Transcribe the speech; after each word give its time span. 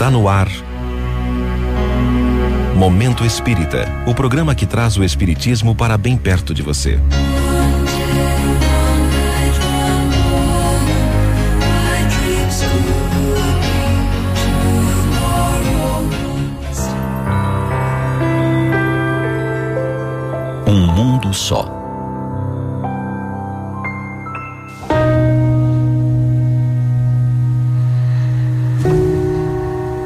Está 0.00 0.10
no 0.10 0.30
ar. 0.30 0.48
Momento 2.74 3.22
Espírita 3.22 3.86
o 4.06 4.14
programa 4.14 4.54
que 4.54 4.64
traz 4.64 4.96
o 4.96 5.04
Espiritismo 5.04 5.74
para 5.74 5.98
bem 5.98 6.16
perto 6.16 6.54
de 6.54 6.62
você. 6.62 6.98
Um 20.66 20.86
mundo 20.94 21.34
só. 21.34 21.79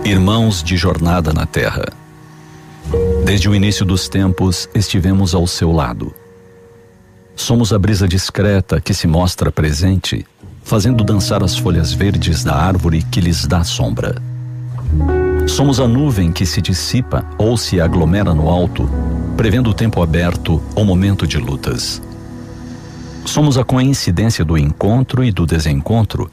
Irmãos 0.06 0.62
de 0.62 0.76
jornada 0.76 1.32
na 1.32 1.46
Terra. 1.46 1.86
Desde 3.24 3.48
o 3.48 3.54
início 3.54 3.86
dos 3.86 4.06
tempos 4.06 4.68
estivemos 4.74 5.34
ao 5.34 5.46
seu 5.46 5.72
lado. 5.72 6.12
Somos 7.34 7.72
a 7.72 7.78
brisa 7.78 8.06
discreta 8.06 8.82
que 8.82 8.92
se 8.92 9.06
mostra 9.06 9.50
presente, 9.50 10.26
fazendo 10.62 11.02
dançar 11.02 11.42
as 11.42 11.56
folhas 11.56 11.94
verdes 11.94 12.44
da 12.44 12.54
árvore 12.54 13.02
que 13.02 13.18
lhes 13.18 13.46
dá 13.46 13.64
sombra. 13.64 14.16
Somos 15.48 15.80
a 15.80 15.88
nuvem 15.88 16.30
que 16.30 16.44
se 16.44 16.60
dissipa 16.60 17.24
ou 17.38 17.56
se 17.56 17.80
aglomera 17.80 18.34
no 18.34 18.50
alto, 18.50 18.86
prevendo 19.38 19.70
o 19.70 19.74
tempo 19.74 20.02
aberto 20.02 20.62
ou 20.74 20.84
momento 20.84 21.26
de 21.26 21.38
lutas. 21.38 22.02
Somos 23.24 23.56
a 23.56 23.64
coincidência 23.64 24.44
do 24.44 24.58
encontro 24.58 25.24
e 25.24 25.32
do 25.32 25.46
desencontro, 25.46 26.30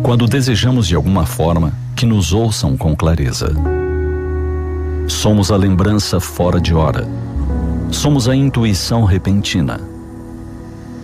quando 0.00 0.28
desejamos 0.28 0.86
de 0.86 0.94
alguma 0.94 1.26
forma 1.26 1.72
que 2.00 2.06
nos 2.06 2.32
ouçam 2.32 2.78
com 2.78 2.96
clareza. 2.96 3.52
Somos 5.06 5.52
a 5.52 5.56
lembrança 5.58 6.18
fora 6.18 6.58
de 6.58 6.74
hora. 6.74 7.06
Somos 7.90 8.26
a 8.26 8.34
intuição 8.34 9.04
repentina. 9.04 9.78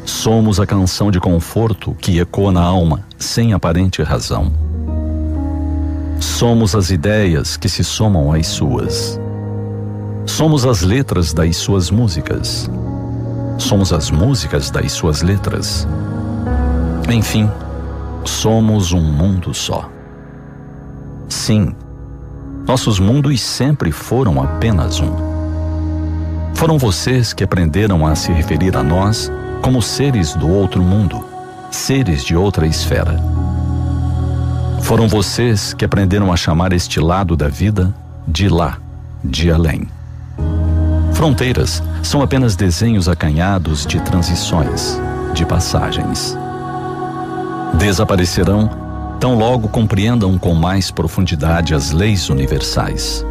Somos 0.06 0.58
a 0.58 0.64
canção 0.64 1.10
de 1.10 1.20
conforto 1.20 1.94
que 2.00 2.18
ecoa 2.18 2.50
na 2.50 2.62
alma 2.62 3.04
sem 3.18 3.52
aparente 3.52 4.02
razão. 4.02 4.50
Somos 6.18 6.74
as 6.74 6.88
ideias 6.88 7.58
que 7.58 7.68
se 7.68 7.84
somam 7.84 8.32
às 8.32 8.46
suas. 8.46 9.20
Somos 10.24 10.64
as 10.64 10.80
letras 10.80 11.34
das 11.34 11.58
suas 11.58 11.90
músicas. 11.90 12.70
Somos 13.58 13.92
as 13.92 14.10
músicas 14.10 14.70
das 14.70 14.92
suas 14.92 15.20
letras. 15.20 15.86
Enfim, 17.12 17.50
somos 18.24 18.94
um 18.94 19.02
mundo 19.02 19.52
só. 19.52 19.94
Sim, 21.28 21.74
nossos 22.66 22.98
mundos 22.98 23.40
sempre 23.40 23.92
foram 23.92 24.42
apenas 24.42 25.00
um. 25.00 25.12
Foram 26.54 26.78
vocês 26.78 27.32
que 27.32 27.44
aprenderam 27.44 28.06
a 28.06 28.14
se 28.14 28.32
referir 28.32 28.76
a 28.76 28.82
nós 28.82 29.30
como 29.62 29.82
seres 29.82 30.34
do 30.34 30.48
outro 30.48 30.82
mundo, 30.82 31.24
seres 31.70 32.24
de 32.24 32.36
outra 32.36 32.66
esfera. 32.66 33.20
Foram 34.82 35.08
vocês 35.08 35.74
que 35.74 35.84
aprenderam 35.84 36.32
a 36.32 36.36
chamar 36.36 36.72
este 36.72 37.00
lado 37.00 37.36
da 37.36 37.48
vida 37.48 37.94
de 38.26 38.48
lá, 38.48 38.78
de 39.22 39.50
além. 39.50 39.88
Fronteiras 41.12 41.82
são 42.02 42.22
apenas 42.22 42.56
desenhos 42.56 43.08
acanhados 43.08 43.86
de 43.86 44.00
transições, 44.00 45.00
de 45.34 45.44
passagens. 45.44 46.36
Desaparecerão 47.78 48.85
tão 49.18 49.34
logo 49.34 49.68
compreendam 49.68 50.38
com 50.38 50.54
mais 50.54 50.90
profundidade 50.90 51.74
as 51.74 51.90
leis 51.90 52.28
universais. 52.28 53.24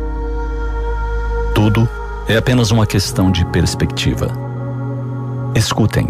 Tudo 1.53 1.87
é 2.27 2.37
apenas 2.37 2.71
uma 2.71 2.85
questão 2.85 3.31
de 3.31 3.45
perspectiva. 3.45 4.27
Escutem, 5.53 6.09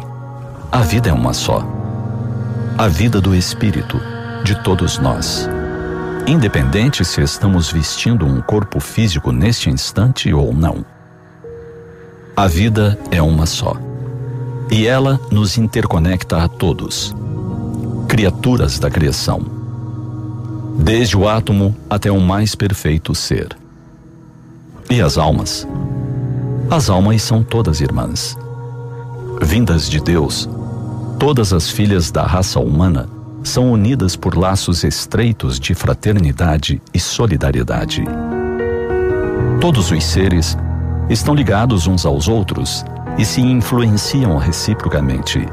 a 0.72 0.80
vida 0.80 1.09
é 1.09 1.14
uma 1.14 1.34
só. 1.34 1.64
A 2.78 2.88
vida 2.88 3.22
do 3.22 3.35
espírito, 3.35 4.00
de 4.44 4.56
todos 4.64 4.97
nós. 4.97 5.47
Independente 6.28 7.06
se 7.06 7.22
estamos 7.22 7.72
vestindo 7.72 8.25
um 8.25 8.41
corpo 8.41 8.80
físico 8.80 9.31
neste 9.31 9.69
instante 9.69 10.34
ou 10.34 10.53
não. 10.53 10.84
A 12.35 12.47
vida 12.47 12.97
é 13.12 13.22
uma 13.22 13.46
só. 13.46 13.75
E 14.72 14.88
ela 14.88 15.19
nos 15.31 15.58
interconecta 15.58 16.44
a 16.44 16.47
todos, 16.47 17.16
criaturas 18.08 18.80
da 18.80 18.90
criação 18.90 19.55
desde 20.78 21.18
o 21.18 21.28
átomo 21.28 21.75
até 21.90 22.12
o 22.12 22.19
mais 22.19 22.56
perfeito 22.56 23.16
ser. 23.16 23.56
E 24.90 25.02
as 25.02 25.18
almas? 25.18 25.68
As 26.69 26.90
almas 26.90 27.22
são 27.22 27.44
todas 27.44 27.81
irmãs. 27.81 28.38
Vindas 29.41 29.90
de 29.90 30.00
Deus, 30.00 30.50
todas 31.19 31.53
as 31.53 31.69
filhas 31.69 32.12
da 32.12 32.24
raça 32.24 32.59
humana 32.59 33.09
são 33.44 33.72
unidas 33.72 34.16
por 34.16 34.38
laços 34.38 34.84
estreitos 34.84 35.59
de 35.59 35.74
fraternidade 35.75 36.81
e 36.94 37.00
solidariedade. 37.00 38.03
Todos 39.62 39.91
os 39.91 40.03
seres 40.03 40.58
estão 41.09 41.35
ligados 41.35 41.88
uns 41.88 42.06
aos 42.06 42.28
outros 42.28 42.84
e 43.18 43.25
se 43.25 43.41
influenciam 43.41 44.38
reciprocamente. 44.38 45.46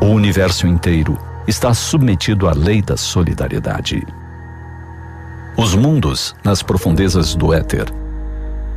O 0.00 0.06
universo 0.06 0.66
inteiro 0.66 1.18
está 1.46 1.74
submetido 1.74 2.48
à 2.48 2.52
lei 2.52 2.80
da 2.80 2.96
solidariedade. 2.96 4.06
Os 5.56 5.74
mundos 5.74 6.34
nas 6.42 6.62
profundezas 6.62 7.34
do 7.34 7.52
éter, 7.52 7.86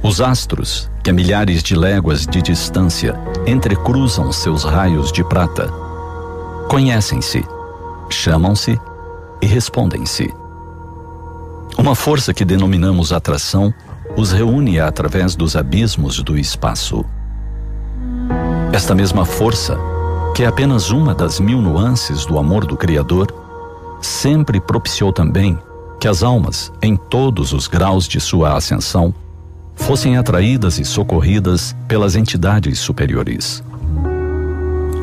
os 0.03 0.21
astros 0.21 0.89
que 1.03 1.09
a 1.09 1.13
milhares 1.13 1.63
de 1.63 1.75
léguas 1.75 2.25
de 2.25 2.41
distância 2.41 3.19
entrecruzam 3.47 4.31
seus 4.31 4.63
raios 4.63 5.11
de 5.11 5.23
prata, 5.23 5.67
conhecem-se, 6.69 7.43
chamam-se 8.09 8.79
e 9.41 9.45
respondem-se. 9.45 10.31
Uma 11.77 11.95
força 11.95 12.33
que 12.33 12.45
denominamos 12.45 13.11
atração 13.11 13.73
os 14.15 14.31
reúne 14.31 14.79
através 14.79 15.35
dos 15.35 15.55
abismos 15.55 16.21
do 16.21 16.37
espaço. 16.37 17.05
Esta 18.71 18.93
mesma 18.93 19.25
força 19.25 19.77
que 20.37 20.43
é 20.43 20.45
apenas 20.45 20.91
uma 20.91 21.15
das 21.15 21.39
mil 21.39 21.59
nuances 21.59 22.23
do 22.23 22.37
amor 22.37 22.63
do 22.63 22.77
Criador, 22.77 23.33
sempre 23.99 24.61
propiciou 24.61 25.11
também 25.11 25.57
que 25.99 26.07
as 26.07 26.21
almas, 26.21 26.71
em 26.79 26.95
todos 26.95 27.53
os 27.53 27.65
graus 27.65 28.07
de 28.07 28.19
sua 28.19 28.55
ascensão, 28.55 29.11
fossem 29.73 30.15
atraídas 30.15 30.77
e 30.77 30.85
socorridas 30.85 31.75
pelas 31.87 32.15
entidades 32.15 32.77
superiores. 32.77 33.63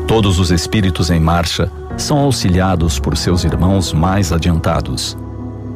Todos 0.07 0.39
os 0.39 0.51
espíritos 0.51 1.09
em 1.09 1.19
marcha 1.19 1.69
são 1.97 2.17
auxiliados 2.19 2.97
por 2.97 3.17
seus 3.17 3.43
irmãos 3.43 3.91
mais 3.91 4.31
adiantados 4.31 5.17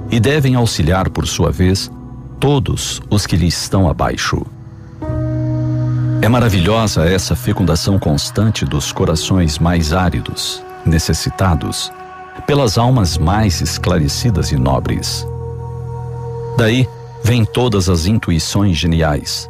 e 0.09 0.21
devem 0.21 0.55
auxiliar, 0.55 1.09
por 1.09 1.27
sua 1.27 1.51
vez, 1.51 1.91
todos 2.39 3.01
os 3.09 3.27
que 3.27 3.35
lhe 3.35 3.47
estão 3.47 3.89
abaixo. 3.89 4.41
É 6.21 6.27
maravilhosa 6.27 7.05
essa 7.05 7.33
fecundação 7.33 7.97
constante 7.97 8.65
dos 8.65 8.91
corações 8.91 9.57
mais 9.57 9.93
áridos, 9.93 10.61
necessitados, 10.85 11.89
pelas 12.45 12.77
almas 12.77 13.17
mais 13.17 13.61
esclarecidas 13.61 14.51
e 14.51 14.57
nobres. 14.57 15.25
Daí 16.57 16.85
vêm 17.23 17.45
todas 17.45 17.87
as 17.87 18.05
intuições 18.05 18.75
geniais, 18.75 19.49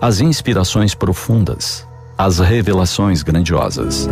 as 0.00 0.18
inspirações 0.20 0.94
profundas, 0.94 1.86
as 2.16 2.38
revelações 2.38 3.22
grandiosas. 3.22 4.08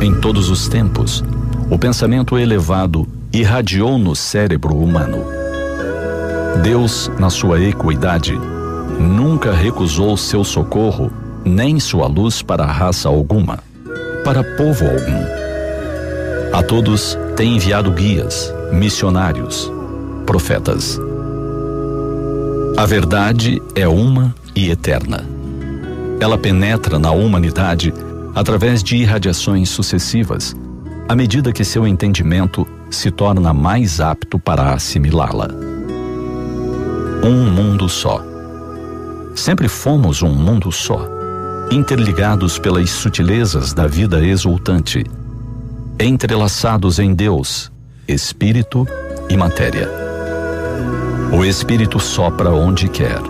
Em 0.00 0.14
todos 0.20 0.48
os 0.48 0.68
tempos, 0.68 1.24
o 1.70 1.78
pensamento 1.78 2.38
elevado 2.38 3.06
irradiou 3.32 3.98
no 3.98 4.14
cérebro 4.14 4.76
humano. 4.76 5.24
Deus, 6.62 7.10
na 7.18 7.28
sua 7.28 7.60
equidade, 7.60 8.38
nunca 8.98 9.52
recusou 9.52 10.16
seu 10.16 10.44
socorro 10.44 11.10
nem 11.44 11.78
sua 11.78 12.06
luz 12.06 12.40
para 12.40 12.64
raça 12.64 13.08
alguma, 13.08 13.58
para 14.24 14.42
povo 14.56 14.84
algum. 14.84 16.56
A 16.56 16.62
todos 16.62 17.18
tem 17.36 17.56
enviado 17.56 17.90
guias, 17.90 18.54
missionários, 18.72 19.70
profetas. 20.24 21.00
A 22.76 22.86
verdade 22.86 23.60
é 23.74 23.86
uma 23.88 24.34
e 24.54 24.70
eterna. 24.70 25.24
Ela 26.20 26.38
penetra 26.38 26.98
na 26.98 27.10
humanidade 27.10 27.92
através 28.34 28.82
de 28.82 28.96
irradiações 28.96 29.68
sucessivas, 29.68 30.54
à 31.08 31.14
medida 31.14 31.52
que 31.52 31.64
seu 31.64 31.86
entendimento 31.86 32.66
se 32.90 33.10
torna 33.10 33.52
mais 33.52 34.00
apto 34.00 34.38
para 34.38 34.72
assimilá-la. 34.72 35.48
Um 37.22 37.50
mundo 37.50 37.88
só. 37.88 38.24
Sempre 39.34 39.68
fomos 39.68 40.22
um 40.22 40.32
mundo 40.32 40.72
só. 40.72 41.16
interligados 41.70 42.60
pelas 42.60 42.90
sutilezas 42.90 43.72
da 43.72 43.88
vida 43.88 44.24
exultante, 44.24 45.04
entrelaçados 45.98 47.00
em 47.00 47.12
Deus, 47.12 47.72
espírito 48.06 48.86
e 49.28 49.36
matéria. 49.36 49.90
O 51.32 51.44
espírito 51.44 51.98
sopra 51.98 52.50
onde 52.50 52.88
quer. 52.88 53.20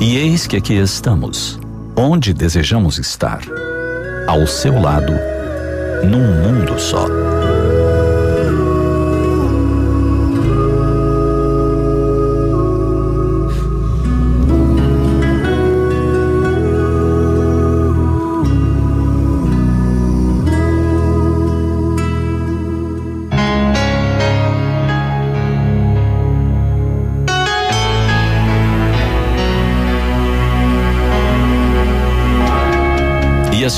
E 0.00 0.16
eis 0.16 0.48
que 0.48 0.56
aqui 0.56 0.74
estamos, 0.74 1.60
onde 1.94 2.34
desejamos 2.34 2.98
estar, 2.98 3.42
ao 4.26 4.44
seu 4.46 4.80
lado, 4.80 5.12
num 6.04 6.32
mundo 6.42 6.78
só. 6.78 7.29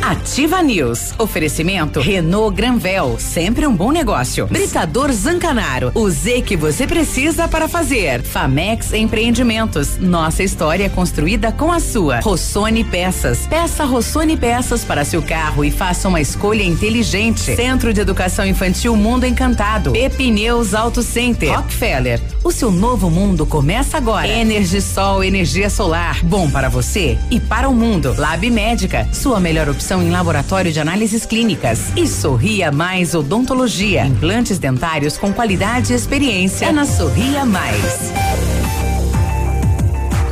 Ativa 0.08 0.64
News. 0.64 1.14
Oferecimento 1.18 2.00
Renault 2.00 2.56
Granvel, 2.56 3.18
sempre 3.20 3.68
um 3.68 3.76
bom 3.76 3.92
negócio. 3.92 4.48
Britador 4.48 5.12
Zancanaro, 5.12 5.92
o 5.94 6.10
Z 6.10 6.44
que 6.44 6.56
você 6.56 6.88
precisa 6.88 7.46
para 7.46 7.68
fazer. 7.68 8.22
Famex 8.22 8.94
Empreendimentos, 8.94 9.98
nossa 9.98 10.44
história 10.44 10.90
construída 10.90 11.52
com 11.52 11.74
a 11.74 11.82
sua. 11.82 12.22
Rossoni 12.22 12.86
Peças, 12.86 13.40
peça 13.48 13.84
Rossoni 13.84 14.38
Peças 14.38 14.86
para 14.86 15.04
seu 15.04 15.22
carro 15.22 15.66
e 15.66 15.70
faça 15.70 16.08
uma 16.08 16.22
escolha 16.22 16.64
inteligente. 16.64 17.42
Centro 17.42 17.94
de 17.94 18.00
Educação 18.00 18.46
Infantil 18.46 18.96
Mundo 18.96 19.26
Encantado. 19.26 19.92
Pepineus 19.92 20.74
Auto 20.74 21.04
Center. 21.04 21.54
Rockefeller, 21.54 22.22
o 22.46 22.52
seu 22.54 22.72
novo 22.72 23.10
mundo 23.10 23.46
começa 23.46 23.98
agora. 23.98 24.26
Energisol, 24.26 25.22
energia 25.22 25.70
solar, 25.70 26.24
bom 26.24 26.50
para 26.50 26.70
você 26.70 27.18
e 27.30 27.42
para 27.42 27.68
o 27.68 27.76
mundo. 27.76 28.16
Lab 28.18 28.50
Médica, 28.50 29.06
sua 29.12 29.38
melhor 29.42 29.68
opção 29.68 29.97
em 30.02 30.10
laboratório 30.10 30.72
de 30.72 30.80
análises 30.80 31.26
clínicas. 31.26 31.92
E 31.96 32.08
Sorria 32.08 32.72
Mais 32.72 33.14
Odontologia. 33.14 34.06
Implantes 34.06 34.60
dentários 34.60 35.18
com 35.18 35.32
qualidade 35.34 35.94
e 35.94 35.96
experiência. 35.96 36.66
É 36.66 36.72
na 36.72 36.86
Sorria 36.86 37.46
Mais. 37.46 38.12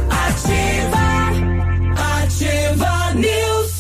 Ativa, 0.10 1.04
ativa 2.24 3.14
News. 3.14 3.76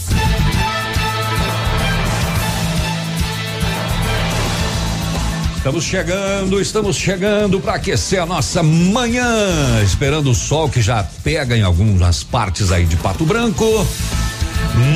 Estamos 5.57 5.83
chegando, 5.83 6.61
estamos 6.61 6.95
chegando 6.95 7.59
para 7.59 7.73
aquecer 7.73 8.21
a 8.21 8.25
nossa 8.25 8.61
manhã, 8.61 9.81
esperando 9.83 10.29
o 10.29 10.35
sol 10.35 10.69
que 10.69 10.79
já 10.79 11.03
pega 11.23 11.57
em 11.57 11.63
algumas 11.63 12.23
partes 12.23 12.71
aí 12.71 12.85
de 12.85 12.95
Pato 12.97 13.25
Branco. 13.25 13.65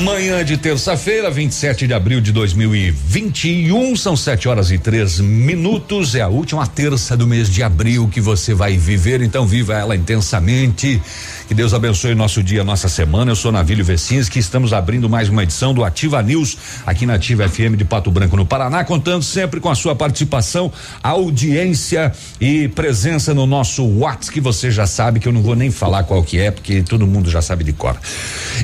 Manhã 0.03 0.43
de 0.43 0.57
terça-feira, 0.57 1.31
27 1.31 1.87
de 1.87 1.93
abril 1.93 2.19
de 2.19 2.31
2021, 2.31 3.95
são 3.95 4.15
7 4.15 4.49
horas 4.49 4.71
e 4.71 4.77
três 4.77 5.19
minutos. 5.19 6.15
É 6.15 6.21
a 6.21 6.27
última 6.27 6.67
terça 6.67 7.15
do 7.15 7.25
mês 7.27 7.49
de 7.49 7.63
abril 7.63 8.09
que 8.11 8.19
você 8.19 8.53
vai 8.53 8.75
viver, 8.77 9.21
então 9.21 9.45
viva 9.45 9.73
ela 9.73 9.95
intensamente. 9.95 11.01
Que 11.47 11.53
Deus 11.53 11.73
abençoe 11.73 12.13
nosso 12.13 12.43
dia, 12.43 12.63
nossa 12.63 12.87
semana. 12.87 13.31
Eu 13.31 13.35
sou 13.35 13.51
Navílio 13.51 13.83
Vecinski, 13.83 14.37
estamos 14.37 14.71
abrindo 14.71 15.09
mais 15.09 15.29
uma 15.29 15.43
edição 15.43 15.73
do 15.73 15.83
Ativa 15.83 16.21
News 16.21 16.57
aqui 16.85 17.05
na 17.05 17.15
Ativa 17.15 17.47
FM 17.47 17.75
de 17.75 17.85
Pato 17.85 18.11
Branco, 18.11 18.37
no 18.37 18.45
Paraná, 18.45 18.83
contando 18.83 19.23
sempre 19.23 19.59
com 19.59 19.69
a 19.69 19.75
sua 19.75 19.95
participação, 19.95 20.71
audiência 21.01 22.11
e 22.39 22.67
presença 22.67 23.33
no 23.33 23.45
nosso 23.45 23.83
WhatsApp, 23.83 24.33
que 24.33 24.41
você 24.41 24.69
já 24.69 24.85
sabe 24.85 25.19
que 25.19 25.27
eu 25.27 25.31
não 25.31 25.41
vou 25.41 25.55
nem 25.55 25.71
falar 25.71 26.03
qual 26.03 26.21
que 26.23 26.37
é, 26.39 26.51
porque 26.51 26.83
todo 26.83 27.07
mundo 27.07 27.29
já 27.29 27.41
sabe 27.41 27.63
de 27.63 27.73
cor. 27.73 27.97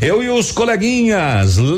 Eu 0.01 0.21
e 0.21 0.29
os 0.29 0.51
coleguinhas, 0.51 0.94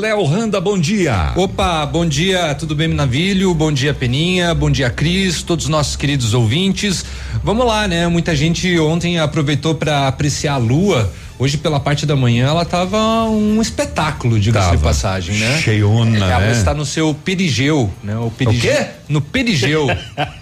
Léo 0.00 0.22
Randa, 0.22 0.60
bom 0.60 0.78
dia. 0.78 1.32
Opa, 1.34 1.84
bom 1.84 2.06
dia, 2.06 2.54
tudo 2.54 2.76
bem, 2.76 2.86
Navílio? 2.86 3.52
Bom 3.52 3.72
dia, 3.72 3.92
Peninha, 3.92 4.54
bom 4.54 4.70
dia, 4.70 4.88
Cris, 4.90 5.42
todos 5.42 5.64
os 5.64 5.68
nossos 5.68 5.96
queridos 5.96 6.34
ouvintes. 6.34 7.04
Vamos 7.42 7.66
lá, 7.66 7.88
né? 7.88 8.06
Muita 8.06 8.36
gente 8.36 8.78
ontem 8.78 9.18
aproveitou 9.18 9.74
para 9.74 10.06
apreciar 10.06 10.54
a 10.54 10.56
lua. 10.56 11.12
Hoje, 11.36 11.56
pela 11.56 11.80
parte 11.80 12.06
da 12.06 12.14
manhã, 12.14 12.46
ela 12.46 12.64
tava 12.64 13.24
um 13.24 13.60
espetáculo, 13.60 14.38
diga-se 14.38 14.70
de 14.70 14.78
passagem, 14.78 15.36
né? 15.36 15.60
Cheiona, 15.62 16.16
Ela 16.16 16.38
né? 16.40 16.52
está 16.52 16.72
no 16.72 16.86
seu 16.86 17.12
perigeu, 17.12 17.92
né? 18.02 18.16
O, 18.16 18.30
perigeu, 18.30 18.72
quê? 18.72 18.86
No 19.08 19.20
perigeu. 19.20 19.86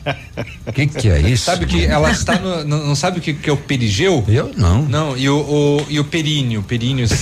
O 0.67 0.73
que 0.73 0.87
que 0.87 1.09
é 1.11 1.21
isso? 1.21 1.45
sabe 1.45 1.67
que 1.67 1.85
ela 1.85 2.11
está 2.11 2.39
no, 2.39 2.65
não, 2.65 2.87
não 2.87 2.95
sabe 2.95 3.19
o 3.19 3.23
que, 3.23 3.33
que 3.35 3.51
é 3.51 3.53
o 3.53 3.57
perigeu? 3.57 4.25
Eu 4.29 4.51
não. 4.57 4.83
Não, 4.83 5.17
e 5.17 5.29
o, 5.29 5.37
o- 5.39 5.87
e 5.89 5.99
o 5.99 6.05
períneo, 6.05 6.63
períneo. 6.63 7.07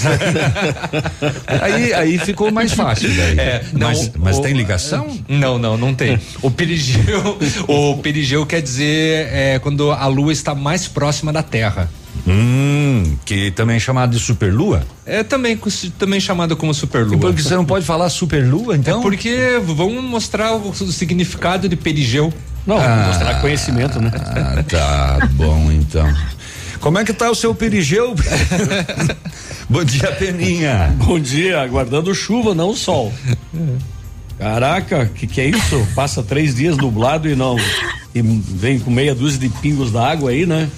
Aí, 1.62 1.92
aí 1.94 2.18
ficou 2.18 2.50
mais 2.50 2.72
fácil 2.72 3.08
daí. 3.14 3.38
É, 3.38 3.64
não, 3.72 3.88
mas 3.88 4.12
mas 4.18 4.38
o- 4.38 4.42
tem 4.42 4.52
ligação? 4.54 5.06
Não, 5.28 5.58
não, 5.58 5.76
não 5.76 5.94
tem. 5.94 6.18
O 6.42 6.50
perigeu, 6.50 7.38
o 7.68 7.96
perigeu 7.98 8.44
quer 8.46 8.60
dizer 8.62 9.28
é, 9.32 9.58
quando 9.58 9.90
a 9.90 10.06
lua 10.06 10.32
está 10.32 10.54
mais 10.54 10.86
próxima 10.88 11.32
da 11.32 11.42
Terra. 11.42 11.90
Hum, 12.26 13.16
que 13.24 13.50
também 13.50 13.76
é 13.76 13.78
chamado 13.80 14.12
de 14.16 14.18
superlua? 14.22 14.86
É 15.04 15.22
também, 15.22 15.58
também 15.98 16.20
chamado 16.20 16.56
como 16.56 16.72
superlua. 16.72 17.18
Porque 17.18 17.42
você 17.42 17.54
não 17.54 17.64
pode 17.64 17.84
falar 17.84 18.08
superlua, 18.08 18.76
então? 18.76 19.00
É 19.00 19.02
porque 19.02 19.60
vamos 19.62 20.02
mostrar 20.02 20.52
o, 20.54 20.70
o 20.70 20.74
significado 20.92 21.68
de 21.68 21.76
perigeu. 21.76 22.32
Não, 22.66 22.76
mostrar 23.06 23.40
conhecimento, 23.40 24.00
né? 24.00 24.10
Ah, 24.14 24.62
tá 24.62 25.28
bom 25.32 25.70
então. 25.70 26.10
Como 26.80 26.98
é 26.98 27.04
que 27.04 27.12
tá 27.12 27.30
o 27.30 27.34
seu 27.34 27.54
perigeu? 27.54 28.14
Bom 29.68 29.82
dia, 29.82 30.12
Peninha. 30.12 30.94
Bom 30.98 31.18
dia, 31.18 31.62
aguardando 31.62 32.14
chuva, 32.14 32.54
não 32.54 32.76
sol. 32.76 33.10
Caraca, 34.38 35.06
que 35.14 35.26
que 35.26 35.40
é 35.40 35.46
isso? 35.46 35.86
Passa 35.94 36.22
três 36.22 36.54
dias 36.54 36.76
nublado 36.76 37.26
e 37.26 37.34
não. 37.34 37.56
E 38.14 38.20
vem 38.20 38.78
com 38.78 38.90
meia 38.90 39.14
dúzia 39.14 39.40
de 39.40 39.48
pingos 39.48 39.90
d'água 39.90 40.30
aí, 40.30 40.44
né? 40.44 40.68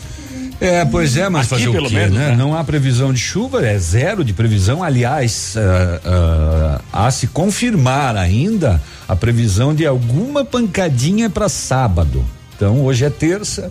É, 0.61 0.85
pois 0.85 1.17
é, 1.17 1.29
mas 1.29 1.53
Aqui, 1.53 1.65
fazer 1.65 1.69
o 1.69 1.73
pelo 1.73 1.89
quê, 1.89 1.97
menos, 1.97 2.17
né? 2.17 2.31
né? 2.31 2.37
Não 2.37 2.57
há 2.57 2.65
previsão 2.65 3.13
de 3.13 3.21
chuva, 3.21 3.65
é 3.65 3.79
zero 3.79 4.25
de 4.25 4.33
previsão. 4.33 4.83
Aliás, 4.83 5.55
ah, 5.57 6.81
a 6.93 7.11
se 7.11 7.27
confirmar 7.27 8.17
ainda 8.17 8.81
a 9.07 9.15
previsão 9.15 9.75
de 9.75 9.87
alguma 9.87 10.45
pancadinha 10.45 11.29
para 11.29 11.49
sábado. 11.49 12.25
Então, 12.57 12.81
hoje 12.81 13.05
é 13.05 13.11
terça, 13.11 13.71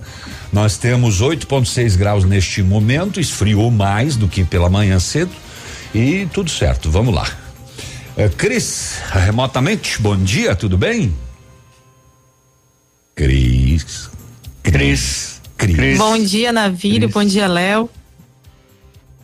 nós 0.53 0.77
temos 0.77 1.19
8,6 1.19 1.97
graus 1.97 2.23
neste 2.23 2.61
momento, 2.61 3.19
esfriou 3.19 3.71
mais 3.71 4.15
do 4.15 4.27
que 4.27 4.43
pela 4.43 4.69
manhã 4.69 4.99
cedo 4.99 5.31
e 5.93 6.27
tudo 6.31 6.51
certo. 6.51 6.91
Vamos 6.91 7.15
lá. 7.15 7.27
Eh, 8.15 8.29
Cris, 8.29 8.99
remotamente, 9.11 9.99
bom 9.99 10.15
dia, 10.15 10.55
tudo 10.55 10.77
bem? 10.77 11.11
Cris. 13.15 14.09
Cris. 14.61 15.34
Cris. 15.57 15.97
Bom 15.97 16.17
dia, 16.17 16.51
Navírio. 16.51 17.09
Bom 17.09 17.23
dia, 17.23 17.47
Léo. 17.47 17.89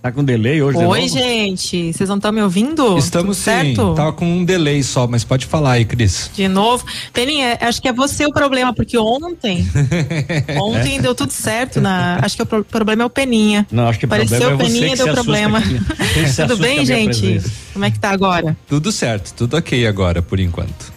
Tá 0.01 0.11
com 0.11 0.23
delay 0.23 0.59
hoje 0.63 0.79
Oi, 0.79 1.07
gente. 1.07 1.93
Vocês 1.93 2.09
não 2.09 2.15
estão 2.15 2.31
me 2.31 2.41
ouvindo? 2.41 2.97
Estamos 2.97 3.37
Tudo 3.37 3.55
sim. 3.55 3.75
certo? 3.75 3.93
Tava 3.93 4.11
com 4.11 4.25
um 4.25 4.43
delay 4.43 4.81
só, 4.81 5.05
mas 5.05 5.23
pode 5.23 5.45
falar 5.45 5.73
aí, 5.73 5.85
Cris. 5.85 6.31
De 6.33 6.47
novo. 6.47 6.83
Peninha, 7.13 7.55
acho 7.61 7.79
que 7.79 7.87
é 7.87 7.93
você 7.93 8.25
o 8.25 8.31
problema, 8.31 8.73
porque 8.73 8.97
ontem. 8.97 9.63
ontem 10.59 10.99
deu 10.99 11.13
tudo 11.13 11.31
certo. 11.31 11.79
Na, 11.79 12.17
acho 12.23 12.35
que 12.35 12.41
o 12.41 12.45
pro- 12.47 12.63
problema 12.63 13.03
é 13.03 13.05
o 13.05 13.11
Peninha. 13.11 13.67
Não, 13.71 13.87
acho 13.87 13.99
que 13.99 14.05
o 14.05 14.07
Apareceu 14.07 14.39
problema 14.39 14.63
é 14.63 14.65
o 14.65 14.67
você 14.67 14.73
Peninha 14.73 14.95
que 14.95 15.01
e 15.01 15.05
deu 15.05 15.13
problema. 15.13 15.61
Tudo 16.35 16.57
bem, 16.57 16.73
minha 16.83 16.85
gente? 16.85 17.41
Como 17.71 17.85
é 17.85 17.91
que 17.91 17.99
tá 17.99 18.09
agora? 18.09 18.57
Tudo 18.67 18.91
certo, 18.91 19.33
tudo 19.35 19.55
ok 19.55 19.85
agora, 19.85 20.19
por 20.19 20.39
enquanto. 20.39 20.91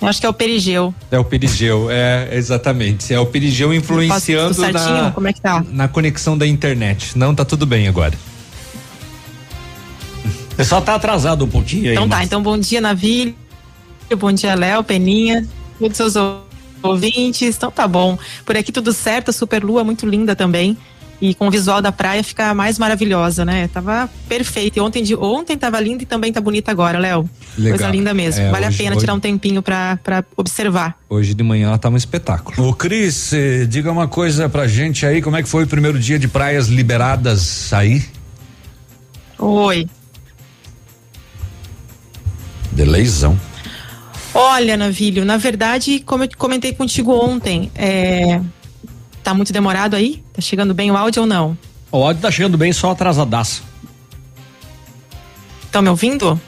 Eu 0.00 0.08
acho 0.08 0.20
que 0.20 0.26
é 0.26 0.28
o 0.28 0.32
Perigeu. 0.34 0.94
É 1.10 1.18
o 1.18 1.24
perigeu, 1.24 1.88
é, 1.90 2.28
exatamente. 2.32 3.12
É 3.14 3.18
o 3.18 3.24
perigeu 3.26 3.72
influenciando 3.72 4.60
na, 4.72 5.10
Como 5.12 5.28
é 5.28 5.32
que 5.32 5.40
tá? 5.40 5.64
na 5.70 5.88
conexão 5.88 6.36
da 6.36 6.46
internet. 6.46 7.16
Não, 7.16 7.34
tá 7.34 7.44
tudo 7.44 7.64
bem 7.64 7.88
agora. 7.88 8.14
O 10.52 10.56
pessoal 10.56 10.82
tá 10.82 10.94
atrasado 10.94 11.44
um 11.44 11.48
pouquinho 11.48 11.86
aí. 11.86 11.92
Então 11.92 12.08
tá, 12.08 12.16
mas- 12.16 12.26
então 12.26 12.42
bom 12.42 12.58
dia, 12.58 12.80
Navilho. 12.80 13.34
Bom 14.18 14.30
dia, 14.32 14.54
Léo, 14.54 14.84
Peninha, 14.84 15.46
todos 15.78 15.98
os 15.98 16.12
seus 16.12 16.24
ouvintes. 16.82 17.56
Então 17.56 17.70
tá 17.70 17.88
bom. 17.88 18.18
Por 18.44 18.56
aqui 18.56 18.70
tudo 18.70 18.92
certo, 18.92 19.30
a 19.30 19.32
super 19.32 19.64
lua 19.64 19.82
muito 19.82 20.06
linda 20.06 20.36
também. 20.36 20.76
E 21.26 21.34
com 21.34 21.48
o 21.48 21.50
visual 21.50 21.80
da 21.80 21.90
praia 21.90 22.22
fica 22.22 22.52
mais 22.52 22.78
maravilhosa, 22.78 23.46
né? 23.46 23.66
Tava 23.68 24.10
perfeito. 24.28 24.76
E 24.76 24.80
ontem, 24.80 25.02
de, 25.02 25.14
ontem 25.16 25.56
tava 25.56 25.80
linda 25.80 26.02
e 26.02 26.06
também 26.06 26.30
tá 26.30 26.38
bonita 26.38 26.70
agora, 26.70 26.98
Léo. 26.98 27.26
Legal. 27.56 27.78
Coisa 27.78 27.90
linda 27.90 28.12
mesmo. 28.12 28.42
É, 28.42 28.50
vale 28.50 28.66
hoje- 28.66 28.74
a 28.74 28.78
pena 28.78 28.90
hoje- 28.90 29.00
tirar 29.00 29.14
um 29.14 29.20
tempinho 29.20 29.62
pra, 29.62 29.98
pra 30.04 30.22
observar. 30.36 30.98
Hoje 31.08 31.32
de 31.32 31.42
manhã 31.42 31.68
ela 31.68 31.78
tá 31.78 31.88
um 31.88 31.96
espetáculo. 31.96 32.68
Ô 32.68 32.74
Cris, 32.74 33.32
eh, 33.32 33.64
diga 33.64 33.90
uma 33.90 34.06
coisa 34.06 34.50
pra 34.50 34.66
gente 34.68 35.06
aí, 35.06 35.22
como 35.22 35.34
é 35.36 35.42
que 35.42 35.48
foi 35.48 35.64
o 35.64 35.66
primeiro 35.66 35.98
dia 35.98 36.18
de 36.18 36.28
praias 36.28 36.68
liberadas 36.68 37.72
aí? 37.72 38.04
Oi. 39.38 39.86
Delayzão. 42.72 43.38
Olha, 44.34 44.76
Navilho, 44.76 45.24
na 45.24 45.36
verdade, 45.38 46.00
como 46.04 46.24
eu 46.24 46.28
comentei 46.36 46.74
contigo 46.74 47.12
ontem, 47.12 47.70
é... 47.74 48.40
tá 49.24 49.34
muito 49.34 49.52
demorado 49.52 49.96
aí? 49.96 50.22
Tá 50.32 50.40
chegando 50.40 50.72
bem 50.74 50.90
o 50.90 50.96
áudio 50.96 51.22
ou 51.22 51.26
não? 51.28 51.58
O 51.90 52.04
áudio 52.04 52.22
tá 52.22 52.30
chegando 52.30 52.56
bem, 52.58 52.72
só 52.72 52.90
atrasadaço. 52.92 53.62
Estão 55.64 55.82
me 55.82 55.88
ouvindo? 55.88 56.40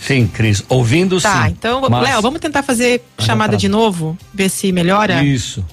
Sim, 0.00 0.26
Cris. 0.26 0.64
Ouvindo 0.68 1.20
Tá, 1.20 1.44
sim. 1.46 1.50
então, 1.52 1.82
Mas- 1.88 2.02
Léo, 2.02 2.22
vamos 2.22 2.40
tentar 2.40 2.62
fazer 2.62 3.02
Mas 3.16 3.26
chamada 3.26 3.56
de 3.56 3.68
novo, 3.68 4.16
ver 4.32 4.48
se 4.48 4.72
melhora. 4.72 5.22
Isso. 5.22 5.64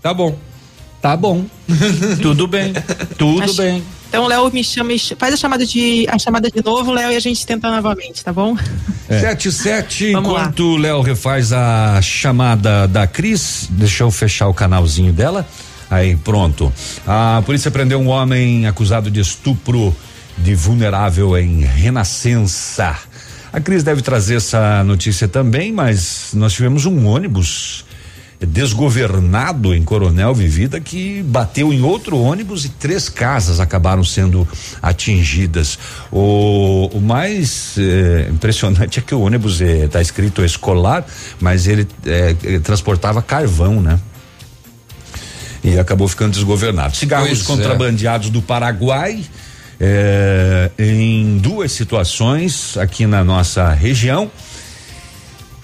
Tá 0.00 0.14
bom. 0.14 0.36
Tá 1.02 1.16
bom. 1.16 1.44
Tudo 2.22 2.46
bem. 2.46 2.72
Tudo 3.18 3.42
Acho- 3.42 3.54
bem. 3.56 3.82
Então, 4.10 4.26
Léo, 4.26 4.50
me 4.52 4.64
chama, 4.64 4.92
e 4.92 4.98
ch- 4.98 5.14
faz 5.16 5.32
a 5.32 5.36
chamada 5.36 5.64
de 5.64 6.04
a 6.10 6.18
chamada 6.18 6.50
de 6.50 6.60
novo, 6.64 6.90
Léo, 6.92 7.12
e 7.12 7.16
a 7.16 7.20
gente 7.20 7.46
tenta 7.46 7.70
novamente, 7.70 8.24
tá 8.24 8.32
bom? 8.32 8.56
Sete 9.08 9.52
sete, 9.52 10.10
Vamos 10.12 10.32
lá. 10.32 10.40
enquanto 10.42 10.60
o 10.74 10.76
Léo 10.76 11.00
refaz 11.00 11.52
a 11.52 12.00
chamada 12.02 12.88
da 12.88 13.06
Cris, 13.06 13.68
deixa 13.70 14.02
eu 14.02 14.10
fechar 14.10 14.48
o 14.48 14.54
canalzinho 14.54 15.12
dela. 15.12 15.46
Aí, 15.88 16.16
pronto. 16.16 16.72
A 17.06 17.40
polícia 17.46 17.70
prendeu 17.70 18.00
um 18.00 18.08
homem 18.08 18.66
acusado 18.66 19.10
de 19.10 19.20
estupro 19.20 19.94
de 20.38 20.54
vulnerável 20.56 21.36
em 21.38 21.60
Renascença. 21.64 22.96
A 23.52 23.60
Cris 23.60 23.82
deve 23.84 24.02
trazer 24.02 24.36
essa 24.36 24.82
notícia 24.84 25.26
também, 25.28 25.72
mas 25.72 26.30
nós 26.34 26.52
tivemos 26.52 26.84
um 26.86 27.06
ônibus 27.06 27.84
desgovernado 28.40 29.74
em 29.74 29.82
Coronel 29.82 30.34
Vivida 30.34 30.80
que 30.80 31.22
bateu 31.22 31.72
em 31.72 31.82
outro 31.82 32.18
ônibus 32.18 32.64
e 32.64 32.70
três 32.70 33.08
casas 33.08 33.60
acabaram 33.60 34.02
sendo 34.02 34.48
atingidas. 34.80 35.78
O, 36.10 36.88
o 36.92 37.00
mais 37.00 37.74
eh, 37.78 38.28
impressionante 38.30 38.98
é 38.98 39.02
que 39.02 39.14
o 39.14 39.20
ônibus 39.20 39.60
está 39.60 40.00
escrito 40.00 40.42
escolar, 40.42 41.04
mas 41.38 41.66
ele 41.66 41.86
eh, 42.06 42.34
eh, 42.42 42.58
transportava 42.60 43.20
carvão, 43.20 43.80
né? 43.82 44.00
E 45.62 45.78
acabou 45.78 46.08
ficando 46.08 46.32
desgovernado. 46.32 46.96
Cigarros 46.96 47.28
Pois 47.28 47.42
é. 47.42 47.44
contrabandeados 47.44 48.30
do 48.30 48.40
Paraguai. 48.40 49.22
eh, 49.80 50.70
em 50.78 51.38
duas 51.38 51.72
situações 51.72 52.76
aqui 52.76 53.06
na 53.06 53.24
nossa 53.24 53.72
região. 53.72 54.30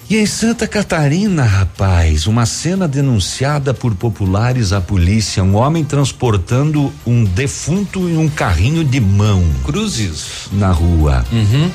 E 0.09 0.15
em 0.17 0.25
Santa 0.25 0.65
Catarina, 0.65 1.43
rapaz, 1.43 2.27
uma 2.27 2.45
cena 2.45 2.87
denunciada 2.87 3.73
por 3.73 3.93
populares 3.93 4.71
à 4.71 4.79
polícia, 4.79 5.43
um 5.43 5.55
homem 5.55 5.83
transportando 5.83 6.93
um 7.05 7.25
defunto 7.25 8.07
em 8.07 8.17
um 8.17 8.29
carrinho 8.29 8.85
de 8.85 9.01
mão 9.01 9.43
Cruzes. 9.65 10.47
na 10.53 10.71
rua. 10.71 11.25
Uhum. 11.29 11.69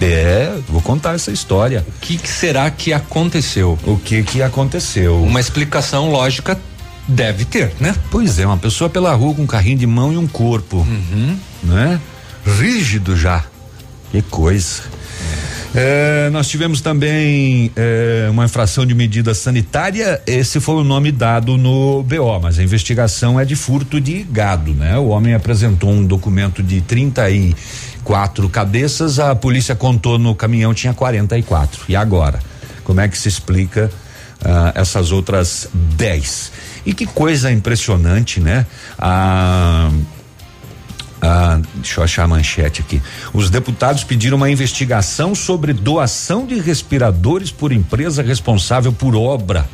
É, 0.00 0.54
vou 0.68 0.80
contar 0.80 1.14
essa 1.16 1.30
história. 1.30 1.84
O 1.86 2.00
que, 2.00 2.16
que 2.16 2.28
será 2.28 2.70
que 2.70 2.94
aconteceu? 2.94 3.78
O 3.84 3.98
que 3.98 4.22
que 4.22 4.40
aconteceu? 4.42 5.22
Uma 5.22 5.40
explicação 5.40 6.10
lógica 6.10 6.58
deve 7.06 7.44
ter, 7.44 7.72
né? 7.78 7.94
Pois 8.10 8.38
é, 8.38 8.46
uma 8.46 8.56
pessoa 8.56 8.88
pela 8.88 9.12
rua 9.14 9.34
com 9.34 9.42
um 9.42 9.46
carrinho 9.46 9.76
de 9.78 9.86
mão 9.86 10.12
e 10.12 10.16
um 10.16 10.26
corpo, 10.26 10.78
Uhum. 10.78 11.36
né? 11.62 12.00
Rígido 12.58 13.14
já. 13.16 13.44
Que 14.10 14.22
coisa. 14.22 14.82
É, 15.72 16.28
nós 16.30 16.48
tivemos 16.48 16.80
também 16.80 17.70
é, 17.76 18.26
uma 18.28 18.44
infração 18.44 18.84
de 18.84 18.92
medida 18.92 19.32
sanitária. 19.34 20.20
Esse 20.26 20.58
foi 20.58 20.74
o 20.74 20.84
nome 20.84 21.12
dado 21.12 21.56
no 21.56 22.02
BO, 22.02 22.40
mas 22.42 22.58
a 22.58 22.62
investigação 22.62 23.38
é 23.38 23.44
de 23.44 23.54
furto 23.54 24.00
de 24.00 24.24
gado, 24.24 24.74
né? 24.74 24.98
O 24.98 25.08
homem 25.08 25.32
apresentou 25.32 25.90
um 25.90 26.04
documento 26.04 26.60
de 26.60 26.80
34 26.80 28.48
cabeças, 28.48 29.20
a 29.20 29.34
polícia 29.36 29.76
contou 29.76 30.18
no 30.18 30.34
caminhão 30.34 30.74
tinha 30.74 30.92
44. 30.92 31.84
E 31.88 31.94
agora? 31.94 32.40
Como 32.82 33.00
é 33.00 33.06
que 33.06 33.16
se 33.16 33.28
explica 33.28 33.90
ah, 34.44 34.72
essas 34.74 35.12
outras 35.12 35.68
10? 35.72 36.52
E 36.84 36.92
que 36.92 37.06
coisa 37.06 37.52
impressionante, 37.52 38.40
né? 38.40 38.66
Ah, 38.98 39.88
ah, 41.20 41.60
deixa 41.76 42.00
eu 42.00 42.04
achar 42.04 42.24
a 42.24 42.28
manchete 42.28 42.80
aqui. 42.80 43.00
Os 43.32 43.50
deputados 43.50 44.04
pediram 44.04 44.36
uma 44.36 44.50
investigação 44.50 45.34
sobre 45.34 45.72
doação 45.72 46.46
de 46.46 46.58
respiradores 46.60 47.50
por 47.50 47.72
empresa 47.72 48.22
responsável 48.22 48.92
por 48.92 49.14
obra 49.14 49.68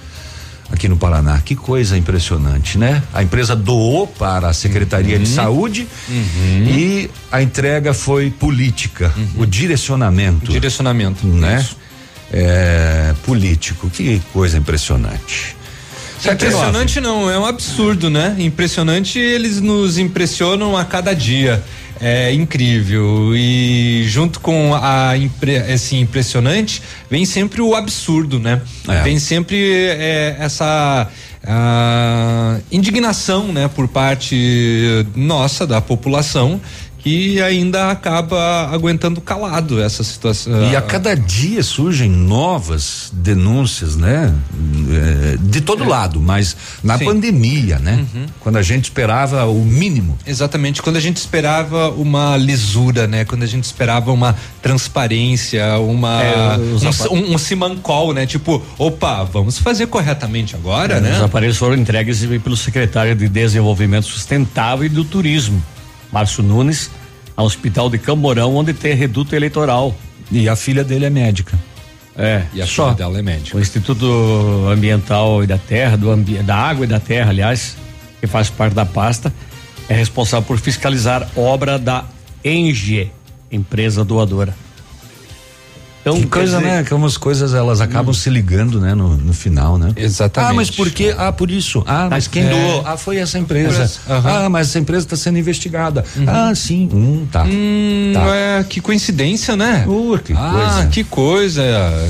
aqui 0.70 0.88
no 0.88 0.96
Paraná. 0.96 1.40
Que 1.44 1.54
coisa 1.54 1.96
impressionante, 1.96 2.76
né? 2.78 3.02
A 3.14 3.22
empresa 3.22 3.54
doou 3.54 4.06
para 4.06 4.48
a 4.48 4.52
Secretaria 4.52 5.18
de 5.18 5.28
Saúde 5.28 5.86
e 6.10 7.10
a 7.30 7.40
entrega 7.42 7.94
foi 7.94 8.30
política, 8.30 9.12
o 9.36 9.46
direcionamento, 9.46 10.50
Direcionamento. 10.50 11.26
né? 11.26 11.64
É, 12.32 13.14
político. 13.24 13.88
Que 13.88 14.20
coisa 14.32 14.58
impressionante. 14.58 15.56
Impressionante 16.33 17.00
não, 17.00 17.30
é 17.30 17.38
um 17.38 17.45
absurdo, 17.45 18.11
né? 18.11 18.35
Impressionante, 18.38 19.18
eles 19.18 19.61
nos 19.61 19.99
impressionam 19.99 20.76
a 20.76 20.85
cada 20.85 21.14
dia. 21.14 21.62
É 22.00 22.33
incrível. 22.33 23.33
E 23.35 24.04
junto 24.06 24.40
com 24.40 24.75
a 24.75 25.16
impre, 25.16 25.54
esse 25.54 25.97
impressionante, 25.97 26.83
vem 27.11 27.25
sempre 27.25 27.62
o 27.62 27.75
absurdo, 27.75 28.38
né? 28.38 28.61
É. 28.87 29.02
Vem 29.02 29.18
sempre 29.18 29.56
é, 29.56 30.37
essa 30.38 31.09
ah, 31.47 32.59
indignação, 32.73 33.52
né, 33.52 33.68
por 33.68 33.87
parte 33.87 35.06
nossa, 35.14 35.66
da 35.66 35.80
população, 35.80 36.61
que 37.06 37.40
ainda 37.40 37.92
acaba 37.92 38.68
aguentando 38.72 39.20
calado 39.20 39.80
essa 39.80 40.02
situação. 40.02 40.72
E 40.72 40.75
a 40.75 40.82
cada 40.82 41.14
dia 41.14 41.62
surgem 41.62 42.10
novas 42.10 43.12
denúncias, 43.12 43.94
né? 43.94 44.34
É, 44.90 45.36
de 45.40 45.60
todo 45.60 45.84
lado, 45.84 46.20
mas 46.20 46.56
na 46.82 46.98
Sim. 46.98 47.04
pandemia, 47.04 47.78
né? 47.78 48.04
Quando 48.40 48.56
a 48.56 48.62
gente 48.62 48.86
esperava 48.86 49.46
o 49.46 49.64
mínimo. 49.64 50.18
Exatamente, 50.26 50.82
quando 50.82 50.96
a 50.96 51.00
gente 51.00 51.18
esperava 51.18 51.90
uma 51.90 52.36
lisura, 52.36 53.06
né? 53.06 53.25
Quando 53.25 53.44
a 53.44 53.46
gente 53.46 53.62
esperava 53.62 54.10
uma 54.10 54.34
transparência, 54.60 55.78
uma 55.78 56.20
É, 56.20 56.56
os 56.75 56.82
um, 56.82 57.14
um, 57.14 57.34
um 57.34 57.38
simancol, 57.38 58.12
né? 58.12 58.26
Tipo, 58.26 58.60
opa, 58.76 59.22
vamos 59.22 59.60
fazer 59.60 59.86
corretamente 59.86 60.56
agora, 60.56 60.96
Os 60.96 61.02
né? 61.02 61.25
aparelhos 61.25 61.56
foram 61.56 61.76
entregues 61.76 62.26
pelo 62.42 62.56
secretário 62.56 63.14
de 63.14 63.28
Desenvolvimento 63.28 64.06
Sustentável 64.06 64.84
e 64.84 64.88
do 64.88 65.04
Turismo, 65.04 65.62
Márcio 66.16 66.42
Nunes, 66.42 66.90
ao 67.37 67.44
Hospital 67.44 67.90
de 67.90 67.99
Camborão, 67.99 68.56
onde 68.56 68.73
tem 68.73 68.94
reduto 68.94 69.37
eleitoral. 69.37 69.94
E 70.32 70.49
a 70.49 70.56
filha 70.56 70.82
dele 70.82 71.04
é 71.04 71.11
médica. 71.11 71.58
É, 72.16 72.42
E 72.54 72.62
a 72.62 72.66
só. 72.66 72.85
filha 72.87 72.96
dela 72.96 73.18
é 73.18 73.23
médica. 73.23 73.58
O 73.58 73.61
Instituto 73.61 74.06
Ambiental 74.73 75.44
e 75.44 75.46
da 75.46 75.58
Terra, 75.58 75.94
do 75.99 76.11
ambi 76.11 76.38
da 76.38 76.56
Água 76.56 76.87
e 76.87 76.88
da 76.88 76.99
Terra, 76.99 77.28
aliás, 77.28 77.76
que 78.18 78.26
faz 78.26 78.49
parte 78.49 78.73
da 78.73 78.87
pasta, 78.87 79.30
é 79.90 79.94
responsável 79.94 80.46
por 80.46 80.58
fiscalizar 80.58 81.28
obra 81.37 81.78
da 81.78 82.06
Engie, 82.42 83.12
empresa 83.52 84.02
doadora. 84.02 84.54
Então, 86.06 86.20
que 86.20 86.26
coisa, 86.28 86.58
dizer, 86.58 86.70
né? 86.70 86.84
Que 86.84 86.94
umas 86.94 87.16
coisas 87.16 87.52
elas 87.52 87.80
acabam 87.80 88.10
hum. 88.10 88.14
se 88.14 88.30
ligando, 88.30 88.80
né? 88.80 88.94
No, 88.94 89.16
no 89.16 89.32
final, 89.32 89.76
né? 89.76 89.90
Exatamente. 89.96 90.52
Ah, 90.52 90.54
mas 90.54 90.70
por 90.70 90.88
quê? 90.88 91.12
Ah, 91.18 91.32
por 91.32 91.50
isso. 91.50 91.82
Ah, 91.84 92.06
mas 92.08 92.28
quem 92.28 92.44
é. 92.44 92.48
doou? 92.48 92.82
Ah, 92.86 92.96
foi 92.96 93.16
essa 93.16 93.36
empresa. 93.40 93.90
Uhum. 94.08 94.22
Ah, 94.25 94.48
mas 94.48 94.68
essa 94.68 94.78
empresa 94.78 95.04
está 95.04 95.16
sendo 95.16 95.36
investigada. 95.36 96.04
Uhum. 96.14 96.25
Ah, 96.28 96.54
sim. 96.54 96.88
Hum, 96.92 97.26
tá. 97.30 97.42
Hum, 97.42 98.12
tá. 98.14 98.36
É, 98.36 98.64
que 98.68 98.80
coincidência, 98.80 99.56
né? 99.56 99.84
Uh, 99.88 100.16
que 100.18 100.32
ah, 100.32 100.52
coisa. 100.52 100.88
que 100.90 101.04
coisa, 101.04 101.62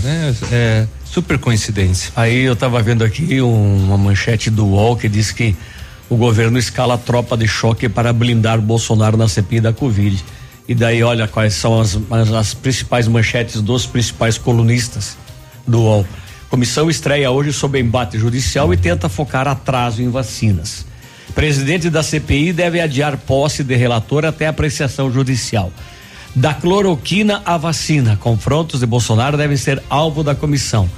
né? 0.04 0.34
É 0.52 0.86
super 1.06 1.38
coincidência. 1.38 2.12
Aí 2.14 2.42
eu 2.42 2.52
estava 2.52 2.82
vendo 2.82 3.02
aqui 3.02 3.40
um, 3.40 3.84
uma 3.86 3.96
manchete 3.96 4.50
do 4.50 4.66
UOL 4.66 4.98
que 4.98 5.08
diz 5.08 5.32
que 5.32 5.56
o 6.10 6.16
governo 6.16 6.58
escala 6.58 6.98
tropa 6.98 7.34
de 7.34 7.48
choque 7.48 7.88
para 7.88 8.12
blindar 8.12 8.60
Bolsonaro 8.60 9.16
na 9.16 9.26
CPI 9.26 9.60
da 9.60 9.72
Covid. 9.72 10.22
E 10.68 10.74
daí, 10.74 11.02
olha 11.02 11.28
quais 11.28 11.54
são 11.54 11.80
as, 11.80 11.98
as, 12.10 12.32
as 12.32 12.54
principais 12.54 13.06
manchetes 13.06 13.60
dos 13.60 13.86
principais 13.86 14.36
colunistas 14.36 15.16
do 15.66 15.80
UOL. 15.80 16.06
Comissão 16.48 16.88
estreia 16.88 17.30
hoje 17.30 17.52
sob 17.52 17.78
embate 17.78 18.18
judicial 18.18 18.72
e 18.72 18.76
tenta 18.76 19.08
focar 19.08 19.46
atraso 19.46 20.02
em 20.02 20.08
vacinas. 20.08 20.86
Presidente 21.34 21.90
da 21.90 22.02
CPI 22.02 22.52
deve 22.52 22.80
adiar 22.80 23.16
posse 23.16 23.62
de 23.62 23.74
relator 23.74 24.24
até 24.24 24.46
apreciação 24.46 25.12
judicial. 25.12 25.72
Da 26.34 26.54
cloroquina 26.54 27.42
à 27.44 27.56
vacina, 27.56 28.16
confrontos 28.16 28.80
de 28.80 28.86
Bolsonaro 28.86 29.36
devem 29.36 29.56
ser 29.56 29.82
alvo 29.88 30.22
da 30.22 30.34
comissão. 30.34 30.88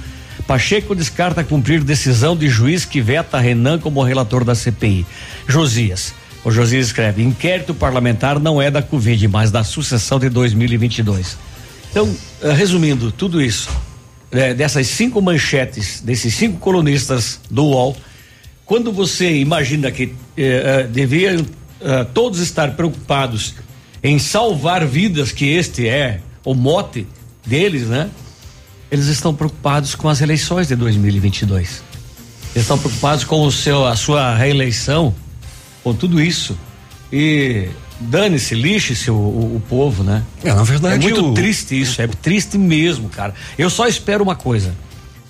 Pacheco 0.45 0.95
descarta 0.95 1.43
cumprir 1.43 1.83
decisão 1.83 2.35
de 2.35 2.47
juiz 2.47 2.85
que 2.85 3.01
veta 3.01 3.39
Renan 3.39 3.79
como 3.79 4.03
relator 4.03 4.43
da 4.43 4.55
CPI. 4.55 5.05
Josias, 5.47 6.13
o 6.43 6.51
Josias 6.51 6.87
escreve: 6.87 7.23
inquérito 7.23 7.73
parlamentar 7.73 8.39
não 8.39 8.61
é 8.61 8.71
da 8.71 8.81
Covid, 8.81 9.27
mas 9.27 9.51
da 9.51 9.63
sucessão 9.63 10.19
de 10.19 10.29
2022. 10.29 11.37
Então, 11.91 12.13
eh, 12.41 12.51
resumindo 12.53 13.11
tudo 13.11 13.41
isso, 13.41 13.69
é, 14.31 14.53
dessas 14.53 14.87
cinco 14.87 15.21
manchetes, 15.21 16.01
desses 16.01 16.33
cinco 16.35 16.59
colunistas 16.59 17.39
do 17.49 17.65
UOL, 17.65 17.97
quando 18.65 18.91
você 18.91 19.39
imagina 19.39 19.91
que 19.91 20.13
eh, 20.37 20.87
deveriam 20.89 21.45
todos 22.13 22.41
estar 22.41 22.71
preocupados 22.71 23.55
em 24.03 24.19
salvar 24.19 24.85
vidas, 24.85 25.31
que 25.31 25.45
este 25.45 25.87
é 25.87 26.19
o 26.43 26.53
mote 26.53 27.07
deles, 27.45 27.87
né? 27.87 28.09
Eles 28.91 29.05
estão 29.07 29.33
preocupados 29.33 29.95
com 29.95 30.09
as 30.09 30.19
eleições 30.19 30.67
de 30.67 30.75
2022. 30.75 31.81
Eles 32.53 32.63
estão 32.63 32.77
preocupados 32.77 33.23
com 33.23 33.43
o 33.43 33.51
seu, 33.51 33.85
a 33.85 33.95
sua 33.95 34.35
reeleição 34.35 35.15
com 35.83 35.93
tudo 35.93 36.21
isso. 36.21 36.57
E 37.11 37.69
dane-se, 37.99 38.55
lixe-se 38.55 39.09
o, 39.09 39.15
o, 39.15 39.55
o, 39.55 39.63
povo, 39.67 40.03
né? 40.03 40.23
É, 40.43 40.53
na 40.53 40.63
verdade. 40.63 40.95
É 40.95 41.09
muito 41.09 41.31
o... 41.31 41.33
triste 41.33 41.79
isso, 41.79 42.01
é 42.01 42.07
triste 42.07 42.57
mesmo, 42.57 43.09
cara. 43.09 43.33
Eu 43.57 43.69
só 43.69 43.87
espero 43.87 44.23
uma 44.23 44.35
coisa. 44.35 44.73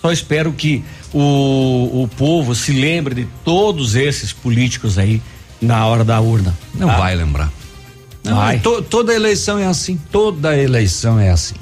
Só 0.01 0.11
espero 0.11 0.53
que 0.53 0.83
o, 1.13 2.03
o 2.03 2.09
povo 2.17 2.55
se 2.55 2.71
lembre 2.71 3.15
de 3.15 3.27
todos 3.43 3.95
esses 3.95 4.31
políticos 4.31 4.97
aí 4.97 5.21
na 5.61 5.85
hora 5.85 6.03
da 6.03 6.19
urna. 6.21 6.57
Não 6.73 6.87
tá? 6.87 6.97
vai 6.97 7.15
lembrar. 7.15 7.51
Não, 8.23 8.35
vai. 8.35 8.59
To, 8.59 8.81
toda 8.81 9.13
eleição 9.13 9.57
é 9.57 9.65
assim. 9.65 9.99
Toda 10.11 10.55
eleição 10.57 11.19
é 11.19 11.29
assim. 11.29 11.55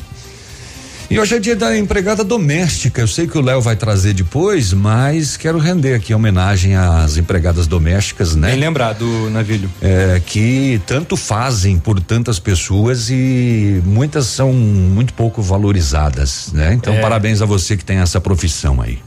E 1.09 1.17
hoje 1.17 1.35
é 1.35 1.39
dia 1.39 1.55
da 1.55 1.77
empregada 1.77 2.21
doméstica. 2.21 2.99
Eu 2.99 3.07
sei 3.07 3.27
que 3.27 3.37
o 3.37 3.41
Léo 3.41 3.61
vai 3.61 3.77
trazer 3.77 4.13
depois, 4.13 4.73
mas 4.73 5.37
quero 5.37 5.57
render 5.57 5.93
aqui 5.93 6.13
homenagem 6.13 6.75
às 6.75 7.15
empregadas 7.15 7.65
domésticas, 7.65 8.35
né? 8.35 8.49
Bem 8.49 8.59
lembrado, 8.59 9.29
Navilho. 9.29 9.71
É, 9.81 10.21
que 10.25 10.81
tanto 10.85 11.15
fazem 11.15 11.79
por 11.79 12.01
tantas 12.01 12.39
pessoas 12.39 13.09
e 13.09 13.81
muitas 13.85 14.25
são 14.25 14.51
muito 14.51 15.13
pouco 15.13 15.41
valorizadas, 15.41 16.51
né? 16.51 16.73
Então, 16.73 16.93
é. 16.93 16.99
parabéns 16.99 17.41
a 17.41 17.45
você 17.45 17.77
que 17.77 17.85
tem 17.85 17.99
essa 17.99 18.19
profissão 18.19 18.81
aí. 18.81 18.99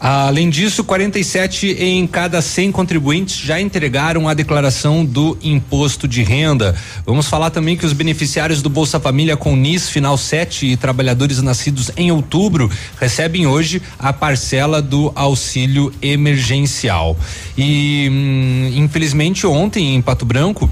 Além 0.00 0.48
disso, 0.48 0.84
47 0.84 1.76
em 1.78 2.06
cada 2.06 2.40
100 2.40 2.70
contribuintes 2.70 3.36
já 3.36 3.60
entregaram 3.60 4.28
a 4.28 4.34
declaração 4.34 5.04
do 5.04 5.36
imposto 5.42 6.06
de 6.06 6.22
renda. 6.22 6.76
Vamos 7.04 7.26
falar 7.26 7.50
também 7.50 7.76
que 7.76 7.84
os 7.84 7.92
beneficiários 7.92 8.62
do 8.62 8.70
Bolsa 8.70 9.00
Família 9.00 9.36
com 9.36 9.56
NIS 9.56 9.90
final 9.90 10.16
7 10.16 10.66
e 10.66 10.76
trabalhadores 10.76 11.42
nascidos 11.42 11.90
em 11.96 12.12
outubro 12.12 12.70
recebem 13.00 13.48
hoje 13.48 13.82
a 13.98 14.12
parcela 14.12 14.80
do 14.80 15.10
auxílio 15.16 15.92
emergencial. 16.00 17.16
E 17.56 18.08
hum, 18.08 18.72
infelizmente 18.76 19.46
ontem 19.48 19.96
em 19.96 20.00
Pato 20.00 20.24
Branco 20.24 20.70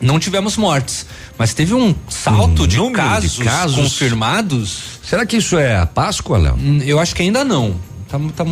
não 0.00 0.18
tivemos 0.18 0.56
mortes, 0.56 1.06
mas 1.38 1.54
teve 1.54 1.72
um 1.72 1.94
salto 2.08 2.64
um 2.64 2.66
de, 2.66 2.90
casos 2.90 3.32
de 3.32 3.44
casos 3.44 3.76
confirmados. 3.76 4.78
Será 5.04 5.24
que 5.24 5.36
isso 5.36 5.56
é 5.56 5.76
a 5.76 5.86
Páscoa, 5.86 6.36
Léo? 6.36 6.56
Hum, 6.56 6.80
eu 6.84 6.98
acho 6.98 7.14
que 7.14 7.22
ainda 7.22 7.44
não. 7.44 7.76
Tá, 8.08 8.18
tá, 8.36 8.44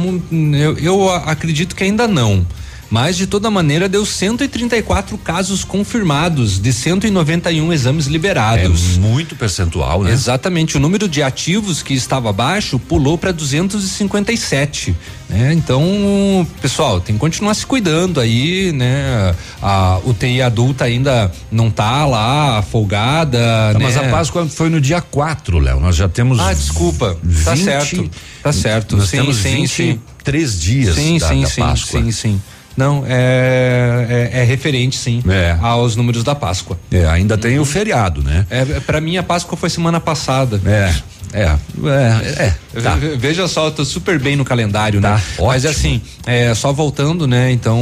eu, 0.59 0.79
eu 0.79 1.11
acredito 1.11 1.77
que 1.77 1.85
ainda 1.85 2.09
não. 2.09 2.47
Mas 2.91 3.17
de 3.17 3.27
toda 3.27 3.51
maneira 3.51 3.89
deu 3.89 4.05
134 4.05 5.17
casos 5.19 5.65
confirmados 5.65 6.61
de 6.61 6.73
191 6.73 7.73
exames 7.73 8.07
liberados. 8.07 8.97
É 8.97 9.01
muito 9.01 9.35
percentual, 9.35 10.05
né? 10.05 10.13
Exatamente. 10.13 10.77
O 10.77 10.81
número 10.81 11.09
de 11.09 11.23
ativos 11.23 11.83
que 11.83 11.95
estava 11.95 12.33
baixo 12.33 12.79
pulou 12.79 13.17
para 13.19 13.33
257. 13.33 14.95
Né? 15.35 15.53
Então, 15.53 16.47
pessoal, 16.63 17.01
tem 17.01 17.17
que 17.17 17.21
continuar 17.21 17.55
se 17.55 17.67
cuidando 17.67 18.21
aí, 18.21 18.71
né? 18.71 19.35
A 19.61 19.99
UTI 20.05 20.41
adulta 20.41 20.85
ainda 20.85 21.31
não 21.51 21.71
tá 21.71 22.07
lá 22.07 22.63
folgada. 22.63 23.39
Tá, 23.73 23.79
né? 23.79 23.85
Mas 23.85 23.97
a 23.97 24.05
Páscoa 24.05 24.47
foi 24.47 24.71
no 24.71 24.81
dia 24.81 25.01
4, 25.01 25.59
Léo. 25.59 25.81
Nós 25.81 25.97
já 25.97 26.09
temos. 26.09 26.39
Ah, 26.39 26.53
desculpa. 26.53 27.17
20, 27.21 27.45
tá 27.45 27.57
certo. 27.57 28.11
Tá 28.45 28.53
certo. 28.53 28.97
Nós 28.97 29.09
sim, 29.09 29.17
temos 29.17 29.37
sim, 29.39 29.57
23 29.63 30.51
sim. 30.51 30.59
dias 30.59 30.95
sim, 30.95 31.19
da, 31.19 31.29
sim, 31.29 31.41
da 31.43 31.49
sim, 31.49 31.61
Páscoa. 31.61 32.01
Sim, 32.01 32.13
sim. 32.13 32.43
Não, 32.77 33.05
é, 33.07 34.31
é, 34.35 34.41
é, 34.41 34.45
referente, 34.45 34.97
sim, 34.97 35.23
é. 35.29 35.57
aos 35.61 35.95
números 35.95 36.25
da 36.25 36.35
Páscoa. 36.35 36.79
É, 36.91 37.07
ainda 37.07 37.39
tem 37.39 37.57
o 37.57 37.61
uhum. 37.61 37.65
feriado, 37.65 38.21
né? 38.23 38.47
É, 38.51 38.65
para 38.81 39.01
mim 39.01 39.17
a 39.17 39.23
Páscoa 39.23 39.57
foi 39.57 39.71
semana 39.71 40.01
passada. 40.01 40.61
É. 40.67 40.93
É, 41.35 41.57
é, 41.85 42.55
é 42.77 42.81
tá. 42.81 42.97
Veja 43.19 43.49
só, 43.49 43.67
eu 43.67 43.73
tô 43.73 43.85
super 43.85 44.21
bem 44.21 44.37
no 44.37 44.45
calendário, 44.45 45.01
tá, 45.01 45.17
né? 45.17 45.23
Ótimo. 45.33 45.47
Mas 45.49 45.67
assim, 45.67 46.01
é, 46.25 46.55
só 46.55 46.73
voltando, 46.73 47.27
né? 47.27 47.51
Então, 47.51 47.77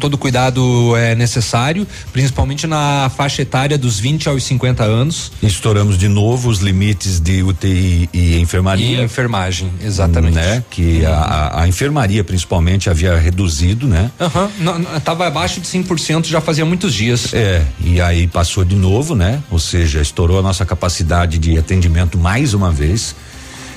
todo 0.00 0.16
cuidado 0.16 0.96
é 0.96 1.14
necessário, 1.14 1.86
principalmente 2.12 2.66
na 2.66 3.10
faixa 3.14 3.42
etária 3.42 3.76
dos 3.76 4.00
20 4.00 4.30
aos 4.30 4.42
50 4.44 4.82
anos. 4.82 5.30
Estouramos 5.42 5.98
de 5.98 6.08
novo 6.08 6.48
os 6.48 6.60
limites 6.60 7.20
de 7.20 7.42
UTI 7.42 8.08
e 8.12 8.38
enfermaria. 8.40 9.00
E 9.00 9.04
enfermagem, 9.04 9.70
exatamente. 9.84 10.34
Né? 10.34 10.64
Que 10.70 11.02
hum. 11.02 11.12
a, 11.12 11.62
a, 11.62 11.68
enfermaria, 11.68 12.24
principalmente, 12.24 12.88
havia 12.88 13.16
reduzido, 13.18 13.86
né? 13.86 14.10
Aham, 14.18 14.50
uhum. 14.60 15.00
tava 15.00 15.26
abaixo 15.26 15.60
de 15.60 15.66
100% 15.66 16.26
já 16.26 16.40
fazia 16.40 16.64
muitos 16.64 16.94
dias. 16.94 17.34
É, 17.34 17.62
e 17.84 18.00
aí 18.00 18.26
passou 18.26 18.64
de 18.64 18.74
novo, 18.74 19.14
né? 19.14 19.42
Ou 19.50 19.58
seja, 19.58 20.00
estourou 20.00 20.38
a 20.38 20.42
nossa 20.42 20.64
capacidade 20.64 21.38
de 21.38 21.58
atendimento 21.58 22.16
mais 22.16 22.37
mais 22.38 22.54
uma 22.54 22.70
vez. 22.70 23.16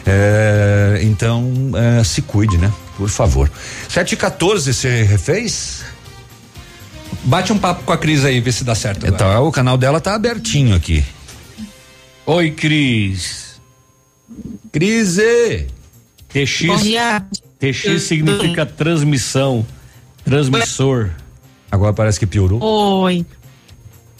É, 0.06 1.00
então, 1.02 1.52
é, 1.76 2.04
se 2.04 2.22
cuide, 2.22 2.60
né? 2.60 2.72
Por 2.96 3.10
favor. 3.10 3.52
7 3.90 4.14
e 4.14 4.16
14 4.16 4.72
você 4.72 5.02
refez? 5.04 5.84
Bate 7.24 7.52
um 7.52 7.58
papo 7.58 7.84
com 7.84 7.92
a 7.92 7.98
Cris 7.98 8.24
aí, 8.24 8.40
vê 8.40 8.52
se 8.52 8.64
dá 8.64 8.76
certo. 8.76 9.08
Então, 9.08 9.28
agora. 9.28 9.42
o 9.42 9.52
canal 9.52 9.78
dela 9.78 10.00
tá 10.00 10.14
abertinho 10.14 10.76
aqui. 10.76 11.04
Oi, 12.26 12.52
Cris. 12.52 13.60
Crise! 14.72 15.68
TX. 16.30 16.68
TX 17.60 18.04
significa 18.04 18.66
transmissão, 18.66 19.66
transmissor. 20.24 21.10
Agora 21.72 21.94
parece 21.94 22.20
que 22.20 22.28
piorou. 22.28 22.62
Oi. 22.64 23.26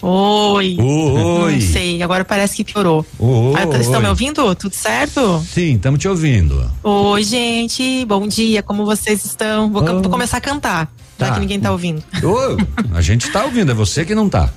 Oi. 0.04 0.76
Oi. 0.80 1.52
Não 1.52 1.60
sei, 1.60 2.02
agora 2.02 2.24
parece 2.24 2.56
que 2.56 2.64
piorou. 2.64 3.06
Oi. 3.20 3.54
Ah, 3.56 3.78
estão 3.78 4.00
me 4.00 4.08
ouvindo? 4.08 4.52
Tudo 4.56 4.74
certo? 4.74 5.40
Sim, 5.48 5.76
estamos 5.76 6.00
te 6.00 6.08
ouvindo. 6.08 6.68
Oi, 6.82 7.22
gente. 7.22 8.04
Bom 8.04 8.26
dia, 8.26 8.64
como 8.64 8.84
vocês 8.84 9.24
estão? 9.24 9.70
Vou, 9.70 9.80
oh. 9.80 10.02
vou 10.02 10.10
começar 10.10 10.38
a 10.38 10.40
cantar, 10.40 10.92
já 11.16 11.28
tá. 11.28 11.34
que 11.34 11.40
ninguém 11.40 11.58
está 11.58 11.70
ouvindo. 11.70 12.02
Oh, 12.24 12.96
a 12.96 13.00
gente 13.00 13.26
está 13.28 13.44
ouvindo, 13.44 13.70
é 13.70 13.74
você 13.74 14.04
que 14.04 14.14
não 14.14 14.26
está. 14.26 14.52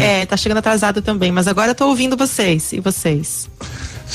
É, 0.00 0.26
tá 0.26 0.36
chegando 0.36 0.58
atrasado 0.58 1.00
também, 1.00 1.30
mas 1.30 1.46
agora 1.46 1.70
eu 1.70 1.74
tô 1.74 1.86
ouvindo 1.86 2.16
vocês. 2.16 2.72
E 2.72 2.80
vocês? 2.80 3.48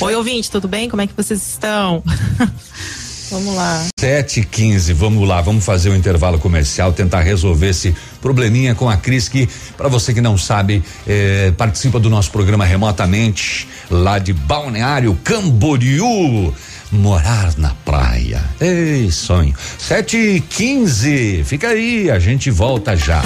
Oi, 0.01 0.15
ouvinte, 0.15 0.51
tudo 0.51 0.67
bem? 0.67 0.89
Como 0.89 1.01
é 1.01 1.07
que 1.07 1.13
vocês 1.15 1.41
estão? 1.41 2.03
Vamos 3.35 3.53
lá. 3.53 3.85
7 3.99 4.39
e 4.39 4.45
15 4.45 4.93
vamos 4.93 5.27
lá, 5.27 5.41
vamos 5.41 5.65
fazer 5.65 5.89
o 5.89 5.91
um 5.91 5.95
intervalo 5.97 6.39
comercial, 6.39 6.93
tentar 6.93 7.19
resolver 7.19 7.67
esse 7.67 7.93
probleminha 8.21 8.73
com 8.73 8.89
a 8.89 8.95
Cris, 8.95 9.27
que, 9.27 9.49
para 9.75 9.89
você 9.89 10.13
que 10.13 10.21
não 10.21 10.37
sabe, 10.37 10.81
eh, 11.05 11.51
participa 11.57 11.99
do 11.99 12.09
nosso 12.09 12.31
programa 12.31 12.63
remotamente, 12.63 13.67
lá 13.91 14.19
de 14.19 14.31
Balneário 14.31 15.19
Camboriú. 15.21 16.53
Morar 16.93 17.53
na 17.57 17.73
praia. 17.83 18.41
Ei, 18.61 19.11
sonho. 19.11 19.53
7 19.79 20.15
e 20.15 20.39
15 20.39 21.43
fica 21.43 21.67
aí, 21.67 22.09
a 22.09 22.19
gente 22.19 22.49
volta 22.49 22.95
já. 22.95 23.21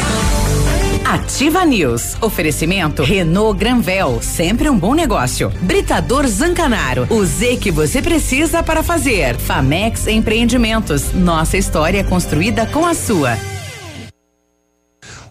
Ativa 1.09 1.65
News. 1.65 2.15
Oferecimento 2.21 3.01
Renault 3.01 3.57
Granvel, 3.57 4.21
sempre 4.21 4.69
um 4.69 4.77
bom 4.77 4.93
negócio. 4.93 5.49
Britador 5.59 6.27
Zancanaro, 6.27 7.07
o 7.09 7.25
Z 7.25 7.57
que 7.57 7.71
você 7.71 7.99
precisa 7.99 8.61
para 8.61 8.83
fazer. 8.83 9.35
Famex 9.35 10.05
Empreendimentos, 10.05 11.11
nossa 11.11 11.57
história 11.57 12.03
construída 12.03 12.67
com 12.67 12.85
a 12.85 12.93
sua. 12.93 13.35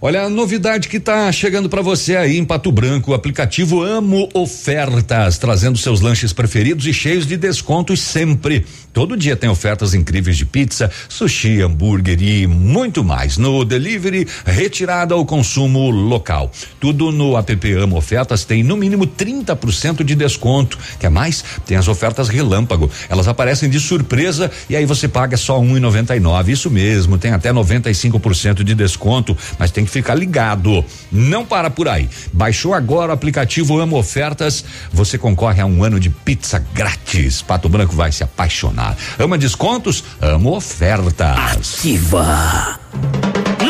Olha 0.01 0.23
a 0.23 0.31
novidade 0.31 0.87
que 0.87 0.99
está 0.99 1.31
chegando 1.33 1.69
para 1.69 1.83
você 1.83 2.15
aí 2.15 2.39
em 2.39 2.45
Pato 2.45 2.71
Branco, 2.71 3.11
o 3.11 3.15
aplicativo 3.15 3.83
Amo 3.83 4.29
Ofertas, 4.33 5.39
trazendo 5.39 5.77
seus 5.77 6.01
lanches 6.01 6.33
preferidos 6.33 6.87
e 6.87 6.93
cheios 6.93 7.27
de 7.27 7.37
descontos 7.37 7.99
sempre. 8.01 8.65
Todo 8.93 9.17
dia 9.17 9.37
tem 9.37 9.51
ofertas 9.51 9.95
incríveis 9.95 10.37
de 10.37 10.47
pizza, 10.47 10.89
sushi, 11.09 11.61
hambúrguer 11.61 12.23
e 12.23 12.47
muito 12.47 13.03
mais. 13.03 13.39
No 13.39 13.65
delivery, 13.65 14.27
retirada 14.47 15.15
ao 15.15 15.27
consumo 15.27 15.91
local. 15.91 16.53
Tudo 16.79 17.11
no 17.11 17.37
app 17.37 17.73
Amo 17.73 17.97
Ofertas 17.97 18.45
tem 18.45 18.63
no 18.63 18.77
mínimo 18.77 19.05
30% 19.05 20.05
de 20.05 20.15
desconto. 20.15 20.79
Quer 21.01 21.11
mais? 21.11 21.45
Tem 21.67 21.77
as 21.77 21.89
ofertas 21.89 22.29
relâmpago. 22.29 22.89
Elas 23.09 23.27
aparecem 23.27 23.69
de 23.69 23.81
surpresa 23.81 24.49
e 24.71 24.77
aí 24.77 24.87
você 24.87 25.09
paga 25.09 25.37
só 25.37 25.61
um 25.61 25.77
e 25.77 25.81
noventa 25.81 26.17
e 26.17 26.21
nove. 26.21 26.53
Isso 26.53 26.71
mesmo, 26.71 27.19
tem 27.19 27.33
até 27.33 27.53
95% 27.53 28.63
de 28.63 28.75
desconto, 28.77 29.37
mas 29.59 29.73
tem 29.73 29.85
que 29.85 29.88
ficar 29.89 30.15
ligado. 30.15 30.85
Não 31.11 31.45
para 31.45 31.71
por 31.71 31.89
aí. 31.89 32.09
Baixou 32.33 32.75
agora 32.75 33.11
o 33.11 33.15
aplicativo 33.15 33.79
Amo 33.79 33.97
Ofertas, 33.97 34.65
você 34.93 35.19
concorre 35.19 35.61
a 35.61 35.67
um 35.67 35.83
ano 35.83 35.99
de 35.99 36.11
pizza 36.11 36.65
grátis. 36.73 37.43
Pato 37.43 37.69
Branco 37.69 37.95
vai 37.95 38.13
se 38.13 38.23
apaixonar. 38.23 38.97
Ama 39.19 39.39
descontos? 39.39 40.05
Amo 40.21 40.55
ofertas. 40.57 41.79
Ativa. 41.79 42.79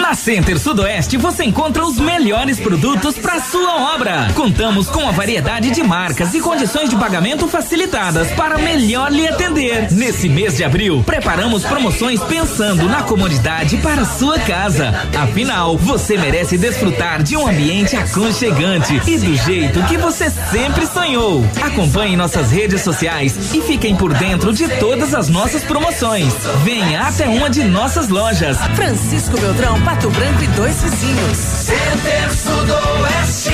Na 0.09 0.15
Center 0.15 0.59
Sudoeste 0.59 1.19
você 1.19 1.45
encontra 1.45 1.85
os 1.85 1.99
melhores 1.99 2.59
produtos 2.59 3.19
para 3.19 3.43
sua 3.43 3.95
obra. 3.95 4.29
Contamos 4.35 4.89
com 4.89 5.07
a 5.07 5.11
variedade 5.11 5.71
de 5.71 5.83
marcas 5.83 6.33
e 6.33 6.41
condições 6.41 6.89
de 6.89 6.97
pagamento 6.97 7.47
facilitadas 7.47 8.31
para 8.31 8.57
melhor 8.57 9.13
lhe 9.13 9.29
atender. 9.29 9.93
Nesse 9.93 10.27
mês 10.27 10.57
de 10.57 10.65
abril, 10.65 11.03
preparamos 11.05 11.63
promoções 11.63 12.23
pensando 12.23 12.89
na 12.89 13.03
comodidade 13.03 13.77
para 13.77 14.07
sua 14.07 14.39
casa. 14.39 14.95
Afinal, 15.15 15.77
você 15.77 16.17
merece 16.17 16.57
desfrutar 16.57 17.23
de 17.23 17.37
um 17.37 17.47
ambiente 17.47 17.95
aconchegante 17.95 19.03
e 19.07 19.19
do 19.19 19.37
jeito 19.37 19.83
que 19.89 19.99
você 19.99 20.31
sempre 20.31 20.87
sonhou. 20.87 21.45
Acompanhe 21.61 22.17
nossas 22.17 22.51
redes 22.51 22.81
sociais 22.81 23.53
e 23.53 23.61
fiquem 23.61 23.95
por 23.95 24.15
dentro 24.15 24.55
de 24.55 24.69
todas 24.79 25.13
as 25.13 25.29
nossas 25.29 25.63
promoções. 25.65 26.33
Venha 26.65 27.03
até 27.03 27.29
uma 27.29 27.51
de 27.51 27.63
nossas 27.63 28.09
lojas. 28.09 28.57
Francisco 28.75 29.39
Beltrão, 29.39 29.79
Pato 29.99 30.11
Branco 30.11 30.45
e 30.45 30.47
dois 30.49 30.81
vizinhos. 30.81 31.39
Center 31.39 32.31
Sudoeste. 32.33 33.51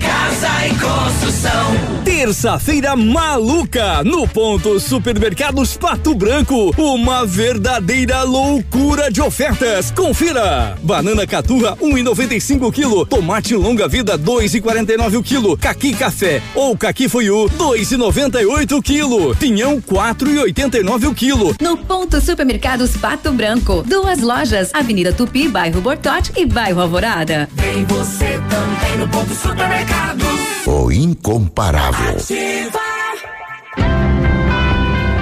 Casa 0.00 0.55
e 0.66 0.70
construção. 0.70 2.02
Terça-feira 2.04 2.96
maluca 2.96 4.02
no 4.02 4.26
ponto 4.26 4.80
Supermercados 4.80 5.76
Pato 5.76 6.14
Branco. 6.14 6.74
Uma 6.76 7.24
verdadeira 7.24 8.22
loucura 8.24 9.10
de 9.10 9.20
ofertas. 9.20 9.92
Confira: 9.92 10.76
banana 10.82 11.26
caturra 11.26 11.76
1,95 11.76 12.72
quilo, 12.72 13.06
tomate 13.06 13.54
longa 13.54 13.86
vida 13.86 14.18
2,49 14.18 15.18
o 15.18 15.22
quilo, 15.22 15.56
caqui 15.56 15.94
café 15.94 16.42
ou 16.54 16.76
caqui 16.76 17.08
foiu 17.08 17.48
2,98 17.56 18.82
quilo, 18.82 19.36
pinhão 19.36 19.80
4,89 19.80 21.08
o 21.08 21.14
quilo. 21.14 21.54
No 21.60 21.76
ponto 21.76 22.20
Supermercados 22.20 22.96
Pato 22.96 23.32
Branco, 23.32 23.84
duas 23.86 24.20
lojas, 24.20 24.70
Avenida 24.72 25.12
Tupi, 25.12 25.48
bairro 25.48 25.80
Bortote 25.80 26.32
e 26.36 26.44
bairro 26.44 26.80
Alvorada. 26.80 27.48
Vem 27.52 27.84
você 27.84 28.40
também 28.48 28.98
no 28.98 29.08
ponto 29.08 29.32
supermercados. 29.34 30.55
O 30.68 30.90
incomparável. 30.90 32.16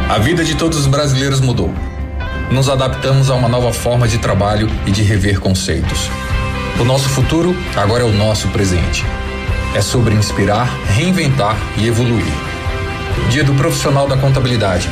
A 0.08 0.18
vida 0.18 0.42
de 0.42 0.54
todos 0.54 0.78
os 0.78 0.86
brasileiros 0.86 1.38
mudou. 1.38 1.70
Nos 2.50 2.70
adaptamos 2.70 3.28
a 3.28 3.34
uma 3.34 3.46
nova 3.46 3.70
forma 3.70 4.08
de 4.08 4.16
trabalho 4.16 4.70
e 4.86 4.90
de 4.90 5.02
rever 5.02 5.40
conceitos. 5.40 6.08
O 6.80 6.84
nosso 6.84 7.10
futuro 7.10 7.54
agora 7.76 8.04
é 8.04 8.06
o 8.06 8.12
nosso 8.14 8.48
presente. 8.48 9.04
É 9.74 9.82
sobre 9.82 10.14
inspirar, 10.14 10.64
reinventar 10.86 11.58
e 11.76 11.88
evoluir. 11.88 12.32
Dia 13.28 13.44
do 13.44 13.52
Profissional 13.52 14.08
da 14.08 14.16
Contabilidade. 14.16 14.88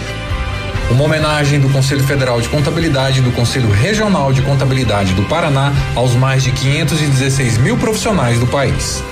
Uma 0.90 1.04
homenagem 1.04 1.60
do 1.60 1.70
Conselho 1.70 2.04
Federal 2.04 2.42
de 2.42 2.50
Contabilidade 2.50 3.20
e 3.20 3.22
do 3.22 3.32
Conselho 3.32 3.70
Regional 3.70 4.34
de 4.34 4.42
Contabilidade 4.42 5.14
do 5.14 5.22
Paraná 5.22 5.72
aos 5.96 6.14
mais 6.14 6.42
de 6.42 6.52
516 6.52 7.56
mil 7.56 7.78
profissionais 7.78 8.38
do 8.38 8.46
país. 8.46 9.02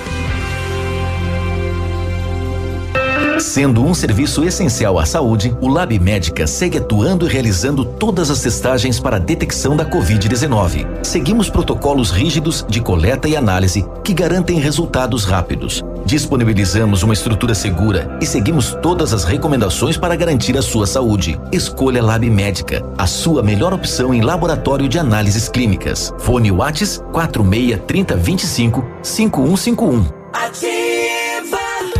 Sendo 3.41 3.83
um 3.83 3.93
serviço 3.93 4.43
essencial 4.43 4.99
à 4.99 5.05
saúde, 5.05 5.55
o 5.59 5.67
Lab 5.67 5.97
Médica 5.99 6.45
segue 6.45 6.77
atuando 6.77 7.25
e 7.25 7.29
realizando 7.29 7.83
todas 7.83 8.29
as 8.29 8.39
testagens 8.39 8.99
para 8.99 9.15
a 9.15 9.19
detecção 9.19 9.75
da 9.75 9.83
Covid-19. 9.83 11.03
Seguimos 11.03 11.49
protocolos 11.49 12.11
rígidos 12.11 12.63
de 12.69 12.79
coleta 12.79 13.27
e 13.27 13.35
análise 13.35 13.83
que 14.03 14.13
garantem 14.13 14.59
resultados 14.59 15.25
rápidos. 15.25 15.83
Disponibilizamos 16.05 17.01
uma 17.01 17.13
estrutura 17.13 17.55
segura 17.55 18.15
e 18.21 18.27
seguimos 18.27 18.77
todas 18.81 19.11
as 19.11 19.23
recomendações 19.23 19.97
para 19.97 20.15
garantir 20.15 20.55
a 20.55 20.61
sua 20.61 20.85
saúde. 20.85 21.39
Escolha 21.51 22.01
Lab 22.03 22.29
Médica, 22.29 22.85
a 22.95 23.07
sua 23.07 23.41
melhor 23.41 23.73
opção 23.73 24.13
em 24.13 24.21
laboratório 24.21 24.87
de 24.87 24.99
análises 24.99 25.49
clínicas. 25.49 26.13
Fone 26.19 26.51
Whats 26.51 27.03
46 27.11 27.81
30 27.87 28.15
25 28.15 28.85
5151. 29.01 30.90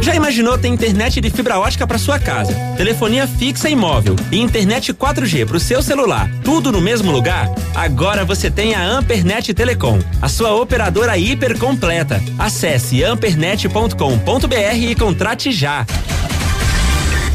Já 0.02 0.16
imaginou 0.16 0.58
ter 0.58 0.68
internet 0.68 1.22
de 1.22 1.30
fibra 1.30 1.60
ótica 1.60 1.86
para 1.86 2.00
sua 2.00 2.18
casa, 2.18 2.54
telefonia 2.76 3.28
fixa 3.28 3.70
e 3.70 3.76
móvel 3.76 4.16
e 4.32 4.40
internet 4.40 4.92
4G 4.94 5.46
para 5.46 5.58
o 5.58 5.60
seu 5.60 5.84
celular, 5.84 6.30
tudo 6.44 6.72
no 6.72 6.82
mesmo 6.82 7.12
lugar? 7.12 7.48
Agora 7.76 8.26
você 8.26 8.50
tem 8.50 8.74
a 8.74 8.84
Ampernet 8.84 9.54
Telecom, 9.54 10.00
a 10.20 10.28
sua 10.28 10.56
operadora 10.56 11.18
hiper 11.18 11.58
completa. 11.60 12.22
Acesse 12.40 13.04
ampernet.com.br 13.04 14.76
e 14.76 14.96
contrate 14.96 15.52
já. 15.52 15.86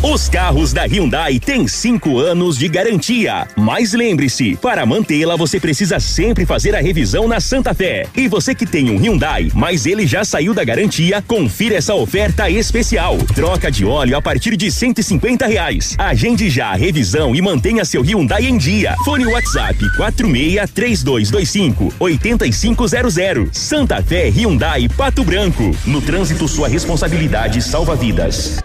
Os 0.09 0.29
carros 0.29 0.73
da 0.73 0.85
Hyundai 0.85 1.41
têm 1.41 1.67
cinco 1.67 2.21
anos 2.21 2.57
de 2.57 2.69
garantia. 2.69 3.49
Mas 3.57 3.93
lembre-se, 3.93 4.55
para 4.55 4.87
mantê-la 4.87 5.35
você 5.35 5.59
precisa 5.59 5.99
sempre 5.99 6.47
fazer 6.47 6.77
a 6.77 6.81
revisão 6.81 7.27
na 7.27 7.41
Santa 7.41 7.75
Fé. 7.75 8.07
E 8.17 8.29
você 8.29 8.55
que 8.55 8.65
tem 8.65 8.89
um 8.89 8.99
Hyundai, 8.99 9.51
mas 9.53 9.85
ele 9.85 10.07
já 10.07 10.25
saiu 10.25 10.55
da 10.55 10.63
garantia, 10.63 11.21
confira 11.27 11.75
essa 11.75 11.93
oferta 11.93 12.49
especial. 12.49 13.19
Troca 13.35 13.69
de 13.69 13.85
óleo 13.85 14.17
a 14.17 14.23
partir 14.23 14.57
de 14.57 14.71
150 14.71 15.45
reais. 15.45 15.97
Agende 15.99 16.49
já 16.49 16.69
a 16.69 16.77
revisão 16.77 17.35
e 17.35 17.43
mantenha 17.43 17.85
seu 17.85 18.03
Hyundai 18.03 18.47
em 18.47 18.57
dia. 18.57 18.95
Fone 19.05 19.27
WhatsApp 19.27 19.77
46 19.97 20.71
3225 20.71 21.95
8500. 21.99 23.49
Santa 23.51 24.01
Fé 24.05 24.29
Hyundai 24.29 24.89
Pato 24.89 25.25
Branco. 25.25 25.77
No 25.85 26.01
trânsito 26.01 26.47
sua 26.47 26.69
responsabilidade 26.69 27.61
salva 27.61 27.97
vidas. 27.97 28.63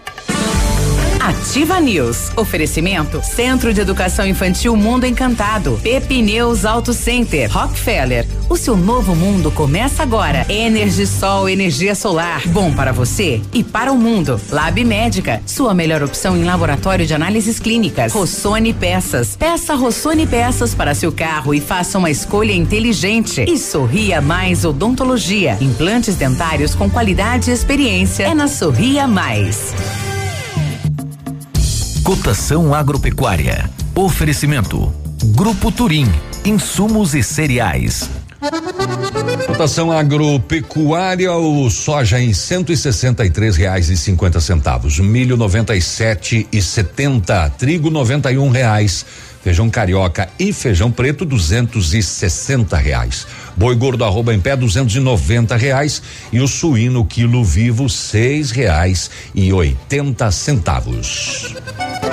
Ativa 1.22 1.78
News. 1.78 2.32
Oferecimento 2.36 3.22
Centro 3.22 3.72
de 3.72 3.80
Educação 3.80 4.26
Infantil 4.26 4.74
Mundo 4.74 5.06
Encantado. 5.06 5.78
Pepineus 5.80 6.64
Auto 6.64 6.92
Center. 6.92 7.48
Rockefeller. 7.48 8.26
O 8.50 8.56
seu 8.56 8.76
novo 8.76 9.14
mundo 9.14 9.48
começa 9.52 10.02
agora. 10.02 10.44
Energisol, 10.48 11.48
energia 11.48 11.94
solar. 11.94 12.42
Bom 12.48 12.74
para 12.74 12.90
você 12.90 13.40
e 13.52 13.62
para 13.62 13.92
o 13.92 13.96
mundo. 13.96 14.40
Lab 14.50 14.84
Médica. 14.84 15.40
Sua 15.46 15.72
melhor 15.72 16.02
opção 16.02 16.36
em 16.36 16.42
laboratório 16.42 17.06
de 17.06 17.14
análises 17.14 17.60
clínicas. 17.60 18.12
Rossoni 18.12 18.72
Peças. 18.72 19.36
Peça 19.36 19.76
Rossoni 19.76 20.26
Peças 20.26 20.74
para 20.74 20.92
seu 20.92 21.12
carro 21.12 21.54
e 21.54 21.60
faça 21.60 21.98
uma 21.98 22.10
escolha 22.10 22.52
inteligente. 22.52 23.44
E 23.48 23.56
Sorria 23.58 24.20
Mais 24.20 24.64
Odontologia. 24.64 25.56
Implantes 25.60 26.16
dentários 26.16 26.74
com 26.74 26.90
qualidade 26.90 27.48
e 27.48 27.54
experiência. 27.54 28.24
É 28.24 28.34
na 28.34 28.48
Sorria 28.48 29.06
Mais. 29.06 29.72
Cotação 32.12 32.74
agropecuária. 32.74 33.70
Oferecimento. 33.94 34.92
Grupo 35.34 35.72
Turim. 35.72 36.06
Insumos 36.44 37.14
e 37.14 37.22
cereais. 37.22 38.10
Cotação 39.46 39.90
agropecuária, 39.90 41.32
o 41.32 41.70
soja 41.70 42.20
em 42.20 42.34
cento 42.34 42.70
e 42.70 42.76
sessenta 42.76 43.24
e 43.24 43.30
três 43.30 43.56
reais 43.56 43.88
e 43.88 43.96
cinquenta 43.96 44.40
centavos, 44.40 44.98
milho 44.98 45.38
noventa 45.38 45.74
e 45.74 45.80
sete 45.80 46.46
e 46.52 46.60
setenta, 46.60 47.48
trigo 47.48 47.88
noventa 47.88 48.30
e 48.30 48.36
um 48.36 48.50
reais 48.50 49.06
Feijão 49.42 49.68
carioca 49.68 50.28
e 50.38 50.52
feijão 50.52 50.88
preto, 50.88 51.24
duzentos 51.24 51.94
e 51.94 52.02
sessenta 52.02 52.76
reais. 52.76 53.26
Boi 53.56 53.74
gordo 53.74 54.04
arroba 54.04 54.34
em 54.34 54.40
pé, 54.40 54.56
duzentos 54.56 54.94
e 54.96 55.00
noventa 55.00 55.56
reais. 55.56 56.02
E 56.32 56.40
o 56.40 56.48
suíno 56.48 57.04
quilo 57.04 57.44
vivo, 57.44 57.88
seis 57.88 58.50
reais 58.50 59.10
e 59.34 59.52
oitenta 59.52 60.30
centavos. 60.30 61.54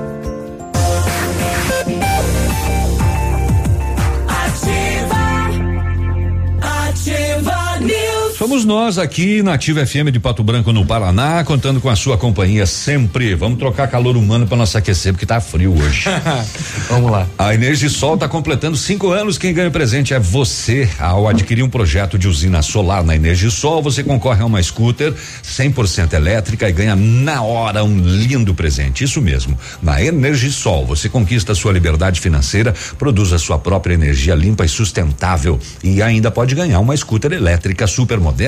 News. 8.51 8.61
Somos 8.61 8.65
nós 8.65 8.99
aqui 8.99 9.45
na 9.45 9.55
Ativa 9.55 9.87
FM 9.87 10.11
de 10.13 10.19
Pato 10.19 10.43
Branco, 10.43 10.73
no 10.73 10.85
Paraná, 10.85 11.45
contando 11.45 11.81
com 11.81 11.89
a 11.89 11.95
sua 11.95 12.19
companhia 12.19 12.67
sempre. 12.67 13.33
Vamos 13.37 13.61
trocar 13.61 13.87
calor 13.87 14.17
humano 14.17 14.45
para 14.45 14.57
nos 14.57 14.75
aquecer, 14.75 15.13
porque 15.13 15.25
tá 15.25 15.41
frio 15.41 15.73
hoje. 15.73 16.07
Vamos 16.91 17.13
lá. 17.13 17.29
A 17.39 17.55
Energisol 17.55 18.15
está 18.15 18.29
completando 18.29 18.77
cinco 18.77 19.13
anos. 19.13 19.39
Quem 19.39 19.55
ganha 19.55 19.69
o 19.69 19.71
presente 19.71 20.15
é 20.15 20.19
você. 20.19 20.91
Ao 20.99 21.29
adquirir 21.29 21.63
um 21.63 21.71
projeto 21.71 22.19
de 22.19 22.27
usina 22.27 22.61
solar 22.61 23.05
na 23.05 23.15
Energisol, 23.15 23.81
você 23.81 24.03
concorre 24.03 24.43
a 24.43 24.47
uma 24.47 24.61
scooter 24.61 25.15
100% 25.45 26.13
elétrica 26.13 26.69
e 26.69 26.73
ganha 26.73 26.97
na 26.97 27.43
hora 27.43 27.85
um 27.85 27.99
lindo 28.03 28.53
presente. 28.53 29.05
Isso 29.05 29.23
mesmo. 29.23 29.57
Na 29.81 30.03
Energisol, 30.03 30.85
você 30.85 31.09
conquista 31.09 31.53
a 31.53 31.55
sua 31.55 31.73
liberdade 31.73 32.21
financeira, 32.21 32.75
produz 32.99 33.33
a 33.33 33.39
sua 33.39 33.61
própria 33.61 33.95
energia 33.95 34.35
limpa 34.35 34.65
e 34.65 34.69
sustentável 34.69 35.59
e 35.85 36.03
ainda 36.03 36.33
pode 36.33 36.57
ganhar 36.57 36.81
uma 36.81 36.97
scooter 36.97 37.33
elétrica 37.33 37.87
super 37.87 38.19
moderna. 38.19 38.40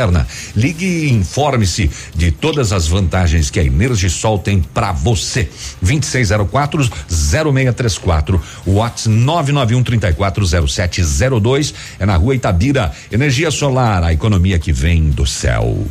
Ligue 0.56 0.86
e 0.86 1.10
informe-se 1.12 1.90
de 2.14 2.30
todas 2.30 2.72
as 2.72 2.86
vantagens 2.86 3.50
que 3.50 3.60
a 3.60 3.64
Energisol 3.64 4.38
tem 4.38 4.60
para 4.60 4.92
você. 4.92 5.48
2604 5.80 6.90
0634. 7.08 8.40
WhatsApp 8.66 9.08
991 9.08 9.82
340702 9.82 11.74
é 11.98 12.06
na 12.06 12.16
rua 12.16 12.34
Itabira. 12.34 12.92
Energia 13.10 13.50
solar, 13.50 14.02
a 14.02 14.12
economia 14.12 14.58
que 14.58 14.72
vem 14.72 15.10
do 15.10 15.26
céu. 15.26 15.86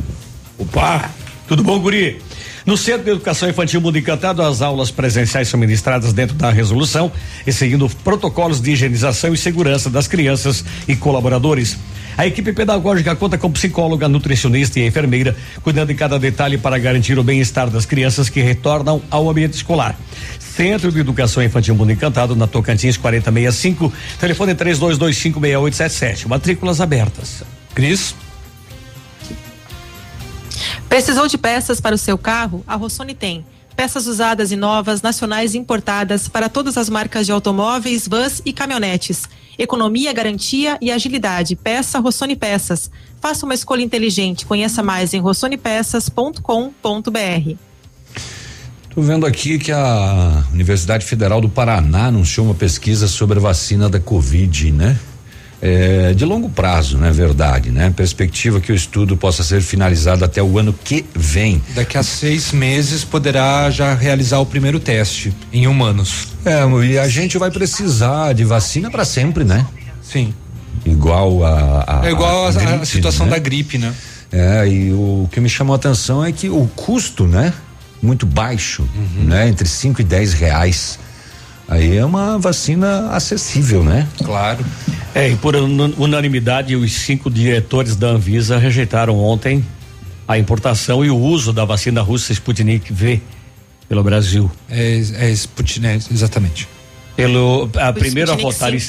Opa, 0.58 1.10
tudo 1.48 1.62
bom, 1.62 1.78
guri? 1.78 2.20
No 2.64 2.76
Centro 2.76 3.02
de 3.04 3.10
Educação 3.10 3.48
Infantil 3.48 3.80
Mundo 3.80 3.98
Encantado, 3.98 4.40
as 4.40 4.62
aulas 4.62 4.90
presenciais 4.90 5.48
são 5.48 5.58
ministradas 5.58 6.12
dentro 6.12 6.36
da 6.36 6.50
resolução 6.50 7.10
e 7.44 7.52
seguindo 7.52 7.88
protocolos 8.04 8.60
de 8.60 8.70
higienização 8.70 9.34
e 9.34 9.36
segurança 9.36 9.90
das 9.90 10.06
crianças 10.06 10.64
e 10.86 10.94
colaboradores. 10.94 11.76
A 12.16 12.26
equipe 12.26 12.52
pedagógica 12.52 13.16
conta 13.16 13.38
com 13.38 13.50
psicóloga, 13.50 14.08
nutricionista 14.08 14.78
e 14.78 14.86
enfermeira, 14.86 15.36
cuidando 15.62 15.88
de 15.88 15.94
cada 15.94 16.18
detalhe 16.18 16.58
para 16.58 16.78
garantir 16.78 17.18
o 17.18 17.22
bem-estar 17.22 17.70
das 17.70 17.86
crianças 17.86 18.28
que 18.28 18.40
retornam 18.40 19.02
ao 19.10 19.28
ambiente 19.30 19.54
escolar. 19.54 19.96
Centro 20.38 20.92
de 20.92 21.00
Educação 21.00 21.42
Infantil 21.42 21.74
Mundo 21.74 21.92
Encantado, 21.92 22.36
na 22.36 22.46
Tocantins 22.46 22.96
4065, 22.98 23.92
telefone 24.20 24.54
32256877. 24.54 26.26
Matrículas 26.26 26.80
abertas. 26.80 27.42
Cris? 27.74 28.14
Precisou 30.88 31.26
de 31.26 31.38
peças 31.38 31.80
para 31.80 31.94
o 31.94 31.98
seu 31.98 32.18
carro? 32.18 32.62
A 32.66 32.76
Rossoni 32.76 33.14
tem. 33.14 33.44
Peças 33.74 34.06
usadas 34.06 34.52
e 34.52 34.56
novas, 34.56 35.00
nacionais 35.00 35.54
e 35.54 35.58
importadas 35.58 36.28
para 36.28 36.50
todas 36.50 36.76
as 36.76 36.90
marcas 36.90 37.24
de 37.24 37.32
automóveis, 37.32 38.06
vans 38.06 38.42
e 38.44 38.52
caminhonetes. 38.52 39.22
Economia, 39.58 40.12
garantia 40.12 40.78
e 40.80 40.90
agilidade. 40.90 41.56
Peça 41.56 41.98
Rossoni 41.98 42.36
Peças. 42.36 42.90
Faça 43.20 43.44
uma 43.44 43.54
escolha 43.54 43.82
inteligente. 43.82 44.46
Conheça 44.46 44.82
mais 44.82 45.14
em 45.14 45.20
rossonepeças.com.br. 45.20 47.56
Tô 48.94 49.00
vendo 49.00 49.24
aqui 49.24 49.58
que 49.58 49.72
a 49.72 50.44
Universidade 50.52 51.06
Federal 51.06 51.40
do 51.40 51.48
Paraná 51.48 52.06
anunciou 52.06 52.46
uma 52.46 52.54
pesquisa 52.54 53.08
sobre 53.08 53.38
a 53.38 53.42
vacina 53.42 53.88
da 53.88 53.98
Covid, 53.98 54.70
né? 54.70 54.98
É, 55.64 56.12
de 56.12 56.24
longo 56.24 56.50
prazo, 56.50 56.98
não 56.98 57.06
é 57.06 57.12
verdade, 57.12 57.70
né? 57.70 57.92
Perspectiva 57.94 58.60
que 58.60 58.72
o 58.72 58.74
estudo 58.74 59.16
possa 59.16 59.44
ser 59.44 59.62
finalizado 59.62 60.24
até 60.24 60.42
o 60.42 60.58
ano 60.58 60.72
que 60.72 61.04
vem. 61.14 61.62
Daqui 61.72 61.96
a 61.96 62.02
seis 62.02 62.50
meses 62.50 63.04
poderá 63.04 63.70
já 63.70 63.94
realizar 63.94 64.40
o 64.40 64.46
primeiro 64.46 64.80
teste 64.80 65.32
em 65.52 65.68
humanos. 65.68 66.26
É, 66.44 66.64
e 66.84 66.98
a 66.98 67.06
gente 67.06 67.38
vai 67.38 67.48
precisar 67.48 68.32
de 68.32 68.42
vacina 68.42 68.90
para 68.90 69.04
sempre, 69.04 69.44
né? 69.44 69.64
Sim. 70.02 70.34
Igual 70.84 71.44
a. 71.44 71.84
a 72.02 72.06
é 72.08 72.10
igual 72.10 72.46
a, 72.46 72.48
a 72.48 72.52
gripe, 72.52 72.86
situação 72.86 73.26
né? 73.26 73.32
da 73.32 73.38
gripe, 73.38 73.78
né? 73.78 73.94
É, 74.32 74.66
e 74.66 74.92
o 74.92 75.28
que 75.30 75.38
me 75.38 75.48
chamou 75.48 75.74
a 75.74 75.76
atenção 75.76 76.24
é 76.24 76.32
que 76.32 76.48
o 76.48 76.66
custo, 76.74 77.24
né? 77.28 77.52
Muito 78.02 78.26
baixo, 78.26 78.84
né? 79.16 79.48
Entre 79.48 79.68
5 79.68 80.00
e 80.00 80.04
10 80.04 80.32
reais. 80.32 80.98
Aí 81.68 81.96
é 81.96 82.04
uma 82.04 82.38
vacina 82.38 83.10
acessível, 83.10 83.82
né? 83.82 84.06
Claro. 84.18 84.64
É, 85.14 85.28
e 85.30 85.36
por 85.36 85.54
unanimidade, 85.54 86.74
os 86.76 86.92
cinco 86.92 87.30
diretores 87.30 87.96
da 87.96 88.08
Anvisa 88.08 88.58
rejeitaram 88.58 89.18
ontem 89.18 89.64
a 90.26 90.38
importação 90.38 91.04
e 91.04 91.10
o 91.10 91.16
uso 91.16 91.52
da 91.52 91.64
vacina 91.64 92.00
russa 92.00 92.32
Sputnik 92.32 92.92
V 92.92 93.20
pelo 93.88 94.02
Brasil. 94.02 94.50
É, 94.70 95.02
é 95.14 95.30
Sputnik, 95.30 96.12
exatamente. 96.12 96.68
Pelo 97.14 97.70
a 97.76 97.90
O 97.90 97.94
primeiro 97.94 98.32
a 98.32 98.36
votar, 98.36 98.74
e- 98.74 98.82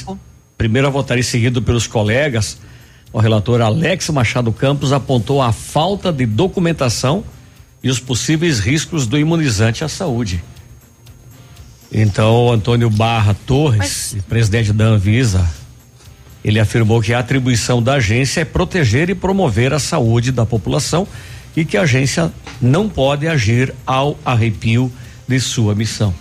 primeiro 0.56 0.86
a 0.86 0.90
votar 0.90 1.18
e 1.18 1.22
seguido 1.22 1.60
pelos 1.60 1.86
colegas, 1.86 2.58
o 3.12 3.18
relator 3.18 3.60
Alex 3.60 4.08
Machado 4.10 4.50
Campos 4.52 4.92
apontou 4.92 5.42
a 5.42 5.52
falta 5.52 6.12
de 6.12 6.24
documentação 6.26 7.22
e 7.82 7.90
os 7.90 8.00
possíveis 8.00 8.60
riscos 8.60 9.06
do 9.06 9.18
imunizante 9.18 9.84
à 9.84 9.88
saúde. 9.88 10.42
Então, 11.96 12.50
Antônio 12.50 12.90
Barra 12.90 13.36
Torres, 13.46 14.16
presidente 14.28 14.72
da 14.72 14.86
Anvisa, 14.86 15.48
ele 16.44 16.58
afirmou 16.58 17.00
que 17.00 17.14
a 17.14 17.20
atribuição 17.20 17.80
da 17.80 17.94
agência 17.94 18.40
é 18.40 18.44
proteger 18.44 19.08
e 19.10 19.14
promover 19.14 19.72
a 19.72 19.78
saúde 19.78 20.32
da 20.32 20.44
população 20.44 21.06
e 21.56 21.64
que 21.64 21.76
a 21.76 21.82
agência 21.82 22.32
não 22.60 22.88
pode 22.88 23.28
agir 23.28 23.72
ao 23.86 24.18
arrepio 24.24 24.90
de 25.28 25.38
sua 25.38 25.72
missão. 25.72 26.12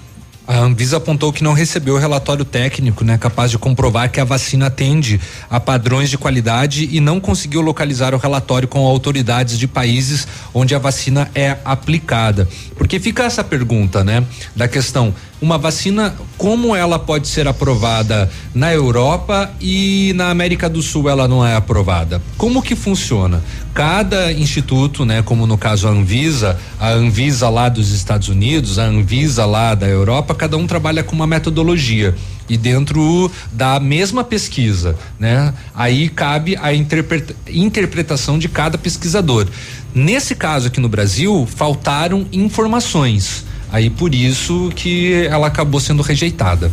A 0.46 0.60
Anvisa 0.60 0.98
apontou 0.98 1.32
que 1.32 1.42
não 1.42 1.54
recebeu 1.54 1.96
o 1.96 1.98
relatório 1.98 2.44
técnico, 2.44 3.06
né, 3.06 3.18
capaz 3.18 3.50
de 3.50 3.58
comprovar 3.58 4.12
que 4.12 4.20
a 4.20 4.26
vacina 4.26 4.68
atende 4.68 5.20
a 5.50 5.58
padrões 5.58 6.10
de 6.10 6.18
qualidade 6.18 6.90
e 6.92 7.00
não 7.00 7.18
conseguiu 7.20 7.62
localizar 7.62 8.14
o 8.14 8.18
relatório 8.18 8.68
com 8.68 8.86
autoridades 8.86 9.58
de 9.58 9.68
países 9.68 10.28
onde 10.54 10.76
a 10.76 10.80
vacina 10.80 11.32
é 11.34 11.58
aplicada. 11.64 12.48
Porque 12.76 13.00
fica 13.00 13.24
essa 13.24 13.44
pergunta, 13.44 14.04
né, 14.04 14.22
da 14.54 14.68
questão, 14.68 15.14
uma 15.44 15.58
vacina, 15.58 16.16
como 16.38 16.74
ela 16.74 16.98
pode 16.98 17.28
ser 17.28 17.50
aprovada 17.50 18.32
na 18.56 18.74
Europa 18.74 19.52
e 19.60 20.14
na 20.16 20.30
América 20.30 20.70
do 20.70 20.82
Sul 20.82 21.10
ela 21.10 21.28
não 21.28 21.46
é 21.46 21.54
aprovada? 21.54 22.22
Como 22.38 22.62
que 22.62 22.78
funciona? 22.78 23.44
Cada 23.74 24.32
instituto, 24.32 25.04
né, 25.04 25.22
como 25.22 25.46
no 25.46 25.58
caso 25.58 25.88
a 25.88 25.92
Anvisa, 25.92 26.58
a 26.80 26.92
Anvisa 26.92 27.50
lá 27.50 27.68
dos 27.68 27.92
Estados 27.92 28.30
Unidos, 28.30 28.80
a 28.80 28.84
Anvisa 28.84 29.46
lá 29.46 29.76
da 29.76 29.88
Europa, 29.88 30.33
cada 30.36 30.58
um 30.58 30.68
trabalha 30.68 31.04
com 31.04 31.16
uma 31.16 31.28
metodologia 31.28 32.16
e 32.50 32.58
dentro 32.58 33.32
da 33.52 33.80
mesma 33.80 34.24
pesquisa, 34.24 34.96
né? 35.20 35.54
Aí 35.74 36.10
cabe 36.10 36.58
a 36.62 36.74
interpreta- 36.74 37.36
interpretação 37.48 38.38
de 38.38 38.50
cada 38.50 38.78
pesquisador. 38.78 39.48
Nesse 39.94 40.36
caso 40.36 40.68
aqui 40.68 40.80
no 40.80 40.90
Brasil, 40.90 41.48
faltaram 41.56 42.26
informações. 42.32 43.46
Aí 43.72 43.90
por 43.90 44.14
isso 44.14 44.72
que 44.76 45.26
ela 45.30 45.48
acabou 45.48 45.80
sendo 45.80 46.04
rejeitada. 46.04 46.72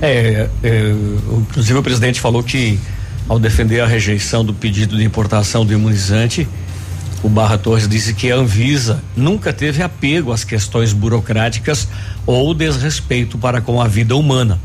É, 0.00 0.48
é, 0.62 0.94
inclusive 1.38 1.78
o 1.78 1.82
presidente 1.82 2.20
falou 2.20 2.42
que 2.42 2.78
ao 3.28 3.38
defender 3.38 3.80
a 3.80 3.86
rejeição 3.86 4.44
do 4.44 4.52
pedido 4.52 4.96
de 4.96 5.04
importação 5.04 5.64
do 5.64 5.72
imunizante, 5.72 6.46
o 7.22 7.28
Barra 7.28 7.58
Torres 7.58 7.88
disse 7.88 8.14
que 8.14 8.30
a 8.30 8.36
Anvisa 8.36 9.02
nunca 9.16 9.52
teve 9.52 9.82
apego 9.82 10.32
às 10.32 10.44
questões 10.44 10.92
burocráticas 10.92 11.88
ou 12.24 12.54
desrespeito 12.54 13.38
para 13.38 13.60
com 13.60 13.80
a 13.80 13.88
vida 13.88 14.14
humana. 14.16 14.60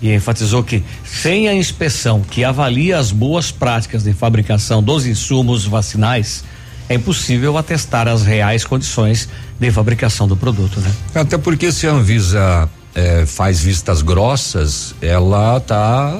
E 0.00 0.12
enfatizou 0.12 0.64
que, 0.64 0.82
sem 1.04 1.48
a 1.48 1.54
inspeção 1.54 2.22
que 2.22 2.42
avalia 2.42 2.98
as 2.98 3.12
boas 3.12 3.52
práticas 3.52 4.02
de 4.02 4.12
fabricação 4.12 4.82
dos 4.82 5.06
insumos 5.06 5.64
vacinais, 5.64 6.42
é 6.88 6.94
impossível 6.94 7.56
atestar 7.56 8.08
as 8.08 8.22
reais 8.22 8.64
condições 8.64 9.28
de 9.60 9.70
fabricação 9.70 10.26
do 10.26 10.36
produto, 10.36 10.80
né? 10.80 10.92
Até 11.14 11.38
porque 11.38 11.70
se 11.70 11.86
a 11.86 11.92
Anvisa 11.92 12.68
eh, 12.94 13.24
faz 13.26 13.60
vistas 13.60 14.02
grossas, 14.02 14.94
ela 15.00 15.58
está 15.58 16.12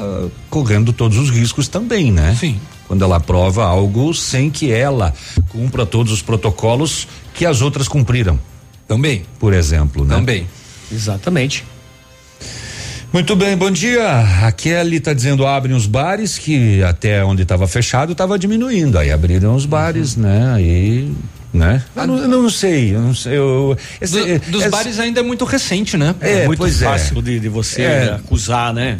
correndo 0.49 0.93
todos 0.93 1.19
os 1.19 1.29
riscos 1.29 1.67
também, 1.67 2.13
né? 2.13 2.37
Sim. 2.39 2.61
Quando 2.93 3.05
ela 3.05 3.17
aprova 3.17 3.65
algo 3.65 4.13
sem 4.13 4.51
que 4.51 4.71
ela 4.71 5.15
cumpra 5.49 5.87
todos 5.87 6.13
os 6.13 6.21
protocolos 6.21 7.09
que 7.33 7.47
as 7.47 7.63
outras 7.63 7.89
cumpriram. 7.89 8.39
Também. 8.87 9.23
Por 9.39 9.55
exemplo, 9.55 10.05
né? 10.05 10.15
Também. 10.15 10.47
Exatamente. 10.93 11.65
Muito 13.11 13.35
bem, 13.35 13.57
bom 13.57 13.71
dia. 13.71 14.07
A 14.47 14.53
Kelly 14.53 14.97
está 14.99 15.15
dizendo 15.15 15.47
abrem 15.47 15.75
os 15.75 15.87
bares 15.87 16.37
que 16.37 16.83
até 16.83 17.25
onde 17.25 17.45
estava 17.45 17.67
fechado 17.67 18.13
estava 18.13 18.39
diminuindo. 18.39 18.99
Aí 18.99 19.11
abriram 19.11 19.55
os 19.55 19.65
bares, 19.65 20.15
Uhum. 20.15 20.25
né? 20.25 20.53
Aí, 20.55 21.13
né? 21.51 21.83
Eu 21.97 22.07
não, 22.07 22.19
eu 22.19 22.29
não 22.29 22.51
sei, 22.51 22.95
eu 22.95 23.01
não 23.01 23.15
sei. 23.15 23.39
Eu, 23.39 23.75
esse- 24.03 24.39
Do- 24.39 24.51
dos 24.53 24.61
esse- 24.61 24.71
bares 24.71 24.99
ainda 24.99 25.21
é 25.21 25.23
muito 25.23 25.47
recente, 25.47 25.97
né? 25.97 26.15
É, 26.21 26.45
muito 26.45 26.59
pois 26.59 26.83
é. 26.83 26.85
fácil 26.85 27.23
de, 27.23 27.41
de 27.41 27.49
você 27.49 27.81
É. 27.81 28.13
acusar, 28.17 28.75
né? 28.75 28.99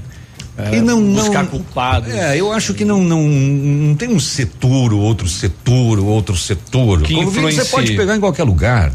É, 0.57 0.77
E 0.77 0.81
não, 0.81 1.03
buscar 1.15 1.45
não, 1.45 1.51
culpados. 1.51 2.13
É, 2.13 2.39
eu 2.39 2.53
acho 2.53 2.75
que 2.75 2.85
não, 2.85 3.03
não, 3.03 3.23
não 3.23 3.95
tem 3.95 4.09
um 4.11 4.21
setor, 4.21 4.93
outro 4.93 5.27
setor, 5.29 5.99
outro 5.99 6.37
setor. 6.37 7.03
Que 7.03 7.15
Convívio 7.15 7.51
Você 7.53 7.65
pode 7.65 7.95
pegar 7.97 8.17
em 8.17 8.21
qualquer 8.21 8.45
lugar. 8.45 8.93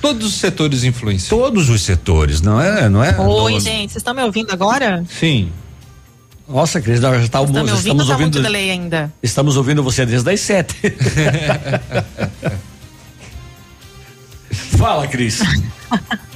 Todos 0.00 0.26
os 0.26 0.34
setores 0.34 0.84
influenciam. 0.84 1.38
Todos 1.38 1.68
os 1.68 1.82
setores, 1.82 2.40
não 2.40 2.60
é? 2.60 2.88
Não 2.88 3.04
é? 3.04 3.18
Oi, 3.18 3.60
gente, 3.60 3.92
vocês 3.92 3.96
estão 3.96 4.14
me 4.14 4.22
ouvindo 4.22 4.50
agora? 4.52 5.04
Sim. 5.08 5.50
Nossa, 6.48 6.80
Cris, 6.80 7.00
nós 7.00 7.22
já 7.22 7.28
tá, 7.28 7.40
ouvindo 7.40 7.58
estamos 7.72 8.06
tá 8.06 8.12
ouvindo. 8.12 8.34
muito 8.34 8.42
delay 8.42 8.70
ainda? 8.70 9.12
Estamos 9.22 9.56
ouvindo 9.56 9.82
você 9.82 10.04
desde 10.04 10.28
as 10.30 10.40
sete. 10.40 10.74
Fala, 14.76 15.06
Cris. 15.06 15.40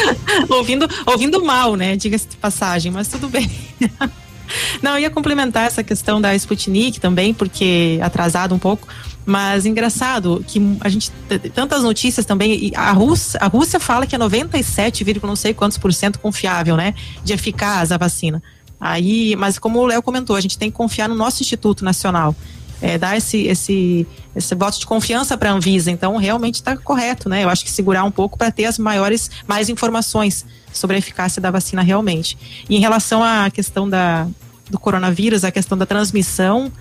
ouvindo, 0.48 0.88
ouvindo 1.06 1.44
mal, 1.44 1.76
né? 1.76 1.96
Diga-se 1.96 2.28
de 2.28 2.36
passagem, 2.36 2.90
mas 2.92 3.08
tudo 3.08 3.28
bem. 3.28 3.50
Não, 4.82 4.98
ia 4.98 5.10
complementar 5.10 5.66
essa 5.66 5.82
questão 5.82 6.20
da 6.20 6.34
Sputnik 6.34 7.00
também, 7.00 7.32
porque 7.32 7.98
atrasado 8.02 8.54
um 8.54 8.58
pouco, 8.58 8.86
mas 9.24 9.64
engraçado 9.64 10.44
que 10.46 10.60
a 10.80 10.88
gente 10.88 11.10
tantas 11.54 11.82
notícias 11.82 12.26
também, 12.26 12.70
a 12.74 12.92
Rússia, 12.92 13.40
a 13.40 13.46
Rússia 13.46 13.80
fala 13.80 14.06
que 14.06 14.14
é 14.14 14.18
97, 14.18 15.04
vírgula 15.04 15.30
não 15.30 15.36
sei 15.36 15.54
quantos 15.54 15.78
por 15.78 15.92
cento 15.92 16.18
confiável, 16.18 16.76
né, 16.76 16.94
de 17.24 17.32
eficaz 17.32 17.92
a 17.92 17.96
vacina. 17.96 18.42
Aí, 18.78 19.36
mas 19.36 19.60
como 19.60 19.78
o 19.78 19.86
Léo 19.86 20.02
comentou, 20.02 20.34
a 20.34 20.40
gente 20.40 20.58
tem 20.58 20.68
que 20.68 20.76
confiar 20.76 21.08
no 21.08 21.14
nosso 21.14 21.40
Instituto 21.40 21.84
Nacional. 21.84 22.34
É, 22.82 22.98
dar 22.98 23.16
esse, 23.16 23.46
esse, 23.46 24.04
esse 24.34 24.54
voto 24.56 24.80
de 24.80 24.86
confiança 24.86 25.38
para 25.38 25.50
a 25.50 25.54
Anvisa. 25.54 25.88
Então, 25.88 26.16
realmente 26.16 26.56
está 26.56 26.76
correto, 26.76 27.28
né? 27.28 27.44
Eu 27.44 27.48
acho 27.48 27.64
que 27.64 27.70
segurar 27.70 28.02
um 28.02 28.10
pouco 28.10 28.36
para 28.36 28.50
ter 28.50 28.64
as 28.64 28.76
maiores, 28.76 29.30
mais 29.46 29.68
informações 29.68 30.44
sobre 30.72 30.96
a 30.96 30.98
eficácia 30.98 31.40
da 31.40 31.50
vacina 31.50 31.80
realmente. 31.80 32.36
E 32.68 32.76
em 32.76 32.80
relação 32.80 33.22
à 33.22 33.48
questão 33.50 33.88
da, 33.88 34.26
do 34.68 34.78
coronavírus, 34.78 35.44
a 35.44 35.52
questão 35.52 35.78
da 35.78 35.86
transmissão, 35.86 36.72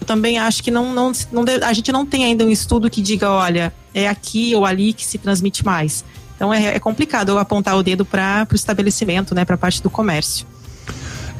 eu 0.00 0.06
também 0.06 0.38
acho 0.38 0.62
que 0.64 0.70
não, 0.70 0.92
não, 0.92 1.12
não 1.30 1.44
a 1.62 1.72
gente 1.72 1.92
não 1.92 2.04
tem 2.04 2.24
ainda 2.24 2.44
um 2.44 2.50
estudo 2.50 2.90
que 2.90 3.00
diga, 3.00 3.30
olha, 3.30 3.72
é 3.94 4.08
aqui 4.08 4.54
ou 4.54 4.66
ali 4.66 4.92
que 4.92 5.04
se 5.04 5.16
transmite 5.16 5.64
mais. 5.64 6.04
Então 6.34 6.52
é, 6.52 6.74
é 6.74 6.78
complicado 6.80 7.28
eu 7.28 7.38
apontar 7.38 7.76
o 7.76 7.84
dedo 7.84 8.04
para 8.04 8.48
o 8.50 8.54
estabelecimento, 8.56 9.32
né, 9.32 9.44
para 9.44 9.54
a 9.54 9.58
parte 9.58 9.80
do 9.80 9.88
comércio. 9.88 10.44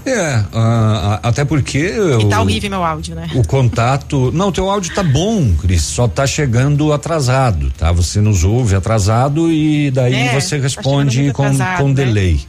É, 0.04 0.44
ah, 0.52 1.20
ah, 1.22 1.28
até 1.28 1.44
porque. 1.44 1.78
E 2.20 2.26
tá 2.28 2.40
o- 2.40 2.42
horrível 2.42 2.70
meu 2.70 2.84
áudio, 2.84 3.14
né? 3.14 3.28
O 3.34 3.46
contato. 3.46 4.30
Não, 4.32 4.50
teu 4.50 4.68
áudio 4.70 4.92
tá 4.94 5.02
bom, 5.02 5.54
Cris. 5.56 5.82
Só 5.82 6.08
tá 6.08 6.26
chegando 6.26 6.92
atrasado, 6.92 7.70
tá? 7.78 7.92
Você 7.92 8.20
nos 8.20 8.42
ouve 8.44 8.74
atrasado 8.74 9.50
e 9.52 9.90
daí 9.90 10.14
É, 10.14 10.40
você 10.40 10.56
tá 10.56 10.62
responde 10.62 11.22
muito 11.22 11.34
com, 11.34 11.44
atrasado, 11.44 11.78
com 11.82 11.88
né? 11.88 11.94
delay. 11.94 12.40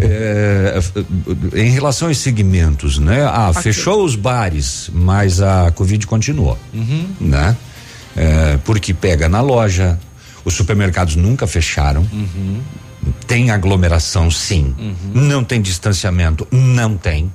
É, 0.00 0.78
em 1.54 1.70
relação 1.70 2.06
aos 2.06 2.18
segmentos, 2.18 2.98
né? 2.98 3.24
Ah, 3.24 3.48
Ok. 3.50 3.62
fechou 3.62 4.04
os 4.04 4.14
bares, 4.14 4.88
mas 4.92 5.40
a 5.42 5.72
Covid 5.72 6.06
continuou, 6.06 6.56
Uhum. 6.72 7.08
né? 7.20 7.56
É, 8.16 8.58
porque 8.64 8.94
pega 8.94 9.28
na 9.28 9.40
loja, 9.40 9.98
os 10.44 10.54
supermercados 10.54 11.16
nunca 11.16 11.46
fecharam. 11.48 12.02
Uhum. 12.12 12.60
Tem 13.26 13.50
aglomeração, 13.50 14.30
sim. 14.30 14.74
Não 15.14 15.44
tem 15.44 15.60
distanciamento, 15.60 16.46
não 16.50 16.96
tem. 16.96 17.32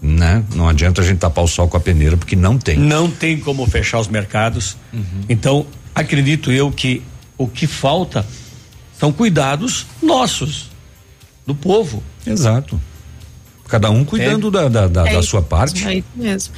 Né? 0.00 0.44
Não 0.54 0.68
adianta 0.68 1.00
a 1.00 1.04
gente 1.04 1.18
tapar 1.18 1.44
o 1.44 1.48
sol 1.48 1.68
com 1.68 1.76
a 1.76 1.80
peneira, 1.80 2.16
porque 2.16 2.36
não 2.36 2.58
tem. 2.58 2.76
Não 2.78 3.10
tem 3.10 3.38
como 3.38 3.66
fechar 3.66 3.98
os 3.98 4.08
mercados. 4.08 4.76
Então, 5.28 5.66
acredito 5.94 6.52
eu 6.52 6.70
que 6.70 7.02
o 7.38 7.46
que 7.46 7.66
falta 7.66 8.26
são 8.98 9.12
cuidados 9.12 9.86
nossos, 10.02 10.70
do 11.46 11.54
povo. 11.54 12.02
Exato. 12.26 12.80
Cada 13.68 13.90
um 13.90 14.04
cuidando 14.04 14.50
da, 14.50 14.68
da, 14.68 14.86
da, 14.86 15.08
É 15.08 15.14
da 15.14 15.22
sua 15.22 15.42
parte. 15.42 15.86
É 15.86 15.94
isso 15.96 16.06
mesmo. 16.14 16.54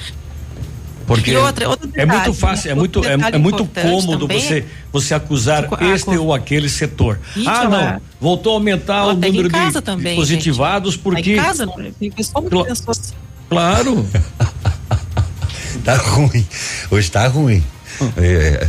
Porque 1.09 1.31
E 1.33 1.37
outra- 1.37 1.68
outro 1.68 1.90
é 1.94 2.05
muito 2.07 2.18
detalhe, 2.18 2.35
fácil, 2.37 2.68
é 2.71 2.75
né? 2.75 2.79
muito, 2.79 2.97
Outro 2.99 3.11
é, 3.11 3.16
detalhe 3.16 3.35
é 3.37 3.38
muito 3.38 3.62
importante 3.62 3.90
cômodo 3.90 4.29
você, 4.29 4.64
você 4.92 5.14
acusar 5.14 5.64
A 5.75 5.85
este 5.94 6.11
ou 6.11 6.33
aquele 6.35 6.68
setor. 6.68 7.18
Gente, 7.35 7.49
ah, 7.49 7.62
ela- 7.64 7.92
não, 7.94 8.01
voltou 8.21 8.53
a 8.53 8.57
aumentar 8.57 9.07
o 9.07 9.14
número 9.14 9.49
de 9.49 9.83
também, 9.83 10.14
positivados 10.14 10.92
gente. 10.94 11.03
porque. 11.03 11.35
Tá 11.35 11.42
em 11.42 11.44
casa, 11.44 11.66
não, 11.66 11.75
assim. 12.90 13.12
Claro. 13.49 14.07
Tá 15.85 15.97
ruim. 15.97 16.47
Hoje 16.90 17.11
tá 17.11 17.27
ruim. 17.29 17.64
É, 18.18 18.68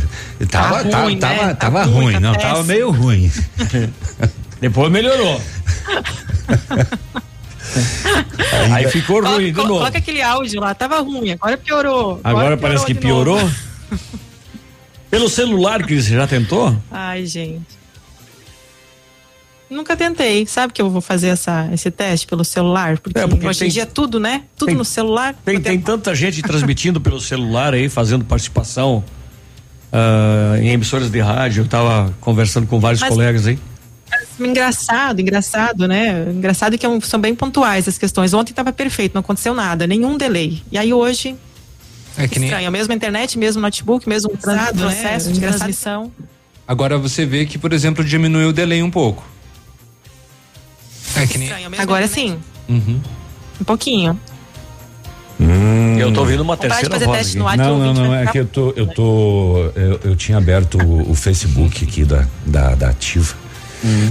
tava, 0.50 0.82
Tá 0.84 0.88
tá- 0.90 1.02
ruim, 1.02 1.14
né? 1.14 1.20
tava, 1.20 1.36
Tá 1.48 1.54
tava 1.54 1.82
ruim, 1.84 2.04
ruim, 2.04 2.12
tá 2.14 2.20
não, 2.20 2.34
tava 2.34 2.62
meio 2.62 2.90
ruim. 2.90 3.30
Depois 4.60 4.90
melhorou. 4.90 5.38
Aí 8.72 8.88
ficou 8.88 9.22
ruim 9.22 9.46
de 9.46 9.52
novo. 9.52 9.68
Coloca 9.68 9.98
aquele 9.98 10.22
áudio 10.22 10.60
lá, 10.60 10.74
tava 10.74 11.00
ruim, 11.00 11.32
agora 11.32 11.56
piorou. 11.56 12.20
Agora 12.24 12.56
parece 12.56 12.84
que 12.86 12.94
de 12.94 13.06
novo. 13.06 13.24
piorou. 13.24 13.50
Pelo 15.10 15.28
celular, 15.28 15.82
Cris, 15.82 16.04
você 16.06 16.14
já 16.14 16.26
tentou? 16.26 16.76
Ai, 16.90 17.26
gente. 17.26 17.80
Nunca 19.68 19.96
tentei. 19.96 20.46
Sabe 20.46 20.72
que 20.72 20.82
eu 20.82 20.90
vou 20.90 21.00
fazer 21.00 21.28
essa, 21.28 21.68
esse 21.72 21.90
teste 21.90 22.26
pelo 22.26 22.44
celular? 22.44 22.98
Porque, 22.98 23.18
É, 23.18 23.26
porque 23.26 23.46
hoje 23.46 23.66
em 23.66 23.68
dia 23.68 23.86
tudo, 23.86 24.18
né? 24.18 24.42
Tudo 24.56 24.68
tem- 24.68 24.76
no 24.76 24.84
celular. 24.84 25.34
Tem, 25.44 25.60
tem 25.60 25.80
tanta 25.80 26.12
gente 26.14 26.42
transmitindo 26.42 27.00
pelo 27.00 27.20
celular 27.20 27.72
aí, 27.74 27.88
fazendo 27.88 28.24
participação 28.24 29.04
ah, 29.92 30.56
em 30.60 30.70
emissoras 30.70 31.08
de 31.10 31.20
rádio. 31.20 31.62
Eu 31.62 31.68
tava 31.68 32.12
conversando 32.20 32.66
com 32.66 32.80
vários 32.80 33.00
Mas- 33.00 33.10
colegas 33.10 33.46
aí. 33.46 33.58
Engraçado, 34.40 35.20
engraçado, 35.20 35.86
né? 35.86 36.26
Engraçado 36.30 36.76
que 36.78 36.86
é 36.86 37.00
são 37.02 37.20
bem 37.20 37.34
pontuais 37.34 37.86
as 37.88 37.98
questões. 37.98 38.32
Ontem 38.34 38.52
tava 38.52 38.72
perfeito, 38.72 39.12
não 39.14 39.20
aconteceu 39.20 39.54
nada, 39.54 39.86
nenhum 39.86 40.16
delay. 40.16 40.62
E 40.72 40.78
aí 40.78 40.92
hoje. 40.92 41.36
É 42.16 42.26
que 42.26 42.38
nem- 42.38 42.48
Estranho, 42.48 42.68
a 42.68 42.70
mesma 42.70 42.94
internet, 42.94 43.38
mesmo 43.38 43.62
notebook, 43.62 44.08
mesmo 44.08 44.32
Engraçado, 44.32 44.74
né? 44.76 44.82
processo 44.82 45.32
de 45.32 45.40
transmissão. 45.40 46.10
Agora 46.66 46.98
você 46.98 47.24
vê 47.26 47.46
que, 47.46 47.58
por 47.58 47.72
exemplo, 47.72 48.04
diminuiu 48.04 48.48
o 48.48 48.52
delay 48.52 48.82
um 48.82 48.90
pouco. 48.90 49.24
É 51.16 51.26
que 51.26 51.38
nem. 51.38 51.50
Agora 51.78 52.06
sim, 52.06 52.38
Uhum. 52.68 53.00
um 53.60 53.64
pouquinho. 53.64 54.18
Eu 55.98 56.12
tô 56.12 56.20
ouvindo 56.20 56.42
uma 56.42 56.56
terceira 56.56 56.90
fazer 56.90 57.04
voz 57.06 57.18
teste 57.18 57.30
aqui. 57.32 57.38
no 57.38 57.48
ar 57.48 57.56
Não, 57.56 57.78
não, 57.78 57.94
não, 57.94 58.14
é 58.14 58.26
que 58.26 58.38
eu 58.38 58.46
tô, 58.46 58.70
eu 58.76 58.86
tô, 58.86 59.70
eu, 59.74 60.00
eu 60.04 60.16
tinha 60.16 60.36
aberto 60.38 60.76
o, 60.78 61.10
o 61.10 61.14
Facebook 61.14 61.82
aqui 61.84 62.04
da, 62.04 62.26
da, 62.44 62.74
da 62.74 62.88
Ativa. 62.90 63.34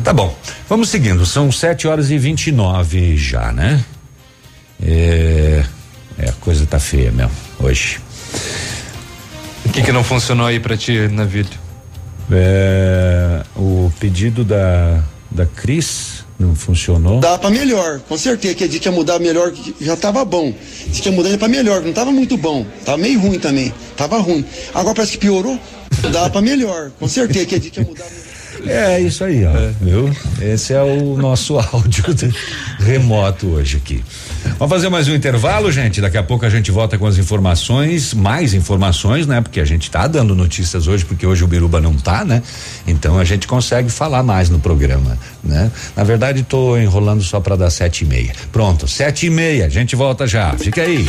Tá 0.03 0.13
bom, 0.13 0.35
vamos 0.67 0.89
seguindo, 0.89 1.25
são 1.25 1.51
7 1.51 1.87
horas 1.87 2.09
e 2.09 2.17
29 2.17 3.15
já, 3.15 3.51
né? 3.51 3.83
É, 4.81 5.63
é, 6.17 6.29
a 6.29 6.33
coisa 6.33 6.65
tá 6.65 6.79
feia 6.79 7.11
mesmo, 7.11 7.31
hoje. 7.59 7.99
O 9.65 9.69
que, 9.69 9.83
que 9.83 9.91
não 9.91 10.03
funcionou 10.03 10.47
aí 10.47 10.59
pra 10.59 10.75
ti, 10.75 11.07
Navilho? 11.07 11.49
É, 12.31 13.43
o 13.55 13.91
pedido 13.99 14.43
da, 14.43 15.03
da 15.29 15.45
Cris 15.45 16.25
não 16.39 16.55
funcionou. 16.55 17.19
Dá 17.19 17.37
pra 17.37 17.49
melhor, 17.49 17.99
com 18.07 18.17
certeza. 18.17 18.55
Que 18.55 18.63
a 18.63 18.67
gente 18.67 18.85
ia 18.85 18.91
mudar 18.91 19.19
melhor, 19.19 19.51
já 19.79 19.95
tava 19.95 20.23
bom. 20.23 20.53
Disse 20.87 21.01
que 21.01 21.09
ia 21.09 21.15
mudar 21.15 21.37
pra 21.37 21.47
melhor, 21.47 21.81
não 21.81 21.91
tava 21.93 22.11
muito 22.11 22.37
bom. 22.37 22.65
Tava 22.85 22.97
meio 22.97 23.19
ruim 23.19 23.39
também. 23.39 23.73
Tava 23.97 24.17
ruim. 24.19 24.45
Agora 24.73 24.95
parece 24.95 25.13
que 25.13 25.17
piorou. 25.19 25.59
Dá 26.11 26.29
pra 26.29 26.41
melhor, 26.41 26.91
com 26.99 27.07
certeza. 27.07 27.45
Que 27.45 27.55
a 27.55 27.59
gente 27.59 27.77
ia 27.77 27.85
mudar 27.85 28.05
É 28.65 28.99
isso 28.99 29.23
aí, 29.23 29.45
ó. 29.45 29.51
Viu? 29.81 30.09
Esse 30.41 30.73
é 30.73 30.81
o 30.81 31.17
nosso 31.17 31.57
áudio 31.59 32.03
remoto 32.79 33.47
hoje 33.47 33.77
aqui. 33.77 34.03
Vamos 34.57 34.73
fazer 34.73 34.89
mais 34.89 35.07
um 35.07 35.13
intervalo, 35.13 35.71
gente. 35.71 36.01
Daqui 36.01 36.17
a 36.17 36.23
pouco 36.23 36.45
a 36.45 36.49
gente 36.49 36.71
volta 36.71 36.97
com 36.97 37.05
as 37.05 37.17
informações, 37.17 38.13
mais 38.13 38.53
informações, 38.53 39.27
né? 39.27 39.41
Porque 39.41 39.59
a 39.59 39.65
gente 39.65 39.89
tá 39.89 40.07
dando 40.07 40.35
notícias 40.35 40.87
hoje, 40.87 41.05
porque 41.05 41.25
hoje 41.25 41.43
o 41.43 41.47
Biruba 41.47 41.79
não 41.79 41.93
tá, 41.95 42.23
né? 42.23 42.41
Então 42.87 43.17
a 43.17 43.23
gente 43.23 43.47
consegue 43.47 43.89
falar 43.89 44.23
mais 44.23 44.49
no 44.49 44.59
programa, 44.59 45.17
né? 45.43 45.71
Na 45.95 46.03
verdade, 46.03 46.43
tô 46.43 46.77
enrolando 46.77 47.23
só 47.23 47.39
para 47.39 47.55
dar 47.55 47.69
sete 47.69 48.03
e 48.03 48.07
meia. 48.07 48.33
Pronto, 48.51 48.87
sete 48.87 49.27
e 49.27 49.29
meia. 49.29 49.65
A 49.65 49.69
gente 49.69 49.95
volta 49.95 50.25
já. 50.27 50.53
Fica 50.57 50.81
aí. 50.81 51.05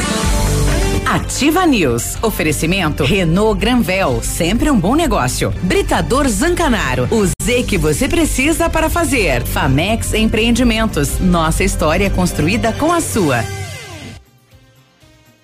Ativa 1.10 1.66
News. 1.66 2.16
Oferecimento 2.22 3.02
Renault 3.02 3.58
Granvel, 3.58 4.22
sempre 4.22 4.70
um 4.70 4.78
bom 4.78 4.94
negócio. 4.94 5.52
Britador 5.60 6.28
Zancanaro, 6.28 7.08
o 7.10 7.26
Z 7.26 7.64
que 7.64 7.76
você 7.76 8.06
precisa 8.08 8.70
para 8.70 8.88
fazer. 8.88 9.42
Famex 9.42 10.14
Empreendimentos, 10.14 11.18
nossa 11.18 11.64
história 11.64 12.06
é 12.06 12.10
construída 12.10 12.72
com 12.72 12.92
a 12.92 13.00
sua. 13.00 13.42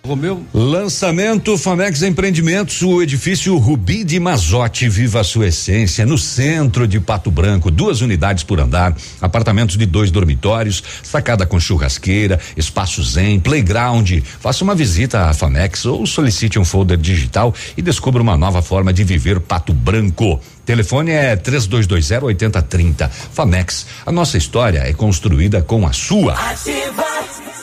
Romeu. 0.07 0.43
Lançamento 0.55 1.59
Famex 1.59 2.03
Empreendimentos, 2.03 2.81
o 2.83 3.03
edifício 3.03 3.57
Rubi 3.59 4.05
de 4.05 4.19
Mazote, 4.21 4.89
viva 4.89 5.21
a 5.21 5.25
sua 5.25 5.49
essência, 5.49 6.07
no 6.07 6.17
centro 6.17 6.87
de 6.87 7.01
Pato 7.01 7.31
Branco, 7.31 7.71
duas 7.71 8.01
unidades 8.01 8.45
por 8.45 8.61
andar, 8.61 8.97
apartamentos 9.21 9.77
de 9.77 9.85
dois 9.85 10.11
dormitórios, 10.11 10.83
sacada 11.03 11.45
com 11.45 11.59
churrasqueira, 11.59 12.39
espaço 12.57 13.03
zen, 13.03 13.41
playground. 13.41 14.21
Faça 14.41 14.63
uma 14.63 14.75
visita 14.75 15.29
à 15.29 15.35
Famex 15.35 15.85
ou 15.85 16.07
solicite 16.07 16.59
um 16.59 16.65
folder 16.65 16.97
digital 16.97 17.53
e 17.77 17.83
descubra 17.83 18.23
uma 18.23 18.37
nova 18.37 18.63
forma 18.63 18.93
de 18.93 19.03
viver 19.05 19.41
Pato 19.41 19.75
Branco. 19.75 20.41
Telefone 20.65 21.13
é 21.13 21.37
3220 21.37 22.25
8030. 22.25 23.09
Famex, 23.09 23.87
a 24.05 24.13
nossa 24.13 24.39
história 24.39 24.81
é 24.81 24.93
construída 24.93 25.63
com 25.63 25.87
a 25.87 25.93
sua. 25.93 26.35
Ativa. 26.35 27.56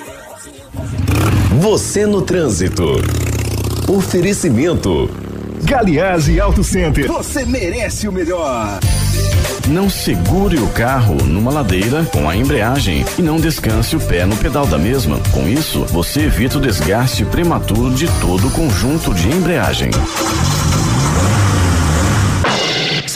Você 1.61 2.05
no 2.05 2.21
trânsito. 2.21 2.83
Oferecimento. 3.87 5.09
Galiase 5.63 6.39
Auto 6.39 6.63
Center. 6.63 7.07
Você 7.07 7.45
merece 7.45 8.07
o 8.07 8.11
melhor. 8.11 8.79
Não 9.67 9.89
segure 9.89 10.57
o 10.57 10.67
carro 10.69 11.15
numa 11.23 11.51
ladeira 11.51 12.03
com 12.11 12.29
a 12.29 12.35
embreagem 12.35 13.05
e 13.17 13.21
não 13.21 13.37
descanse 13.37 13.95
o 13.95 13.99
pé 13.99 14.25
no 14.25 14.35
pedal 14.35 14.65
da 14.65 14.77
mesma. 14.77 15.19
Com 15.31 15.47
isso, 15.47 15.85
você 15.85 16.21
evita 16.21 16.57
o 16.57 16.61
desgaste 16.61 17.23
prematuro 17.23 17.93
de 17.93 18.07
todo 18.19 18.47
o 18.47 18.51
conjunto 18.51 19.13
de 19.13 19.29
embreagem. 19.29 19.89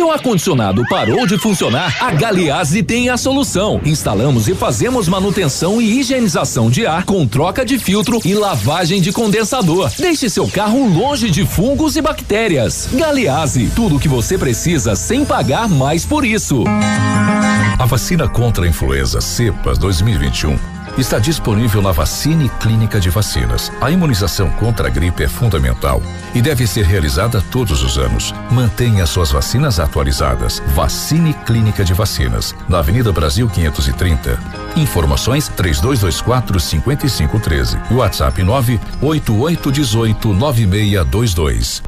Seu 0.08 0.14
ar-condicionado 0.14 0.86
parou 0.88 1.28
de 1.28 1.38
funcionar? 1.38 1.98
A 2.02 2.12
Galiase 2.12 2.82
tem 2.82 3.10
a 3.10 3.18
solução. 3.18 3.82
Instalamos 3.84 4.48
e 4.48 4.56
fazemos 4.56 5.10
manutenção 5.10 5.82
e 5.82 6.00
higienização 6.00 6.70
de 6.70 6.88
ar 6.88 7.04
com 7.04 7.28
troca 7.28 7.66
de 7.66 7.78
filtro 7.78 8.22
e 8.24 8.34
lavagem 8.34 9.02
de 9.02 9.12
condensador. 9.12 9.92
Deixe 10.00 10.30
seu 10.30 10.48
carro 10.48 10.88
longe 10.88 11.30
de 11.30 11.46
fungos 11.46 11.98
e 11.98 12.02
bactérias. 12.02 12.88
Galiase, 12.94 13.70
tudo 13.76 13.98
o 13.98 14.00
que 14.00 14.08
você 14.08 14.38
precisa 14.38 14.96
sem 14.96 15.26
pagar 15.26 15.68
mais 15.68 16.06
por 16.06 16.26
isso. 16.26 16.64
A 17.78 17.86
vacina 17.86 18.30
contra 18.30 18.64
a 18.64 18.68
influenza 18.70 19.20
cepas 19.20 19.78
2021 19.78 20.77
está 20.98 21.20
disponível 21.20 21.82
na 21.82 21.92
Vacine 21.92 22.50
Clínica 22.60 23.00
de 23.00 23.10
Vacinas. 23.10 23.72
A 23.80 23.92
imunização 23.92 24.50
contra 24.52 24.88
a 24.88 24.90
gripe 24.90 25.24
é 25.24 25.28
fundamental 25.28 26.02
e 26.34 26.42
deve 26.42 26.66
ser 26.66 26.86
realizada 26.86 27.42
todos 27.52 27.84
os 27.84 27.98
anos. 27.98 28.34
Mantenha 28.52 29.06
suas 29.06 29.32
vacinas 29.32 29.80
atualizadas. 29.80 30.62
Vacine 30.68 31.34
Clínica 31.46 31.84
de 31.84 31.94
Vacinas, 31.94 32.56
na 32.68 32.80
Avenida 32.80 33.12
Brasil 33.12 33.48
530. 33.48 34.40
Informações 34.76 35.48
3224 35.50 36.60
5513. 36.60 37.78
WhatsApp 37.92 38.44
98818 38.44 40.34
9622. 40.34 41.84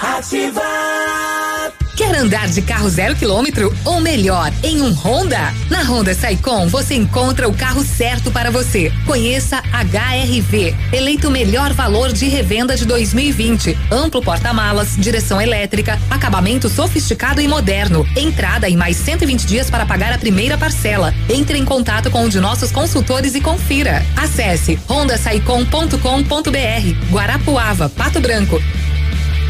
Ativa! 0.00 0.91
Quer 2.02 2.16
andar 2.16 2.48
de 2.48 2.60
carro 2.60 2.90
zero 2.90 3.14
quilômetro 3.14 3.72
ou 3.84 4.00
melhor, 4.00 4.52
em 4.64 4.82
um 4.82 4.92
Honda? 4.92 5.54
Na 5.70 5.84
Honda 5.84 6.12
Saicom 6.12 6.66
você 6.66 6.96
encontra 6.96 7.48
o 7.48 7.54
carro 7.54 7.84
certo 7.84 8.28
para 8.28 8.50
você. 8.50 8.92
Conheça 9.06 9.62
HRV, 9.70 10.74
eleito 10.92 11.28
o 11.28 11.30
melhor 11.30 11.72
valor 11.72 12.12
de 12.12 12.26
revenda 12.26 12.74
de 12.74 12.84
2020. 12.86 13.78
Amplo 13.88 14.20
porta-malas, 14.20 14.96
direção 14.96 15.40
elétrica, 15.40 15.96
acabamento 16.10 16.68
sofisticado 16.68 17.40
e 17.40 17.46
moderno. 17.46 18.04
Entrada 18.16 18.68
e 18.68 18.76
mais 18.76 18.96
120 18.96 19.46
dias 19.46 19.70
para 19.70 19.86
pagar 19.86 20.12
a 20.12 20.18
primeira 20.18 20.58
parcela. 20.58 21.14
Entre 21.28 21.56
em 21.56 21.64
contato 21.64 22.10
com 22.10 22.24
um 22.24 22.28
de 22.28 22.40
nossos 22.40 22.72
consultores 22.72 23.36
e 23.36 23.40
confira. 23.40 24.04
Acesse 24.16 24.76
hondasaicom.com.br. 24.88 27.12
Guarapuava, 27.12 27.88
Pato 27.88 28.20
Branco. 28.20 28.60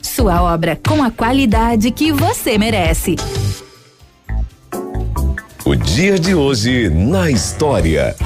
Sua 0.00 0.42
obra 0.42 0.78
com 0.86 1.02
a 1.02 1.10
qualidade 1.10 1.90
que 1.90 2.10
você 2.10 2.56
merece. 2.56 3.16
O 5.64 5.74
dia 5.74 6.18
de 6.18 6.34
hoje 6.34 6.88
na 6.88 7.30
história. 7.30 8.16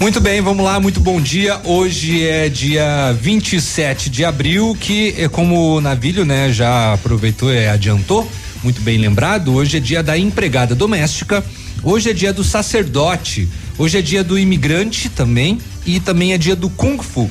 Muito 0.00 0.20
bem, 0.20 0.40
vamos 0.40 0.64
lá, 0.64 0.80
muito 0.80 1.00
bom 1.00 1.20
dia. 1.20 1.60
Hoje 1.64 2.26
é 2.26 2.48
dia 2.48 3.12
27 3.12 4.10
de 4.10 4.24
abril, 4.24 4.76
que 4.80 5.14
é 5.18 5.28
como 5.28 5.76
o 5.76 5.80
Navilho, 5.80 6.24
né, 6.24 6.52
já 6.52 6.94
aproveitou 6.94 7.52
e 7.52 7.68
adiantou, 7.68 8.28
muito 8.62 8.80
bem 8.80 8.98
lembrado, 8.98 9.54
hoje 9.54 9.76
é 9.76 9.80
dia 9.80 10.02
da 10.02 10.16
empregada 10.16 10.74
doméstica, 10.74 11.44
hoje 11.82 12.10
é 12.10 12.12
dia 12.12 12.32
do 12.32 12.42
sacerdote, 12.42 13.48
hoje 13.76 13.98
é 13.98 14.02
dia 14.02 14.24
do 14.24 14.38
imigrante 14.38 15.08
também 15.08 15.58
e 15.96 16.00
também 16.00 16.32
é 16.32 16.38
dia 16.38 16.54
do 16.56 16.68
Kung 16.70 16.98
Fu. 17.02 17.30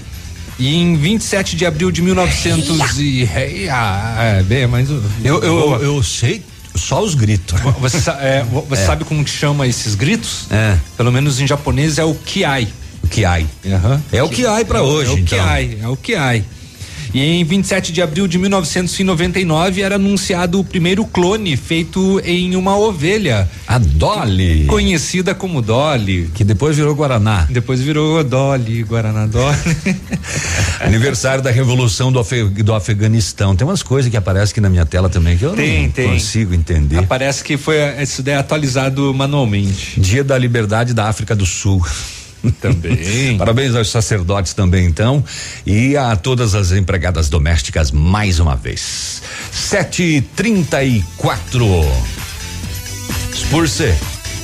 E 0.60 0.76
em 0.76 0.96
27 0.98 1.56
de 1.56 1.66
abril 1.68 1.92
de 1.92 2.02
1900 2.02 2.98
e 3.00 3.70
ah, 3.70 4.16
é, 4.40 4.44
bem, 4.44 4.66
mas 4.66 4.90
eu 4.90 5.04
Eu, 5.24 5.44
eu, 5.44 5.82
eu 5.84 6.04
sei 6.04 6.42
só 6.74 7.02
os 7.04 7.14
gritos. 7.14 7.60
Você, 7.80 8.10
é, 8.10 8.44
vo- 8.44 8.62
você 8.68 8.82
É. 8.82 8.86
sabe 8.86 9.04
como 9.04 9.24
que 9.24 9.30
chama 9.30 9.68
esses 9.68 9.94
gritos? 9.94 10.48
É. 10.50 10.76
Pelo 10.96 11.12
menos 11.12 11.40
em 11.40 11.46
japonês 11.48 11.98
é 12.00 12.04
o 12.04 12.16
kiai. 12.16 12.68
O 13.04 13.08
kiai. 13.08 13.46
É 14.12 14.24
o 14.24 14.30
kiai 14.30 14.66
pra 14.66 14.82
hoje, 14.82 15.12
É 15.12 15.14
o 15.14 15.18
então. 15.20 15.38
kiai, 15.40 15.78
é 15.82 15.88
o 15.88 15.96
kiai. 15.96 16.44
E 17.14 17.22
em 17.22 17.44
27 17.44 17.92
de 17.92 18.02
abril 18.02 18.28
de 18.28 18.38
1999 18.38 19.82
era 19.82 19.96
anunciado 19.96 20.60
o 20.60 20.64
primeiro 20.64 21.06
clone 21.06 21.56
feito 21.58 22.20
em 22.24 22.56
uma 22.56 22.78
ovelha. 22.78 23.48
A 23.68 23.78
Dolly. 23.78 24.66
Conhecida 24.66 25.34
como 25.34 25.62
Dolly. 25.62 26.30
Que 26.34 26.44
depois 26.44 26.76
virou 26.76 26.94
Guaraná. 26.96 27.48
Depois 27.50 27.82
virou 27.82 28.24
Dolly, 28.24 28.84
Guaraná 28.84 29.26
Dolly. 29.26 29.58
Aniversário 30.82 31.44
da 31.44 31.52
Revolução 31.52 32.12
do, 32.12 32.22
do 32.64 32.74
Afeganistão. 32.74 33.56
Tem 33.56 33.66
umas 33.68 33.82
coisas 33.84 34.10
que 34.12 34.18
aparecem 34.18 34.52
aqui 34.52 34.62
na 34.62 34.70
minha 34.70 34.86
tela 34.86 35.10
também 35.10 35.38
que 35.38 35.44
eu 35.46 35.54
Tem, 35.54 35.84
não 35.84 35.92
tem. 35.92 36.10
consigo 36.10 36.54
entender. 36.54 37.06
Parece 37.08 37.44
que 37.44 37.58
foi 37.58 37.78
isso 38.02 38.22
daí 38.22 38.36
é 38.36 38.38
atualizado 38.38 39.14
manualmente. 39.14 40.00
Dia 40.00 40.24
da 40.24 40.38
Liberdade 40.38 40.94
da 40.94 41.08
África 41.08 41.36
do 41.36 41.46
Sul. 41.46 41.84
Também. 42.62 43.38
Parabéns 43.38 43.76
aos 43.76 43.90
sacerdotes 43.90 44.54
também, 44.54 44.86
então, 44.86 45.24
e 45.66 45.98
a 45.98 46.16
todas 46.16 46.56
as 46.56 46.72
empregadas 46.72 47.30
domésticas 47.30 47.92
mais 47.92 48.40
uma 48.40 48.56
vez. 48.56 49.22
Sete 49.52 50.04
e 50.04 50.22
trinta 50.22 50.84
e 50.84 51.04
quatro. 51.18 51.66
Por 53.50 53.68
ser. 53.68 53.96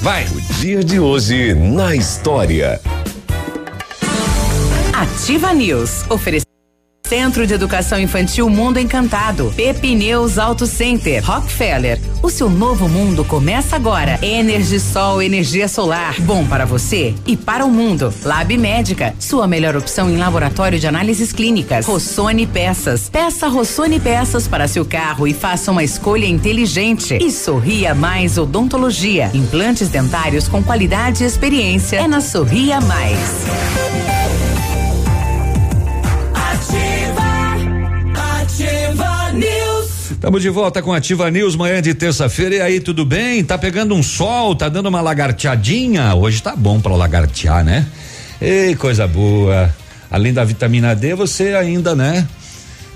Vai. 0.01 0.25
O 0.25 0.41
dia 0.59 0.83
de 0.83 0.99
hoje 0.99 1.53
na 1.53 1.95
história. 1.95 2.79
Ativa 4.93 5.53
News. 5.53 6.03
Oferecimento 6.09 6.52
Centro 7.13 7.45
de 7.45 7.53
Educação 7.53 7.99
Infantil 7.99 8.49
Mundo 8.49 8.79
Encantado. 8.79 9.53
Pepineus 9.55 10.39
Auto 10.39 10.65
Center. 10.65 11.23
Rockefeller. 11.23 11.99
O 12.23 12.29
seu 12.31 12.49
novo 12.49 12.89
mundo 12.89 13.23
começa 13.23 13.75
agora. 13.75 14.17
Energisol, 14.23 15.21
energia 15.21 15.67
solar. 15.67 16.19
Bom 16.21 16.43
para 16.43 16.65
você 16.65 17.13
e 17.27 17.37
para 17.37 17.63
o 17.63 17.69
mundo. 17.69 18.11
Lab 18.23 18.57
Médica. 18.57 19.13
Sua 19.19 19.45
melhor 19.45 19.75
opção 19.75 20.09
em 20.09 20.17
laboratório 20.17 20.79
de 20.79 20.87
análises 20.87 21.31
clínicas. 21.31 21.85
Rossoni 21.85 22.47
Peças. 22.47 23.09
Peça 23.09 23.47
Rossoni 23.47 23.99
Peças 23.99 24.47
para 24.47 24.67
seu 24.67 24.83
carro 24.83 25.27
e 25.27 25.35
faça 25.35 25.71
uma 25.71 25.83
escolha 25.83 26.25
inteligente. 26.25 27.19
E 27.21 27.29
Sorria 27.29 27.93
Mais 27.93 28.39
Odontologia. 28.39 29.29
Implantes 29.35 29.87
dentários 29.87 30.47
com 30.47 30.63
qualidade 30.63 31.23
e 31.23 31.27
experiência. 31.27 31.97
É 31.97 32.07
na 32.07 32.21
Sorria 32.21 32.81
Mais. 32.81 34.22
Estamos 40.23 40.41
de 40.41 40.49
volta 40.49 40.81
com 40.81 40.93
a 40.93 40.97
Ativa 40.99 41.29
News, 41.29 41.53
manhã 41.53 41.81
de 41.81 41.93
terça-feira. 41.93 42.55
E 42.55 42.61
aí, 42.61 42.79
tudo 42.79 43.03
bem? 43.03 43.43
Tá 43.43 43.57
pegando 43.57 43.93
um 43.93 44.01
sol, 44.01 44.55
tá 44.55 44.69
dando 44.69 44.87
uma 44.87 45.01
lagarteadinha? 45.01 46.15
Hoje 46.15 46.41
tá 46.41 46.55
bom 46.55 46.79
para 46.79 46.95
lagartear, 46.95 47.61
né? 47.61 47.85
Ei, 48.39 48.73
coisa 48.73 49.05
boa. 49.05 49.69
Além 50.09 50.31
da 50.31 50.45
vitamina 50.45 50.95
D, 50.95 51.13
você 51.13 51.55
ainda, 51.55 51.93
né? 51.93 52.25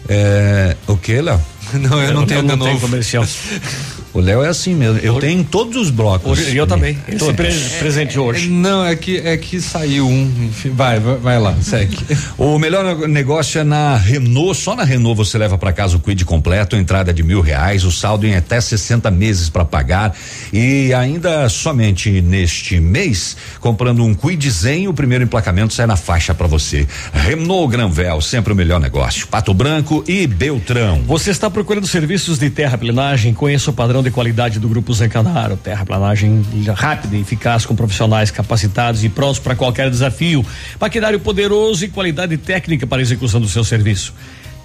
É, 0.07 0.78
o 0.88 0.95
que, 0.95 1.19
Léo? 1.19 1.38
Não, 1.73 2.01
eu 2.01 2.13
não 2.13 2.25
tenho 2.25 2.43
não 2.43 2.57
de 2.57 2.63
tenho 2.63 2.80
comercial. 2.80 3.25
O 4.14 4.20
Léo 4.20 4.43
é 4.43 4.47
assim 4.47 4.74
mesmo. 4.74 4.99
Eu 4.99 5.20
tenho 5.20 5.41
em 5.41 5.43
todos 5.43 5.76
os 5.76 5.89
blocos. 5.89 6.39
Hoje, 6.39 6.58
eu 6.58 6.66
também. 6.66 6.95
Todos. 7.20 7.36
pre- 7.36 7.53
presente 7.80 8.18
hoje. 8.20 8.49
Não, 8.49 8.84
é 8.86 8.95
que 8.95 9.18
é 9.18 9.38
que 9.38 9.62
saiu 9.62 10.08
um. 10.08 10.24
Enfim, 10.47 10.70
vai, 10.70 10.99
vai, 10.99 11.16
vai 11.18 11.39
lá, 11.39 11.55
segue. 11.62 11.97
O 12.38 12.58
melhor 12.58 13.08
negócio 13.08 13.60
é 13.60 13.64
na 13.64 13.95
Renault. 13.97 14.55
Só 14.60 14.76
na 14.76 14.84
Renault 14.84 15.18
você 15.18 15.38
leva 15.38 15.58
para 15.58 15.72
casa 15.74 15.95
o 15.97 15.99
Quid 15.99 16.24
completo, 16.26 16.76
entrada 16.76 17.14
de 17.14 17.22
mil 17.24 17.41
reais, 17.41 17.84
o 17.84 17.91
saldo 17.91 18.26
em 18.26 18.36
até 18.36 18.60
60 18.62 19.10
meses 19.12 19.49
para 19.49 19.66
pagar 19.66 20.16
e 20.53 20.93
ainda 20.93 21.47
somente 21.49 22.22
neste 22.22 22.80
mês, 22.80 23.36
comprando 23.60 24.03
um 24.03 24.14
Quid 24.14 24.49
Zen, 24.49 24.88
o 24.88 24.93
primeiro 24.93 25.24
emplacamento 25.24 25.74
sai 25.74 25.86
na 25.86 25.95
faixa 25.95 26.34
para 26.34 26.47
você. 26.47 26.88
Renault 27.14 27.72
Granvel, 27.72 28.22
sempre 28.22 28.53
o 28.53 28.55
melhor 28.55 28.80
negócio. 28.80 29.28
Pato 29.28 29.53
Branco 29.53 30.03
e 30.08 30.26
Beltrão. 30.28 31.01
Você 31.05 31.30
está 31.32 31.49
procurando 31.49 31.86
serviços 31.88 32.38
de 32.39 32.49
terraplenagem? 32.49 33.34
Conheça 33.34 33.70
o 33.70 33.74
padrão 33.74 34.01
de 34.01 34.07
qualidade 34.12 34.60
do 34.60 34.68
Grupo 34.68 34.93
Zancanaro. 34.93 35.58
Terraplanagem 35.58 36.45
rápida 36.76 37.16
e 37.16 37.22
eficaz 37.22 37.66
com 37.66 37.76
profissionais 37.76 38.32
capacitados 38.32 39.03
e 39.03 39.10
prontos 39.10 39.39
para 39.39 39.55
qualquer 39.55 39.89
desafio. 39.89 40.45
Maquinário 40.80 41.20
poderoso 41.20 41.86
e 41.86 41.89
qualidade 41.89 42.38
técnica 42.38 42.86
para 42.86 43.01
execução 43.01 43.39
do 43.39 43.47
seu 43.47 43.64
serviço. 43.64 44.14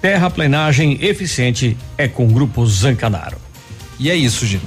Terraplenagem 0.01 0.97
eficiente 1.01 1.77
é 1.97 2.07
com 2.07 2.25
o 2.25 2.31
Grupo 2.31 2.65
Zancanaro. 2.65 3.37
E 3.99 4.09
é 4.09 4.15
isso, 4.15 4.45
gente. 4.45 4.63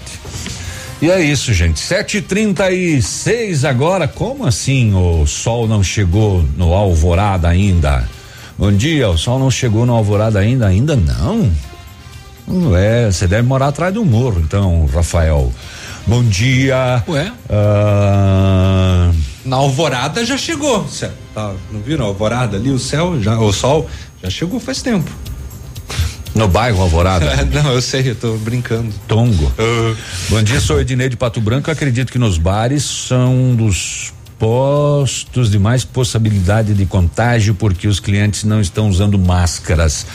E 1.00 1.10
é 1.10 1.20
isso, 1.20 1.52
gente. 1.52 1.80
7h36 1.80 3.68
agora. 3.68 4.08
Como 4.08 4.46
assim 4.46 4.94
o 4.94 5.26
sol 5.26 5.68
não 5.68 5.82
chegou 5.82 6.42
no 6.56 6.72
Alvorada 6.72 7.48
ainda? 7.48 8.08
Bom 8.56 8.72
dia, 8.72 9.10
o 9.10 9.18
sol 9.18 9.38
não 9.38 9.50
chegou 9.50 9.84
no 9.84 9.92
Alvorada 9.92 10.38
ainda? 10.38 10.66
Ainda 10.66 10.96
não? 10.96 11.52
Não 12.46 12.76
é, 12.76 13.10
você 13.10 13.26
deve 13.26 13.42
morar 13.42 13.68
atrás 13.68 13.92
do 13.92 14.04
morro, 14.04 14.40
então, 14.40 14.86
Rafael. 14.86 15.52
Bom 16.06 16.22
dia. 16.22 17.02
Ué? 17.08 17.32
Ah, 17.50 19.10
Na 19.44 19.56
alvorada 19.56 20.24
já 20.24 20.36
chegou. 20.38 20.86
Cê- 20.88 21.10
tá, 21.34 21.52
não 21.72 21.80
viram 21.80 22.04
a 22.04 22.08
alvorada 22.08 22.56
ali? 22.56 22.70
O 22.70 22.78
céu, 22.78 23.20
já, 23.20 23.36
o 23.38 23.52
sol 23.52 23.88
já 24.22 24.30
chegou 24.30 24.60
faz 24.60 24.80
tempo. 24.82 25.10
no 26.34 26.46
bairro 26.46 26.80
Alvorada. 26.82 27.26
não, 27.52 27.72
eu 27.72 27.82
sei, 27.82 28.10
eu 28.10 28.14
tô 28.14 28.34
brincando. 28.36 28.92
Tongo. 29.08 29.52
Bom 30.28 30.42
dia, 30.42 30.60
sou 30.60 30.80
Ednei 30.80 31.08
de 31.08 31.16
Pato 31.16 31.40
Branco. 31.40 31.70
Acredito 31.70 32.12
que 32.12 32.18
nos 32.18 32.38
bares 32.38 32.84
são 32.84 33.34
um 33.34 33.56
dos 33.56 34.12
postos 34.38 35.50
de 35.50 35.58
mais 35.58 35.82
possibilidade 35.82 36.74
de 36.74 36.84
contágio 36.86 37.54
porque 37.54 37.88
os 37.88 37.98
clientes 37.98 38.44
não 38.44 38.60
estão 38.60 38.88
usando 38.88 39.18
máscaras. 39.18 40.06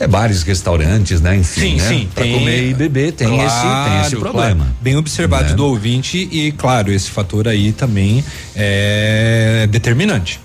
É 0.00 0.06
bares, 0.06 0.42
restaurantes, 0.42 1.20
né? 1.20 1.36
Enfim, 1.36 1.60
Sim, 1.60 1.76
né? 1.76 1.88
sim. 1.88 2.08
Pra 2.14 2.24
tem- 2.24 2.32
comer 2.34 2.70
e 2.70 2.74
beber 2.74 3.12
tem 3.12 3.28
esse 3.28 3.36
tem 3.60 4.00
esse 4.00 4.10
Claro, 4.16 4.20
problema. 4.20 4.54
claro. 4.64 4.76
Bem 4.80 4.96
observado 4.96 5.50
Né? 5.50 5.54
do 5.54 5.66
ouvinte 5.66 6.28
e, 6.30 6.52
claro, 6.52 6.92
esse 6.92 7.10
fator 7.10 7.46
aí 7.48 7.72
também 7.72 8.24
é 8.56 9.66
determinante. 9.70 10.40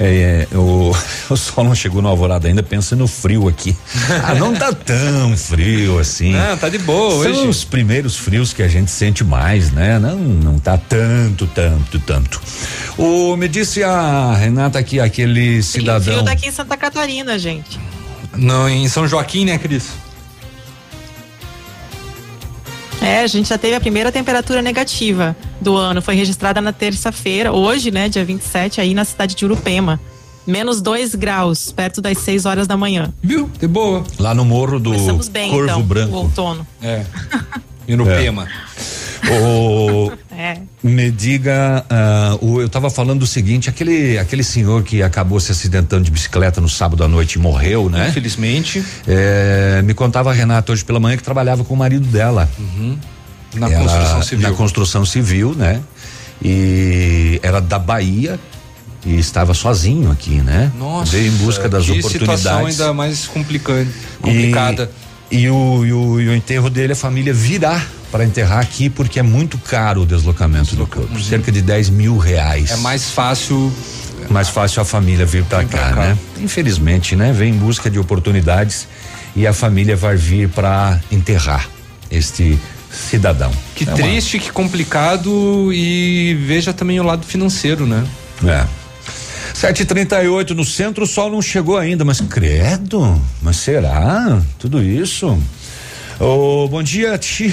É, 0.00 0.48
é, 0.52 0.56
o, 0.56 0.92
o 1.30 1.36
sol 1.36 1.62
não 1.62 1.72
chegou 1.72 2.02
no 2.02 2.08
alvorada 2.08 2.48
ainda, 2.48 2.64
pensa 2.64 2.96
no 2.96 3.06
frio 3.06 3.46
aqui. 3.48 3.76
Ah, 4.24 4.34
não 4.34 4.52
tá 4.52 4.72
tão 4.72 5.36
frio 5.36 6.00
assim. 6.00 6.32
Não, 6.34 6.56
tá 6.56 6.68
de 6.68 6.78
boa 6.78 7.22
São 7.22 7.30
hoje. 7.32 7.46
os 7.48 7.62
primeiros 7.64 8.16
frios 8.16 8.52
que 8.52 8.60
a 8.60 8.66
gente 8.66 8.90
sente 8.90 9.22
mais, 9.22 9.70
né? 9.70 9.96
Não, 10.00 10.16
não 10.18 10.58
tá 10.58 10.76
tanto, 10.76 11.46
tanto, 11.46 12.00
tanto. 12.00 12.42
O, 12.98 13.36
me 13.36 13.46
disse 13.46 13.84
a 13.84 14.34
Renata 14.34 14.82
que 14.82 14.98
aquele 14.98 15.62
Frio 15.62 15.82
cidadão. 15.82 16.24
daqui 16.24 16.48
em 16.48 16.52
Santa 16.52 16.76
Catarina, 16.76 17.38
gente. 17.38 17.78
Não, 18.36 18.68
em 18.68 18.88
São 18.88 19.06
Joaquim, 19.06 19.44
né, 19.44 19.58
Cris? 19.58 19.90
É, 23.00 23.20
a 23.20 23.26
gente 23.26 23.48
já 23.50 23.58
teve 23.58 23.74
a 23.74 23.80
primeira 23.80 24.10
temperatura 24.10 24.62
negativa 24.62 25.36
do 25.60 25.76
ano. 25.76 26.00
Foi 26.00 26.14
registrada 26.14 26.60
na 26.60 26.72
terça-feira, 26.72 27.52
hoje, 27.52 27.90
né, 27.90 28.08
dia 28.08 28.24
27, 28.24 28.80
aí 28.80 28.94
na 28.94 29.04
cidade 29.04 29.34
de 29.34 29.44
Urupema. 29.44 30.00
Menos 30.46 30.80
2 30.80 31.14
graus, 31.14 31.72
perto 31.72 32.00
das 32.00 32.18
6 32.18 32.44
horas 32.46 32.66
da 32.66 32.76
manhã. 32.76 33.12
Viu? 33.22 33.50
De 33.58 33.66
boa. 33.66 34.04
Lá 34.18 34.34
no 34.34 34.44
morro 34.44 34.78
do 34.78 34.90
bem, 35.30 35.50
Corvo 35.50 35.64
então, 35.64 35.80
o 35.80 35.82
Branco. 35.82 36.16
outono. 36.16 36.66
É. 36.82 37.04
Irupema. 37.88 38.48
O, 39.30 40.12
É. 40.36 40.58
me 40.82 41.10
diga, 41.12 41.84
ah, 41.88 42.36
o, 42.40 42.60
eu 42.60 42.68
tava 42.68 42.90
falando 42.90 43.22
o 43.22 43.26
seguinte, 43.26 43.70
aquele 43.70 44.18
aquele 44.18 44.42
senhor 44.42 44.82
que 44.82 45.00
acabou 45.02 45.38
se 45.38 45.52
acidentando 45.52 46.02
de 46.04 46.10
bicicleta 46.10 46.60
no 46.60 46.68
sábado 46.68 47.04
à 47.04 47.08
noite 47.08 47.34
e 47.34 47.38
morreu, 47.38 47.88
né? 47.88 48.08
Infelizmente. 48.08 48.84
É, 49.06 49.80
me 49.82 49.94
contava 49.94 50.30
a 50.30 50.32
Renata 50.34 50.72
hoje 50.72 50.84
pela 50.84 50.98
manhã 50.98 51.16
que 51.16 51.22
trabalhava 51.22 51.62
com 51.64 51.72
o 51.72 51.76
marido 51.76 52.06
dela. 52.08 52.50
Uhum. 52.58 52.98
Na 53.54 53.70
Ela- 53.70 53.84
construção 53.84 54.22
civil. 54.22 54.48
Na 54.50 54.54
construção 54.56 55.06
civil, 55.06 55.54
né? 55.54 55.80
E 56.42 57.38
era 57.42 57.60
da 57.60 57.78
Bahia 57.78 58.38
e 59.06 59.16
estava 59.18 59.54
sozinho 59.54 60.10
aqui, 60.10 60.40
né? 60.42 60.72
Nossa. 60.76 61.12
Veio 61.12 61.28
em 61.32 61.36
busca 61.36 61.68
das 61.68 61.84
que 61.86 61.92
oportunidades. 61.92 62.40
situação 62.42 62.66
ainda 62.66 62.92
mais 62.92 63.26
complicante, 63.26 63.90
E- 63.90 64.22
complicada. 64.22 64.90
E, 65.30 65.48
o, 65.48 65.84
e 65.86 65.92
o, 65.92 66.20
e 66.20 66.28
o 66.28 66.34
enterro 66.34 66.68
dele, 66.68 66.92
a 66.92 66.96
família 66.96 67.32
virá 67.32 67.80
para 68.14 68.24
enterrar 68.24 68.60
aqui 68.60 68.88
porque 68.88 69.18
é 69.18 69.24
muito 69.24 69.58
caro 69.58 70.02
o 70.02 70.06
deslocamento 70.06 70.76
do 70.76 70.86
corpo, 70.86 71.20
cerca 71.20 71.50
de 71.50 71.60
10 71.60 71.90
mil 71.90 72.16
reais. 72.16 72.70
É 72.70 72.76
mais 72.76 73.10
fácil. 73.10 73.72
mais 74.30 74.48
fácil 74.48 74.82
a 74.82 74.84
família 74.84 75.26
vir 75.26 75.42
para 75.42 75.64
cá, 75.64 75.90
cá. 75.90 75.96
né? 75.96 76.18
Infelizmente, 76.40 77.16
né? 77.16 77.32
Vem 77.32 77.52
em 77.52 77.58
busca 77.58 77.90
de 77.90 77.98
oportunidades 77.98 78.86
e 79.34 79.48
a 79.48 79.52
família 79.52 79.96
vai 79.96 80.14
vir 80.14 80.48
para 80.48 81.00
enterrar 81.10 81.68
este 82.08 82.56
cidadão. 82.88 83.50
Que 83.74 83.82
É 83.82 83.88
uma- 83.88 83.96
triste, 83.96 84.38
que 84.38 84.52
complicado 84.52 85.72
e 85.72 86.38
veja 86.46 86.72
também 86.72 87.00
o 87.00 87.02
lado 87.02 87.26
financeiro, 87.26 87.84
né? 87.84 88.06
É. 88.46 88.64
7h38 89.54 90.50
no 90.50 90.64
centro, 90.64 91.02
o 91.02 91.06
sol 91.08 91.32
não 91.32 91.42
chegou 91.42 91.76
ainda, 91.76 92.04
mas 92.04 92.20
credo, 92.20 93.20
mas 93.42 93.56
será? 93.56 94.40
Tudo 94.56 94.80
isso? 94.80 95.36
Ô, 96.20 96.68
bom 96.68 96.80
dia, 96.80 97.18
Ti. 97.18 97.52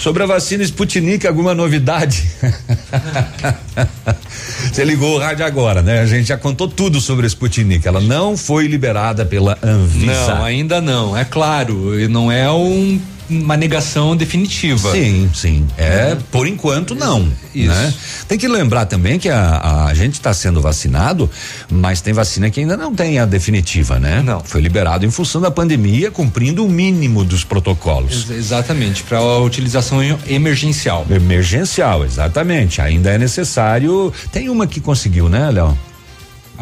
Sobre 0.00 0.22
a 0.22 0.26
vacina 0.26 0.62
Sputnik, 0.64 1.26
alguma 1.26 1.54
novidade? 1.54 2.24
Você 4.72 4.82
ligou 4.82 5.16
o 5.16 5.18
rádio 5.18 5.44
agora, 5.44 5.82
né? 5.82 6.00
A 6.00 6.06
gente 6.06 6.28
já 6.28 6.38
contou 6.38 6.66
tudo 6.68 7.02
sobre 7.02 7.26
a 7.26 7.28
Sputnik. 7.28 7.86
Ela 7.86 8.00
não 8.00 8.34
foi 8.34 8.66
liberada 8.66 9.26
pela 9.26 9.58
Anvisa. 9.62 10.36
Não, 10.36 10.42
ainda 10.44 10.80
não. 10.80 11.14
É 11.14 11.22
claro, 11.24 11.92
não 12.08 12.32
é 12.32 12.50
um- 12.50 12.98
uma 13.30 13.56
negação 13.56 14.16
definitiva. 14.16 14.90
Sim, 14.92 15.30
sim. 15.34 15.66
É, 15.78 16.16
por 16.30 16.46
enquanto 16.46 16.94
não. 16.94 17.30
Isso. 17.54 17.68
Né? 17.68 17.94
Tem 18.28 18.36
que 18.38 18.46
lembrar 18.48 18.86
também 18.86 19.18
que 19.18 19.28
a, 19.28 19.86
a 19.86 19.94
gente 19.94 20.14
está 20.14 20.32
sendo 20.34 20.60
vacinado, 20.60 21.30
mas 21.70 22.00
tem 22.00 22.12
vacina 22.12 22.50
que 22.50 22.60
ainda 22.60 22.76
não 22.76 22.94
tem 22.94 23.18
a 23.18 23.24
definitiva, 23.26 23.98
né? 23.98 24.22
Não. 24.24 24.40
Foi 24.40 24.60
liberado 24.60 25.06
em 25.06 25.10
função 25.10 25.40
da 25.40 25.50
pandemia, 25.50 26.10
cumprindo 26.10 26.64
o 26.64 26.68
mínimo 26.68 27.24
dos 27.24 27.44
protocolos. 27.44 28.26
Ex- 28.28 28.50
Exatamente, 28.50 29.02
para 29.04 29.18
a 29.18 29.38
utilização 29.38 30.02
em- 30.02 30.18
emergencial. 30.28 31.06
Emergencial, 31.08 32.04
exatamente. 32.04 32.80
Ainda 32.80 33.10
é 33.10 33.18
necessário. 33.18 34.12
Tem 34.32 34.48
uma 34.48 34.66
que 34.66 34.80
conseguiu, 34.80 35.28
né, 35.28 35.50
Léo? 35.50 35.76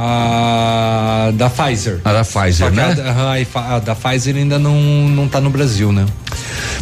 A 0.01 1.32
da 1.34 1.51
Pfizer. 1.51 2.01
A 2.05 2.12
da 2.12 2.24
Pfizer, 2.24 2.70
né? 2.70 2.94
a, 3.53 3.74
a 3.74 3.78
da 3.80 3.96
Pfizer 3.96 4.36
ainda 4.36 4.57
não 4.57 4.78
não 5.09 5.28
tá 5.28 5.40
no 5.40 5.51
Brasil, 5.51 5.90
né? 5.90 6.07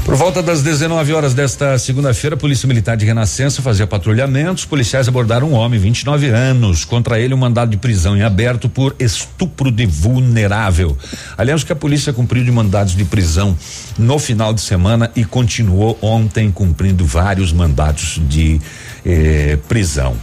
Por 0.05 0.15
volta 0.15 0.43
das 0.43 0.63
19 0.63 1.15
horas 1.15 1.33
desta 1.33 1.79
segunda-feira, 1.79 2.37
a 2.37 2.39
Polícia 2.39 2.69
Militar 2.69 2.95
de 2.95 3.07
Renascença 3.07 3.63
fazia 3.63 3.87
patrulhamento. 3.87 4.57
Os 4.57 4.65
policiais 4.67 5.09
abordaram 5.09 5.49
um 5.49 5.55
homem, 5.55 5.81
29 5.81 6.29
anos. 6.29 6.85
Contra 6.85 7.19
ele, 7.19 7.33
um 7.33 7.39
mandado 7.39 7.71
de 7.71 7.79
prisão 7.79 8.15
em 8.17 8.23
aberto 8.23 8.69
por 8.69 8.95
estupro 9.01 9.71
de 9.73 9.87
vulnerável. 9.87 10.97
Aliás, 11.39 11.65
que 11.65 11.73
a 11.73 11.77
polícia 11.77 12.13
cumpriu 12.13 12.45
de 12.45 12.53
mandados 12.53 12.95
de 12.95 13.05
prisão 13.05 13.57
no 13.99 14.19
final 14.19 14.53
de 14.53 14.61
semana 14.61 15.11
e 15.17 15.25
continuou 15.25 15.99
ontem 16.03 16.53
cumprindo 16.53 17.05
vários 17.05 17.51
mandados 17.51 18.21
de 18.29 18.61
eh, 19.05 19.59
prisão. 19.67 20.17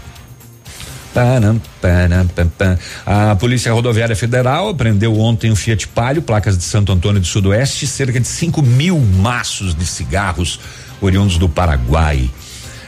A 3.06 3.36
Polícia 3.36 3.72
Rodoviária 3.72 4.16
Federal 4.16 4.70
apreendeu 4.70 5.18
ontem 5.20 5.52
um 5.52 5.56
Fiat 5.56 5.88
Palio, 5.90 6.22
placas 6.22 6.58
de 6.58 6.64
Santo 6.64 6.92
Antônio 6.92 7.22
do 7.22 7.28
Sudoeste, 7.28 7.86
cerca 7.86 8.20
de 8.20 8.28
5 8.28 8.62
mil 8.62 9.00
maços 9.00 9.76
de 9.76 9.86
cigarros 9.86 10.60
oriundos 11.00 11.38
do 11.38 11.48
Paraguai. 11.48 12.30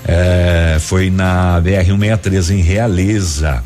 É, 0.07 0.77
foi 0.79 1.09
na 1.09 1.61
BR-163 1.61 2.55
em 2.55 2.61
Realeza. 2.61 3.63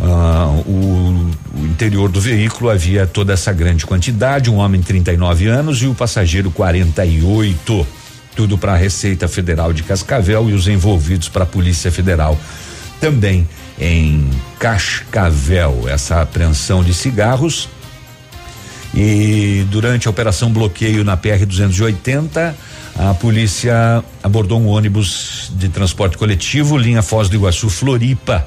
Ah, 0.00 0.46
o, 0.66 1.30
o 1.54 1.66
interior 1.66 2.08
do 2.08 2.20
veículo 2.20 2.70
havia 2.70 3.06
toda 3.06 3.32
essa 3.32 3.52
grande 3.52 3.86
quantidade, 3.86 4.50
um 4.50 4.56
homem 4.56 4.80
39 4.80 5.46
anos 5.48 5.82
e 5.82 5.86
o 5.86 5.94
passageiro 5.94 6.50
48. 6.50 7.86
Tudo 8.34 8.56
para 8.56 8.72
a 8.72 8.76
Receita 8.76 9.28
Federal 9.28 9.72
de 9.72 9.82
Cascavel 9.82 10.48
e 10.48 10.54
os 10.54 10.66
envolvidos 10.66 11.28
para 11.28 11.42
a 11.44 11.46
Polícia 11.46 11.92
Federal 11.92 12.38
também 13.02 13.48
em 13.78 14.28
Cascavel. 14.58 15.88
Essa 15.88 16.22
apreensão 16.22 16.82
de 16.82 16.92
cigarros 16.94 17.68
e 18.94 19.64
durante 19.70 20.06
a 20.06 20.10
operação 20.10 20.52
bloqueio 20.52 21.02
na 21.02 21.16
PR 21.16 21.46
280, 21.46 22.54
a 22.98 23.14
polícia 23.14 24.04
abordou 24.22 24.60
um 24.60 24.66
ônibus 24.66 25.50
de 25.54 25.68
transporte 25.68 26.18
coletivo, 26.18 26.76
linha 26.76 27.02
Foz 27.02 27.28
do 27.28 27.36
Iguaçu 27.36 27.70
Floripa. 27.70 28.46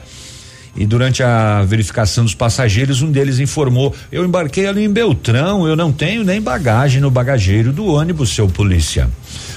E 0.77 0.85
durante 0.85 1.23
a 1.23 1.63
verificação 1.63 2.25
dos 2.25 2.35
passageiros, 2.35 3.01
um 3.01 3.09
deles 3.09 3.39
informou: 3.39 3.95
Eu 4.11 4.25
embarquei 4.25 4.67
ali 4.67 4.83
em 4.83 4.91
Beltrão, 4.91 5.65
eu 5.65 5.75
não 5.75 5.91
tenho 5.91 6.23
nem 6.23 6.41
bagagem 6.41 7.01
no 7.01 7.09
bagageiro 7.09 7.71
do 7.71 7.85
ônibus, 7.85 8.35
seu 8.35 8.47
polícia. 8.47 9.09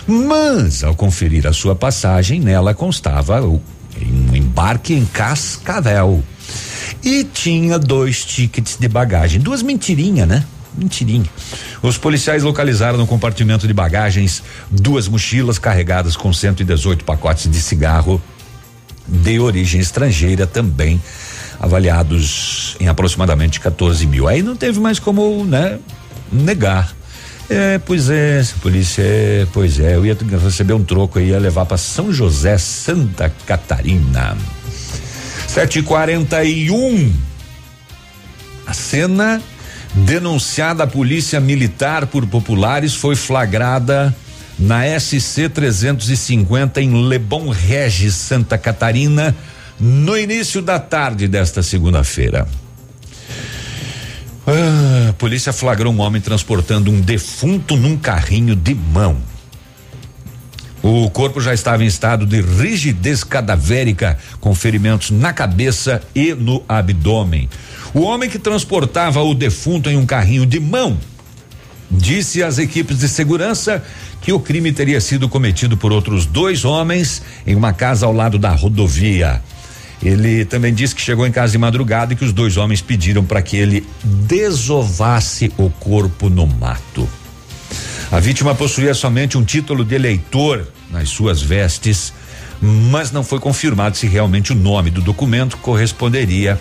Mas, 0.07 0.85
ao 0.85 0.95
conferir 0.95 1.47
a 1.47 1.53
sua 1.53 1.75
passagem, 1.75 2.41
nela 2.41 2.73
constava 2.73 3.43
o, 3.43 3.61
um 4.03 4.37
embarque 4.37 4.95
em 4.95 5.05
Cascavel. 5.05 6.23
E 7.03 7.25
tinha 7.25 7.79
dois 7.79 8.25
tickets 8.25 8.77
de 8.79 8.89
bagagem, 8.89 9.41
duas 9.41 9.63
mentirinhas, 9.63 10.27
né? 10.27 10.45
Mentirinha. 10.77 11.29
Os 11.83 11.99
policiais 11.99 12.43
localizaram 12.43 12.99
no 12.99 13.07
compartimento 13.07 13.67
de 13.67 13.75
bagagens 13.75 14.43
duas 14.71 15.09
mochilas 15.09 15.59
carregadas 15.59 16.17
com 16.17 16.33
118 16.33 17.05
pacotes 17.05 17.51
de 17.51 17.61
cigarro 17.61 18.21
de 19.07 19.41
origem 19.41 19.81
estrangeira 19.81 20.47
também 20.47 21.01
avaliados 21.59 22.77
em 22.79 22.89
aproximadamente 22.89 23.59
14 23.59 24.07
mil. 24.07 24.29
Aí 24.29 24.43
não 24.43 24.55
teve 24.55 24.79
mais 24.79 24.99
como, 24.99 25.45
né, 25.45 25.79
negar. 26.31 26.95
É, 27.51 27.79
pois 27.79 28.11
é, 28.11 28.45
polícia, 28.61 29.03
é, 29.03 29.47
pois 29.53 29.81
é, 29.81 29.97
eu 29.97 30.05
ia 30.05 30.17
receber 30.43 30.75
um 30.75 30.85
troco 30.85 31.19
e 31.19 31.29
ia 31.29 31.39
levar 31.39 31.65
para 31.65 31.79
São 31.79 32.13
José, 32.13 32.59
Santa 32.59 33.33
Catarina. 33.47 34.37
741. 35.47 36.75
Um. 36.75 37.13
A 38.67 38.75
cena 38.75 39.43
denunciada 39.95 40.85
à 40.85 40.87
polícia 40.87 41.41
militar 41.41 42.07
por 42.07 42.27
populares 42.27 42.95
foi 42.95 43.17
flagrada 43.17 44.15
na 44.59 44.83
SC 44.99 45.49
350 45.49 46.83
em 46.83 47.09
Lebon 47.09 47.49
Regis, 47.49 48.15
Santa 48.15 48.59
Catarina, 48.59 49.35
no 49.81 50.19
início 50.19 50.61
da 50.61 50.79
tarde 50.79 51.27
desta 51.27 51.63
segunda-feira. 51.63 52.47
Ah, 54.51 55.11
a 55.11 55.13
polícia 55.13 55.53
flagrou 55.53 55.93
um 55.93 56.01
homem 56.01 56.23
transportando 56.23 56.91
um 56.91 57.03
defunto 57.03 57.77
num 57.77 57.99
carrinho 57.99 58.57
de 58.57 58.75
mão. 58.75 59.19
O 60.83 61.11
corpo 61.11 61.39
já 61.39 61.53
estava 61.53 61.85
em 61.85 61.87
estado 61.87 62.25
de 62.25 62.41
rigidez 62.41 63.23
cadavérica, 63.23 64.17
com 64.41 64.55
ferimentos 64.55 65.11
na 65.11 65.35
cabeça 65.35 66.01
e 66.15 66.33
no 66.33 66.65
abdômen. 66.67 67.47
O 67.93 68.01
homem 68.01 68.31
que 68.31 68.39
transportava 68.39 69.23
o 69.23 69.35
defunto 69.35 69.91
em 69.91 69.99
um 69.99 70.07
carrinho 70.07 70.47
de 70.47 70.59
mão 70.59 70.97
disse 71.91 72.43
às 72.43 72.57
equipes 72.57 73.01
de 73.01 73.09
segurança 73.09 73.85
que 74.23 74.33
o 74.33 74.41
crime 74.41 74.73
teria 74.73 75.01
sido 75.01 75.29
cometido 75.29 75.77
por 75.77 75.93
outros 75.93 76.25
dois 76.25 76.65
homens 76.65 77.21
em 77.47 77.55
uma 77.55 77.75
casa 77.75 78.07
ao 78.07 78.15
lado 78.15 78.39
da 78.39 78.53
rodovia. 78.53 79.43
Ele 80.03 80.45
também 80.45 80.73
disse 80.73 80.95
que 80.95 81.01
chegou 81.01 81.27
em 81.27 81.33
casa 81.33 81.53
de 81.53 81.59
madrugada 81.59 82.13
e 82.13 82.17
que 82.17 82.25
os 82.25 82.33
dois 82.33 82.57
homens 82.57 82.81
pediram 82.81 83.25
para 83.25 83.43
que 83.43 83.57
ele 83.57 83.87
desovasse 84.05 85.53
o 85.59 85.69
corpo 85.71 86.29
no 86.29 86.47
mato. 86.47 87.09
A 88.11 88.21
vítima 88.21 88.55
possuía 88.55 88.95
somente 88.95 89.37
um 89.37 89.45
título 89.45 89.85
de 89.85 89.95
eleitor 89.95 90.67
nas 90.91 91.09
suas 91.11 91.43
vestes, 91.43 92.13
mas 92.61 93.11
não 93.11 93.23
foi 93.23 93.39
confirmado 93.39 93.97
se 93.97 94.07
realmente 94.07 94.53
o 94.53 94.55
nome 94.55 94.91
do 94.91 95.03
documento 95.03 95.57
corresponderia 95.59 96.59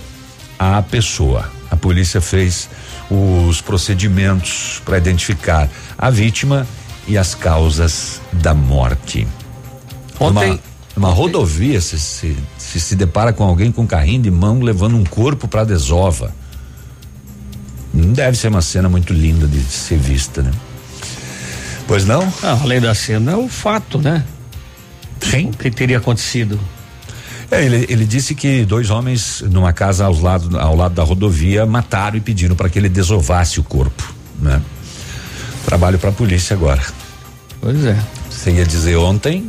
à 0.57 0.81
pessoa. 0.81 1.49
A 1.69 1.75
polícia 1.75 2.19
fez 2.19 2.69
os 3.09 3.61
procedimentos 3.61 4.81
para 4.83 4.97
identificar 4.97 5.69
a 5.97 6.09
vítima 6.09 6.67
e 7.07 7.17
as 7.17 7.35
causas 7.35 8.19
da 8.33 8.53
morte. 8.53 9.27
Ontem. 10.19 10.51
Uma, 10.51 10.59
rodovia, 10.97 11.79
se, 11.79 11.99
se, 11.99 12.35
se 12.57 12.79
se 12.79 12.95
depara 12.95 13.31
com 13.31 13.43
alguém 13.43 13.71
com 13.71 13.83
um 13.83 13.87
carrinho 13.87 14.23
de 14.23 14.31
mão 14.31 14.59
levando 14.59 14.95
um 14.95 15.03
corpo 15.03 15.47
para 15.47 15.63
desova. 15.63 16.33
Não 17.93 18.13
deve 18.13 18.37
ser 18.37 18.47
uma 18.47 18.61
cena 18.61 18.89
muito 18.89 19.13
linda 19.13 19.47
de 19.47 19.59
ser 19.61 19.97
vista, 19.97 20.41
né? 20.41 20.51
Pois 21.87 22.05
não? 22.05 22.21
Ah, 22.43 22.59
além 22.61 22.81
da 22.81 22.93
cena, 22.93 23.31
é 23.31 23.35
o 23.35 23.47
fato, 23.47 23.99
né? 23.99 24.23
Sim. 25.21 25.49
O 25.49 25.57
que 25.57 25.71
teria 25.71 25.97
acontecido? 25.97 26.59
É, 27.49 27.63
ele, 27.63 27.85
ele 27.89 28.05
disse 28.05 28.35
que 28.35 28.65
dois 28.65 28.89
homens 28.89 29.41
numa 29.49 29.71
casa 29.71 30.05
ao 30.05 30.13
lado, 30.19 30.59
ao 30.59 30.75
lado 30.75 30.95
da 30.95 31.03
rodovia 31.03 31.65
mataram 31.65 32.17
e 32.17 32.21
pediram 32.21 32.55
para 32.55 32.69
que 32.69 32.77
ele 32.77 32.89
desovasse 32.89 33.59
o 33.59 33.63
corpo, 33.63 34.13
né? 34.39 34.61
Trabalho 35.65 35.97
para 35.97 36.09
a 36.09 36.13
polícia 36.13 36.55
agora. 36.55 36.81
Pois 37.61 37.85
é. 37.85 37.97
Você 38.29 38.51
ia 38.51 38.65
dizer 38.65 38.97
ontem? 38.97 39.47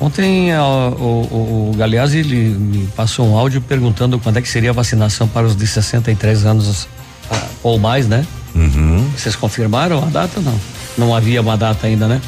Ontem 0.00 0.50
o, 0.56 0.62
o, 0.98 1.70
o 1.70 1.76
Galeazzi 1.76 2.18
ele 2.18 2.36
me 2.36 2.86
passou 2.96 3.28
um 3.28 3.36
áudio 3.36 3.60
perguntando 3.60 4.18
quando 4.18 4.38
é 4.38 4.42
que 4.42 4.48
seria 4.48 4.70
a 4.70 4.72
vacinação 4.72 5.28
para 5.28 5.46
os 5.46 5.54
de 5.54 5.66
63 5.66 6.46
anos 6.46 6.88
ah, 7.30 7.46
ou 7.62 7.78
mais, 7.78 8.08
né? 8.08 8.26
Uhum. 8.54 9.06
Vocês 9.16 9.36
confirmaram 9.36 10.02
a 10.02 10.06
data? 10.06 10.40
Não. 10.40 10.58
Não 10.96 11.14
havia 11.14 11.40
uma 11.42 11.56
data 11.56 11.86
ainda, 11.86 12.08
né? 12.08 12.20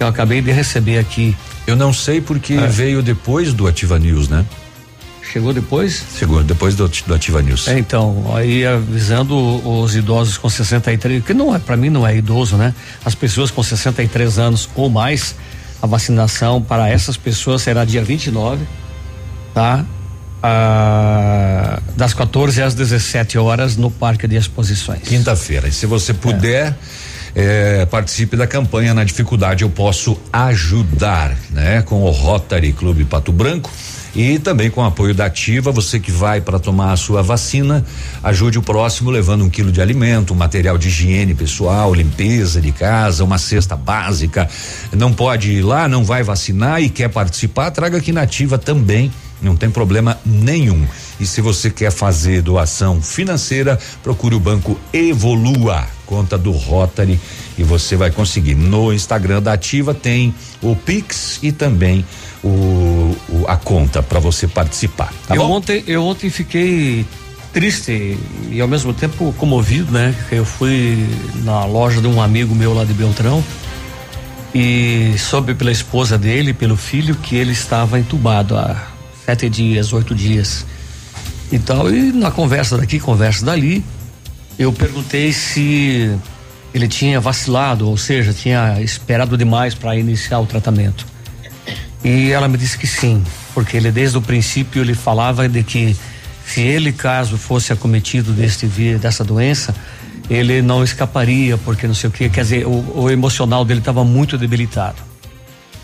Eu 0.00 0.06
acabei 0.06 0.40
de 0.40 0.50
receber 0.50 0.98
aqui. 0.98 1.36
Eu 1.66 1.76
não 1.76 1.92
sei 1.92 2.20
porque 2.20 2.54
é. 2.54 2.66
veio 2.66 3.02
depois 3.02 3.52
do 3.52 3.66
Ativa 3.66 3.98
News, 3.98 4.28
né? 4.28 4.44
Chegou 5.30 5.52
depois? 5.52 6.02
Chegou 6.18 6.42
depois 6.42 6.74
do, 6.74 6.88
do 6.88 7.14
Ativa 7.14 7.42
News. 7.42 7.68
É, 7.68 7.78
então, 7.78 8.32
aí 8.34 8.66
avisando 8.66 9.36
os 9.36 9.94
idosos 9.94 10.38
com 10.38 10.48
63, 10.48 11.22
que 11.22 11.34
não 11.34 11.54
é, 11.54 11.58
para 11.58 11.76
mim 11.76 11.90
não 11.90 12.06
é 12.06 12.16
idoso, 12.16 12.56
né? 12.56 12.74
As 13.04 13.14
pessoas 13.14 13.50
com 13.50 13.62
63 13.62 14.38
anos 14.38 14.68
ou 14.74 14.88
mais, 14.88 15.34
a 15.80 15.86
vacinação 15.86 16.60
para 16.60 16.88
essas 16.88 17.16
pessoas 17.16 17.62
será 17.62 17.84
dia 17.84 18.02
29, 18.02 18.66
tá? 19.54 19.84
Ah, 20.42 21.80
das 21.96 22.14
14 22.14 22.62
às 22.62 22.74
17 22.74 23.38
horas 23.38 23.76
no 23.76 23.90
Parque 23.90 24.28
de 24.28 24.36
Exposições. 24.36 25.02
Quinta-feira. 25.02 25.68
E 25.68 25.72
se 25.72 25.86
você 25.86 26.12
puder. 26.14 26.76
É. 27.34 27.86
participe 27.86 28.36
da 28.36 28.46
campanha 28.46 28.94
na 28.94 29.04
dificuldade 29.04 29.62
eu 29.62 29.68
posso 29.68 30.18
ajudar, 30.32 31.36
né? 31.50 31.82
Com 31.82 32.02
o 32.02 32.10
Rotary 32.10 32.72
Clube 32.72 33.04
Pato 33.04 33.30
Branco 33.30 33.70
e 34.18 34.36
também 34.36 34.68
com 34.68 34.80
o 34.80 34.84
apoio 34.84 35.14
da 35.14 35.26
Ativa, 35.26 35.70
você 35.70 36.00
que 36.00 36.10
vai 36.10 36.40
para 36.40 36.58
tomar 36.58 36.90
a 36.90 36.96
sua 36.96 37.22
vacina, 37.22 37.86
ajude 38.20 38.58
o 38.58 38.62
próximo 38.62 39.12
levando 39.12 39.44
um 39.44 39.48
quilo 39.48 39.70
de 39.70 39.80
alimento, 39.80 40.34
material 40.34 40.76
de 40.76 40.88
higiene 40.88 41.34
pessoal, 41.34 41.94
limpeza 41.94 42.60
de 42.60 42.72
casa, 42.72 43.22
uma 43.22 43.38
cesta 43.38 43.76
básica. 43.76 44.48
Não 44.92 45.12
pode 45.12 45.52
ir 45.52 45.62
lá, 45.62 45.86
não 45.86 46.04
vai 46.04 46.24
vacinar 46.24 46.82
e 46.82 46.88
quer 46.88 47.08
participar, 47.08 47.70
traga 47.70 47.98
aqui 47.98 48.10
na 48.10 48.22
Ativa 48.22 48.58
também. 48.58 49.12
Não 49.40 49.54
tem 49.54 49.70
problema 49.70 50.18
nenhum. 50.26 50.84
E 51.20 51.24
se 51.24 51.40
você 51.40 51.70
quer 51.70 51.92
fazer 51.92 52.42
doação 52.42 53.00
financeira, 53.00 53.78
procure 54.02 54.34
o 54.34 54.40
banco 54.40 54.76
Evolua, 54.92 55.86
conta 56.04 56.36
do 56.36 56.50
Rotary, 56.50 57.20
e 57.56 57.62
você 57.62 57.94
vai 57.94 58.10
conseguir. 58.10 58.56
No 58.56 58.92
Instagram 58.92 59.40
da 59.40 59.52
Ativa 59.52 59.94
tem 59.94 60.34
o 60.60 60.74
Pix 60.74 61.38
e 61.40 61.52
também 61.52 62.04
o, 62.42 63.16
o 63.28 63.44
a 63.46 63.56
conta 63.56 64.02
para 64.02 64.20
você 64.20 64.46
participar. 64.46 65.12
Tá 65.26 65.34
eu 65.34 65.42
bom? 65.42 65.52
ontem 65.52 65.84
eu 65.86 66.04
ontem 66.04 66.30
fiquei 66.30 67.04
triste 67.52 68.18
e 68.50 68.60
ao 68.60 68.68
mesmo 68.68 68.92
tempo 68.92 69.32
comovido, 69.38 69.92
né? 69.92 70.14
Eu 70.30 70.44
fui 70.44 71.06
na 71.44 71.64
loja 71.64 72.00
de 72.00 72.06
um 72.06 72.20
amigo 72.20 72.54
meu 72.54 72.74
lá 72.74 72.84
de 72.84 72.92
Beltrão 72.92 73.42
e 74.54 75.14
soube 75.18 75.54
pela 75.54 75.70
esposa 75.70 76.16
dele, 76.16 76.52
pelo 76.52 76.76
filho, 76.76 77.14
que 77.14 77.36
ele 77.36 77.52
estava 77.52 77.98
entubado 77.98 78.56
há 78.56 78.88
sete 79.24 79.48
dias, 79.48 79.92
oito 79.92 80.14
dias. 80.14 80.64
Então, 81.50 81.92
e 81.92 82.12
na 82.12 82.30
conversa 82.30 82.76
daqui, 82.76 82.98
conversa 82.98 83.44
dali, 83.44 83.84
eu 84.58 84.72
perguntei 84.72 85.32
se 85.32 86.14
ele 86.74 86.88
tinha 86.88 87.20
vacilado, 87.20 87.88
ou 87.88 87.96
seja, 87.96 88.32
tinha 88.32 88.80
esperado 88.80 89.36
demais 89.36 89.74
para 89.74 89.96
iniciar 89.96 90.40
o 90.40 90.46
tratamento. 90.46 91.06
E 92.04 92.30
ela 92.30 92.48
me 92.48 92.56
disse 92.56 92.78
que 92.78 92.86
sim, 92.86 93.22
porque 93.54 93.76
ele 93.76 93.90
desde 93.90 94.16
o 94.16 94.22
princípio 94.22 94.82
ele 94.82 94.94
falava 94.94 95.48
de 95.48 95.62
que 95.62 95.96
se 96.46 96.60
ele 96.60 96.92
caso 96.92 97.36
fosse 97.36 97.72
acometido 97.72 98.32
deste 98.32 98.66
dessa 99.00 99.24
doença, 99.24 99.74
ele 100.30 100.62
não 100.62 100.84
escaparia, 100.84 101.58
porque 101.58 101.86
não 101.86 101.94
sei 101.94 102.08
o 102.08 102.12
que, 102.12 102.28
quer 102.28 102.42
dizer, 102.42 102.66
o, 102.66 103.02
o 103.02 103.10
emocional 103.10 103.64
dele 103.64 103.80
estava 103.80 104.04
muito 104.04 104.38
debilitado. 104.38 104.96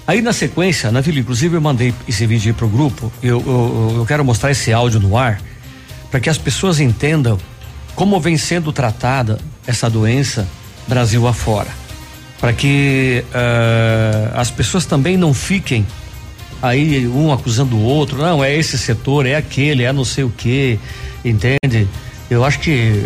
Aí 0.07 0.21
na 0.21 0.33
sequência, 0.33 0.93
na 0.93 1.01
vila, 1.01 1.19
inclusive 1.19 1.57
eu 1.57 1.61
mandei 1.61 1.95
esse 2.07 2.27
vídeo 2.27 2.55
para 2.55 2.67
o 2.67 2.69
grupo, 2.69 3.12
eu, 3.23 3.43
eu, 3.47 3.95
eu 3.99 4.07
quero 4.07 4.25
mostrar 4.25 4.51
esse 4.51 4.73
áudio 4.73 5.01
no 5.01 5.17
ar, 5.17 5.41
para 6.11 6.21
que 6.21 6.31
as 6.31 6.39
pessoas 6.39 6.79
entendam 6.79 7.39
como 7.95 8.21
vem 8.21 8.37
sendo 8.37 8.73
tratada 8.73 9.39
essa 9.67 9.89
doença 9.89 10.47
Brasil 10.87 11.27
afora. 11.27 11.71
Para 12.41 12.53
que 12.53 13.25
uh, 13.31 14.39
as 14.39 14.51
pessoas 14.51 14.85
também 14.85 15.17
não 15.17 15.33
fiquem 15.33 15.87
aí 16.65 17.07
um 17.07 17.33
acusando 17.33 17.77
o 17.77 17.83
outro, 17.83 18.17
não, 18.17 18.43
é 18.43 18.57
esse 18.57 18.79
setor, 18.79 19.27
é 19.27 19.37
aquele, 19.37 19.83
é 19.83 19.93
não 19.93 20.05
sei 20.05 20.25
o 20.25 20.31
que, 20.31 20.79
entende? 21.25 21.87
Eu 22.31 22.43
acho 22.45 22.59
que 22.61 23.05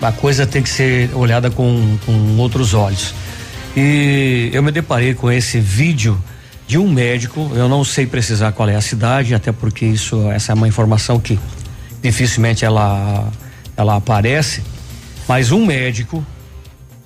a 0.00 0.10
coisa 0.10 0.46
tem 0.46 0.62
que 0.62 0.70
ser 0.70 1.10
olhada 1.14 1.50
com, 1.50 1.98
com 2.06 2.36
outros 2.38 2.72
olhos. 2.72 3.14
E 3.76 4.50
eu 4.52 4.62
me 4.62 4.72
deparei 4.72 5.14
com 5.14 5.30
esse 5.30 5.60
vídeo 5.60 6.18
de 6.66 6.78
um 6.78 6.90
médico, 6.90 7.50
eu 7.54 7.68
não 7.68 7.84
sei 7.84 8.06
precisar 8.06 8.52
qual 8.52 8.68
é 8.68 8.74
a 8.74 8.80
cidade, 8.80 9.34
até 9.34 9.52
porque 9.52 9.84
isso, 9.84 10.30
essa 10.30 10.52
é 10.52 10.54
uma 10.54 10.66
informação 10.66 11.20
que 11.20 11.38
dificilmente 12.02 12.64
ela, 12.64 13.30
ela 13.76 13.96
aparece, 13.96 14.62
mas 15.28 15.52
um 15.52 15.66
médico 15.66 16.24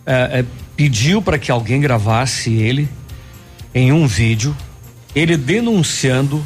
é, 0.06 0.40
é, 0.40 0.44
pediu 0.76 1.20
para 1.20 1.38
que 1.38 1.50
alguém 1.50 1.80
gravasse 1.80 2.52
ele 2.52 2.88
em 3.74 3.92
um 3.92 4.06
vídeo, 4.06 4.56
ele 5.16 5.38
denunciando 5.38 6.44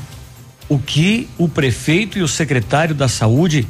o 0.69 0.79
que 0.79 1.29
o 1.37 1.49
prefeito 1.49 2.17
e 2.17 2.23
o 2.23 2.29
secretário 2.29 2.95
da 2.95 3.09
saúde 3.09 3.67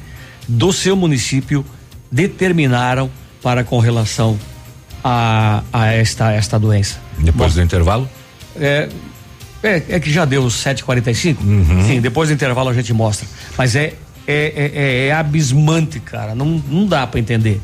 do 0.47 0.71
seu 0.75 0.95
município 0.95 1.65
determinaram 2.13 3.11
para 3.43 3.65
com 3.65 3.79
relação 3.79 4.39
a, 5.03 5.63
a 5.73 5.87
esta, 5.87 6.31
esta 6.33 6.59
doença. 6.59 7.01
Depois 7.19 7.55
Bom, 7.55 7.61
do 7.61 7.65
intervalo? 7.65 8.09
É, 8.55 8.91
é, 9.63 9.83
é, 9.89 10.01
que 10.01 10.13
já 10.13 10.27
deu 10.27 10.45
7h45. 10.47 11.39
Uhum. 11.41 11.87
Sim, 11.87 12.01
depois 12.03 12.29
do 12.29 12.35
intervalo 12.35 12.69
a 12.69 12.75
gente 12.75 12.93
mostra. 12.93 13.27
Mas 13.57 13.75
é, 13.75 13.95
é, 14.27 14.53
é, 14.55 14.73
é, 14.75 15.07
é 15.07 15.13
abismante, 15.13 15.99
cara. 15.99 16.35
Não, 16.35 16.63
não 16.69 16.87
dá 16.87 17.07
para 17.07 17.19
entender. 17.19 17.59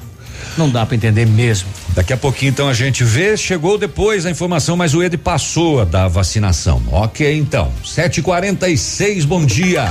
Não 0.56 0.68
dá 0.70 0.84
para 0.86 0.96
entender 0.96 1.26
mesmo. 1.26 1.68
Daqui 1.94 2.12
a 2.12 2.16
pouquinho 2.16 2.50
então 2.50 2.68
a 2.68 2.74
gente 2.74 3.04
vê, 3.04 3.36
chegou 3.36 3.78
depois 3.78 4.26
a 4.26 4.30
informação, 4.30 4.76
mas 4.76 4.94
o 4.94 5.02
Ed 5.02 5.16
passou 5.16 5.84
da 5.84 6.08
vacinação. 6.08 6.82
Ok, 6.90 7.36
então. 7.36 7.72
7h46, 7.84 9.24
bom 9.24 9.44
dia. 9.44 9.86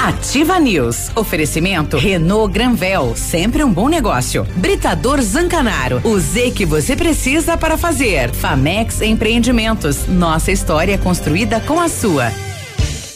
Ativa 0.00 0.58
News. 0.58 1.10
Oferecimento 1.14 1.98
Renault 1.98 2.52
Granvel, 2.52 3.14
sempre 3.14 3.62
um 3.62 3.70
bom 3.70 3.86
negócio. 3.86 4.46
Britador 4.56 5.20
Zancanaro, 5.20 6.00
o 6.04 6.18
Z 6.18 6.52
que 6.52 6.64
você 6.64 6.96
precisa 6.96 7.56
para 7.56 7.76
fazer. 7.76 8.30
Famex 8.30 9.02
Empreendimentos, 9.02 10.06
nossa 10.06 10.50
história 10.50 10.96
construída 10.96 11.60
com 11.60 11.78
a 11.78 11.88
sua. 11.88 12.32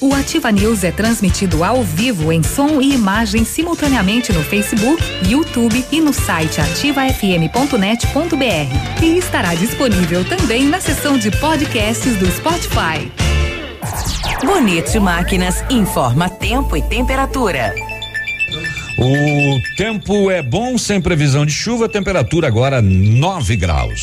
O 0.05 0.13
Ativa 0.13 0.53
News 0.53 0.85
é 0.85 0.93
transmitido 0.93 1.65
ao 1.65 1.83
vivo 1.83 2.31
em 2.31 2.43
som 2.43 2.79
e 2.79 2.93
imagem 2.93 3.43
simultaneamente 3.43 4.35
no 4.35 4.45
Facebook, 4.45 5.03
YouTube 5.27 5.83
e 5.91 5.99
no 5.99 6.13
site 6.13 6.61
ativafm.net.br. 6.61 9.03
E 9.03 9.17
estará 9.17 9.55
disponível 9.55 10.23
também 10.23 10.67
na 10.67 10.79
seção 10.79 11.17
de 11.17 11.31
podcasts 11.41 12.19
do 12.19 12.31
Spotify. 12.31 13.11
Bonito 14.45 15.01
Máquinas 15.01 15.65
informa 15.71 16.29
tempo 16.29 16.77
e 16.77 16.83
temperatura. 16.83 17.75
O 18.99 19.59
tempo 19.75 20.31
é 20.31 20.43
bom, 20.43 20.77
sem 20.77 21.01
previsão 21.01 21.47
de 21.47 21.53
chuva, 21.53 21.89
temperatura 21.89 22.47
agora 22.47 22.83
9 22.83 23.57
graus. 23.57 24.03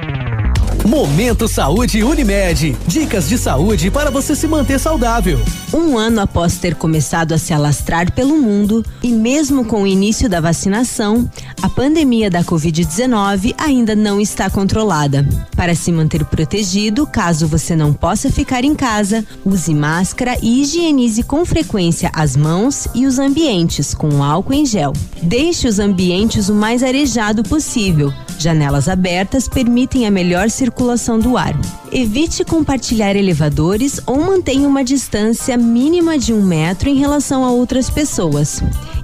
Momento 0.85 1.47
Saúde 1.47 2.03
Unimed. 2.03 2.75
Dicas 2.87 3.29
de 3.29 3.37
saúde 3.37 3.91
para 3.91 4.09
você 4.09 4.35
se 4.35 4.47
manter 4.47 4.79
saudável. 4.79 5.39
Um 5.71 5.95
ano 5.95 6.19
após 6.21 6.57
ter 6.57 6.73
começado 6.73 7.33
a 7.33 7.37
se 7.37 7.53
alastrar 7.53 8.11
pelo 8.11 8.35
mundo 8.35 8.83
e 9.03 9.11
mesmo 9.11 9.63
com 9.63 9.83
o 9.83 9.87
início 9.87 10.27
da 10.27 10.41
vacinação, 10.41 11.29
a 11.61 11.69
pandemia 11.69 12.31
da 12.31 12.43
Covid-19 12.43 13.53
ainda 13.59 13.95
não 13.95 14.19
está 14.19 14.49
controlada. 14.49 15.25
Para 15.55 15.75
se 15.75 15.91
manter 15.91 16.25
protegido, 16.25 17.05
caso 17.05 17.47
você 17.47 17.75
não 17.75 17.93
possa 17.93 18.31
ficar 18.31 18.65
em 18.65 18.73
casa, 18.73 19.23
use 19.45 19.75
máscara 19.75 20.35
e 20.41 20.61
higienize 20.61 21.21
com 21.21 21.45
frequência 21.45 22.09
as 22.11 22.35
mãos 22.35 22.87
e 22.95 23.05
os 23.05 23.19
ambientes 23.19 23.93
com 23.93 24.23
álcool 24.23 24.53
em 24.53 24.65
gel. 24.65 24.93
Deixe 25.21 25.67
os 25.67 25.77
ambientes 25.77 26.49
o 26.49 26.55
mais 26.55 26.81
arejado 26.81 27.43
possível. 27.43 28.11
Janelas 28.39 28.89
abertas 28.89 29.47
permitem 29.47 30.07
a 30.07 30.11
melhor 30.11 30.49
circulação 30.49 30.70
do 31.19 31.37
ar. 31.37 31.53
Evite 31.91 32.43
compartilhar 32.43 33.15
elevadores 33.15 33.99
ou 34.05 34.19
mantenha 34.19 34.67
uma 34.67 34.83
distância 34.83 35.57
mínima 35.57 36.17
de 36.17 36.33
um 36.33 36.41
metro 36.41 36.89
em 36.89 36.95
relação 36.95 37.43
a 37.43 37.51
outras 37.51 37.89
pessoas. 37.89 38.61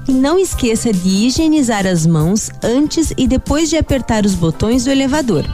E 0.07 0.11
não 0.11 0.39
esqueça 0.39 0.91
de 0.91 1.09
higienizar 1.09 1.85
as 1.85 2.05
mãos 2.05 2.49
antes 2.63 3.13
e 3.17 3.27
depois 3.27 3.69
de 3.69 3.77
apertar 3.77 4.25
os 4.25 4.33
botões 4.33 4.85
do 4.85 4.91
elevador. 4.91 5.45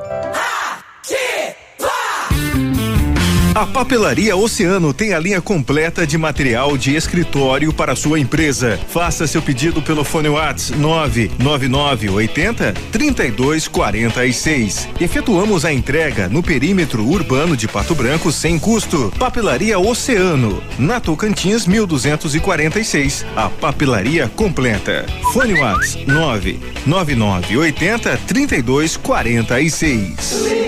A 3.56 3.66
Papelaria 3.66 4.36
Oceano 4.36 4.94
tem 4.94 5.14
a 5.14 5.20
linha 5.20 5.40
completa 5.40 6.06
de 6.06 6.18
material 6.18 6.78
de 6.78 6.94
escritório 6.94 7.72
para 7.72 7.96
sua 7.96 8.20
empresa. 8.20 8.78
Faça 8.90 9.26
seu 9.26 9.42
pedido 9.42 9.82
pelo 9.82 10.04
fone 10.04 10.28
Whats 10.28 10.72
99980 10.72 12.74
3246. 12.92 14.90
Efetuamos 15.00 15.64
a 15.64 15.72
entrega 15.72 16.28
no 16.28 16.44
perímetro 16.44 17.08
urbano 17.08 17.56
de 17.56 17.66
Pato 17.66 17.96
Branco 17.96 18.30
sem 18.30 18.60
custo. 18.60 19.10
Papelaria 19.18 19.80
Oceano, 19.80 20.62
na 20.78 21.00
Tocantins 21.00 21.66
1246. 21.66 23.26
A 23.38 23.48
papelaria 23.48 24.28
completa. 24.28 25.06
Fone 25.32 25.62
Whats 25.62 25.96
99980 26.06 28.20
3246. 28.28 30.66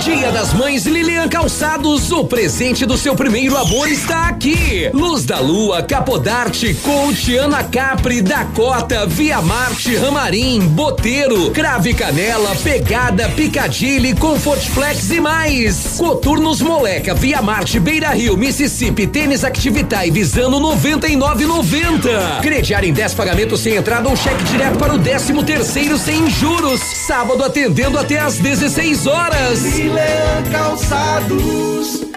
Dia 0.00 0.32
das 0.32 0.54
Mães 0.54 0.86
Lilian 0.86 1.28
Calçados 1.28 2.10
O 2.10 2.19
presente 2.24 2.86
do 2.86 2.96
seu 2.96 3.14
primeiro 3.14 3.56
amor 3.56 3.88
está 3.88 4.28
aqui. 4.28 4.90
Luz 4.92 5.24
da 5.24 5.38
Lua, 5.38 5.82
Capodarte, 5.82 6.74
Coach, 6.74 7.36
Ana 7.36 7.64
Capri, 7.64 8.22
Dakota, 8.22 9.06
Via 9.06 9.40
Marte, 9.40 9.96
Ramarim, 9.96 10.60
Boteiro, 10.60 11.50
Crave 11.50 11.94
Canela, 11.94 12.54
Pegada, 12.56 13.28
Picadilly, 13.30 14.14
Comfort 14.14 14.60
Flex 14.70 15.10
e 15.10 15.20
mais. 15.20 15.96
Coturnos 15.98 16.60
Moleca, 16.60 17.14
Via 17.14 17.42
Marte, 17.42 17.78
Beira 17.78 18.10
Rio, 18.10 18.36
Mississippi, 18.36 19.06
Tênis 19.06 19.44
Activitar 19.44 20.06
e 20.06 20.10
Visano 20.10 20.60
99,90. 20.60 22.40
Crediar 22.40 22.84
em 22.84 22.92
10 22.92 23.14
pagamentos 23.14 23.60
sem 23.60 23.76
entrada 23.76 24.08
ou 24.08 24.16
cheque 24.16 24.44
direto 24.44 24.78
para 24.78 24.94
o 24.94 24.98
13 24.98 25.44
terceiro 25.44 25.98
sem 25.98 26.30
juros. 26.30 26.80
Sábado 26.80 27.44
atendendo 27.44 27.98
até 27.98 28.18
às 28.18 28.38
16 28.38 29.06
horas. 29.06 29.62
Milan 29.62 30.42
Calçados. 30.50 32.09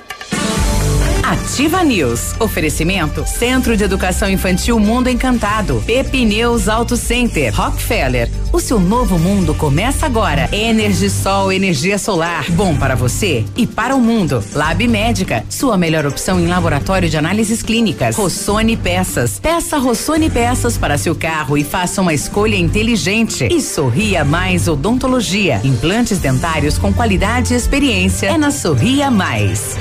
Ativa 1.24 1.84
News. 1.86 2.36
Oferecimento 2.38 3.26
Centro 3.26 3.78
de 3.78 3.84
Educação 3.86 4.30
Infantil 4.30 4.78
Mundo 4.78 5.10
Encantado. 5.10 5.82
Pepineus 5.86 6.68
Auto 6.68 6.98
Center. 6.98 7.56
Rockefeller. 7.56 8.30
O 8.52 8.60
seu 8.60 8.78
novo 8.78 9.18
mundo 9.18 9.56
começa 9.56 10.06
agora. 10.06 10.50
Energisol, 10.52 11.50
energia 11.50 11.98
solar. 11.98 12.46
Bom 12.52 12.76
para 12.76 12.94
você 12.94 13.46
e 13.56 13.66
para 13.66 13.96
o 13.96 14.02
mundo. 14.02 14.44
Lab 14.54 14.86
Médica. 14.86 15.46
Sua 15.50 15.78
melhor 15.78 16.06
opção 16.06 16.42
em 16.42 16.48
laboratório 16.48 17.08
de 17.10 17.18
análises 17.18 17.64
clínicas. 17.64 18.18
Rossoni 18.18 18.76
Peças. 18.76 19.40
Peça 19.40 19.78
Rossoni 19.78 20.30
Peças 20.30 20.78
para 20.78 20.98
seu 20.98 21.16
carro 21.16 21.58
e 21.58 21.64
faça 21.64 22.02
uma 22.02 22.14
escolha 22.14 22.58
inteligente. 22.58 23.48
E 23.50 23.62
Sorria 23.62 24.26
Mais 24.26 24.68
Odontologia. 24.68 25.62
Implantes 25.64 26.20
dentários 26.20 26.78
com 26.78 26.94
qualidade 26.94 27.54
e 27.54 27.58
experiência. 27.58 28.28
É 28.28 28.38
na 28.38 28.52
Sorria 28.52 29.10
Mais. 29.10 29.78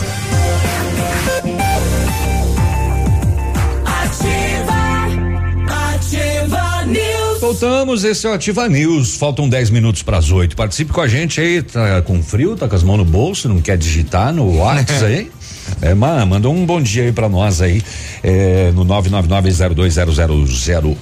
Voltamos, 7.57 8.03
esse 8.03 8.27
é 8.27 8.31
o 8.31 8.33
Ativa 8.33 8.67
News. 8.67 9.17
Faltam 9.19 9.47
10 9.47 9.69
minutos 9.69 10.03
para 10.03 10.17
as 10.17 10.31
8. 10.31 10.57
Participe 10.57 10.91
com 10.91 11.03
a 11.03 11.07
gente 11.07 11.39
aí. 11.39 11.61
Tá 11.61 12.01
com 12.01 12.23
frio, 12.23 12.57
tá 12.57 12.67
com 12.67 12.75
as 12.75 12.83
mãos 12.83 12.97
no 12.97 13.05
bolso, 13.05 13.47
não 13.47 13.61
quer 13.61 13.77
digitar 13.77 14.33
no 14.33 14.57
WhatsApp 14.57 15.05
aí? 15.05 15.31
É, 15.83 15.93
ma- 15.93 16.25
manda 16.25 16.49
um 16.49 16.65
bom 16.65 16.81
dia 16.81 17.03
aí 17.05 17.13
pra 17.13 17.29
nós 17.29 17.61
aí, 17.61 17.83
é, 18.23 18.71
no 18.75 18.85
999020001. 18.85 20.97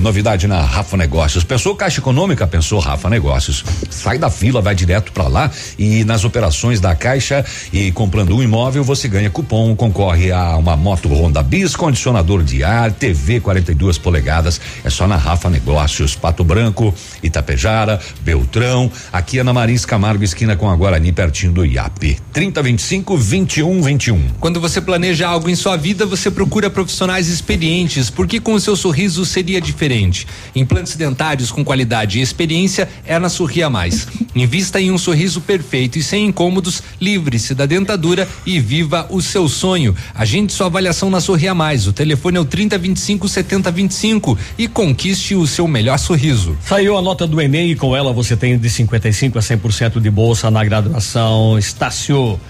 Novidade 0.00 0.46
na 0.46 0.60
Rafa 0.60 0.96
Negócios. 0.96 1.44
Pensou 1.44 1.74
Caixa 1.74 2.00
Econômica? 2.00 2.46
Pensou 2.46 2.78
Rafa 2.78 3.08
Negócios. 3.08 3.64
Sai 3.88 4.18
da 4.18 4.30
fila, 4.30 4.60
vai 4.60 4.74
direto 4.74 5.12
pra 5.12 5.28
lá 5.28 5.50
e 5.78 6.04
nas 6.04 6.24
operações 6.24 6.80
da 6.80 6.94
Caixa 6.94 7.44
e 7.72 7.90
comprando 7.92 8.36
um 8.36 8.42
imóvel 8.42 8.84
você 8.84 9.08
ganha 9.08 9.30
cupom, 9.30 9.74
concorre 9.74 10.30
a 10.30 10.56
uma 10.56 10.76
moto 10.76 11.08
Honda 11.08 11.42
Bis, 11.42 11.74
condicionador 11.74 12.42
de 12.42 12.62
ar, 12.62 12.92
TV 12.92 13.40
42 13.40 13.98
polegadas. 13.98 14.60
É 14.84 14.90
só 14.90 15.06
na 15.06 15.16
Rafa 15.16 15.48
Negócios, 15.48 16.14
Pato 16.14 16.44
Branco, 16.44 16.94
Itapejara, 17.22 18.00
Beltrão, 18.20 18.90
aqui 19.12 19.38
é 19.38 19.42
na 19.42 19.52
Marins 19.52 19.84
Camargo, 19.84 20.24
esquina 20.24 20.56
com 20.56 20.68
a 20.68 20.76
Guarani, 20.76 21.12
pertinho 21.12 21.52
do 21.52 21.64
IAP. 21.64 22.18
3025 22.32 23.16
2121. 23.16 24.30
Quando 24.38 24.60
você 24.60 24.80
planeja 24.80 25.28
algo 25.28 25.48
em 25.48 25.54
sua 25.54 25.76
vida, 25.76 26.04
você 26.04 26.19
procura 26.28 26.68
profissionais 26.68 27.28
experientes, 27.28 28.10
porque 28.10 28.40
com 28.40 28.54
o 28.54 28.60
seu 28.60 28.74
sorriso 28.74 29.24
seria 29.24 29.60
diferente. 29.60 30.26
Implantes 30.56 30.96
dentários 30.96 31.52
com 31.52 31.64
qualidade 31.64 32.18
e 32.18 32.22
experiência 32.22 32.88
é 33.06 33.16
na 33.16 33.28
Sorria 33.28 33.70
Mais. 33.70 34.08
Invista 34.34 34.80
em 34.80 34.90
um 34.90 34.98
sorriso 34.98 35.40
perfeito 35.40 35.98
e 35.98 36.02
sem 36.02 36.26
incômodos, 36.26 36.82
livre-se 37.00 37.54
da 37.54 37.64
dentadura 37.64 38.26
e 38.44 38.58
viva 38.58 39.06
o 39.08 39.22
seu 39.22 39.48
sonho. 39.48 39.94
Agende 40.12 40.52
sua 40.52 40.66
avaliação 40.66 41.10
na 41.10 41.20
Sorria 41.20 41.54
Mais. 41.54 41.86
O 41.86 41.92
telefone 41.92 42.38
é 42.38 42.40
o 42.40 42.44
3025 42.44 43.28
7025 43.28 44.38
e 44.58 44.66
conquiste 44.66 45.36
o 45.36 45.46
seu 45.46 45.68
melhor 45.68 45.98
sorriso. 45.98 46.58
Saiu 46.66 46.96
a 46.96 47.02
nota 47.02 47.26
do 47.26 47.40
Enem 47.40 47.70
e 47.70 47.76
com 47.76 47.96
ela 47.96 48.12
você 48.12 48.36
tem 48.36 48.58
de 48.58 48.68
55 48.68 49.38
a 49.38 49.42
100% 49.42 50.00
de 50.00 50.10
bolsa 50.10 50.50
na 50.50 50.64
graduação 50.64 51.58
Estácio. 51.58 52.40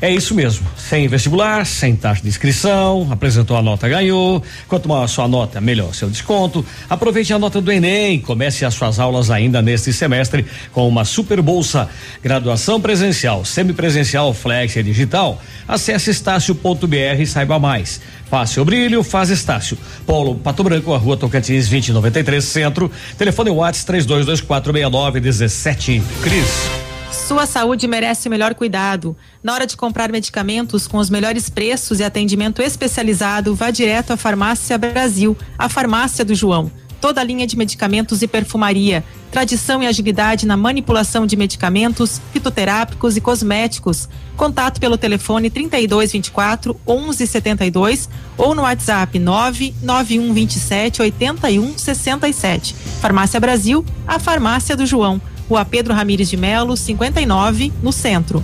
É 0.00 0.10
isso 0.10 0.34
mesmo, 0.34 0.66
sem 0.76 1.06
vestibular, 1.08 1.66
sem 1.66 1.94
taxa 1.94 2.22
de 2.22 2.28
inscrição, 2.28 3.09
apresentou 3.10 3.56
a 3.56 3.62
nota, 3.62 3.88
ganhou. 3.88 4.42
Quanto 4.68 4.88
maior 4.88 5.04
a 5.04 5.08
sua 5.08 5.28
nota, 5.28 5.60
melhor 5.60 5.94
seu 5.94 6.08
desconto. 6.08 6.64
Aproveite 6.88 7.32
a 7.32 7.38
nota 7.38 7.60
do 7.60 7.70
Enem, 7.70 8.20
comece 8.20 8.64
as 8.64 8.74
suas 8.74 8.98
aulas 8.98 9.30
ainda 9.30 9.60
neste 9.60 9.92
semestre 9.92 10.46
com 10.72 10.88
uma 10.88 11.04
super 11.04 11.42
bolsa. 11.42 11.88
Graduação 12.22 12.80
presencial, 12.80 13.44
semipresencial, 13.44 14.32
flex 14.32 14.76
e 14.76 14.82
digital. 14.82 15.40
Acesse 15.66 16.10
estácio.br 16.10 17.20
e 17.20 17.26
saiba 17.26 17.58
mais. 17.58 18.00
Fácil 18.30 18.64
Brilho, 18.64 19.02
faz 19.02 19.28
Estácio. 19.30 19.76
Polo 20.06 20.36
Pato 20.36 20.62
Branco, 20.62 20.94
a 20.94 20.98
rua 20.98 21.16
Tocantins 21.16 21.68
2093 21.68 22.44
Centro. 22.44 22.88
Telefone 23.18 23.50
Whats 23.50 23.84
32246917. 23.84 26.00
Cris. 26.22 26.89
Sua 27.30 27.46
saúde 27.46 27.86
merece 27.86 28.26
o 28.26 28.30
melhor 28.30 28.56
cuidado. 28.56 29.16
Na 29.40 29.54
hora 29.54 29.64
de 29.64 29.76
comprar 29.76 30.10
medicamentos 30.10 30.88
com 30.88 30.98
os 30.98 31.08
melhores 31.08 31.48
preços 31.48 32.00
e 32.00 32.02
atendimento 32.02 32.60
especializado, 32.60 33.54
vá 33.54 33.70
direto 33.70 34.10
à 34.10 34.16
Farmácia 34.16 34.76
Brasil, 34.76 35.38
a 35.56 35.68
farmácia 35.68 36.24
do 36.24 36.34
João. 36.34 36.72
Toda 37.00 37.20
a 37.20 37.24
linha 37.24 37.46
de 37.46 37.56
medicamentos 37.56 38.20
e 38.20 38.26
perfumaria, 38.26 39.04
tradição 39.30 39.80
e 39.80 39.86
agilidade 39.86 40.44
na 40.44 40.56
manipulação 40.56 41.24
de 41.24 41.36
medicamentos, 41.36 42.20
fitoterápicos 42.32 43.16
e 43.16 43.20
cosméticos. 43.20 44.08
Contato 44.36 44.80
pelo 44.80 44.98
telefone 44.98 45.50
3224 45.50 46.80
1172 46.84 48.08
ou 48.36 48.56
no 48.56 48.62
WhatsApp 48.62 49.20
99127 49.20 51.00
8167. 51.00 52.74
Farmácia 53.00 53.38
Brasil, 53.38 53.86
a 54.04 54.18
farmácia 54.18 54.76
do 54.76 54.84
João. 54.84 55.22
Rua 55.50 55.64
Pedro 55.64 55.92
Ramires 55.92 56.30
de 56.30 56.36
Melo, 56.36 56.76
59, 56.76 57.72
no 57.82 57.92
centro. 57.92 58.40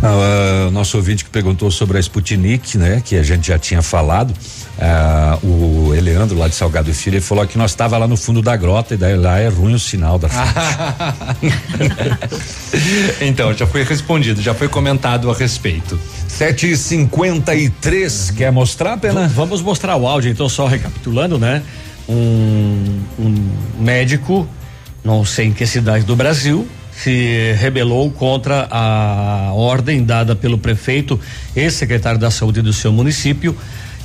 Ah, 0.00 0.66
o 0.68 0.70
nosso 0.70 0.96
ouvinte 0.96 1.24
que 1.24 1.30
perguntou 1.30 1.72
sobre 1.72 1.96
a 1.98 2.00
Sputnik, 2.00 2.78
né? 2.78 3.02
Que 3.04 3.16
a 3.16 3.22
gente 3.24 3.48
já 3.48 3.58
tinha 3.58 3.82
falado. 3.82 4.32
ah, 4.80 5.36
o 5.42 5.92
Eleandro 5.92 6.38
lá 6.38 6.46
de 6.46 6.54
Salgado 6.54 6.94
Filho, 6.94 7.16
ele 7.16 7.20
falou 7.20 7.44
que 7.48 7.58
nós 7.58 7.72
estava 7.72 7.98
lá 7.98 8.06
no 8.06 8.16
fundo 8.16 8.40
da 8.40 8.54
grota 8.56 8.94
e 8.94 8.96
daí 8.96 9.16
lá 9.16 9.40
é 9.40 9.48
ruim 9.48 9.74
o 9.74 9.78
sinal 9.80 10.20
da 10.20 10.28
frente. 10.28 10.54
então, 13.20 13.52
já 13.52 13.66
foi 13.66 13.82
respondido, 13.82 14.40
já 14.40 14.54
foi 14.54 14.68
comentado 14.68 15.28
a 15.30 15.34
respeito. 15.34 15.98
7h53, 16.30 18.36
quer 18.36 18.52
mostrar, 18.52 18.96
Pena? 18.98 19.26
V- 19.26 19.34
Vamos 19.34 19.60
mostrar 19.62 19.96
o 19.96 20.06
áudio, 20.06 20.30
então, 20.30 20.48
só 20.48 20.68
recapitulando, 20.68 21.40
né? 21.40 21.60
Um, 22.08 23.00
um 23.18 23.34
médico, 23.80 24.48
não 25.04 25.24
sei 25.24 25.46
em 25.46 25.52
que 25.52 25.66
cidade 25.66 26.04
do 26.04 26.16
Brasil, 26.16 26.66
se 26.92 27.52
rebelou 27.58 28.10
contra 28.10 28.66
a 28.70 29.52
ordem 29.54 30.04
dada 30.04 30.34
pelo 30.34 30.58
prefeito 30.58 31.18
e 31.54 31.70
secretário 31.70 32.18
da 32.18 32.30
saúde 32.30 32.60
do 32.60 32.72
seu 32.72 32.92
município. 32.92 33.56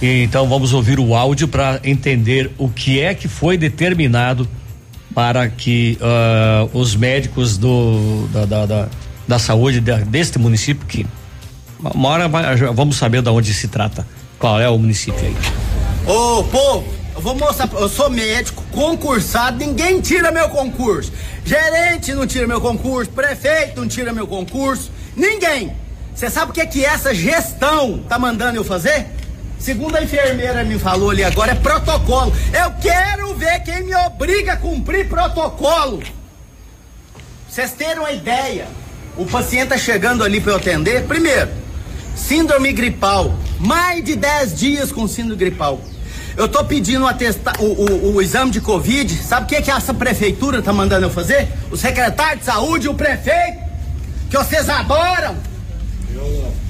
E, 0.02 0.24
então 0.24 0.48
vamos 0.48 0.74
ouvir 0.74 1.00
o 1.00 1.16
áudio 1.16 1.48
para 1.48 1.80
entender 1.84 2.52
o 2.58 2.70
que 2.70 3.00
é 3.00 3.14
que 3.14 3.28
foi 3.28 3.58
determinado 3.58 4.48
para 5.14 5.48
que 5.48 5.98
ah, 6.02 6.68
os 6.74 6.96
médicos 6.96 7.58
do 7.58 8.28
da, 8.32 8.46
da, 8.46 8.66
da, 8.66 8.88
da 9.28 9.40
saúde 9.40 9.80
deste 9.80 10.38
município 10.40 10.86
que 10.88 11.06
uma 11.94 12.10
hora 12.10 12.30
vamos 12.74 12.96
saber 12.96 13.22
de 13.22 13.30
onde 13.30 13.54
se 13.54 13.68
trata. 13.68 14.08
Qual 14.40 14.60
é 14.60 14.70
o 14.70 14.78
município 14.78 15.20
aí? 15.20 15.36
Ô, 16.06 16.44
povo, 16.44 16.86
eu 17.16 17.22
vou 17.22 17.36
mostrar, 17.36 17.70
eu 17.74 17.88
sou 17.88 18.10
médico, 18.10 18.64
concursado, 18.72 19.58
ninguém 19.58 20.02
tira 20.02 20.32
meu 20.32 20.50
concurso. 20.50 21.12
Gerente 21.46 22.14
não 22.14 22.26
tira 22.26 22.48
meu 22.48 22.60
concurso, 22.60 23.12
prefeito 23.12 23.80
não 23.80 23.88
tira 23.88 24.12
meu 24.12 24.26
concurso, 24.26 24.92
ninguém. 25.16 25.76
Você 26.14 26.30
sabe 26.30 26.52
o 26.52 26.54
que 26.54 26.66
que 26.66 26.86
essa 26.86 27.14
gestão 27.14 28.00
tá 28.10 28.18
mandando 28.18 28.58
eu 28.58 28.64
fazer? 28.64 29.08
Segundo 29.60 29.96
a 29.96 30.04
enfermeira 30.04 30.64
me 30.64 30.78
falou 30.78 31.12
ali 31.12 31.24
agora, 31.24 31.52
é 31.52 31.56
protocolo. 31.56 32.34
Eu 32.52 32.72
quero 32.82 33.34
ver 33.36 33.62
quem 33.64 33.84
me 33.84 33.96
obriga 33.96 34.54
a 34.54 34.58
cumprir 34.58 35.08
protocolo. 35.08 36.04
Vocês 37.48 37.72
terem 37.72 38.00
uma 38.00 38.12
ideia, 38.12 38.68
o 39.16 39.26
paciente 39.26 39.70
tá 39.70 39.78
chegando 39.78 40.24
ali 40.24 40.42
para 40.42 40.54
eu 40.54 40.58
atender, 40.58 41.04
primeiro, 41.04 41.52
síndrome 42.16 42.74
gripal, 42.74 43.34
mais 43.60 44.04
de 44.04 44.16
10 44.16 44.58
dias 44.58 44.92
com 44.92 45.08
síndrome 45.08 45.38
gripal. 45.38 45.80
Eu 46.36 46.48
tô 46.48 46.64
pedindo 46.66 47.06
atesta- 47.08 47.54
o, 47.60 47.66
o- 47.66 48.16
o 48.16 48.22
exame 48.22 48.50
de 48.52 48.60
Covid, 48.60 49.16
sabe 49.24 49.46
o 49.46 49.48
que, 49.48 49.62
que 49.62 49.70
essa 49.72 49.94
prefeitura 49.94 50.62
tá 50.62 50.74
mandando 50.74 51.06
eu 51.06 51.10
fazer? 51.12 51.48
O 51.72 51.78
secretário 51.78 52.40
de 52.40 52.46
saúde 52.46 52.88
o 52.90 52.94
prefeito, 52.96 53.60
que 54.30 54.38
vocês 54.38 54.68
adoram. 54.68 55.36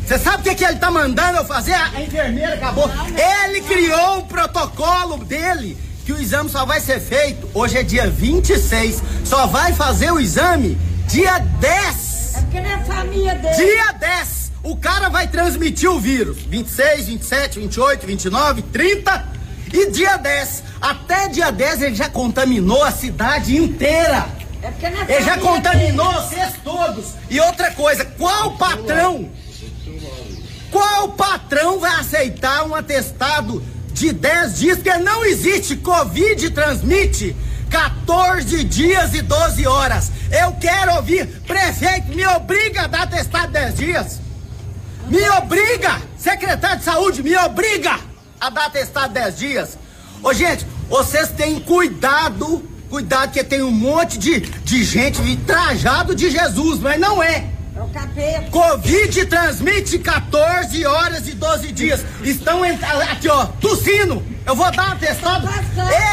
Você 0.06 0.20
sabe 0.20 0.38
o 0.40 0.44
que, 0.44 0.56
que 0.56 0.66
ele 0.66 0.76
tá 0.78 0.92
mandando 0.92 1.38
eu 1.38 1.46
fazer? 1.46 1.74
A, 1.74 1.86
a 1.96 2.02
enfermeira 2.02 2.56
acabou. 2.56 2.90
Ele 3.46 3.62
criou 3.62 4.18
um 4.18 4.22
protocolo 4.24 5.18
dele 5.24 5.78
que 6.06 6.12
o 6.12 6.20
exame 6.20 6.50
só 6.50 6.66
vai 6.66 6.82
ser 6.82 7.00
feito. 7.00 7.50
Hoje 7.54 7.78
é 7.78 7.84
dia 7.84 8.10
26. 8.10 9.02
Só 9.24 9.48
vai 9.48 9.72
fazer 9.72 10.12
o 10.12 10.20
exame 10.20 10.78
dia 11.08 11.40
10. 11.40 12.36
É 12.36 12.42
porque 12.42 12.60
não 12.60 12.70
é 12.70 12.84
família 12.84 13.36
dele. 13.36 13.56
Dia 13.56 13.92
10. 13.94 14.52
O 14.62 14.76
cara 14.76 15.08
vai 15.10 15.28
transmitir 15.28 15.90
o 15.90 16.00
vírus 16.00 16.38
26, 16.50 17.08
27, 17.08 17.60
28, 17.60 18.06
29, 18.06 18.62
30 18.64 19.33
e 19.74 19.90
dia 19.90 20.18
10. 20.18 20.64
Até 20.80 21.28
dia 21.28 21.52
10 21.52 21.82
ele 21.82 21.96
já 21.96 22.08
contaminou 22.08 22.84
a 22.84 22.92
cidade 22.92 23.58
inteira. 23.58 24.28
Ele 25.10 25.26
já 25.26 25.38
contaminou 25.40 26.14
vocês 26.14 26.54
todos. 26.64 27.16
E 27.30 27.40
outra 27.40 27.72
coisa, 27.72 28.06
qual 28.06 28.56
patrão? 28.56 29.30
Qual 30.72 31.10
patrão 31.10 31.80
vai 31.80 32.00
aceitar 32.00 32.64
um 32.66 32.76
atestado 32.76 33.62
de 33.92 34.14
10 34.14 34.60
dias 34.60 34.80
que 34.82 34.98
não 35.00 35.26
existe? 35.26 35.76
Covid 35.76 36.50
transmite 36.52 37.36
14 37.70 38.64
dias 38.64 39.14
e 39.16 39.22
12 39.22 39.68
horas. 39.68 40.12
Eu 40.32 40.54
quero 40.54 40.96
ouvir, 40.96 41.26
prefeito, 41.48 42.16
me 42.16 42.26
obriga 42.28 42.84
a 42.84 42.88
dar 42.88 43.04
atestado 43.04 43.52
10 43.52 43.76
dias. 43.76 44.22
Me 45.10 45.28
obriga, 45.32 46.02
secretário 46.18 46.78
de 46.78 46.86
saúde, 46.86 47.22
me 47.22 47.36
obriga 47.36 48.13
a 48.44 48.50
dar 48.50 48.66
atestado 48.66 49.14
10 49.14 49.38
dias. 49.38 49.78
Ô 50.22 50.34
gente, 50.34 50.68
vocês 50.90 51.30
têm 51.30 51.62
cuidado, 51.62 52.62
cuidado 52.90 53.32
que 53.32 53.42
tem 53.42 53.62
um 53.64 53.72
monte 53.72 54.18
de, 54.18 54.42
de 54.42 54.84
gente 54.84 55.38
trajado 55.46 56.14
de 56.14 56.30
Jesus, 56.30 56.80
mas 56.80 57.00
não 57.00 57.24
é. 57.24 57.50
É 57.74 57.82
o 57.82 57.88
capeta. 57.88 58.52
Covid 58.52 59.26
transmite 59.28 59.98
14 59.98 60.86
horas 60.86 61.28
e 61.28 61.32
12 61.32 61.72
dias. 61.72 62.06
Estão 62.22 62.62
aqui, 62.64 63.30
ó, 63.30 63.46
tossindo. 63.46 64.22
Eu 64.46 64.56
vou 64.56 64.70
dar 64.72 64.90
um 64.90 64.92
atestado. 64.92 65.48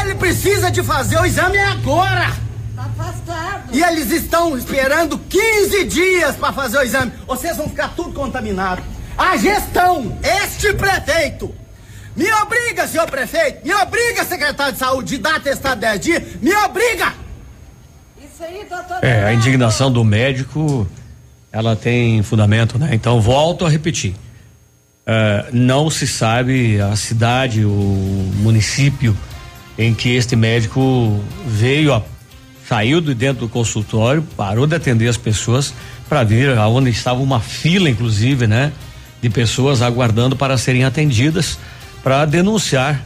Ele 0.01 0.15
precisa 0.15 0.71
de 0.71 0.81
fazer 0.81 1.19
o 1.19 1.25
exame 1.25 1.59
agora. 1.59 2.31
Tá 2.75 2.83
afastado. 2.83 3.75
E 3.75 3.83
eles 3.83 4.09
estão 4.09 4.57
esperando 4.57 5.19
15 5.19 5.83
dias 5.83 6.35
para 6.37 6.53
fazer 6.53 6.77
o 6.77 6.81
exame. 6.81 7.11
Vocês 7.27 7.57
vão 7.57 7.67
ficar 7.67 7.89
tudo 7.89 8.13
contaminados. 8.13 8.85
A 9.17 9.35
gestão, 9.35 10.17
este 10.23 10.73
prefeito, 10.73 11.53
me 12.15 12.31
obriga, 12.33 12.87
senhor 12.87 13.09
prefeito, 13.09 13.65
me 13.65 13.73
obriga, 13.73 14.25
secretário 14.25 14.73
de 14.73 14.79
saúde, 14.79 15.15
de 15.15 15.17
dar 15.17 15.35
atestado 15.35 15.79
10 15.79 15.99
dias, 15.99 16.23
me 16.41 16.53
obriga. 16.55 17.13
Isso 18.21 18.43
aí, 18.43 18.65
doutor. 18.69 18.97
É, 19.01 19.25
a 19.25 19.33
indignação 19.33 19.91
do 19.91 20.03
médico, 20.03 20.87
ela 21.51 21.75
tem 21.75 22.21
fundamento, 22.21 22.77
né? 22.77 22.89
Então, 22.93 23.21
volto 23.21 23.65
a 23.65 23.69
repetir. 23.69 24.13
É, 25.05 25.45
não 25.51 25.89
se 25.89 26.05
sabe 26.05 26.79
a 26.79 26.95
cidade, 26.95 27.65
o 27.65 28.31
município 28.35 29.17
em 29.77 29.93
que 29.93 30.15
este 30.15 30.35
médico 30.35 31.19
veio, 31.45 31.93
a, 31.93 32.03
saiu 32.67 33.01
de 33.01 33.13
dentro 33.13 33.47
do 33.47 33.49
consultório, 33.49 34.21
parou 34.35 34.67
de 34.67 34.75
atender 34.75 35.07
as 35.07 35.17
pessoas 35.17 35.73
para 36.07 36.23
vir 36.23 36.57
aonde 36.57 36.89
estava 36.89 37.21
uma 37.21 37.39
fila, 37.39 37.89
inclusive, 37.89 38.47
né? 38.47 38.73
De 39.21 39.29
pessoas 39.29 39.81
aguardando 39.81 40.35
para 40.35 40.57
serem 40.57 40.83
atendidas 40.83 41.57
para 42.03 42.25
denunciar 42.25 43.03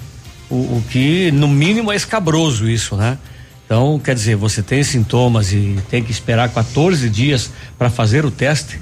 o, 0.49 0.55
o 0.55 0.83
que, 0.89 1.31
no 1.31 1.47
mínimo, 1.47 1.91
é 1.91 1.95
escabroso 1.95 2.69
isso, 2.69 2.95
né? 2.95 3.17
Então, 3.65 3.99
quer 3.99 4.13
dizer, 4.13 4.35
você 4.35 4.61
tem 4.61 4.83
sintomas 4.83 5.51
e 5.51 5.77
tem 5.89 6.03
que 6.03 6.11
esperar 6.11 6.49
14 6.49 7.09
dias 7.09 7.49
para 7.77 7.89
fazer 7.89 8.23
o 8.23 8.29
teste? 8.31 8.79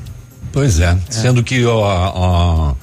Pois 0.51 0.79
é, 0.79 0.95
sendo 1.09 1.41
que 1.41 1.65
ó, 1.65 1.81
ó, 2.13 2.75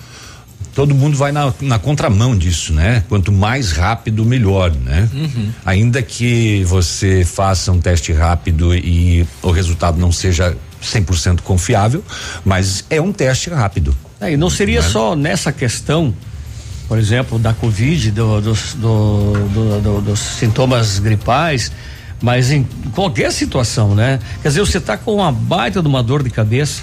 todo 0.75 0.95
mundo 0.95 1.17
vai 1.17 1.31
na, 1.31 1.53
na 1.61 1.79
contramão 1.79 2.37
disso, 2.37 2.73
né? 2.73 3.05
Quanto 3.09 3.31
mais 3.31 3.73
rápido, 3.73 4.25
melhor, 4.25 4.73
né? 4.73 5.09
Uhum. 5.13 5.51
Ainda 5.65 6.03
que 6.03 6.65
você 6.65 7.25
faça 7.25 7.71
um 7.71 7.79
teste 7.79 8.13
rápido 8.13 8.75
e 8.75 9.27
o 9.43 9.51
resultado 9.51 10.01
não 10.01 10.11
seja 10.11 10.57
100% 10.83 11.43
confiável, 11.43 12.03
mas 12.45 12.85
é 12.89 13.01
um 13.01 13.13
teste 13.13 13.51
rápido. 13.51 13.95
É, 14.21 14.33
e 14.33 14.37
não 14.37 14.51
seria 14.51 14.81
Né? 14.81 14.89
só 14.89 15.15
nessa 15.15 15.53
questão, 15.53 16.15
por 16.91 16.99
exemplo, 16.99 17.39
da 17.39 17.55
Covid, 17.55 18.11
do- 18.11 18.41
dos, 18.41 18.75
do- 18.75 19.33
do- 19.55 19.81
do- 19.81 20.01
dos 20.01 20.19
sintomas 20.19 20.99
gripais, 20.99 21.71
mas 22.21 22.51
em 22.51 22.67
qualquer 22.97 23.31
situação, 23.31 23.95
né? 23.95 24.19
Quer 24.43 24.49
dizer, 24.49 24.59
você 24.61 24.81
tá 24.81 24.97
com 24.97 25.15
uma 25.15 25.31
baita 25.31 25.81
de 25.81 25.87
uma 25.87 26.03
dor 26.03 26.21
de 26.25 26.31
cabeça 26.31 26.83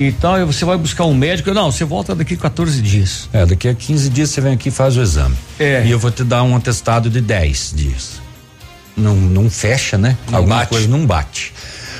e 0.00 0.10
tal, 0.10 0.36
e 0.36 0.44
você 0.44 0.64
vai 0.64 0.76
buscar 0.76 1.04
um 1.04 1.14
médico, 1.14 1.54
não, 1.54 1.70
você 1.70 1.84
volta 1.84 2.12
daqui 2.12 2.36
14 2.36 2.82
dias. 2.82 3.28
É, 3.32 3.46
daqui 3.46 3.68
a 3.68 3.74
15 3.74 4.08
dias 4.08 4.30
você 4.30 4.40
vem 4.40 4.54
aqui 4.54 4.68
e 4.68 4.72
faz 4.72 4.96
o 4.96 5.00
exame. 5.00 5.36
É. 5.60 5.84
E 5.86 5.92
eu 5.92 5.98
vou 6.00 6.10
te 6.10 6.24
dar 6.24 6.42
um 6.42 6.56
atestado 6.56 7.08
de 7.08 7.20
10 7.20 7.72
dias. 7.76 8.20
Não, 8.96 9.14
não 9.14 9.48
fecha, 9.48 9.96
né? 9.96 10.18
Alguma 10.32 10.56
bate. 10.56 10.70
coisa 10.70 10.88
não 10.88 11.06
bate. 11.06 11.52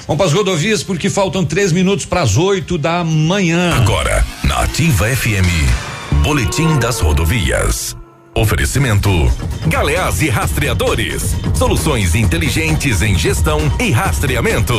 Vamos 0.09 0.17
para 0.17 0.27
as 0.27 0.33
rodovias 0.33 0.83
porque 0.83 1.09
faltam 1.09 1.45
três 1.45 1.71
minutos 1.71 2.05
para 2.07 2.23
as 2.23 2.37
8 2.37 2.77
da 2.77 3.05
manhã. 3.05 3.73
Agora, 3.77 4.27
na 4.43 4.63
Ativa 4.63 5.07
FM, 5.07 5.47
Boletim 6.23 6.79
das 6.79 7.01
Rodovias. 7.01 7.97
Oferecimento: 8.35 9.11
Galeás 9.67 10.23
e 10.23 10.29
Rastreadores. 10.29 11.35
Soluções 11.55 12.15
inteligentes 12.15 13.03
em 13.03 13.17
gestão 13.19 13.59
e 13.81 13.91
rastreamento. 13.91 14.75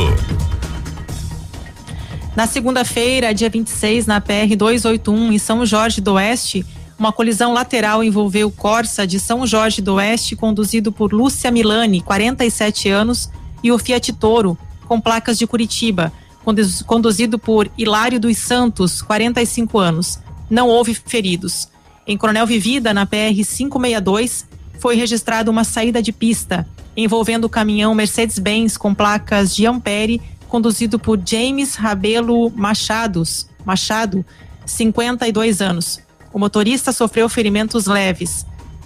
Na 2.34 2.46
segunda-feira, 2.46 3.34
dia 3.34 3.50
26, 3.50 4.06
na 4.06 4.20
PR 4.20 4.56
281, 4.56 5.32
em 5.32 5.38
São 5.38 5.66
Jorge 5.66 6.00
do 6.00 6.14
Oeste, 6.14 6.64
uma 6.98 7.12
colisão 7.12 7.52
lateral 7.52 8.02
envolveu 8.02 8.50
Corsa 8.50 9.06
de 9.06 9.20
São 9.20 9.46
Jorge 9.46 9.82
do 9.82 9.94
Oeste, 9.94 10.34
conduzido 10.34 10.90
por 10.90 11.12
Lúcia 11.12 11.50
Milani, 11.50 12.00
47 12.00 12.88
anos, 12.88 13.28
e 13.62 13.70
o 13.70 13.78
Fiat 13.78 14.12
Toro, 14.14 14.56
com 14.88 14.98
placas 14.98 15.36
de 15.36 15.46
Curitiba, 15.46 16.10
conduz- 16.42 16.80
conduzido 16.80 17.38
por 17.38 17.70
Hilário 17.76 18.18
dos 18.18 18.38
Santos, 18.38 19.02
45 19.02 19.78
anos. 19.78 20.18
Não 20.52 20.68
houve 20.68 20.92
feridos. 20.92 21.66
Em 22.06 22.14
Coronel 22.14 22.46
Vivida, 22.46 22.92
na 22.92 23.06
PR 23.06 23.32
562, 23.34 24.46
foi 24.78 24.96
registrada 24.96 25.50
uma 25.50 25.64
saída 25.64 26.02
de 26.02 26.12
pista 26.12 26.68
envolvendo 26.94 27.46
o 27.46 27.48
caminhão 27.48 27.94
Mercedes-Benz 27.94 28.76
com 28.76 28.94
placas 28.94 29.56
de 29.56 29.64
Ampere, 29.64 30.20
conduzido 30.50 30.98
por 30.98 31.18
James 31.24 31.74
Rabelo 31.74 32.50
Machados, 32.50 33.48
Machado, 33.64 34.22
52 34.66 35.62
anos. 35.62 36.00
O 36.34 36.38
motorista 36.38 36.92
sofreu 36.92 37.30
ferimentos 37.30 37.86
leves. 37.86 38.44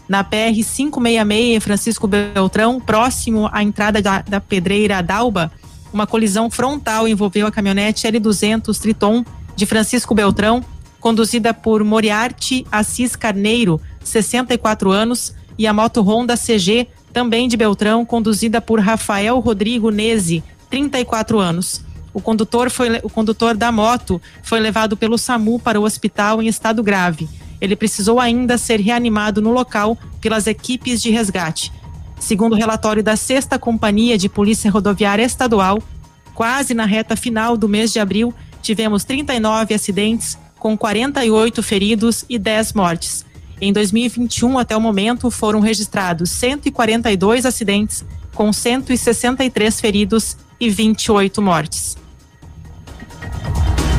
Na 0.08 0.22
PR 0.22 0.54
566 0.54 1.56
em 1.56 1.58
Francisco 1.58 2.06
Beltrão, 2.06 2.78
próximo 2.78 3.50
à 3.52 3.60
entrada 3.60 4.00
da, 4.00 4.22
da 4.22 4.40
Pedreira 4.40 5.02
Dalba, 5.02 5.50
uma 5.92 6.06
colisão 6.06 6.48
frontal 6.48 7.08
envolveu 7.08 7.44
a 7.44 7.50
caminhonete 7.50 8.06
L200 8.06 8.78
Triton 8.78 9.24
de 9.56 9.66
Francisco 9.66 10.14
Beltrão, 10.14 10.64
conduzida 11.06 11.54
por 11.54 11.84
Moriarty 11.84 12.66
Assis 12.72 13.14
Carneiro, 13.14 13.80
64 14.02 14.90
anos, 14.90 15.32
e 15.56 15.64
a 15.64 15.72
moto 15.72 16.02
Honda 16.02 16.36
CG, 16.36 16.88
também 17.12 17.46
de 17.46 17.56
Beltrão, 17.56 18.04
conduzida 18.04 18.60
por 18.60 18.80
Rafael 18.80 19.38
Rodrigo 19.38 19.90
Nese, 19.90 20.42
34 20.68 21.38
anos. 21.38 21.80
O 22.12 22.20
condutor, 22.20 22.70
foi, 22.70 22.98
o 23.04 23.08
condutor 23.08 23.56
da 23.56 23.70
moto 23.70 24.20
foi 24.42 24.58
levado 24.58 24.96
pelo 24.96 25.16
SAMU 25.16 25.60
para 25.60 25.80
o 25.80 25.84
hospital 25.84 26.42
em 26.42 26.48
estado 26.48 26.82
grave. 26.82 27.28
Ele 27.60 27.76
precisou 27.76 28.18
ainda 28.18 28.58
ser 28.58 28.80
reanimado 28.80 29.40
no 29.40 29.52
local 29.52 29.96
pelas 30.20 30.48
equipes 30.48 31.00
de 31.00 31.12
resgate. 31.12 31.72
Segundo 32.18 32.54
o 32.54 32.56
relatório 32.56 33.00
da 33.04 33.14
Sexta 33.14 33.60
Companhia 33.60 34.18
de 34.18 34.28
Polícia 34.28 34.72
Rodoviária 34.72 35.22
Estadual, 35.22 35.80
quase 36.34 36.74
na 36.74 36.84
reta 36.84 37.14
final 37.14 37.56
do 37.56 37.68
mês 37.68 37.92
de 37.92 38.00
abril, 38.00 38.34
tivemos 38.60 39.04
39 39.04 39.72
acidentes, 39.72 40.36
com 40.66 40.76
48 40.76 41.62
feridos 41.62 42.24
e 42.28 42.36
10 42.40 42.72
mortes. 42.72 43.24
Em 43.60 43.72
2021, 43.72 44.58
até 44.58 44.76
o 44.76 44.80
momento, 44.80 45.30
foram 45.30 45.60
registrados 45.60 46.28
142 46.30 47.46
acidentes, 47.46 48.04
com 48.34 48.52
163 48.52 49.80
feridos 49.80 50.36
e 50.58 50.68
28 50.68 51.40
mortes. 51.40 51.96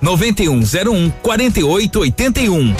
99101 0.00 1.10
4881. 1.22 2.74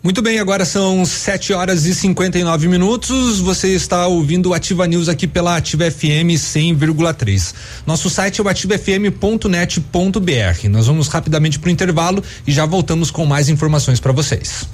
Muito 0.00 0.22
bem, 0.22 0.38
agora 0.38 0.64
são 0.64 1.04
7 1.04 1.52
horas 1.52 1.84
e 1.84 1.94
59 1.94 2.68
minutos. 2.68 3.40
Você 3.40 3.74
está 3.74 4.06
ouvindo 4.06 4.50
o 4.50 4.54
Ativa 4.54 4.86
News 4.86 5.08
aqui 5.08 5.26
pela 5.26 5.56
Ativa 5.56 5.90
FM 5.90 6.38
100,3. 6.38 7.52
Nosso 7.84 8.08
site 8.08 8.40
é 8.40 8.44
o 8.44 8.48
ativafm.net.br. 8.48 10.68
Nós 10.70 10.86
vamos 10.86 11.08
rapidamente 11.08 11.58
para 11.58 11.68
o 11.68 11.72
intervalo 11.72 12.22
e 12.46 12.52
já 12.52 12.64
voltamos 12.64 13.10
com 13.10 13.26
mais 13.26 13.48
informações 13.48 13.98
para 13.98 14.12
vocês. 14.12 14.68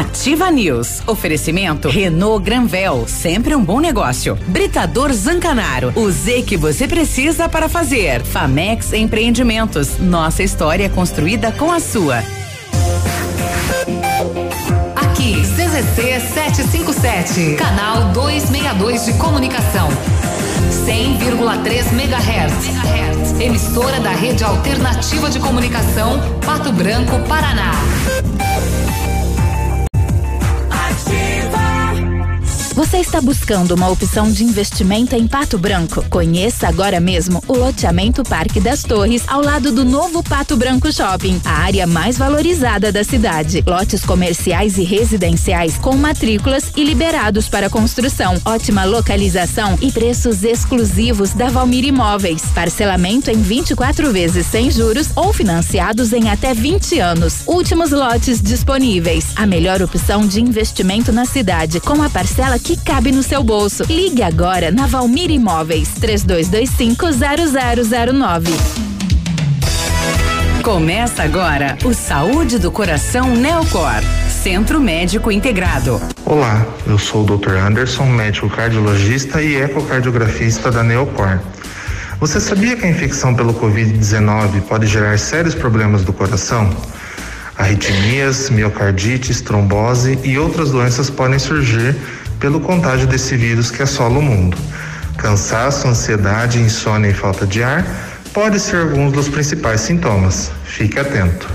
Ativa 0.00 0.50
News. 0.50 1.02
Oferecimento 1.06 1.90
Renault 1.90 2.42
Granvel, 2.42 3.04
sempre 3.06 3.54
um 3.54 3.62
bom 3.62 3.80
negócio. 3.80 4.34
Britador 4.46 5.12
Zancanaro, 5.12 5.92
o 5.94 6.10
Z 6.10 6.40
que 6.40 6.56
você 6.56 6.88
precisa 6.88 7.50
para 7.50 7.68
fazer. 7.68 8.22
Famex 8.22 8.94
Empreendimentos, 8.94 9.98
nossa 9.98 10.42
história 10.42 10.86
é 10.86 10.88
construída 10.88 11.52
com 11.52 11.70
a 11.70 11.78
sua. 11.78 12.24
Aqui, 14.96 15.42
CZC 15.42 16.18
757, 16.32 17.56
canal 17.56 18.04
262 18.14 19.04
de 19.04 19.12
comunicação. 19.18 19.90
100,3 20.86 21.92
MHz. 21.92 23.38
Emissora 23.38 24.00
da 24.00 24.12
Rede 24.12 24.44
Alternativa 24.44 25.28
de 25.28 25.38
Comunicação, 25.38 26.18
Pato 26.44 26.72
Branco, 26.72 27.18
Paraná. 27.28 27.72
Você 32.80 32.96
está 32.96 33.20
buscando 33.20 33.74
uma 33.74 33.90
opção 33.90 34.32
de 34.32 34.42
investimento 34.42 35.14
em 35.14 35.28
Pato 35.28 35.58
Branco? 35.58 36.02
Conheça 36.08 36.66
agora 36.66 36.98
mesmo 36.98 37.44
o 37.46 37.52
loteamento 37.52 38.22
Parque 38.22 38.58
das 38.58 38.82
Torres, 38.82 39.22
ao 39.28 39.42
lado 39.42 39.70
do 39.70 39.84
novo 39.84 40.22
Pato 40.22 40.56
Branco 40.56 40.90
Shopping, 40.90 41.42
a 41.44 41.58
área 41.58 41.86
mais 41.86 42.16
valorizada 42.16 42.90
da 42.90 43.04
cidade. 43.04 43.62
Lotes 43.66 44.02
comerciais 44.02 44.78
e 44.78 44.82
residenciais 44.82 45.76
com 45.76 45.94
matrículas 45.94 46.72
e 46.74 46.82
liberados 46.82 47.50
para 47.50 47.68
construção. 47.68 48.40
Ótima 48.46 48.86
localização 48.86 49.78
e 49.82 49.92
preços 49.92 50.42
exclusivos 50.42 51.34
da 51.34 51.50
Valmir 51.50 51.84
Imóveis. 51.84 52.44
Parcelamento 52.54 53.30
em 53.30 53.42
24 53.42 54.10
vezes 54.10 54.46
sem 54.46 54.70
juros 54.70 55.10
ou 55.14 55.34
financiados 55.34 56.14
em 56.14 56.30
até 56.30 56.54
20 56.54 56.98
anos. 56.98 57.42
Últimos 57.46 57.90
lotes 57.90 58.40
disponíveis. 58.40 59.26
A 59.36 59.46
melhor 59.46 59.82
opção 59.82 60.26
de 60.26 60.40
investimento 60.40 61.12
na 61.12 61.26
cidade, 61.26 61.78
com 61.78 62.02
a 62.02 62.08
parcela 62.08 62.58
que 62.58 62.69
cabe 62.76 63.12
no 63.12 63.22
seu 63.22 63.42
bolso. 63.42 63.84
Ligue 63.84 64.22
agora 64.22 64.70
na 64.70 64.86
Valmir 64.86 65.30
Imóveis 65.30 65.88
32250009. 66.00 68.48
Começa 70.62 71.22
agora 71.22 71.78
o 71.84 71.94
Saúde 71.94 72.58
do 72.58 72.70
Coração 72.70 73.34
Neocor. 73.34 74.02
Centro 74.42 74.78
Médico 74.78 75.32
Integrado. 75.32 75.98
Olá, 76.24 76.66
eu 76.86 76.98
sou 76.98 77.22
o 77.22 77.36
Dr. 77.36 77.56
Anderson, 77.56 78.06
médico 78.06 78.48
cardiologista 78.48 79.42
e 79.42 79.56
ecocardiografista 79.56 80.70
da 80.70 80.82
Neocor. 80.82 81.40
Você 82.20 82.38
sabia 82.38 82.76
que 82.76 82.84
a 82.84 82.90
infecção 82.90 83.34
pelo 83.34 83.54
Covid-19 83.54 84.60
pode 84.68 84.86
gerar 84.86 85.18
sérios 85.18 85.54
problemas 85.54 86.04
do 86.04 86.12
coração? 86.12 86.68
Arritmias, 87.56 88.50
miocardites, 88.50 89.40
trombose 89.40 90.18
e 90.22 90.38
outras 90.38 90.70
doenças 90.70 91.08
podem 91.08 91.38
surgir 91.38 91.96
pelo 92.40 92.60
contágio 92.60 93.06
desse 93.06 93.36
vírus 93.36 93.70
que 93.70 93.82
assola 93.82 94.18
o 94.18 94.22
mundo. 94.22 94.56
Cansaço, 95.16 95.86
ansiedade, 95.86 96.58
insônia 96.58 97.10
e 97.10 97.14
falta 97.14 97.46
de 97.46 97.62
ar 97.62 97.84
podem 98.32 98.58
ser 98.58 98.76
alguns 98.80 99.12
dos 99.12 99.28
principais 99.28 99.82
sintomas. 99.82 100.50
Fique 100.64 100.98
atento. 100.98 101.48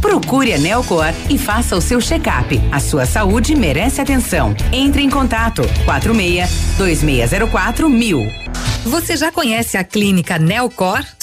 Procure 0.00 0.52
a 0.52 0.58
Neocor 0.58 1.12
e 1.28 1.38
faça 1.38 1.76
o 1.76 1.80
seu 1.80 2.00
check-up. 2.00 2.60
A 2.72 2.80
sua 2.80 3.06
saúde 3.06 3.54
merece 3.54 4.00
atenção. 4.00 4.56
Entre 4.72 5.02
em 5.02 5.08
contato 5.10 5.62
46 5.84 6.50
2604 6.76 7.88
mil. 7.88 8.26
Você 8.84 9.16
já 9.16 9.30
conhece 9.30 9.76
a 9.76 9.84
clínica 9.84 10.38
Neocor? 10.38 11.04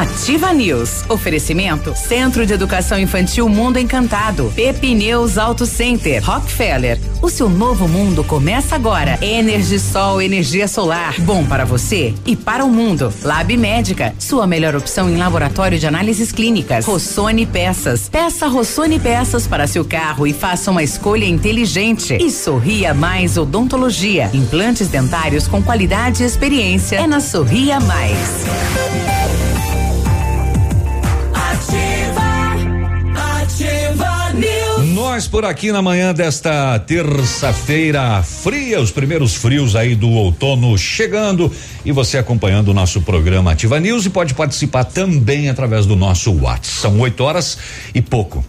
Ativa 0.00 0.50
News. 0.54 1.04
Oferecimento 1.10 1.94
Centro 1.94 2.46
de 2.46 2.54
Educação 2.54 2.98
Infantil 2.98 3.46
Mundo 3.50 3.78
Encantado. 3.78 4.50
Pepineus 4.56 5.36
Auto 5.36 5.66
Center. 5.66 6.24
Rockefeller. 6.24 6.98
O 7.20 7.28
seu 7.28 7.50
novo 7.50 7.86
mundo 7.86 8.24
começa 8.24 8.74
agora. 8.74 9.18
Energisol, 9.20 10.22
energia 10.22 10.66
solar. 10.66 11.20
Bom 11.20 11.44
para 11.44 11.66
você 11.66 12.14
e 12.24 12.34
para 12.34 12.64
o 12.64 12.70
mundo. 12.70 13.12
Lab 13.22 13.54
Médica. 13.58 14.14
Sua 14.18 14.46
melhor 14.46 14.74
opção 14.74 15.10
em 15.10 15.18
laboratório 15.18 15.78
de 15.78 15.86
análises 15.86 16.32
clínicas. 16.32 16.86
Rossoni 16.86 17.44
Peças. 17.44 18.08
Peça 18.08 18.48
Rossoni 18.48 18.98
Peças 18.98 19.46
para 19.46 19.66
seu 19.66 19.84
carro 19.84 20.26
e 20.26 20.32
faça 20.32 20.70
uma 20.70 20.82
escolha 20.82 21.26
inteligente. 21.26 22.16
E 22.18 22.30
Sorria 22.30 22.94
Mais 22.94 23.36
Odontologia. 23.36 24.30
Implantes 24.32 24.88
dentários 24.88 25.46
com 25.46 25.62
qualidade 25.62 26.22
e 26.22 26.26
experiência. 26.26 26.96
É 26.96 27.06
na 27.06 27.20
Sorria 27.20 27.78
Mais. 27.80 29.19
Nós 35.12 35.26
por 35.26 35.44
aqui 35.44 35.72
na 35.72 35.82
manhã 35.82 36.14
desta 36.14 36.78
terça-feira 36.78 38.22
fria, 38.22 38.80
os 38.80 38.92
primeiros 38.92 39.34
frios 39.34 39.74
aí 39.74 39.96
do 39.96 40.08
outono 40.08 40.78
chegando 40.78 41.50
e 41.84 41.90
você 41.90 42.16
acompanhando 42.16 42.68
o 42.68 42.72
nosso 42.72 43.00
programa 43.00 43.50
Ativa 43.50 43.80
News 43.80 44.06
e 44.06 44.10
pode 44.10 44.34
participar 44.34 44.84
também 44.84 45.48
através 45.48 45.84
do 45.84 45.96
nosso 45.96 46.30
WhatsApp. 46.30 46.80
São 46.80 47.00
8 47.00 47.24
horas 47.24 47.58
e 47.92 48.00
pouco. 48.00 48.44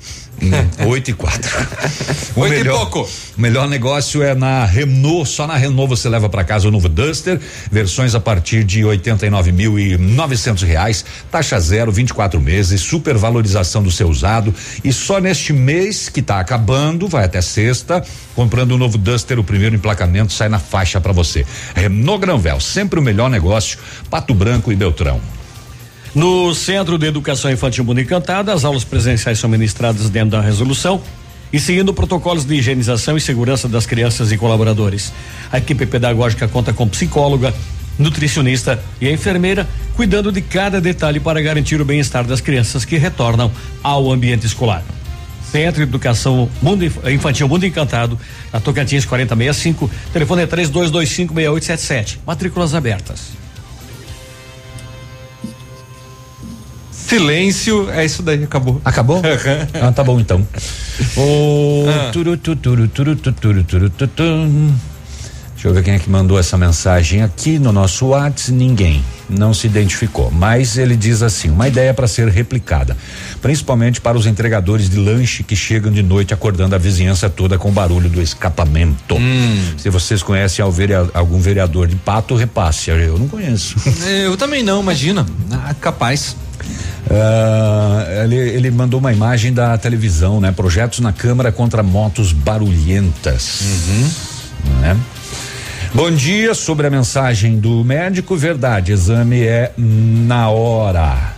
Oito 0.88 1.11
e 1.11 1.13
quatro. 1.13 1.51
O 2.34 2.41
Oito 2.41 2.53
e 2.53 2.57
melhor, 2.59 2.89
pouco. 2.89 3.09
O 3.38 3.41
melhor 3.41 3.68
negócio 3.68 4.23
é 4.23 4.34
na 4.34 4.63
Renault. 4.63 5.27
Só 5.27 5.45
na 5.45 5.57
Renault 5.57 5.89
você 5.89 6.07
leva 6.07 6.30
para 6.30 6.45
casa 6.45 6.65
o 6.65 6.72
novo 6.72 6.88
Duster, 6.88 7.38
versões 7.69 8.15
a 8.15 8.22
partir 8.22 8.63
de 8.63 8.85
oitenta 8.85 9.26
e 9.26 9.30
nove 9.30 9.51
mil 9.51 9.77
e 9.77 9.97
novecentos 9.97 10.63
reais, 10.63 11.03
taxa 11.30 11.59
zero, 11.59 11.91
24 11.91 12.39
meses, 12.39 12.80
supervalorização 12.80 13.84
do 13.84 13.91
seu 13.91 14.07
usado 14.07 14.55
e 14.81 14.93
só 14.93 15.19
neste 15.19 15.51
mês 15.51 16.07
que 16.07 16.22
tá 16.22 16.39
acabando, 16.39 17.05
vai 17.05 17.26
até 17.26 17.41
sexta, 17.41 18.01
comprando 18.34 18.72
o 18.72 18.77
novo 18.77 18.97
Duster, 18.97 19.38
o 19.38 19.43
primeiro 19.43 19.76
emplacamento 19.76 20.31
sai 20.31 20.47
na 20.47 20.59
faixa 20.59 21.01
para 21.01 21.11
você. 21.11 21.45
Renault 21.76 22.22
Granvel, 22.22 22.61
sempre 22.61 22.97
o 22.97 23.03
melhor 23.03 23.30
negócio, 23.30 23.77
Pato 24.09 24.34
Branco 24.34 24.72
e 24.72 24.76
Beltrão. 24.76 25.19
No 26.13 26.53
Centro 26.53 26.97
de 26.97 27.07
Educação 27.07 27.49
Infantil 27.51 27.83
Mundo 27.85 28.01
Encantada, 28.01 28.53
as 28.53 28.65
aulas 28.65 28.83
presenciais 28.83 29.39
são 29.39 29.49
ministradas 29.49 30.09
dentro 30.09 30.31
da 30.31 30.41
resolução 30.41 31.01
e 31.53 31.59
seguindo 31.59 31.93
protocolos 31.93 32.43
de 32.45 32.55
higienização 32.55 33.15
e 33.15 33.21
segurança 33.21 33.67
das 33.67 33.85
crianças 33.85 34.31
e 34.31 34.38
colaboradores. 34.38 35.11
A 35.51 35.57
equipe 35.57 35.85
pedagógica 35.85 36.47
conta 36.47 36.73
com 36.73 36.88
psicóloga, 36.88 37.53
nutricionista 37.97 38.81
e 38.99 39.07
a 39.07 39.11
enfermeira, 39.11 39.67
cuidando 39.95 40.31
de 40.31 40.41
cada 40.41 40.81
detalhe 40.81 41.19
para 41.19 41.41
garantir 41.41 41.79
o 41.79 41.85
bem-estar 41.85 42.25
das 42.25 42.41
crianças 42.41 42.83
que 42.83 42.97
retornam 42.97 43.49
ao 43.81 44.11
ambiente 44.11 44.45
escolar. 44.45 44.83
Centro 45.49 45.77
de 45.77 45.83
Educação 45.83 46.49
Mundo 46.61 46.85
Inf- 46.85 47.05
Infantil 47.09 47.47
Mundo 47.47 47.65
Encantado, 47.65 48.17
na 48.51 48.59
Tocantins 48.59 49.05
4065, 49.05 49.89
telefone 50.13 50.43
é 50.43 50.47
32256877. 50.47 52.17
Matrículas 52.25 52.73
abertas. 52.73 53.40
Silêncio, 57.11 57.91
é 57.91 58.05
isso 58.05 58.23
daí, 58.23 58.41
acabou. 58.41 58.81
Acabou? 58.85 59.21
ah, 59.81 59.91
tá 59.91 60.01
bom 60.01 60.17
então. 60.17 60.47
O 61.17 61.85
Ah. 61.89 62.09
turu, 62.13 62.38
tu, 62.38 62.55
turu, 62.55 62.88
turu, 62.88 63.17
tu, 63.17 63.33
turu, 63.33 63.63
turu, 63.65 63.89
tu, 63.89 64.07
tum. 64.07 64.73
Deixa 65.53 65.67
eu 65.67 65.73
ver 65.73 65.83
quem 65.83 65.93
é 65.95 65.99
que 65.99 66.09
mandou 66.09 66.39
essa 66.39 66.57
mensagem 66.57 67.21
aqui 67.21 67.59
no 67.59 67.73
nosso 67.73 68.05
WhatsApp. 68.07 68.53
Ninguém. 68.53 69.03
Não 69.31 69.53
se 69.53 69.65
identificou. 69.67 70.29
Mas 70.29 70.77
ele 70.77 70.95
diz 70.95 71.21
assim: 71.21 71.49
uma 71.49 71.67
ideia 71.67 71.93
para 71.93 72.07
ser 72.07 72.27
replicada. 72.27 72.97
Principalmente 73.41 74.01
para 74.01 74.17
os 74.17 74.25
entregadores 74.25 74.89
de 74.89 74.97
lanche 74.97 75.43
que 75.43 75.55
chegam 75.55 75.91
de 75.91 76.03
noite 76.03 76.33
acordando 76.33 76.75
a 76.75 76.77
vizinhança 76.77 77.29
toda 77.29 77.57
com 77.57 77.69
o 77.69 77.71
barulho 77.71 78.09
do 78.09 78.21
escapamento. 78.21 79.15
Se 79.77 79.89
vocês 79.89 80.21
conhecem 80.21 80.63
algum 81.13 81.39
vereador 81.39 81.87
de 81.87 81.95
pato, 81.95 82.35
repasse. 82.35 82.89
Eu 82.89 83.17
não 83.17 83.27
conheço. 83.27 83.75
Eu 84.23 84.35
também 84.35 84.63
não, 84.63 84.81
imagina. 84.81 85.25
Ah, 85.51 85.73
capaz. 85.73 86.35
Ah, 87.09 88.23
ele, 88.23 88.35
ele 88.35 88.71
mandou 88.71 88.99
uma 88.99 89.11
imagem 89.11 89.53
da 89.53 89.77
televisão, 89.77 90.39
né? 90.39 90.51
Projetos 90.51 90.99
na 90.99 91.11
Câmara 91.11 91.51
contra 91.51 91.81
motos 91.83 92.31
barulhentas. 92.31 93.61
Né? 94.81 94.97
Bom 95.93 96.09
dia, 96.09 96.53
sobre 96.53 96.88
a 96.88 96.89
mensagem 96.89 97.59
do 97.59 97.84
médico, 97.84 98.38
verdade, 98.38 98.93
exame 98.93 99.41
é 99.41 99.73
na 99.77 100.49
hora. 100.49 101.35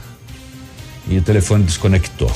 E 1.08 1.18
o 1.18 1.22
telefone 1.24 1.64
desconectou. 1.64 2.32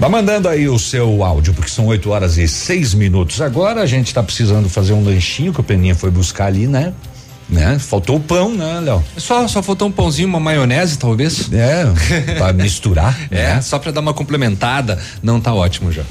Vai 0.00 0.08
mandando 0.08 0.48
aí 0.48 0.68
o 0.68 0.78
seu 0.78 1.22
áudio, 1.22 1.52
porque 1.52 1.70
são 1.70 1.86
8 1.86 2.08
horas 2.08 2.38
e 2.38 2.48
seis 2.48 2.94
minutos. 2.94 3.42
Agora 3.42 3.82
a 3.82 3.86
gente 3.86 4.14
tá 4.14 4.22
precisando 4.22 4.70
fazer 4.70 4.94
um 4.94 5.04
lanchinho 5.04 5.52
que 5.52 5.60
o 5.60 5.62
Peninha 5.62 5.94
foi 5.94 6.10
buscar 6.10 6.46
ali, 6.46 6.66
né? 6.66 6.94
Né? 7.46 7.78
Faltou 7.78 8.16
o 8.16 8.20
pão, 8.20 8.54
né, 8.54 8.80
Léo? 8.80 9.04
Só, 9.18 9.46
só 9.48 9.62
faltou 9.62 9.88
um 9.88 9.92
pãozinho, 9.92 10.28
uma 10.28 10.40
maionese, 10.40 10.98
talvez. 10.98 11.50
É, 11.52 11.84
pra 12.38 12.54
misturar. 12.54 13.18
É, 13.30 13.54
né? 13.54 13.60
só 13.60 13.78
pra 13.78 13.90
dar 13.90 14.00
uma 14.00 14.14
complementada. 14.14 14.98
Não 15.22 15.40
tá 15.40 15.52
ótimo 15.52 15.92
já. 15.92 16.04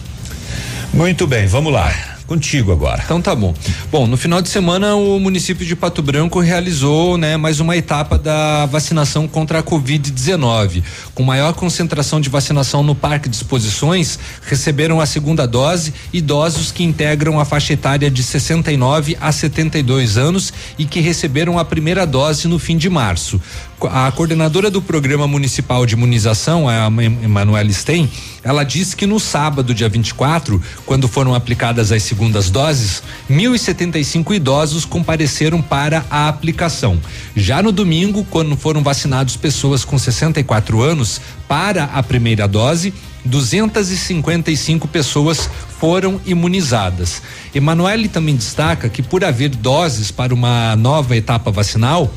Muito 0.94 1.26
bem, 1.26 1.48
vamos 1.48 1.74
lá. 1.74 2.17
Contigo 2.28 2.74
agora. 2.74 3.02
Então 3.06 3.22
tá 3.22 3.34
bom. 3.34 3.56
Bom, 3.90 4.06
no 4.06 4.18
final 4.18 4.42
de 4.42 4.50
semana 4.50 4.96
o 4.96 5.18
município 5.18 5.66
de 5.66 5.78
Pato 5.78 6.02
Branco 6.02 6.42
realizou, 6.42 7.18
né, 7.18 7.38
mais 7.38 7.62
uma 7.62 7.78
etapa 7.78 8.18
da 8.18 8.66
vacinação 8.66 9.30
contra 9.30 9.60
a 9.60 9.64
Covid-19. 9.64 10.84
Com 11.16 11.24
maior 11.24 11.54
concentração 11.54 12.20
de 12.20 12.28
vacinação 12.28 12.84
no 12.84 12.94
Parque 12.94 13.30
de 13.30 13.36
Exposições, 13.38 14.20
receberam 14.46 15.00
a 15.00 15.06
segunda 15.06 15.48
dose 15.48 15.94
idosos 16.12 16.70
que 16.70 16.84
integram 16.84 17.40
a 17.40 17.46
faixa 17.46 17.72
etária 17.72 18.12
de 18.12 18.22
69 18.22 19.18
a 19.22 19.32
72 19.32 20.18
anos 20.18 20.52
e 20.78 20.84
que 20.84 21.00
receberam 21.00 21.58
a 21.58 21.64
primeira 21.64 22.06
dose 22.06 22.46
no 22.50 22.60
fim 22.60 22.76
de 22.76 22.90
março. 22.90 23.40
A 23.80 24.12
coordenadora 24.12 24.72
do 24.72 24.82
Programa 24.82 25.28
Municipal 25.28 25.86
de 25.86 25.94
Imunização, 25.94 26.68
a 26.68 26.88
Em- 26.88 27.26
Emanuela 27.26 27.72
Stein, 27.72 28.10
ela 28.44 28.64
disse 28.64 28.96
que 28.96 29.06
no 29.06 29.20
sábado, 29.20 29.72
dia 29.72 29.88
24, 29.88 30.60
quando 30.84 31.08
foram 31.08 31.36
aplicadas 31.36 31.92
as 31.92 32.02
segundas 32.02 32.50
doses, 32.50 33.04
1.075 33.30 34.34
idosos 34.34 34.84
compareceram 34.84 35.62
para 35.62 36.04
a 36.10 36.28
aplicação. 36.28 37.00
Já 37.36 37.62
no 37.62 37.72
domingo, 37.72 38.26
quando 38.32 38.58
foram 38.58 38.82
vacinados 38.82 39.38
pessoas 39.38 39.86
com 39.86 39.96
64 40.00 40.82
anos 40.82 41.22
para 41.48 41.84
a 41.84 42.02
primeira 42.02 42.48
dose, 42.48 42.92
255 43.24 44.88
pessoas 44.88 45.48
foram 45.80 46.20
imunizadas. 46.26 47.22
Emanuele 47.54 48.08
também 48.08 48.36
destaca 48.36 48.90
que 48.90 49.04
por 49.04 49.24
haver 49.24 49.50
doses 49.50 50.10
para 50.10 50.34
uma 50.34 50.76
nova 50.76 51.16
etapa 51.16 51.52
vacinal, 51.52 52.12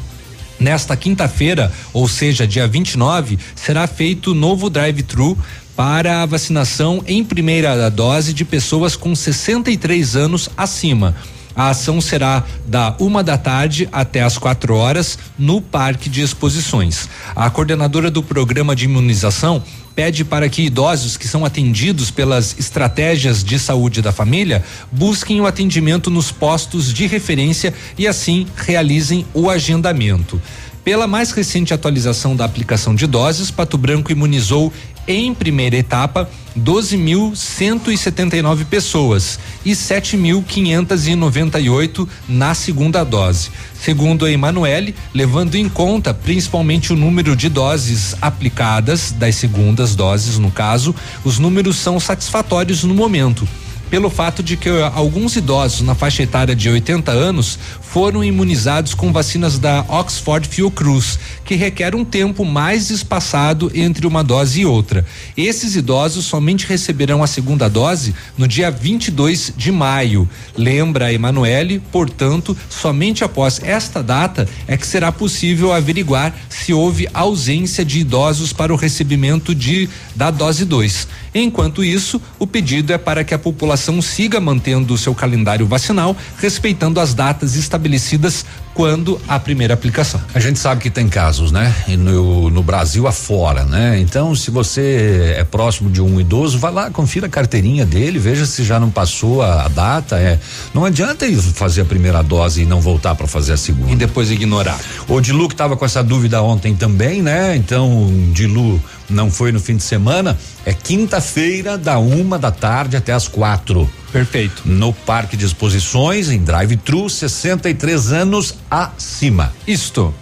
Nesta 0.60 0.94
quinta-feira, 0.94 1.72
ou 1.90 2.06
seja, 2.06 2.46
dia 2.46 2.68
29, 2.68 3.38
será 3.56 3.86
feito 3.86 4.34
novo 4.34 4.68
drive-thru 4.68 5.38
para 5.74 6.22
a 6.22 6.26
vacinação 6.26 7.02
em 7.06 7.24
primeira 7.24 7.88
dose 7.88 8.34
de 8.34 8.44
pessoas 8.44 8.94
com 8.94 9.14
63 9.14 10.16
anos 10.16 10.50
acima. 10.54 11.16
A 11.54 11.70
ação 11.70 12.00
será 12.00 12.44
da 12.66 12.94
uma 12.98 13.22
da 13.22 13.36
tarde 13.36 13.88
até 13.92 14.22
às 14.22 14.38
quatro 14.38 14.74
horas 14.74 15.18
no 15.38 15.60
Parque 15.60 16.08
de 16.08 16.22
Exposições. 16.22 17.08
A 17.34 17.50
coordenadora 17.50 18.10
do 18.10 18.22
programa 18.22 18.74
de 18.74 18.84
imunização 18.84 19.62
pede 19.94 20.24
para 20.24 20.48
que 20.48 20.62
idosos 20.62 21.16
que 21.16 21.28
são 21.28 21.44
atendidos 21.44 22.10
pelas 22.10 22.58
estratégias 22.58 23.44
de 23.44 23.58
saúde 23.58 24.00
da 24.00 24.12
família 24.12 24.64
busquem 24.90 25.40
o 25.40 25.46
atendimento 25.46 26.10
nos 26.10 26.30
postos 26.30 26.92
de 26.92 27.06
referência 27.06 27.74
e 27.98 28.06
assim 28.06 28.46
realizem 28.56 29.26
o 29.34 29.50
agendamento. 29.50 30.40
Pela 30.82 31.06
mais 31.06 31.30
recente 31.30 31.74
atualização 31.74 32.34
da 32.34 32.46
aplicação 32.46 32.94
de 32.94 33.06
doses, 33.06 33.50
Pato 33.50 33.76
Branco 33.76 34.10
imunizou 34.10 34.72
em 35.06 35.34
primeira 35.34 35.76
etapa 35.76 36.26
12.179 36.58 38.64
pessoas 38.64 39.38
e 39.64 39.70
7.598 39.72 42.08
na 42.28 42.54
segunda 42.54 43.02
dose. 43.04 43.50
Segundo 43.74 44.24
a 44.24 44.30
Emanuele, 44.30 44.94
levando 45.12 45.56
em 45.56 45.68
conta 45.68 46.14
principalmente 46.14 46.90
o 46.92 46.96
número 46.96 47.36
de 47.36 47.50
doses 47.50 48.14
aplicadas, 48.20 49.12
das 49.12 49.36
segundas 49.36 49.94
doses 49.94 50.38
no 50.38 50.50
caso, 50.50 50.92
os 51.24 51.38
números 51.38 51.76
são 51.76 52.00
satisfatórios 52.00 52.82
no 52.84 52.94
momento 52.94 53.46
pelo 53.90 54.08
fato 54.08 54.42
de 54.42 54.56
que 54.56 54.68
eh, 54.68 54.90
alguns 54.94 55.34
idosos 55.36 55.80
na 55.80 55.94
faixa 55.94 56.22
etária 56.22 56.54
de 56.54 56.68
80 56.68 57.10
anos 57.10 57.58
foram 57.82 58.22
imunizados 58.22 58.94
com 58.94 59.12
vacinas 59.12 59.58
da 59.58 59.84
Oxford 59.88 60.46
Fiocruz, 60.48 61.18
que 61.50 61.56
requer 61.56 61.96
um 61.96 62.04
tempo 62.04 62.44
mais 62.44 62.90
espaçado 62.90 63.72
entre 63.74 64.06
uma 64.06 64.22
dose 64.22 64.60
e 64.60 64.64
outra. 64.64 65.04
Esses 65.36 65.74
idosos 65.74 66.24
somente 66.24 66.64
receberão 66.64 67.24
a 67.24 67.26
segunda 67.26 67.68
dose 67.68 68.14
no 68.38 68.46
dia 68.46 68.70
22 68.70 69.54
de 69.56 69.72
maio. 69.72 70.30
Lembra 70.56 71.06
a 71.06 71.12
Emanuele, 71.12 71.82
portanto, 71.90 72.56
somente 72.68 73.24
após 73.24 73.60
esta 73.64 74.00
data 74.00 74.48
é 74.68 74.76
que 74.76 74.86
será 74.86 75.10
possível 75.10 75.72
averiguar 75.72 76.32
se 76.48 76.72
houve 76.72 77.08
ausência 77.12 77.84
de 77.84 77.98
idosos 77.98 78.52
para 78.52 78.72
o 78.72 78.76
recebimento 78.76 79.52
de 79.52 79.88
da 80.14 80.30
dose 80.30 80.64
2. 80.64 81.08
Enquanto 81.34 81.82
isso, 81.82 82.20
o 82.38 82.46
pedido 82.46 82.92
é 82.92 82.98
para 82.98 83.24
que 83.24 83.34
a 83.34 83.38
população 83.38 84.00
siga 84.00 84.40
mantendo 84.40 84.94
o 84.94 84.98
seu 84.98 85.14
calendário 85.14 85.66
vacinal, 85.66 86.16
respeitando 86.38 87.00
as 87.00 87.14
datas 87.14 87.56
estabelecidas 87.56 88.44
quando 88.80 89.20
a 89.28 89.38
primeira 89.38 89.74
aplicação. 89.74 90.18
A 90.34 90.40
gente 90.40 90.58
sabe 90.58 90.80
que 90.80 90.88
tem 90.88 91.06
casos, 91.06 91.52
né? 91.52 91.74
E 91.86 91.98
no, 91.98 92.48
no 92.48 92.62
Brasil 92.62 93.06
afora, 93.06 93.62
né? 93.64 94.00
Então, 94.00 94.34
se 94.34 94.50
você 94.50 95.34
é 95.36 95.44
próximo 95.44 95.90
de 95.90 96.00
um 96.00 96.18
idoso, 96.18 96.58
vai 96.58 96.72
lá, 96.72 96.90
confira 96.90 97.26
a 97.26 97.28
carteirinha 97.28 97.84
dele, 97.84 98.18
veja 98.18 98.46
se 98.46 98.64
já 98.64 98.80
não 98.80 98.88
passou 98.88 99.42
a, 99.42 99.66
a 99.66 99.68
data. 99.68 100.16
É, 100.16 100.38
não 100.72 100.86
adianta 100.86 101.26
fazer 101.52 101.82
a 101.82 101.84
primeira 101.84 102.22
dose 102.22 102.62
e 102.62 102.64
não 102.64 102.80
voltar 102.80 103.14
para 103.14 103.26
fazer 103.26 103.52
a 103.52 103.58
segunda. 103.58 103.92
E 103.92 103.96
depois 103.96 104.30
ignorar. 104.30 104.80
O 105.06 105.20
Dilu 105.20 105.46
que 105.46 105.52
estava 105.52 105.76
com 105.76 105.84
essa 105.84 106.02
dúvida 106.02 106.40
ontem 106.40 106.74
também, 106.74 107.20
né? 107.20 107.54
Então, 107.56 108.10
Dilu 108.32 108.80
não 109.10 109.30
foi 109.30 109.52
no 109.52 109.60
fim 109.60 109.76
de 109.76 109.82
semana. 109.82 110.38
É 110.64 110.72
quinta-feira, 110.72 111.76
da 111.76 111.98
uma 111.98 112.38
da 112.38 112.50
tarde 112.50 112.96
até 112.96 113.12
as 113.12 113.28
quatro. 113.28 113.90
Perfeito. 114.12 114.62
No 114.64 114.92
Parque 114.92 115.36
de 115.36 115.44
Exposições, 115.44 116.30
em 116.30 116.38
drive-thru, 116.38 117.08
63 117.08 118.12
anos 118.12 118.54
acima. 118.70 119.52
Isto. 119.66 120.14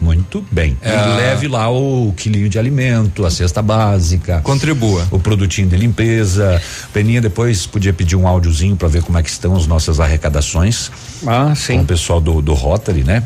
Muito 0.00 0.44
bem. 0.50 0.76
É. 0.82 0.90
E 0.90 1.16
leve 1.16 1.48
lá 1.48 1.70
o 1.70 2.12
quilinho 2.14 2.48
de 2.48 2.58
alimento, 2.58 3.24
a 3.24 3.30
cesta 3.30 3.62
básica. 3.62 4.40
Contribua. 4.42 5.06
O 5.10 5.18
produtinho 5.18 5.66
de 5.66 5.76
limpeza. 5.76 6.60
Peninha 6.92 7.22
depois 7.22 7.66
podia 7.66 7.92
pedir 7.92 8.16
um 8.16 8.28
áudiozinho 8.28 8.76
para 8.76 8.88
ver 8.88 9.02
como 9.02 9.16
é 9.16 9.22
que 9.22 9.30
estão 9.30 9.56
as 9.56 9.66
nossas 9.66 10.00
arrecadações. 10.00 10.90
Ah, 11.26 11.54
sim. 11.54 11.76
Com 11.78 11.82
o 11.84 11.86
pessoal 11.86 12.20
do, 12.20 12.42
do 12.42 12.52
Rotary, 12.52 13.02
né? 13.02 13.22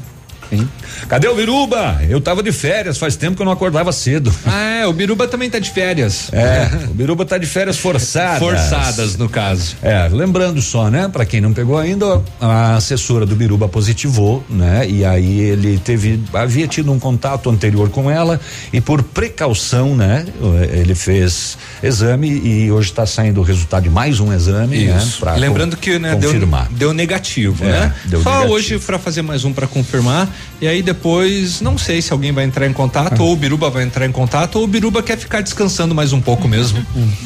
Cadê 1.09 1.29
o 1.29 1.35
Biruba? 1.35 2.01
Eu 2.09 2.21
tava 2.21 2.43
de 2.43 2.53
férias, 2.53 2.99
faz 2.99 3.17
tempo 3.17 3.37
que 3.37 3.43
eu 3.43 3.47
não 3.47 3.53
acordava 3.53 3.93
cedo. 3.93 4.33
Ah, 4.51 4.81
é, 4.83 4.87
o 4.87 4.93
Biruba 4.93 5.29
também 5.29 5.51
tá 5.51 5.59
de 5.59 5.71
férias. 5.71 6.31
É, 6.33 6.69
o 6.91 6.95
Biruba 6.95 7.25
tá 7.25 7.37
de 7.37 7.47
férias 7.47 7.77
forçadas. 7.79 8.39
Forçadas, 8.39 9.17
no 9.17 9.29
caso. 9.29 9.77
É, 9.83 10.09
lembrando 10.11 10.61
só, 10.63 10.89
né, 10.91 11.09
para 11.09 11.25
quem 11.27 11.41
não 11.41 11.53
pegou 11.53 11.77
ainda, 11.79 12.23
a 12.41 12.77
assessora 12.77 13.27
do 13.27 13.37
Biruba 13.37 13.69
positivou, 13.69 14.43
né? 14.49 14.87
E 14.89 15.05
aí 15.05 15.41
ele 15.41 15.79
teve 15.79 16.21
havia 16.33 16.67
tido 16.67 16.91
um 16.93 16.99
contato 16.99 17.51
anterior 17.51 17.91
com 17.91 18.11
ela 18.11 18.41
e 18.73 18.81
por 18.81 19.03
precaução, 19.03 19.95
né, 19.95 20.25
ele 20.73 20.95
fez 20.95 21.59
exame 21.83 22.29
e 22.29 22.71
hoje 22.73 22.91
está 22.91 23.05
saindo 23.07 23.41
o 23.41 23.45
resultado 23.45 23.83
de 23.85 23.91
mais 23.91 24.19
um 24.21 24.33
exame, 24.33 24.87
né, 24.87 24.97
Isso. 24.99 25.19
pra 25.21 25.35
Lembrando 25.35 25.77
que 25.77 25.99
né, 25.99 26.15
deu, 26.17 26.31
confirmar. 26.33 26.69
deu 26.71 26.93
negativo, 26.93 27.65
É, 27.65 27.69
né? 27.71 27.95
deu 28.07 28.23
Só 28.23 28.31
negativo. 28.31 28.55
hoje 28.55 28.79
para 28.79 28.99
fazer 28.99 29.23
mais 29.23 29.45
um 29.45 29.53
para 29.53 29.67
confirmar 29.67 30.29
e 30.61 30.67
aí 30.67 30.83
depois 30.83 31.61
não 31.61 31.79
sei 31.79 32.03
se 32.03 32.13
alguém 32.13 32.33
vai 32.33 32.45
entrar 32.45 32.67
em 32.67 32.71
Ah. 32.71 32.75
contato 32.75 33.23
ou 33.23 33.33
o 33.33 33.37
Biruba 33.37 33.71
vai 33.71 33.85
entrar 33.85 34.07
em 34.07 34.13
contato 34.13 34.57
ou 34.57 34.65
o 34.65 34.67
Biruba 34.67 35.03
quer 35.03 35.17
ficar 35.19 35.41
descansando 35.41 35.95
mais 35.95 36.13
um 36.13 36.21
pouco 36.21 36.49
mesmo. 36.49 36.85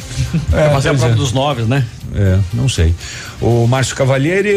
É, 0.52 0.72
mas 0.72 0.86
é 0.86 0.88
a 0.88 0.92
pois 0.92 1.00
prova 1.00 1.08
é. 1.08 1.16
dos 1.16 1.32
nove, 1.32 1.62
né? 1.62 1.84
É, 2.14 2.38
não 2.54 2.68
sei. 2.68 2.94
O 3.40 3.66
Márcio 3.66 3.94
Cavalheire, 3.96 4.48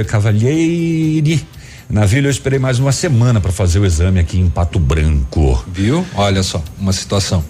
eh, 0.00 0.04
Cavalheire, 0.04 1.44
na 1.88 2.04
vila 2.06 2.26
eu 2.26 2.30
esperei 2.30 2.58
mais 2.58 2.78
uma 2.78 2.92
semana 2.92 3.40
para 3.40 3.50
fazer 3.50 3.78
o 3.80 3.86
exame 3.86 4.20
aqui 4.20 4.38
em 4.38 4.48
Pato 4.48 4.78
Branco. 4.78 5.64
Viu? 5.72 6.06
Olha 6.14 6.42
só, 6.42 6.62
uma 6.78 6.92
situação. 6.92 7.44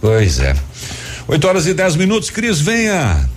Pois 0.00 0.38
é. 0.38 0.54
8 1.26 1.46
horas 1.48 1.66
e 1.66 1.72
10 1.74 1.96
minutos, 1.96 2.28
Cris, 2.30 2.60
venha. 2.60 3.28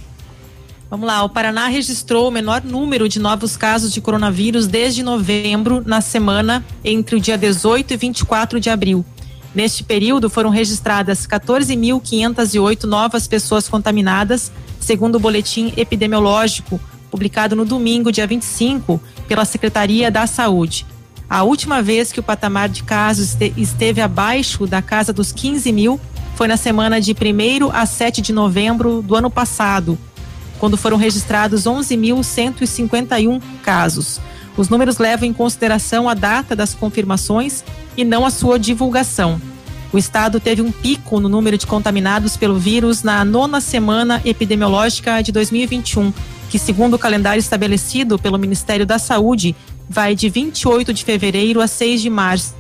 Vamos 0.90 1.06
lá, 1.06 1.22
o 1.22 1.30
Paraná 1.30 1.68
registrou 1.68 2.30
o 2.30 2.32
menor 2.32 2.64
número 2.64 3.10
de 3.10 3.20
novos 3.20 3.58
casos 3.58 3.92
de 3.92 4.00
coronavírus 4.00 4.68
desde 4.68 5.04
novembro, 5.04 5.84
na 5.86 6.00
semana 6.00 6.64
entre 6.82 7.18
o 7.18 7.20
dia 7.20 7.38
18 7.38 7.94
e 7.94 7.98
24 7.98 8.58
de 8.58 8.70
abril. 8.70 9.06
Neste 9.54 9.84
período, 9.84 10.30
foram 10.30 10.50
registradas 10.50 11.28
14.508 11.28 12.86
novas 12.86 13.28
pessoas 13.28 13.68
contaminadas, 13.68 14.50
segundo 14.80 15.16
o 15.16 15.20
boletim 15.20 15.74
epidemiológico 15.76 16.80
publicado 17.12 17.56
no 17.56 17.66
domingo, 17.66 18.12
dia 18.12 18.28
25, 18.28 19.02
pela 19.28 19.44
Secretaria 19.44 20.10
da 20.10 20.26
Saúde. 20.26 20.86
A 21.30 21.44
última 21.44 21.82
vez 21.82 22.14
que 22.14 22.20
o 22.20 22.24
patamar 22.24 22.70
de 22.70 22.84
casos 22.84 23.34
este- 23.34 23.54
esteve 23.58 24.00
abaixo 24.00 24.66
da 24.66 24.82
casa 24.82 25.12
dos 25.12 25.34
15 25.34 25.72
mil 25.74 26.00
foi 26.36 26.48
na 26.48 26.56
semana 26.56 27.02
de 27.02 27.14
1 27.14 27.72
a 27.74 27.86
7 27.86 28.22
de 28.22 28.32
novembro 28.32 29.02
do 29.02 29.16
ano 29.16 29.30
passado, 29.30 29.98
quando 30.60 30.78
foram 30.78 30.98
registrados 30.98 31.64
11.151 31.64 33.42
casos. 33.64 34.20
Os 34.56 34.70
números 34.70 34.98
levam 34.98 35.28
em 35.28 35.34
consideração 35.34 36.10
a 36.10 36.14
data 36.14 36.56
das 36.56 36.74
confirmações 36.74 37.64
e 37.96 38.04
não 38.04 38.26
a 38.26 38.32
sua 38.32 38.58
divulgação. 38.58 39.40
O 39.94 39.98
estado 39.98 40.40
teve 40.40 40.62
um 40.62 40.72
pico 40.72 41.20
no 41.20 41.28
número 41.30 41.58
de 41.58 41.66
contaminados 41.66 42.36
pelo 42.36 42.60
vírus 42.60 43.04
na 43.04 43.24
nona 43.24 43.62
semana 43.62 44.22
epidemiológica 44.26 45.22
de 45.22 45.32
2021, 45.32 46.12
que, 46.50 46.60
segundo 46.60 46.96
o 46.96 47.00
calendário 47.00 47.40
estabelecido 47.40 48.20
pelo 48.20 48.38
Ministério 48.38 48.86
da 48.86 49.00
Saúde, 49.00 49.56
vai 49.88 50.14
de 50.14 50.28
28 50.28 50.94
de 50.94 51.06
fevereiro 51.06 51.62
a 51.62 51.68
6 51.68 52.02
de 52.02 52.10
março, 52.10 52.54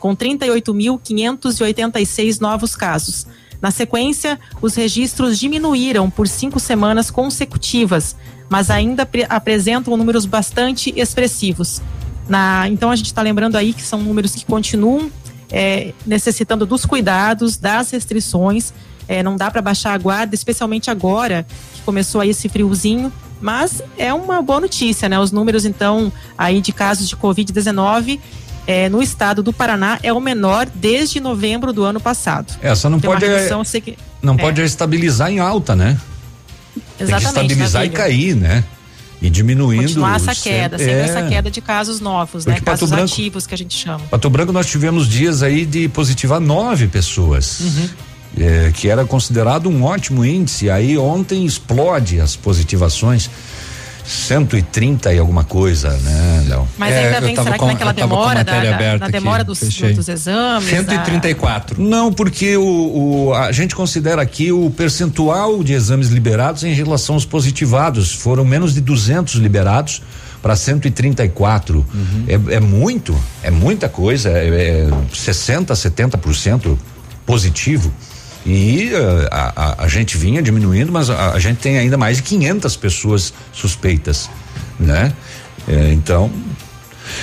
com 0.00 0.16
38.586 0.16 2.40
novos 2.40 2.74
casos. 2.74 3.24
Na 3.60 3.70
sequência, 3.70 4.38
os 4.62 4.74
registros 4.74 5.38
diminuíram 5.38 6.08
por 6.08 6.28
cinco 6.28 6.60
semanas 6.60 7.10
consecutivas, 7.10 8.14
mas 8.48 8.70
ainda 8.70 9.04
pre- 9.04 9.26
apresentam 9.28 9.96
números 9.96 10.24
bastante 10.26 10.92
expressivos. 10.96 11.82
Na- 12.28 12.68
então 12.68 12.90
a 12.90 12.96
gente 12.96 13.06
está 13.06 13.22
lembrando 13.22 13.56
aí 13.56 13.72
que 13.72 13.82
são 13.82 14.00
números 14.00 14.34
que 14.34 14.44
continuam 14.44 15.10
é, 15.50 15.94
necessitando 16.06 16.66
dos 16.66 16.84
cuidados, 16.84 17.56
das 17.56 17.90
restrições. 17.90 18.72
É, 19.08 19.22
não 19.22 19.34
dá 19.36 19.50
para 19.50 19.62
baixar 19.62 19.94
a 19.94 19.98
guarda, 19.98 20.34
especialmente 20.34 20.90
agora 20.90 21.46
que 21.74 21.80
começou 21.80 22.20
aí 22.20 22.28
esse 22.28 22.48
friozinho. 22.50 23.10
Mas 23.40 23.80
é 23.96 24.12
uma 24.12 24.42
boa 24.42 24.60
notícia, 24.60 25.08
né? 25.08 25.18
Os 25.18 25.32
números 25.32 25.64
então 25.64 26.12
aí 26.36 26.60
de 26.60 26.72
casos 26.72 27.08
de 27.08 27.16
Covid-19 27.16 28.20
é, 28.68 28.88
no 28.90 29.02
estado 29.02 29.42
do 29.42 29.50
Paraná 29.52 29.98
é 30.02 30.12
o 30.12 30.20
menor 30.20 30.68
desde 30.74 31.18
novembro 31.20 31.72
do 31.72 31.82
ano 31.84 31.98
passado. 31.98 32.52
É, 32.62 32.74
só 32.74 32.90
não 32.90 33.00
Tem 33.00 33.08
pode 33.10 33.24
redução, 33.26 33.62
que- 33.64 33.96
não 34.22 34.34
é, 34.34 34.36
pode 34.36 34.60
estabilizar 34.60 35.30
em 35.32 35.38
alta, 35.40 35.74
né? 35.74 35.98
Tem 36.74 36.82
que 36.98 37.02
Exatamente, 37.04 37.26
estabilizar 37.52 37.84
e 37.86 37.88
cair, 37.90 38.36
né? 38.36 38.62
E 39.22 39.30
diminuindo. 39.30 39.82
Continuar 39.84 40.16
essa 40.16 40.34
queda, 40.34 40.76
sempre 40.78 40.92
é. 40.92 41.00
essa 41.00 41.22
queda 41.22 41.50
de 41.50 41.60
casos 41.62 41.98
novos, 41.98 42.44
né? 42.46 42.60
Casos 42.60 42.90
Branco- 42.90 43.12
ativos 43.12 43.46
que 43.46 43.54
a 43.54 43.58
gente 43.58 43.74
chama. 43.74 44.00
Pato 44.10 44.28
Branco 44.30 44.52
nós 44.52 44.66
tivemos 44.66 45.08
dias 45.08 45.42
aí 45.42 45.64
de 45.64 45.88
positivar 45.88 46.38
nove 46.38 46.86
pessoas. 46.88 47.60
Uhum. 47.60 47.88
é, 48.36 48.70
que 48.72 48.88
era 48.88 49.04
considerado 49.06 49.68
um 49.70 49.82
ótimo 49.82 50.24
índice. 50.24 50.68
Aí 50.70 50.96
ontem 50.98 51.44
explode 51.46 52.20
as 52.20 52.36
positivações. 52.36 53.28
130 54.08 55.12
e 55.12 55.18
alguma 55.18 55.44
coisa, 55.44 55.90
né, 55.98 56.44
Léo? 56.48 56.66
Mas 56.78 56.94
ainda 56.94 57.20
bem, 57.20 57.34
será 57.44 57.58
que 57.58 57.58
naquela 57.72 57.92
demora, 58.08 58.44
da, 58.44 58.52
da- 58.72 58.78
na 59.00 59.06
demora 59.12 59.44
dos, 59.44 59.58
dos 59.94 60.08
exames? 60.08 60.68
da- 60.96 61.02
Não, 61.80 62.10
porque 62.12 62.56
o, 62.56 63.28
o- 63.28 63.34
a 63.34 63.52
gente 63.52 63.74
considera 63.74 64.22
aqui 64.22 64.50
o 64.50 64.70
percentual 64.70 65.62
de 65.62 65.74
exames 65.74 66.08
liberados 66.08 66.64
em 66.64 66.72
relação 66.72 67.16
aos 67.16 67.26
positivados. 67.26 68.12
Foram 68.14 68.44
menos 68.44 68.72
de 68.72 68.80
200 68.80 69.34
liberados 69.34 70.02
para 70.42 70.56
134. 70.56 71.84
É, 72.26 72.54
é 72.56 72.60
muito, 72.60 73.14
é 73.42 73.50
muita 73.50 73.88
coisa. 73.88 74.30
É, 74.30 74.88
é 74.88 74.90
60, 75.12 75.74
70% 75.74 76.78
positivo. 77.26 77.92
E 78.46 78.90
eh, 78.92 79.28
a, 79.30 79.52
a- 79.56 79.84
a 79.84 79.88
gente 79.88 80.16
vinha 80.16 80.40
diminuindo, 80.42 80.90
mas 80.92 81.10
a, 81.10 81.32
a 81.32 81.38
gente 81.38 81.58
tem 81.58 81.78
ainda 81.78 81.96
mais 81.98 82.16
de 82.18 82.22
500 82.22 82.76
pessoas 82.76 83.32
suspeitas, 83.52 84.30
né? 84.78 85.12
É, 85.66 85.92
então, 85.92 86.30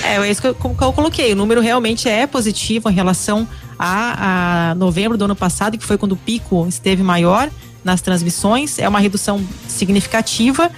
É, 0.04 0.16
é 0.16 0.30
isso 0.30 0.40
que 0.40 0.46
eu, 0.48 0.54
que 0.54 0.64
eu 0.84 0.92
coloquei. 0.92 1.32
O 1.32 1.36
número 1.36 1.60
realmente 1.60 2.08
é 2.08 2.26
positivo 2.26 2.88
em 2.90 2.94
relação 2.94 3.48
a, 3.78 4.70
a 4.70 4.74
novembro 4.76 5.16
do 5.18 5.24
ano 5.24 5.34
passado, 5.36 5.76
que 5.78 5.84
foi 5.84 5.98
quando 5.98 6.12
o 6.12 6.16
pico 6.16 6.66
esteve 6.68 7.02
maior 7.02 7.50
nas 7.84 8.00
transmissões. 8.00 8.78
É 8.78 8.88
uma 8.88 9.00
redução 9.00 9.42
significativa, 9.68 10.70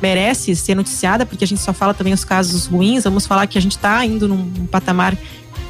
merece 0.00 0.54
ser 0.56 0.74
noticiada, 0.74 1.24
porque 1.26 1.44
a 1.44 1.46
gente 1.46 1.60
só 1.60 1.72
fala 1.72 1.92
também 1.94 2.12
os 2.12 2.24
casos 2.24 2.66
ruins. 2.66 3.04
Vamos 3.04 3.26
falar 3.26 3.46
que 3.46 3.58
a 3.58 3.60
gente 3.60 3.76
está 3.76 4.04
indo 4.04 4.26
num 4.28 4.66
patamar 4.66 5.16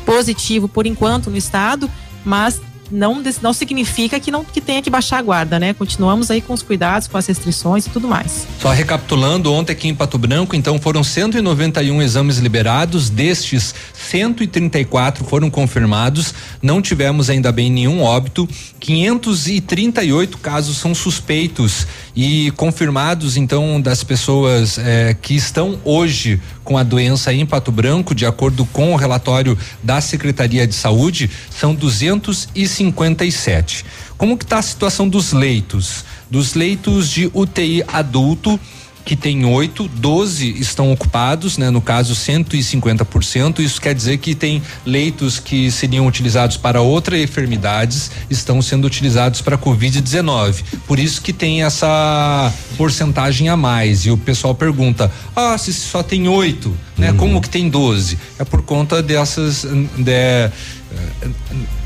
positivo 0.06 0.68
por 0.68 0.86
enquanto 0.86 1.30
no 1.30 1.36
estado, 1.36 1.90
mas 2.24 2.60
não, 2.94 3.20
não 3.42 3.52
significa 3.52 4.20
que 4.20 4.30
não 4.30 4.44
que 4.44 4.60
tenha 4.60 4.80
que 4.80 4.88
baixar 4.88 5.18
a 5.18 5.22
guarda, 5.22 5.58
né? 5.58 5.74
Continuamos 5.74 6.30
aí 6.30 6.40
com 6.40 6.52
os 6.54 6.62
cuidados, 6.62 7.08
com 7.08 7.18
as 7.18 7.26
restrições 7.26 7.86
e 7.86 7.90
tudo 7.90 8.06
mais. 8.06 8.46
Só 8.60 8.70
recapitulando, 8.70 9.52
ontem 9.52 9.72
aqui 9.72 9.88
em 9.88 9.94
Pato 9.94 10.16
Branco, 10.16 10.54
então 10.54 10.78
foram 10.78 11.02
191 11.02 12.00
exames 12.00 12.38
liberados, 12.38 13.10
destes 13.10 13.74
134 13.92 15.24
foram 15.24 15.50
confirmados, 15.50 16.32
não 16.62 16.80
tivemos 16.80 17.28
ainda 17.28 17.50
bem 17.50 17.70
nenhum 17.70 18.00
óbito, 18.00 18.48
538 18.78 20.38
casos 20.38 20.76
são 20.76 20.94
suspeitos 20.94 21.86
e 22.14 22.50
confirmados 22.52 23.36
então 23.36 23.80
das 23.80 24.04
pessoas 24.04 24.78
eh, 24.78 25.16
que 25.20 25.34
estão 25.34 25.80
hoje 25.84 26.40
com 26.62 26.78
a 26.78 26.84
doença 26.84 27.32
em 27.32 27.44
Pato 27.44 27.72
Branco, 27.72 28.14
de 28.14 28.24
acordo 28.24 28.64
com 28.66 28.92
o 28.92 28.96
relatório 28.96 29.58
da 29.82 30.00
Secretaria 30.00 30.64
de 30.66 30.74
Saúde, 30.74 31.28
são 31.50 31.74
257. 31.74 33.84
Como 34.16 34.38
que 34.38 34.44
está 34.44 34.58
a 34.58 34.62
situação 34.62 35.08
dos 35.08 35.32
leitos? 35.32 36.04
Dos 36.30 36.54
leitos 36.54 37.10
de 37.10 37.28
UTI 37.34 37.82
adulto, 37.88 38.60
que 39.04 39.14
tem 39.14 39.44
oito, 39.44 39.86
12 39.86 40.58
estão 40.58 40.90
ocupados, 40.90 41.58
né? 41.58 41.70
No 41.70 41.80
caso, 41.80 42.14
150%. 42.14 43.58
Isso 43.58 43.80
quer 43.80 43.94
dizer 43.94 44.18
que 44.18 44.34
tem 44.34 44.62
leitos 44.84 45.38
que 45.38 45.70
seriam 45.70 46.06
utilizados 46.06 46.56
para 46.56 46.80
outras 46.80 47.20
enfermidades, 47.20 48.10
estão 48.30 48.62
sendo 48.62 48.86
utilizados 48.86 49.42
para 49.42 49.58
Covid-19. 49.58 50.62
Por 50.86 50.98
isso 50.98 51.20
que 51.20 51.32
tem 51.32 51.62
essa 51.62 52.52
porcentagem 52.76 53.48
a 53.48 53.56
mais. 53.56 54.06
E 54.06 54.10
o 54.10 54.16
pessoal 54.16 54.54
pergunta: 54.54 55.10
ah, 55.36 55.56
se 55.58 55.72
só 55.72 56.02
tem 56.02 56.26
oito, 56.26 56.74
né? 56.96 57.12
Como 57.12 57.40
que 57.40 57.48
tem 57.48 57.68
12? 57.68 58.18
É 58.38 58.44
por 58.44 58.62
conta 58.62 59.02
dessas. 59.02 59.64
De, 59.98 60.50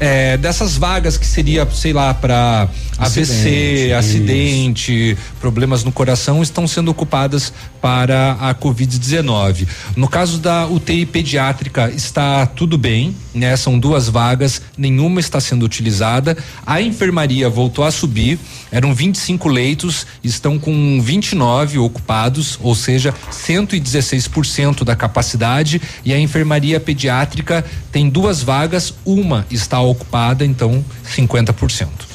é, 0.00 0.36
dessas 0.36 0.76
vagas 0.76 1.16
que 1.16 1.26
seria, 1.26 1.68
sei 1.70 1.92
lá, 1.92 2.12
para 2.14 2.68
AVC, 2.98 3.92
Acidente, 3.92 3.92
acidente, 3.92 5.18
problemas 5.40 5.84
no 5.84 5.92
coração, 5.92 6.42
estão 6.42 6.66
sendo 6.66 6.90
ocupadas 6.90 7.52
para 7.80 8.32
a 8.32 8.54
Covid-19. 8.54 9.66
No 9.96 10.08
caso 10.08 10.38
da 10.38 10.66
UTI 10.66 11.06
pediátrica, 11.06 11.90
está 11.90 12.46
tudo 12.46 12.76
bem, 12.76 13.14
né? 13.34 13.56
São 13.56 13.78
duas 13.78 14.08
vagas, 14.08 14.62
nenhuma 14.76 15.20
está 15.20 15.40
sendo 15.40 15.64
utilizada. 15.64 16.36
A 16.66 16.80
enfermaria 16.80 17.48
voltou 17.48 17.84
a 17.84 17.90
subir, 17.90 18.38
eram 18.70 18.94
25 18.94 19.48
leitos, 19.48 20.06
estão 20.22 20.58
com 20.58 21.00
29 21.00 21.78
ocupados, 21.78 22.58
ou 22.62 22.74
seja, 22.74 23.14
116% 23.30 24.84
da 24.84 24.96
capacidade. 24.96 25.80
E 26.04 26.12
a 26.12 26.18
enfermaria 26.18 26.80
pediátrica 26.80 27.64
tem 27.92 28.08
duas 28.08 28.42
vagas, 28.42 28.94
uma 29.04 29.46
está 29.50 29.80
ocupada, 29.80 30.44
então 30.44 30.84
50%. 31.04 32.07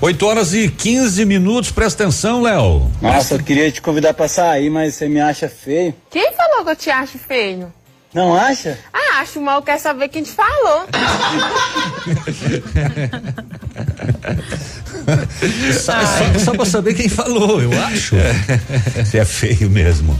8 0.00 0.26
horas 0.26 0.54
e 0.54 0.68
15 0.68 1.24
minutos, 1.24 1.70
presta 1.70 2.04
atenção, 2.04 2.42
Léo. 2.42 2.90
Nossa, 3.02 3.34
eu 3.34 3.42
queria 3.42 3.70
te 3.70 3.80
convidar 3.82 4.14
pra 4.14 4.28
sair, 4.28 4.70
mas 4.70 4.94
você 4.94 5.08
me 5.08 5.20
acha 5.20 5.48
feio. 5.48 5.94
Quem 6.10 6.32
falou 6.34 6.64
que 6.64 6.70
eu 6.70 6.76
te 6.76 6.90
acho 6.90 7.18
feio? 7.18 7.72
Não 8.14 8.34
acha? 8.34 8.78
Ah, 8.92 9.20
acho 9.20 9.40
mal, 9.40 9.60
quer 9.62 9.78
saber 9.78 10.08
quem 10.08 10.22
te 10.22 10.30
falou. 10.30 10.86
Só, 15.72 15.92
só, 16.04 16.38
só 16.44 16.52
pra 16.54 16.66
saber 16.66 16.94
quem 16.94 17.08
falou, 17.08 17.60
eu 17.62 17.70
acho. 17.84 18.14
Você 18.96 19.18
é 19.18 19.24
feio 19.24 19.70
mesmo. 19.70 20.18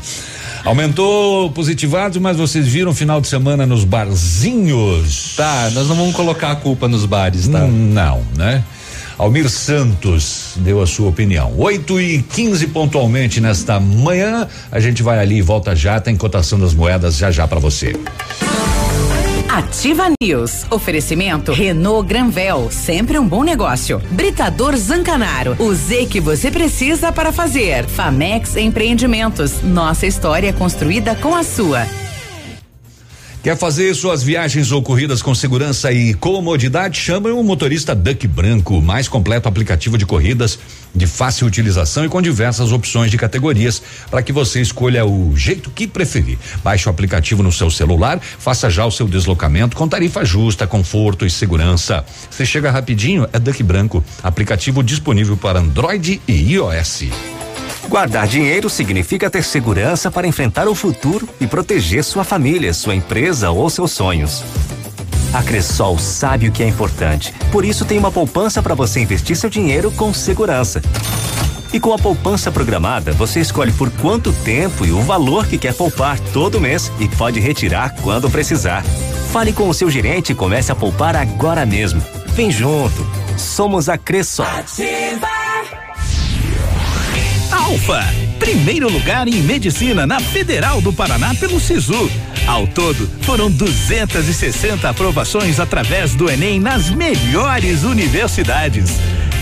Aumentou 0.65 1.51
positivados, 1.53 2.19
mas 2.19 2.37
vocês 2.37 2.67
viram 2.67 2.95
final 2.95 3.21
de 3.21 3.29
semana 3.29 3.67
nos 3.67 3.85
barzinhos? 3.85 5.35
Tá, 5.37 5.71
nós 5.73 5.89
não 5.89 5.97
vamos 5.97 6.15
colocar 6.15 6.53
a 6.53 6.57
culpa 6.57 6.89
nos 6.89 7.05
bares, 7.07 7.49
tá? 7.49 7.61
Hum, 7.65 7.93
Não, 7.93 8.23
né? 8.37 8.65
Almir 9.19 9.51
Santos 9.51 10.53
deu 10.57 10.81
a 10.81 10.87
sua 10.87 11.09
opinião. 11.09 11.53
8 11.59 12.01
e 12.01 12.23
15 12.23 12.69
pontualmente 12.69 13.41
nesta 13.41 13.81
manhã. 13.81 14.47
A 14.71 14.79
gente 14.79 15.03
vai 15.03 15.19
ali 15.19 15.39
e 15.39 15.43
volta 15.43 15.75
já. 15.75 16.01
Tem 16.01 16.17
cotação 16.17 16.59
das 16.59 16.73
moedas 16.73 17.17
já 17.17 17.31
já 17.31 17.47
para 17.47 17.59
você. 17.59 17.95
Ativa 19.49 20.05
News. 20.23 20.67
Oferecimento 20.71 21.53
Renault 21.53 22.07
Granvel, 22.07 22.69
sempre 22.71 23.19
um 23.19 23.27
bom 23.27 23.43
negócio. 23.43 24.01
Britador 24.11 24.77
Zancanaro, 24.77 25.57
o 25.59 25.75
Z 25.75 26.07
que 26.07 26.21
você 26.21 26.51
precisa 26.51 27.11
para 27.11 27.33
fazer. 27.33 27.87
Famex 27.87 28.57
Empreendimentos, 28.57 29.63
nossa 29.63 30.07
história 30.07 30.53
construída 30.53 31.17
com 31.17 31.35
a 31.35 31.43
sua. 31.43 32.08
Quer 33.43 33.57
fazer 33.57 33.95
suas 33.95 34.21
viagens 34.21 34.73
ou 34.73 34.83
corridas 34.83 35.23
com 35.23 35.33
segurança 35.33 35.93
e 35.93 36.13
comodidade? 36.13 36.99
Chama 36.99 37.31
o 37.31 37.45
motorista 37.45 37.95
Duck 37.95 38.27
Branco, 38.27 38.83
mais 38.83 39.09
completo 39.09 39.49
aplicativo 39.49 39.97
de 39.97 40.05
corridas 40.05 40.59
de 40.95 41.07
fácil 41.07 41.47
utilização 41.47 42.05
e 42.05 42.09
com 42.09 42.21
diversas 42.21 42.73
opções 42.73 43.11
de 43.11 43.17
categorias 43.17 43.81
para 44.11 44.23
que 44.23 44.33
você 44.33 44.61
escolha 44.61 45.07
o 45.07 45.37
jeito 45.37 45.71
que 45.71 45.87
preferir. 45.87 46.37
Baixe 46.65 46.89
o 46.89 46.91
aplicativo 46.91 47.43
no 47.43 47.53
seu 47.53 47.71
celular, 47.71 48.21
faça 48.21 48.69
já 48.69 48.85
o 48.85 48.91
seu 48.91 49.07
deslocamento 49.07 49.77
com 49.77 49.87
tarifa 49.87 50.25
justa, 50.25 50.67
conforto 50.67 51.25
e 51.25 51.31
segurança. 51.31 52.05
Você 52.29 52.45
chega 52.45 52.73
rapidinho, 52.73 53.29
é 53.33 53.39
Duck 53.39 53.63
Branco, 53.63 54.03
aplicativo 54.21 54.83
disponível 54.83 55.37
para 55.37 55.61
Android 55.61 56.21
e 56.27 56.33
iOS. 56.33 57.38
Guardar 57.89 58.27
dinheiro 58.27 58.69
significa 58.69 59.31
ter 59.31 59.43
segurança 59.43 60.11
para 60.11 60.27
enfrentar 60.27 60.69
o 60.69 60.75
futuro 60.75 61.27
e 61.41 61.47
proteger 61.47 62.05
sua 62.05 62.23
família, 62.23 62.75
sua 62.75 62.95
empresa 62.95 63.51
ou 63.51 63.71
seus 63.71 63.93
sonhos. 63.93 64.45
A 65.33 65.43
Cressol 65.43 65.99
sabe 65.99 66.49
o 66.49 66.53
que 66.53 66.63
é 66.63 66.69
importante, 66.69 67.33
por 67.51 67.65
isso 67.65 67.87
tem 67.87 67.99
uma 67.99 68.13
poupança 68.13 68.63
para 68.63 68.75
você 68.75 69.01
investir 69.01 69.37
seu 69.37 69.49
dinheiro 69.49 69.91
com 69.93 70.13
segurança. 70.13 70.83
E 71.73 71.81
com 71.81 71.93
a 71.93 71.99
poupança 71.99 72.53
programada, 72.53 73.13
você 73.13 73.41
escolhe 73.41 73.73
por 73.73 73.91
quanto 73.91 74.33
tempo 74.33 74.85
e 74.85 74.93
o 74.93 75.01
valor 75.03 75.47
que 75.47 75.59
quer 75.59 75.75
poupar 75.75 76.19
todo 76.33 76.61
mês 76.61 76.93
e 76.99 77.09
pode 77.09 77.41
retirar 77.41 77.95
quando 78.03 78.31
precisar. 78.31 78.83
Fale 79.33 79.53
com 79.53 79.69
o 79.69 79.75
seu 79.75 79.91
gerente 79.91 80.33
e 80.33 80.35
comece 80.35 80.71
a 80.73 80.75
poupar 80.75 81.17
agora 81.17 81.65
mesmo. 81.65 82.03
Vem 82.29 82.51
junto. 82.51 83.07
Somos 83.37 83.89
a 83.89 83.97
Cressol. 83.99 84.47
Alfa, 87.69 88.03
primeiro 88.39 88.91
lugar 88.91 89.29
em 89.29 89.43
medicina 89.43 90.07
na 90.07 90.19
Federal 90.21 90.81
do 90.81 90.91
Paraná 90.91 91.35
pelo 91.35 91.61
Sisu. 91.61 92.11
Ao 92.47 92.67
todo, 92.67 93.07
foram 93.21 93.51
260 93.51 94.89
aprovações 94.89 95.61
através 95.61 96.15
do 96.15 96.31
Enem 96.31 96.59
nas 96.59 96.89
melhores 96.89 97.83
universidades. 97.83 98.93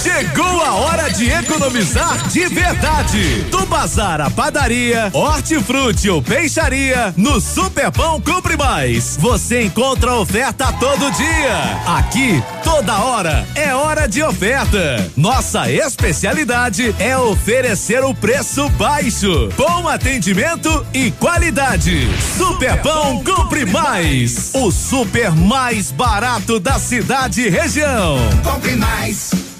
Chegou 0.00 0.62
a 0.62 0.74
hora 0.74 1.08
de 1.10 1.28
economizar 1.30 2.28
de 2.28 2.46
verdade. 2.46 3.42
Do 3.50 3.66
bazar 3.66 4.20
à 4.20 4.30
padaria, 4.30 5.10
hortifruti 5.12 6.08
ou 6.08 6.22
peixaria, 6.22 7.12
no 7.16 7.40
Superpão 7.40 8.20
Compre 8.20 8.56
Mais. 8.56 9.16
Você 9.20 9.62
encontra 9.62 10.14
oferta 10.14 10.72
todo 10.72 11.10
dia. 11.12 11.98
Aqui, 11.98 12.42
toda 12.64 12.98
hora, 12.98 13.46
é 13.54 13.74
hora 13.74 14.08
de 14.08 14.22
oferta. 14.22 15.10
Nossa 15.16 15.70
especialidade 15.70 16.94
é 16.98 17.16
oferecer 17.16 18.02
o 18.02 18.14
preço 18.14 18.68
baixo, 18.70 19.50
bom 19.56 19.88
atendimento 19.88 20.86
e 20.94 21.10
qualidade. 21.12 22.08
Superpão 22.36 23.22
Compre 23.22 23.66
Mais. 23.66 24.50
O 24.54 24.70
super 24.70 25.32
mais 25.32 25.90
barato 25.90 26.58
da 26.58 26.78
cidade 26.78 27.42
e 27.42 27.48
região. 27.48 28.16
Compre 28.42 28.76
mais. 28.76 29.51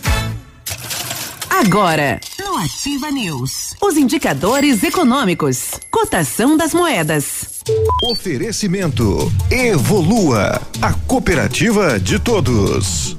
Agora, 1.55 2.19
no 2.41 2.57
Ativa 2.57 3.11
News, 3.11 3.77
os 3.81 3.99
indicadores 3.99 4.83
econômicos, 4.83 5.73
cotação 5.91 6.57
das 6.57 6.73
moedas. 6.73 7.61
Oferecimento 8.03 9.31
Evolua, 9.51 10.63
a 10.81 10.95
cooperativa 10.95 12.01
de 12.01 12.19
todos. 12.19 13.19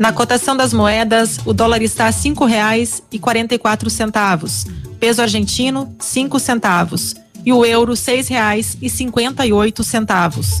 Na 0.00 0.12
cotação 0.12 0.56
das 0.56 0.72
moedas, 0.72 1.38
o 1.46 1.52
dólar 1.52 1.80
está 1.80 2.08
a 2.08 2.12
cinco 2.12 2.44
reais 2.44 3.00
e 3.10 3.20
quarenta 3.20 3.54
e 3.54 3.58
quatro 3.58 3.88
centavos. 3.88 4.66
Peso 4.98 5.22
argentino, 5.22 5.94
cinco 6.00 6.40
centavos. 6.40 7.14
E 7.44 7.52
o 7.52 7.64
euro, 7.64 7.94
seis 7.94 8.26
reais 8.26 8.76
e 8.82 8.90
cinquenta 8.90 9.46
e 9.46 9.52
oito 9.52 9.84
centavos. 9.84 10.60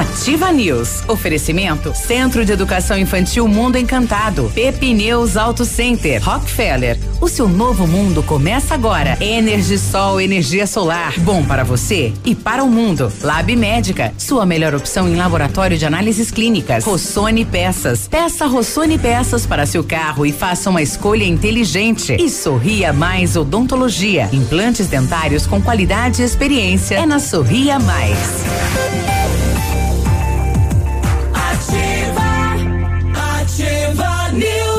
Ativa 0.00 0.50
News. 0.50 1.06
Oferecimento 1.08 1.94
Centro 1.94 2.42
de 2.42 2.52
Educação 2.52 2.96
Infantil 2.96 3.46
Mundo 3.46 3.76
Encantado. 3.76 4.50
Pepineus 4.54 5.36
Auto 5.36 5.66
Center. 5.66 6.22
Rockefeller. 6.24 6.98
O 7.20 7.28
seu 7.28 7.46
novo 7.46 7.86
mundo 7.86 8.22
começa 8.22 8.72
agora. 8.72 9.18
Energisol, 9.20 10.18
energia 10.18 10.66
solar. 10.66 11.12
Bom 11.18 11.44
para 11.44 11.64
você 11.64 12.14
e 12.24 12.34
para 12.34 12.64
o 12.64 12.70
mundo. 12.70 13.12
Lab 13.20 13.54
Médica. 13.54 14.14
Sua 14.16 14.46
melhor 14.46 14.74
opção 14.74 15.06
em 15.06 15.16
laboratório 15.16 15.76
de 15.76 15.84
análises 15.84 16.30
clínicas. 16.30 16.82
Rossoni 16.82 17.44
Peças. 17.44 18.08
Peça 18.08 18.46
Rossoni 18.46 18.96
Peças 18.96 19.44
para 19.44 19.66
seu 19.66 19.84
carro 19.84 20.24
e 20.24 20.32
faça 20.32 20.70
uma 20.70 20.80
escolha 20.80 21.24
inteligente. 21.26 22.16
E 22.18 22.30
Sorria 22.30 22.90
Mais 22.90 23.36
Odontologia. 23.36 24.30
Implantes 24.32 24.86
dentários 24.86 25.46
com 25.46 25.60
qualidade 25.60 26.22
e 26.22 26.24
experiência. 26.24 26.94
É 26.94 27.04
na 27.04 27.18
Sorria 27.18 27.78
Mais. 27.78 29.19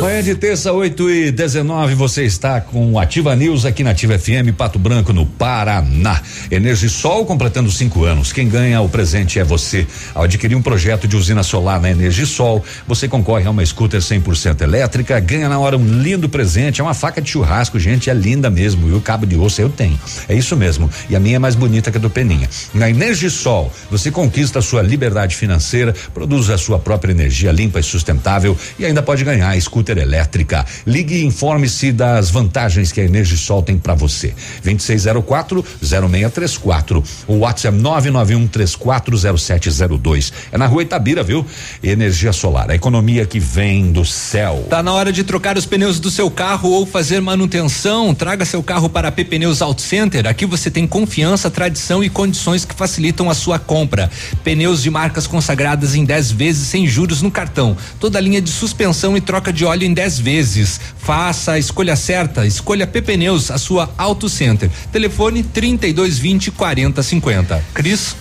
Manhã 0.02 0.24
de 0.24 0.34
terça, 0.34 0.74
8 0.74 1.12
e 1.12 1.32
19, 1.32 1.94
você 1.94 2.24
está 2.24 2.60
com 2.60 2.98
Ativa 2.98 3.36
News 3.36 3.66
aqui 3.66 3.84
na 3.84 3.92
Ativa 3.92 4.18
FM 4.18 4.52
Pato 4.58 4.80
Branco, 4.80 5.14
no 5.14 5.28
Paraná. 5.28 6.20
Energisol 6.50 7.24
completando 7.24 7.70
cinco 7.70 8.04
anos. 8.04 8.34
Quem 8.34 8.50
ganha 8.50 8.82
o 8.82 8.90
presente 8.90 9.38
é 9.38 9.44
você. 9.44 9.86
Ao 10.16 10.24
adquirir 10.24 10.56
um 10.56 10.62
projeto 10.62 11.08
de 11.08 11.16
usina 11.16 11.44
solar 11.44 11.80
na 11.80 11.92
Energisol, 11.92 12.66
você 12.88 13.08
concorre 13.08 13.46
a 13.46 13.52
uma 13.52 13.64
scooter 13.64 14.00
100% 14.00 14.62
elétrica, 14.62 15.20
ganha 15.20 15.48
na 15.48 15.60
hora 15.60 15.78
um 15.78 16.02
lindo 16.02 16.28
presente. 16.28 16.82
É 16.82 16.84
uma 16.84 16.96
faca 16.96 17.22
de 17.22 17.30
churrasco, 17.30 17.80
gente, 17.80 18.10
é 18.10 18.14
linda 18.16 18.50
mesmo. 18.50 18.90
E 18.90 18.94
o 18.94 19.02
cabo 19.02 19.28
de 19.28 19.38
osso 19.38 19.62
eu 19.62 19.70
tenho. 19.70 20.00
É 20.28 20.34
isso 20.34 20.58
mesmo. 20.58 20.90
E 21.12 21.16
a 21.16 21.20
minha 21.20 21.36
é 21.36 21.40
mais 21.40 21.54
bonita 21.54 21.92
que 21.92 22.00
a 22.00 22.02
do 22.02 22.10
Peninha. 22.10 22.50
Na 22.74 22.90
Energisol, 22.90 23.72
você 23.92 24.10
conquista 24.10 24.58
a 24.58 24.62
sua 24.64 24.82
liberdade 24.82 25.36
financeira, 25.36 25.94
produz 26.12 26.50
a 26.50 26.58
sua 26.58 26.80
própria 26.80 27.12
energia 27.12 27.52
limpa 27.52 27.80
e 27.80 27.84
sustentável 27.84 28.58
e 28.80 28.86
ainda 28.86 29.04
pode 29.04 29.24
ganhar 29.24 29.52
a 29.52 29.62
scooter 29.62 29.91
elétrica. 29.98 30.66
Ligue 30.86 31.16
e 31.16 31.26
informe-se 31.26 31.92
das 31.92 32.30
vantagens 32.30 32.92
que 32.92 33.02
a 33.02 33.04
Energisol 33.04 33.62
tem 33.62 33.78
para 33.78 33.94
você. 33.94 34.34
2604 34.64 35.66
0634. 35.82 37.04
O 37.28 37.38
WhatsApp 37.40 37.78
991 37.78 38.48
340702. 38.48 40.34
É 40.52 40.58
na 40.58 40.66
rua 40.66 40.84
Itabira, 40.84 41.24
viu? 41.24 41.46
Energia 41.84 42.34
solar, 42.34 42.70
a 42.70 42.76
economia 42.76 43.26
que 43.26 43.40
vem 43.40 43.92
do 43.92 44.06
céu. 44.06 44.66
Tá 44.70 44.84
na 44.84 44.94
hora 44.94 45.12
de 45.12 45.24
trocar 45.24 45.58
os 45.58 45.66
pneus 45.66 46.00
do 46.00 46.12
seu 46.12 46.30
carro 46.30 46.70
ou 46.70 46.86
fazer 46.86 47.20
manutenção. 47.22 48.14
Traga 48.14 48.46
seu 48.46 48.62
carro 48.62 48.90
para 48.90 49.08
a 49.08 49.12
P 49.12 49.24
Pneus 49.26 49.62
Auto 49.62 49.82
Center. 49.82 50.28
Aqui 50.28 50.46
você 50.46 50.70
tem 50.70 50.88
confiança, 50.88 51.50
tradição 51.50 52.04
e 52.04 52.10
condições 52.10 52.66
que 52.66 52.76
facilitam 52.76 53.30
a 53.30 53.34
sua 53.34 53.60
compra. 53.60 54.10
Pneus 54.44 54.84
de 54.84 54.90
marcas 54.90 55.28
consagradas 55.28 55.96
em 55.96 56.06
10 56.06 56.32
vezes 56.32 56.68
sem 56.68 56.88
juros 56.88 57.22
no 57.22 57.32
cartão. 57.32 57.76
Toda 58.00 58.18
a 58.18 58.22
linha 58.22 58.42
de 58.42 58.50
suspensão 58.50 59.16
e 59.16 59.22
troca 59.22 59.52
de 59.52 59.66
óleo 59.66 59.81
em 59.86 59.94
10 59.94 60.20
vezes. 60.20 60.80
Faça 60.98 61.54
a 61.54 61.60
escolha 61.60 61.96
certa. 61.96 62.46
Escolha 62.46 62.86
P 62.88 63.02
Pneus, 63.02 63.52
a 63.52 63.58
sua 63.58 63.90
Auto 63.98 64.30
Center. 64.30 64.70
Telefone 64.92 65.44
3220 65.44 66.52
4050. 66.52 67.64
Cris? 67.74 68.16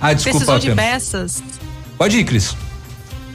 Ah, 0.00 0.12
desculpa. 0.12 0.38
Precisou 0.38 0.58
de 0.58 0.74
peças? 0.74 1.42
Pode 1.96 2.18
ir, 2.18 2.24
Cris. 2.24 2.54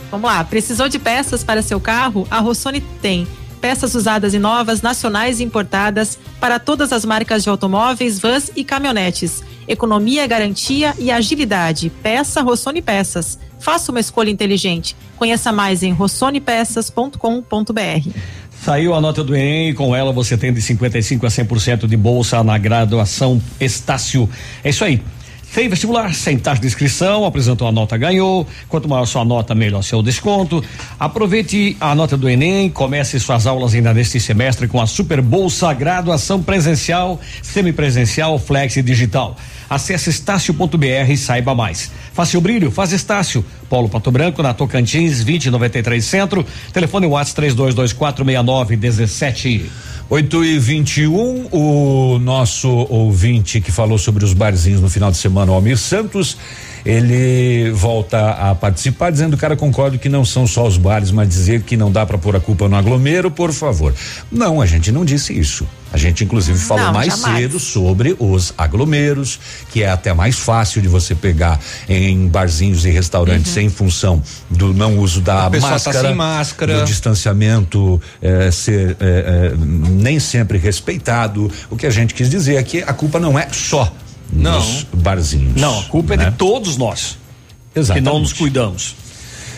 Vamos 0.10 0.30
lá. 0.30 0.44
Precisou 0.44 0.90
de 0.90 1.00
peças 1.00 1.44
para 1.44 1.62
seu 1.62 1.80
carro? 1.80 2.28
A 2.30 2.40
Rossoni 2.40 2.82
tem. 3.02 3.28
Peças 3.62 3.94
usadas 3.94 4.34
e 4.34 4.40
novas, 4.40 4.82
nacionais 4.82 5.40
e 5.40 5.44
importadas, 5.44 6.18
para 6.40 6.58
todas 6.60 6.92
as 6.92 7.06
marcas 7.06 7.44
de 7.44 7.50
automóveis, 7.50 8.20
vans 8.20 8.52
e 8.56 8.64
caminhonetes. 8.64 9.44
Economia, 9.72 10.28
garantia 10.28 10.94
e 11.00 11.10
agilidade. 11.10 11.90
Peça 12.04 12.42
Rossoni 12.42 12.82
Peças. 12.82 13.40
Faça 13.58 13.90
uma 13.90 14.02
escolha 14.02 14.30
inteligente. 14.30 14.98
Conheça 15.16 15.54
mais 15.54 15.82
em 15.82 15.94
rossonepeças.com.br. 15.94 18.10
Saiu 18.62 18.94
a 18.94 19.00
nota 19.00 19.24
do 19.24 19.34
Enem 19.34 19.70
e 19.70 19.74
com 19.74 19.96
ela 19.96 20.12
você 20.12 20.38
tem 20.38 20.52
de 20.52 20.62
55 20.62 21.26
a 21.26 21.30
100% 21.30 21.88
de 21.88 21.96
bolsa 21.96 22.44
na 22.44 22.58
graduação 22.58 23.42
Estácio. 23.62 24.30
É 24.62 24.72
isso 24.72 24.84
aí. 24.84 25.02
Sem 25.54 25.68
vestibular, 25.68 26.16
sem 26.16 26.40
taxa 26.40 26.62
de 26.62 26.68
inscrição, 26.68 27.26
apresentou 27.26 27.68
a 27.68 27.74
nota, 27.74 27.98
ganhou. 27.98 28.48
Quanto 28.70 28.88
maior 28.88 29.06
sua 29.06 29.26
nota, 29.26 29.54
melhor 29.54 29.82
seu 29.82 30.02
desconto. 30.02 30.64
Aproveite 30.98 31.76
a 31.78 31.94
nota 31.94 32.16
do 32.16 32.30
Enem, 32.30 32.70
comece 32.70 33.20
suas 33.20 33.46
aulas 33.46 33.74
ainda 33.74 33.94
neste 33.94 34.18
semestre 34.18 34.70
com 34.70 34.80
a 34.80 34.88
Super 34.88 35.22
Bolsa 35.22 35.74
Graduação 35.74 36.42
Presencial, 36.42 37.20
Semipresencial, 37.42 38.40
Flex 38.40 38.78
e 38.78 38.82
Digital. 38.82 39.36
Acesse 39.70 40.10
estácio.br 40.10 41.10
e 41.10 41.18
saiba 41.18 41.54
mais. 41.54 41.92
Faça 42.14 42.38
o 42.38 42.42
brilho, 42.42 42.72
faz 42.72 42.94
Estácio. 42.94 43.44
Paulo 43.70 43.90
Pato 43.90 44.10
Branco, 44.10 44.42
na 44.42 44.54
Tocantins, 44.54 45.22
2093 45.22 46.04
Centro. 46.04 46.46
Telefone 46.72 47.08
WhatsApp 47.08 47.52
32246917. 47.52 49.91
8 50.14 50.44
e 50.44 50.60
21 50.60 51.48
o 51.54 52.20
nosso 52.20 52.68
ouvinte 52.68 53.62
que 53.62 53.72
falou 53.72 53.98
sobre 53.98 54.26
os 54.26 54.34
barzinhos 54.34 54.82
no 54.82 54.90
final 54.90 55.10
de 55.10 55.16
semana, 55.16 55.54
o 55.54 55.56
Almir 55.56 55.78
Santos, 55.78 56.38
ele 56.86 57.72
volta 57.72 58.32
a 58.32 58.56
participar 58.56 59.12
dizendo, 59.12 59.38
cara, 59.38 59.56
concordo 59.56 60.00
que 60.00 60.10
não 60.10 60.26
são 60.26 60.48
só 60.48 60.68
os 60.68 60.78
bares, 60.78 61.12
mas 61.12 61.28
dizer 61.28 61.62
que 61.62 61.78
não 61.78 61.92
dá 61.92 62.06
para 62.06 62.18
pôr 62.18 62.36
a 62.36 62.40
culpa 62.40 62.68
no 62.68 62.76
aglomero, 62.76 63.30
por 63.30 63.52
favor. 63.52 63.94
Não, 64.32 64.62
a 64.62 64.66
gente 64.66 64.92
não 64.92 65.06
disse 65.06 65.38
isso. 65.38 65.68
A 65.94 65.98
gente 65.98 66.24
inclusive 66.24 66.58
falou 66.58 66.86
Não, 66.86 66.94
mais 66.94 67.14
jamais. 67.18 67.42
cedo 67.42 67.60
sobre 67.60 68.16
os 68.18 68.54
aglomeros, 68.58 69.40
que 69.72 69.84
é 69.84 69.90
até 69.90 70.14
mais 70.14 70.40
fácil 70.40 70.82
de 70.82 70.88
você 70.88 71.14
pegar 71.14 71.60
em 71.90 72.28
barzinhos 72.28 72.86
e 72.86 72.90
restaurantes 72.90 73.56
em 73.58 73.70
função 73.70 74.24
do 74.50 74.74
não 74.74 74.98
uso 75.00 75.20
da 75.20 75.50
tá 75.50 75.60
máscara, 75.60 76.02
sem 76.02 76.16
máscara. 76.16 76.80
do 76.80 76.86
distanciamento 76.86 78.02
eh, 78.22 78.50
ser 78.52 78.92
eh, 78.92 78.96
eh, 79.02 79.54
nem 79.58 80.20
sempre 80.20 80.58
respeitado. 80.58 81.52
O 81.70 81.76
que 81.76 81.86
a 81.86 81.90
gente 81.90 82.14
quis 82.14 82.30
dizer 82.30 82.56
é 82.56 82.64
que 82.64 82.82
a 82.82 82.94
culpa 82.94 83.20
não 83.20 83.38
é 83.38 83.48
só 83.52 83.92
nos 84.32 84.86
barzinhos. 84.94 85.60
Não, 85.60 85.80
a 85.80 85.84
culpa 85.84 86.14
é 86.14 86.18
né? 86.18 86.30
de 86.30 86.38
todos 86.38 86.78
nós. 86.78 87.18
Exatamente. 87.76 88.04
Que 88.06 88.10
não 88.14 88.20
nos 88.20 88.34
cuidamos. 88.34 88.96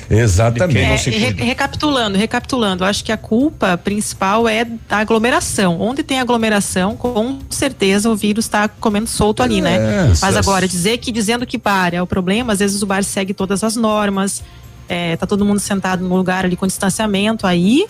Exatamente. 0.09 0.73
Não 0.87 0.95
É, 0.95 1.07
e 1.07 1.31
re- 1.31 1.43
recapitulando, 1.45 2.17
recapitulando, 2.17 2.83
acho 2.85 3.03
que 3.03 3.11
a 3.11 3.17
culpa 3.17 3.77
principal 3.77 4.47
é 4.47 4.65
da 4.87 4.97
aglomeração. 4.97 5.79
Onde 5.81 6.03
tem 6.03 6.19
aglomeração, 6.19 6.95
com 6.95 7.39
certeza 7.49 8.09
o 8.09 8.15
vírus 8.15 8.45
está 8.45 8.67
comendo 8.67 9.07
solto 9.07 9.41
ali, 9.41 9.61
né? 9.61 9.75
É, 9.75 10.07
Mas 10.09 10.23
essas- 10.23 10.35
agora, 10.37 10.67
dizer 10.67 10.97
que 10.97 11.11
dizendo 11.11 11.45
que 11.45 11.57
bar 11.57 11.93
é 11.93 12.01
o 12.01 12.05
problema, 12.07 12.53
às 12.53 12.59
vezes 12.59 12.81
o 12.81 12.85
bar 12.85 13.03
segue 13.03 13.33
todas 13.33 13.63
as 13.63 13.75
normas, 13.75 14.43
é, 14.89 15.15
tá 15.15 15.25
todo 15.25 15.45
mundo 15.45 15.59
sentado 15.59 16.03
no 16.03 16.15
lugar 16.15 16.45
ali 16.45 16.55
com 16.55 16.67
distanciamento, 16.67 17.47
aí. 17.47 17.85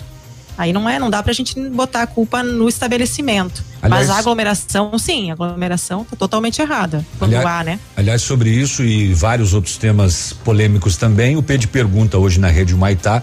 Aí 0.58 0.72
não 0.72 0.88
é, 0.90 1.00
não 1.00 1.10
dá 1.10 1.22
pra 1.24 1.34
gente 1.34 1.60
botar 1.70 2.04
a 2.04 2.08
culpa 2.08 2.44
no 2.44 2.70
estabelecimento. 2.70 3.64
Aliás- 3.82 4.08
Mas 4.08 4.16
a 4.16 4.20
aglomeração, 4.20 4.98
sim, 4.98 5.30
a 5.30 5.34
aglomeração 5.34 6.06
tá 6.10 6.16
totalmente 6.16 6.62
errada. 6.62 7.06
Quando 7.20 7.36
Aliás- 7.36 7.46
há, 7.46 7.64
né? 7.64 7.80
Aliás, 7.98 8.22
sobre 8.22 8.50
isso 8.50 8.84
e 8.84 9.14
vários 9.14 9.54
outros 9.54 9.78
temas 9.78 10.32
polêmicos 10.44 10.96
também, 10.96 11.36
o 11.36 11.44
P 11.44 11.58
de 11.58 11.68
Pergunta 11.68 12.18
hoje 12.18 12.40
na 12.40 12.48
Rede 12.48 12.74
Maitá 12.76 13.22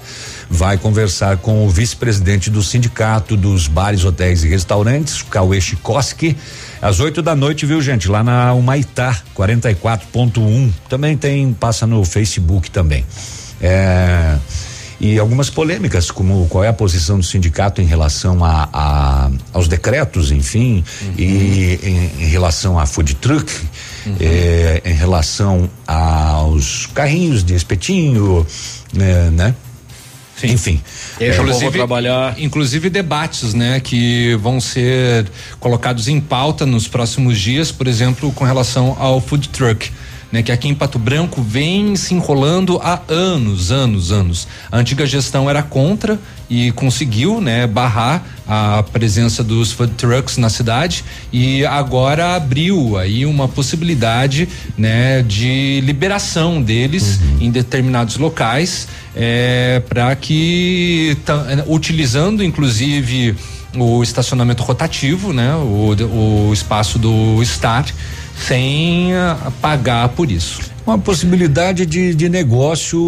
vai 0.50 0.76
conversar 0.76 1.36
com 1.38 1.64
o 1.64 1.70
vice-presidente 1.70 2.50
do 2.50 2.62
Sindicato 2.62 3.36
dos 3.36 3.68
Bares, 3.68 4.04
Hotéis 4.04 4.44
e 4.44 4.48
Restaurantes, 4.48 5.22
Cauê 5.22 5.60
Chikoski, 5.60 6.36
às 6.82 7.00
8 7.00 7.22
da 7.22 7.34
noite, 7.36 7.64
viu, 7.64 7.80
gente? 7.80 8.08
Lá 8.08 8.22
na 8.22 8.52
Humaitá, 8.52 9.16
44.1. 9.34 10.70
Também 10.88 11.16
tem, 11.16 11.52
passa 11.54 11.86
no 11.86 12.04
Facebook 12.04 12.70
também. 12.70 13.04
É, 13.62 14.36
e 15.00 15.18
algumas 15.18 15.48
polêmicas, 15.48 16.10
como 16.10 16.46
qual 16.48 16.62
é 16.62 16.68
a 16.68 16.72
posição 16.72 17.18
do 17.18 17.24
sindicato 17.24 17.80
em 17.80 17.86
relação 17.86 18.44
a, 18.44 18.68
a- 18.72 19.30
aos 19.52 19.66
decretos, 19.66 20.30
enfim, 20.30 20.84
e 21.16 21.78
em, 21.82 22.24
em 22.24 22.28
relação 22.28 22.78
à 22.78 22.84
food 22.84 23.14
truck, 23.14 23.50
eh, 24.20 24.82
em 24.84 24.92
relação 24.94 25.70
aos 25.86 26.86
carrinhos 26.94 27.42
de 27.42 27.54
espetinho, 27.54 28.46
né? 28.92 29.30
né? 29.30 29.54
Enfim. 30.42 30.80
Eu 31.18 31.32
já 31.34 31.42
vou 31.42 31.70
trabalhar. 31.78 32.34
Inclusive 32.38 32.88
debates, 32.88 33.52
né, 33.52 33.78
que 33.80 34.34
vão 34.36 34.58
ser 34.60 35.26
colocados 35.58 36.08
em 36.08 36.18
pauta 36.18 36.64
nos 36.64 36.88
próximos 36.88 37.38
dias, 37.38 37.70
por 37.70 37.86
exemplo, 37.86 38.32
com 38.32 38.44
relação 38.44 38.96
ao 38.98 39.20
food 39.20 39.48
truck. 39.50 39.90
Né, 40.32 40.42
que 40.42 40.52
aqui 40.52 40.68
em 40.68 40.74
Pato 40.74 40.98
Branco 40.98 41.42
vem 41.42 41.96
se 41.96 42.14
enrolando 42.14 42.78
há 42.82 43.00
anos, 43.08 43.72
anos, 43.72 44.12
anos. 44.12 44.46
A 44.70 44.78
antiga 44.78 45.04
gestão 45.06 45.50
era 45.50 45.62
contra 45.62 46.18
e 46.48 46.72
conseguiu, 46.72 47.40
né, 47.40 47.66
barrar 47.66 48.24
a 48.46 48.82
presença 48.82 49.42
dos 49.42 49.72
food 49.72 49.92
trucks 49.94 50.36
na 50.36 50.48
cidade 50.48 51.04
e 51.32 51.64
agora 51.66 52.34
abriu 52.34 52.96
aí 52.96 53.24
uma 53.24 53.46
possibilidade, 53.46 54.48
né, 54.76 55.22
de 55.22 55.80
liberação 55.84 56.62
deles 56.62 57.20
Uhum. 57.20 57.38
em 57.40 57.50
determinados 57.50 58.16
locais, 58.16 58.88
é, 59.14 59.82
para 59.88 60.14
que 60.16 61.16
utilizando 61.66 62.42
inclusive 62.42 63.34
o 63.76 64.02
estacionamento 64.02 64.62
rotativo, 64.62 65.32
né, 65.32 65.54
o, 65.54 65.94
o 66.48 66.52
espaço 66.52 66.98
do 66.98 67.40
Star, 67.44 67.86
sem 68.46 69.14
ah, 69.14 69.52
pagar 69.60 70.08
por 70.10 70.30
isso. 70.30 70.60
Uma 70.86 70.98
possibilidade 70.98 71.86
de, 71.86 72.14
de 72.14 72.28
negócio 72.28 72.98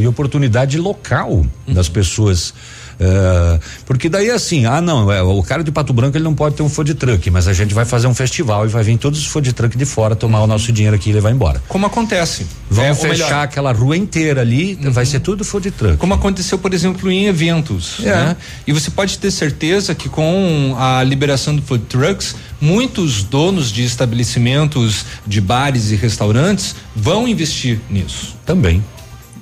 e 0.00 0.06
oportunidade 0.06 0.78
local 0.78 1.44
das 1.68 1.88
pessoas. 1.88 2.54
É, 3.00 3.58
porque 3.86 4.10
daí 4.10 4.30
assim, 4.30 4.66
ah 4.66 4.80
não, 4.80 5.10
é, 5.10 5.22
o 5.22 5.42
cara 5.42 5.64
de 5.64 5.72
Pato 5.72 5.90
Branco 5.92 6.16
ele 6.18 6.24
não 6.24 6.34
pode 6.34 6.54
ter 6.54 6.62
um 6.62 6.68
food 6.68 6.92
truck, 6.94 7.30
mas 7.30 7.48
a 7.48 7.54
gente 7.54 7.72
vai 7.72 7.86
fazer 7.86 8.06
um 8.06 8.14
festival 8.14 8.66
e 8.66 8.68
vai 8.68 8.82
vir 8.82 8.98
todos 8.98 9.18
os 9.18 9.26
food 9.26 9.50
truck 9.54 9.76
de 9.76 9.86
fora 9.86 10.14
tomar 10.14 10.42
o 10.42 10.46
nosso 10.46 10.70
dinheiro 10.70 10.94
aqui 10.94 11.08
e 11.08 11.12
levar 11.14 11.30
embora. 11.30 11.62
Como 11.66 11.86
acontece. 11.86 12.46
Vamos 12.68 12.98
É, 12.98 13.08
fechar 13.08 13.24
melhor, 13.24 13.44
aquela 13.44 13.72
rua 13.72 13.96
inteira 13.96 14.42
ali, 14.42 14.78
vai 14.90 15.06
ser 15.06 15.20
tudo 15.20 15.44
food 15.44 15.70
truck. 15.70 15.96
Como 15.96 16.12
aconteceu, 16.12 16.58
por 16.58 16.74
exemplo, 16.74 17.10
em 17.10 17.24
eventos. 17.26 18.00
É. 18.00 18.14
Né? 18.14 18.36
E 18.66 18.72
você 18.72 18.90
pode 18.90 19.18
ter 19.18 19.30
certeza 19.30 19.94
que 19.94 20.08
com 20.08 20.76
a 20.78 21.02
liberação 21.02 21.56
do 21.56 21.62
food 21.62 21.84
trucks, 21.86 22.36
muitos 22.60 23.22
donos 23.22 23.72
de 23.72 23.82
estabelecimentos 23.82 25.06
de 25.26 25.40
bares 25.40 25.90
e 25.90 25.96
restaurantes 25.96 26.74
vão 26.94 27.26
investir 27.26 27.80
nisso. 27.88 28.36
Também, 28.44 28.84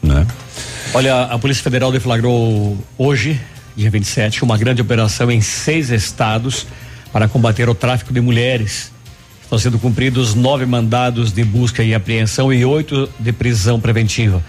né? 0.02 0.26
Olha, 0.94 1.24
a 1.24 1.38
Polícia 1.38 1.62
Federal 1.62 1.92
deflagrou 1.92 2.76
hoje, 2.96 3.40
dia 3.76 3.90
27, 3.90 4.42
uma 4.42 4.56
grande 4.56 4.80
operação 4.80 5.30
em 5.30 5.40
seis 5.40 5.90
estados 5.90 6.66
para 7.12 7.28
combater 7.28 7.68
o 7.68 7.74
tráfico 7.74 8.12
de 8.12 8.20
mulheres. 8.20 8.90
Estão 9.42 9.58
sendo 9.58 9.78
cumpridos 9.78 10.34
nove 10.34 10.66
mandados 10.66 11.32
de 11.32 11.44
busca 11.44 11.82
e 11.82 11.94
apreensão 11.94 12.52
e 12.52 12.64
oito 12.64 13.08
de 13.18 13.32
prisão 13.32 13.80
preventiva. 13.80 14.42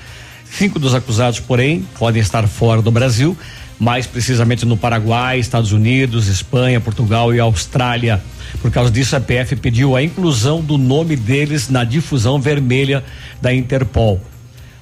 Cinco 0.51 0.79
dos 0.79 0.95
acusados, 0.95 1.39
porém, 1.39 1.85
podem 1.97 2.21
estar 2.21 2.47
fora 2.47 2.81
do 2.81 2.91
Brasil, 2.91 3.37
mais 3.79 4.07
precisamente 4.07 4.65
no 4.65 4.75
Paraguai, 4.75 5.39
Estados 5.39 5.71
Unidos, 5.71 6.27
Espanha, 6.27 6.81
Portugal 6.81 7.33
e 7.33 7.39
Austrália. 7.39 8.21
Por 8.61 8.71
causa 8.71 8.91
disso, 8.91 9.15
a 9.15 9.21
PF 9.21 9.55
pediu 9.55 9.95
a 9.95 10.03
inclusão 10.03 10.61
do 10.61 10.77
nome 10.77 11.15
deles 11.15 11.69
na 11.69 11.83
difusão 11.83 12.41
vermelha 12.41 13.03
da 13.41 13.53
Interpol. 13.53 14.19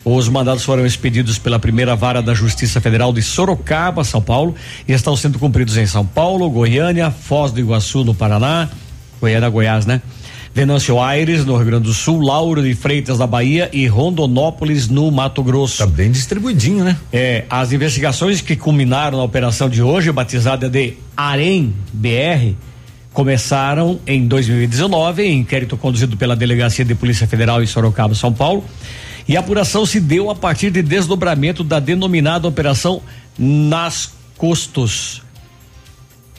Os 0.10 0.30
mandados 0.30 0.64
foram 0.64 0.86
expedidos 0.86 1.38
pela 1.38 1.60
primeira 1.60 1.94
vara 1.94 2.22
da 2.22 2.34
Justiça 2.34 2.80
Federal 2.80 3.12
de 3.12 3.22
Sorocaba, 3.22 4.06
São 4.06 4.22
Paulo, 4.22 4.56
e 4.88 4.94
estão 4.94 5.18
sendo 5.18 5.38
cumpridos 5.38 5.76
em 5.76 5.86
São 5.86 6.06
Paulo, 6.06 6.50
Goiânia, 6.50 7.12
Foz 7.12 7.52
do 7.52 7.60
Iguaçu, 7.60 8.06
no 8.06 8.16
Paraná, 8.16 8.70
Goiânia, 9.20 9.50
Goiás, 9.50 9.86
né? 9.86 10.02
Venâncio 10.54 10.98
Aires, 10.98 11.44
no 11.44 11.58
Rio 11.58 11.66
Grande 11.66 11.84
do 11.84 11.94
Sul, 11.94 12.22
Lauro 12.22 12.64
de 12.64 12.74
Freitas, 12.74 13.20
na 13.20 13.28
Bahia 13.28 13.70
e 13.74 13.86
Rondonópolis, 13.86 14.88
no 14.88 15.12
Mato 15.12 15.44
Grosso. 15.44 15.80
Tá 15.80 15.86
bem 15.86 16.10
distribuidinho, 16.10 16.86
né? 16.86 16.96
É, 17.12 17.44
as 17.50 17.74
investigações 17.74 18.40
que 18.40 18.56
culminaram 18.56 19.18
na 19.18 19.26
operação 19.26 19.70
de 19.70 19.84
hoje, 19.84 20.10
batizada 20.14 20.70
de 20.70 20.94
Arém 21.18 21.74
BR, 21.92 22.56
começaram 23.12 24.00
em 24.08 24.26
2019, 24.26 25.24
em 25.24 25.40
inquérito 25.40 25.76
conduzido 25.76 26.16
pela 26.16 26.34
Delegacia 26.34 26.86
de 26.86 26.96
Polícia 26.96 27.28
Federal 27.28 27.62
em 27.62 27.66
Sorocaba, 27.66 28.16
São 28.16 28.32
Paulo. 28.32 28.64
E 29.28 29.36
a 29.36 29.42
apuração 29.42 29.86
se 29.86 30.00
deu 30.00 30.30
a 30.30 30.36
partir 30.36 30.72
de 30.72 30.82
desdobramento 30.82 31.64
da 31.64 31.80
denominada 31.80 32.48
Operação 32.48 33.02
Nas 33.38 34.12
Costos. 34.38 35.22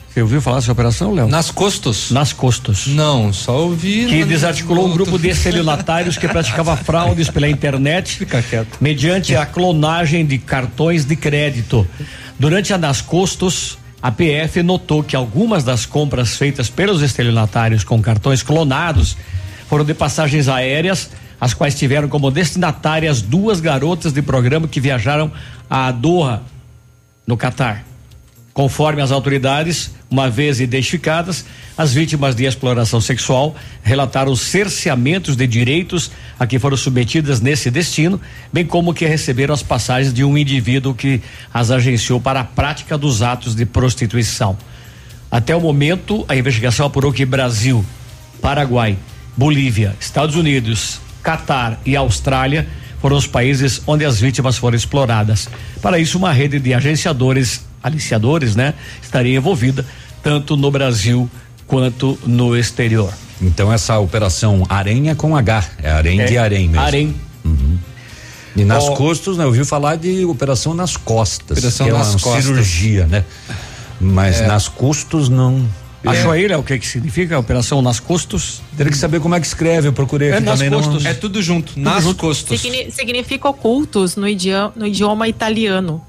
Você 0.09 0.23
ouviu 0.23 0.41
falar 0.41 0.57
dessa 0.57 0.71
operação, 0.71 1.13
Léo? 1.13 1.27
Nas 1.27 1.51
Costos? 1.51 2.09
Nas 2.09 2.33
Costos. 2.33 2.87
Não, 2.87 3.31
só 3.31 3.59
ouvi. 3.59 4.07
Que 4.07 4.25
desarticulou 4.25 4.87
um 4.87 4.91
grupo 4.91 5.19
de 5.19 5.29
estelionatários 5.29 6.17
que 6.17 6.27
praticava 6.27 6.75
fraudes 6.75 7.29
pela 7.29 7.47
internet. 7.47 8.17
Fica 8.17 8.41
quieto. 8.41 8.79
Mediante 8.81 9.35
a 9.35 9.45
clonagem 9.45 10.25
de 10.25 10.39
cartões 10.39 11.05
de 11.05 11.15
crédito. 11.15 11.87
Durante 12.39 12.73
a 12.73 12.77
Nas 12.77 13.01
Costos, 13.01 13.77
a 14.01 14.11
PF 14.11 14.63
notou 14.63 15.03
que 15.03 15.15
algumas 15.15 15.63
das 15.63 15.85
compras 15.85 16.35
feitas 16.37 16.69
pelos 16.69 17.03
estelionatários 17.03 17.83
com 17.83 18.01
cartões 18.01 18.41
clonados 18.41 19.15
foram 19.67 19.85
de 19.85 19.93
passagens 19.93 20.47
aéreas, 20.47 21.11
as 21.39 21.53
quais 21.53 21.75
tiveram 21.75 22.07
como 22.07 22.31
destinatárias 22.31 23.21
duas 23.21 23.59
garotas 23.59 24.11
de 24.11 24.21
programa 24.21 24.67
que 24.67 24.79
viajaram 24.79 25.31
a 25.69 25.91
Doha, 25.91 26.43
no 27.25 27.37
Catar. 27.37 27.85
Conforme 28.53 29.01
as 29.01 29.11
autoridades, 29.11 29.91
uma 30.09 30.29
vez 30.29 30.59
identificadas, 30.59 31.45
as 31.77 31.93
vítimas 31.93 32.35
de 32.35 32.43
exploração 32.45 32.99
sexual 32.99 33.55
relataram 33.83 34.35
cerceamentos 34.35 35.35
de 35.35 35.47
direitos 35.47 36.11
a 36.37 36.47
que 36.47 36.59
foram 36.59 36.75
submetidas 36.75 37.39
nesse 37.39 37.69
destino, 37.69 38.19
bem 38.51 38.65
como 38.65 38.93
que 38.93 39.05
receberam 39.05 39.53
as 39.53 39.63
passagens 39.63 40.13
de 40.13 40.23
um 40.23 40.37
indivíduo 40.37 40.93
que 40.93 41.21
as 41.53 41.71
agenciou 41.71 42.19
para 42.19 42.41
a 42.41 42.43
prática 42.43 42.97
dos 42.97 43.21
atos 43.21 43.55
de 43.55 43.65
prostituição. 43.65 44.57
Até 45.31 45.55
o 45.55 45.61
momento, 45.61 46.25
a 46.27 46.35
investigação 46.35 46.87
apurou 46.87 47.13
que 47.13 47.23
Brasil, 47.23 47.85
Paraguai, 48.41 48.97
Bolívia, 49.37 49.95
Estados 50.01 50.35
Unidos, 50.35 50.99
Catar 51.23 51.79
e 51.85 51.95
Austrália 51.95 52.67
foram 53.01 53.15
os 53.15 53.27
países 53.27 53.81
onde 53.87 54.03
as 54.05 54.19
vítimas 54.19 54.57
foram 54.57 54.75
exploradas. 54.75 55.47
Para 55.81 55.99
isso, 55.99 56.17
uma 56.17 56.31
rede 56.33 56.59
de 56.59 56.73
agenciadores, 56.73 57.65
aliciadores, 57.81 58.55
né, 58.55 58.73
estaria 59.01 59.37
envolvida 59.37 59.85
tanto 60.21 60.57
no 60.57 60.69
Brasil 60.69 61.29
quanto 61.65 62.17
no 62.25 62.55
exterior. 62.57 63.13
Então 63.41 63.71
essa 63.71 63.97
operação 63.99 64.67
é 64.69 65.15
com 65.15 65.35
H, 65.35 65.65
é 65.81 65.91
Arém 65.91 66.19
É, 66.21 66.25
de 66.25 66.37
Arém 66.37 66.67
mesmo. 66.67 66.81
Arém. 66.85 67.15
Uhum. 67.45 67.77
E 68.55 68.65
nas 68.65 68.89
costas, 68.89 69.37
né? 69.37 69.43
Eu 69.43 69.47
ouvi 69.49 69.63
falar 69.63 69.95
de 69.95 70.25
operação 70.25 70.73
nas 70.73 70.97
costas. 70.97 71.57
Operação 71.57 71.85
que 71.87 71.93
é 71.93 71.97
nas 71.97 72.09
uma 72.09 72.19
costas. 72.19 72.43
cirurgia, 72.45 73.05
né? 73.05 73.23
Mas 74.01 74.41
É. 74.41 74.47
nas 74.47 74.67
costas 74.67 75.29
não. 75.29 75.65
Achou 76.05 76.31
aí, 76.31 76.47
Léo, 76.47 76.59
o 76.59 76.63
que 76.63 76.79
que 76.79 76.87
significa 76.87 77.35
a 77.35 77.39
operação 77.39 77.81
nas 77.81 77.99
costos? 77.99 78.61
Teria 78.77 78.91
que 78.91 78.97
saber 78.97 79.19
como 79.19 79.35
é 79.35 79.39
que 79.39 79.45
escreve, 79.47 79.87
eu 79.89 79.93
procurei 79.93 80.29
É 80.29 80.33
aqui 80.35 80.43
nas 80.45 80.59
também. 80.59 80.69
não-. 80.69 81.05
É 81.07 81.13
tudo 81.13 81.41
junto, 81.41 81.77
nas 81.79 82.05
costas. 82.13 82.59
Signi- 82.59 82.89
significa 82.91 83.49
ocultos 83.49 84.15
no 84.15 84.27
idioma, 84.27 84.71
no 84.75 84.87
idioma 84.87 85.27
italiano. 85.27 86.01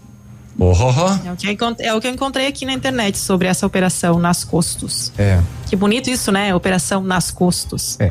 Oh, 0.59 0.73
oh, 0.73 0.91
oh. 0.91 1.29
É 1.29 1.33
o, 1.33 1.37
que 1.37 1.47
eu 1.47 1.53
encont- 1.53 1.81
é 1.81 1.95
o 1.95 2.01
que 2.01 2.07
eu 2.07 2.11
encontrei 2.13 2.47
aqui 2.47 2.67
na 2.67 2.73
internet 2.75 3.17
sobre 3.17 3.49
essa 3.49 3.65
operação 3.67 4.19
nas 4.19 4.45
costos. 4.45 5.11
É. 5.17 5.41
Que 5.69 5.75
bonito 5.75 6.11
isso, 6.11 6.31
né? 6.31 6.55
Operação 6.55 7.03
nas 7.03 7.31
costos. 7.31 7.97
É. 7.99 8.11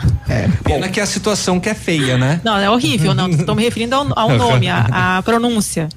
Pena 0.63 0.89
que 0.89 0.99
a 0.99 1.05
situação 1.05 1.59
que 1.59 1.69
é 1.69 1.75
feia, 1.75 2.17
né? 2.17 2.41
Não, 2.43 2.57
é 2.57 2.67
horrível. 2.69 3.13
Não, 3.13 3.29
estou 3.29 3.53
me 3.53 3.63
referindo 3.63 3.93
ao, 3.95 4.17
ao 4.17 4.29
nome, 4.35 4.67
à 4.67 5.17
à 5.17 5.21
pronúncia. 5.21 5.89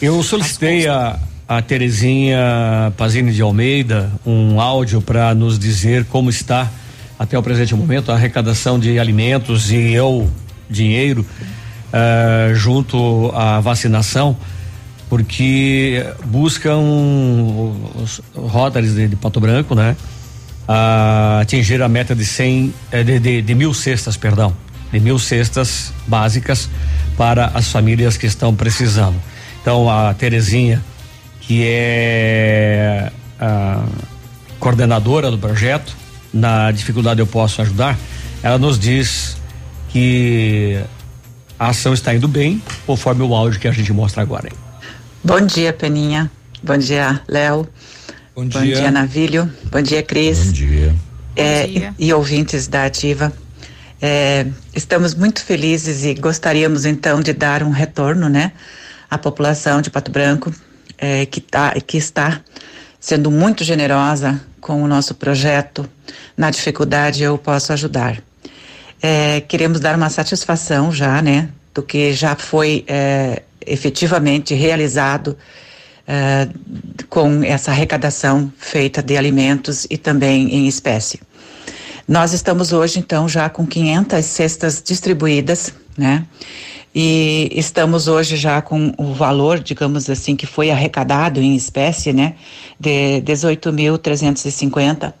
Eu 0.00 0.22
solicitei 0.22 0.86
a, 0.86 1.18
a 1.48 1.62
Terezinha 1.62 2.92
Pazini 2.96 3.32
de 3.32 3.40
Almeida 3.40 4.12
um 4.26 4.60
áudio 4.60 5.00
para 5.00 5.34
nos 5.34 5.58
dizer 5.58 6.04
como 6.04 6.28
está 6.28 6.70
até 7.18 7.38
o 7.38 7.42
presente 7.42 7.74
momento 7.74 8.12
a 8.12 8.14
arrecadação 8.14 8.78
de 8.78 8.98
alimentos 8.98 9.72
e 9.72 9.92
eu 9.92 10.30
dinheiro 10.68 11.24
eh, 11.90 12.52
junto 12.54 13.32
à 13.34 13.60
vacinação, 13.60 14.36
porque 15.08 16.04
buscam 16.26 16.78
os 17.96 18.20
Rotaries 18.34 18.94
de, 18.94 19.08
de 19.08 19.16
Pato 19.16 19.40
Branco, 19.40 19.74
né? 19.74 19.96
a 20.70 21.40
atingir 21.40 21.80
a 21.80 21.88
meta 21.88 22.14
de 22.14 22.26
100 22.26 22.74
eh, 22.92 23.02
de, 23.02 23.18
de, 23.18 23.42
de 23.42 23.54
mil 23.54 23.72
cestas, 23.72 24.18
perdão, 24.18 24.54
de 24.92 25.00
mil 25.00 25.18
cestas 25.18 25.94
básicas 26.06 26.68
para 27.16 27.46
as 27.54 27.72
famílias 27.72 28.18
que 28.18 28.26
estão 28.26 28.54
precisando. 28.54 29.16
Então 29.62 29.88
a 29.88 30.12
Terezinha, 30.12 30.84
que 31.48 31.64
é 31.64 33.10
a 33.40 33.82
coordenadora 34.60 35.30
do 35.30 35.38
projeto, 35.38 35.96
na 36.30 36.70
dificuldade 36.70 37.20
eu 37.20 37.26
posso 37.26 37.62
ajudar, 37.62 37.98
ela 38.42 38.58
nos 38.58 38.78
diz 38.78 39.38
que 39.88 40.78
a 41.58 41.68
ação 41.68 41.94
está 41.94 42.14
indo 42.14 42.28
bem, 42.28 42.62
conforme 42.84 43.22
o 43.22 43.34
áudio 43.34 43.58
que 43.58 43.66
a 43.66 43.72
gente 43.72 43.90
mostra 43.94 44.20
agora. 44.20 44.50
Bom 45.24 45.40
dia, 45.40 45.72
Peninha. 45.72 46.30
Bom 46.62 46.76
dia, 46.76 47.22
Léo. 47.26 47.66
Bom 48.36 48.46
Bom 48.46 48.60
dia. 48.60 48.76
dia, 48.76 48.90
Navilho. 48.90 49.50
Bom 49.72 49.80
dia, 49.80 50.02
Cris. 50.02 50.48
Bom 50.48 50.52
dia. 50.52 50.94
É, 51.34 51.62
Bom 51.62 51.72
dia. 51.72 51.94
E, 51.98 52.06
e 52.08 52.12
ouvintes 52.12 52.68
da 52.68 52.84
Ativa. 52.84 53.32
É, 54.02 54.46
estamos 54.74 55.14
muito 55.14 55.42
felizes 55.42 56.04
e 56.04 56.12
gostaríamos 56.12 56.84
então 56.84 57.22
de 57.22 57.32
dar 57.32 57.62
um 57.62 57.70
retorno, 57.70 58.28
né, 58.28 58.52
à 59.10 59.16
população 59.16 59.80
de 59.80 59.88
Pato 59.88 60.10
Branco, 60.12 60.52
é, 60.98 61.24
que, 61.26 61.40
tá, 61.40 61.72
que 61.80 61.96
está 61.96 62.40
sendo 63.00 63.30
muito 63.30 63.64
generosa 63.64 64.40
com 64.60 64.82
o 64.82 64.88
nosso 64.88 65.14
projeto. 65.14 65.88
Na 66.36 66.50
dificuldade 66.50 67.22
eu 67.22 67.38
posso 67.38 67.72
ajudar. 67.72 68.22
É, 69.00 69.40
queremos 69.42 69.80
dar 69.80 69.96
uma 69.96 70.10
satisfação 70.10 70.90
já, 70.90 71.22
né, 71.22 71.48
do 71.72 71.82
que 71.82 72.12
já 72.12 72.34
foi 72.34 72.84
é, 72.88 73.42
efetivamente 73.64 74.54
realizado 74.54 75.38
é, 76.06 76.48
com 77.08 77.42
essa 77.44 77.70
arrecadação 77.70 78.52
feita 78.58 79.02
de 79.02 79.16
alimentos 79.16 79.86
e 79.88 79.96
também 79.96 80.52
em 80.52 80.66
espécie. 80.66 81.20
Nós 82.08 82.32
estamos 82.32 82.72
hoje, 82.72 82.98
então, 82.98 83.28
já 83.28 83.50
com 83.50 83.66
500 83.66 84.24
cestas 84.24 84.82
distribuídas, 84.82 85.74
né? 85.96 86.24
E 87.00 87.48
estamos 87.52 88.08
hoje 88.08 88.36
já 88.36 88.60
com 88.60 88.92
o 88.98 89.14
valor, 89.14 89.60
digamos 89.60 90.10
assim, 90.10 90.34
que 90.34 90.46
foi 90.46 90.68
arrecadado 90.68 91.40
em 91.40 91.54
espécie, 91.54 92.12
né? 92.12 92.34
De 92.76 93.22
18.350. 93.22 95.14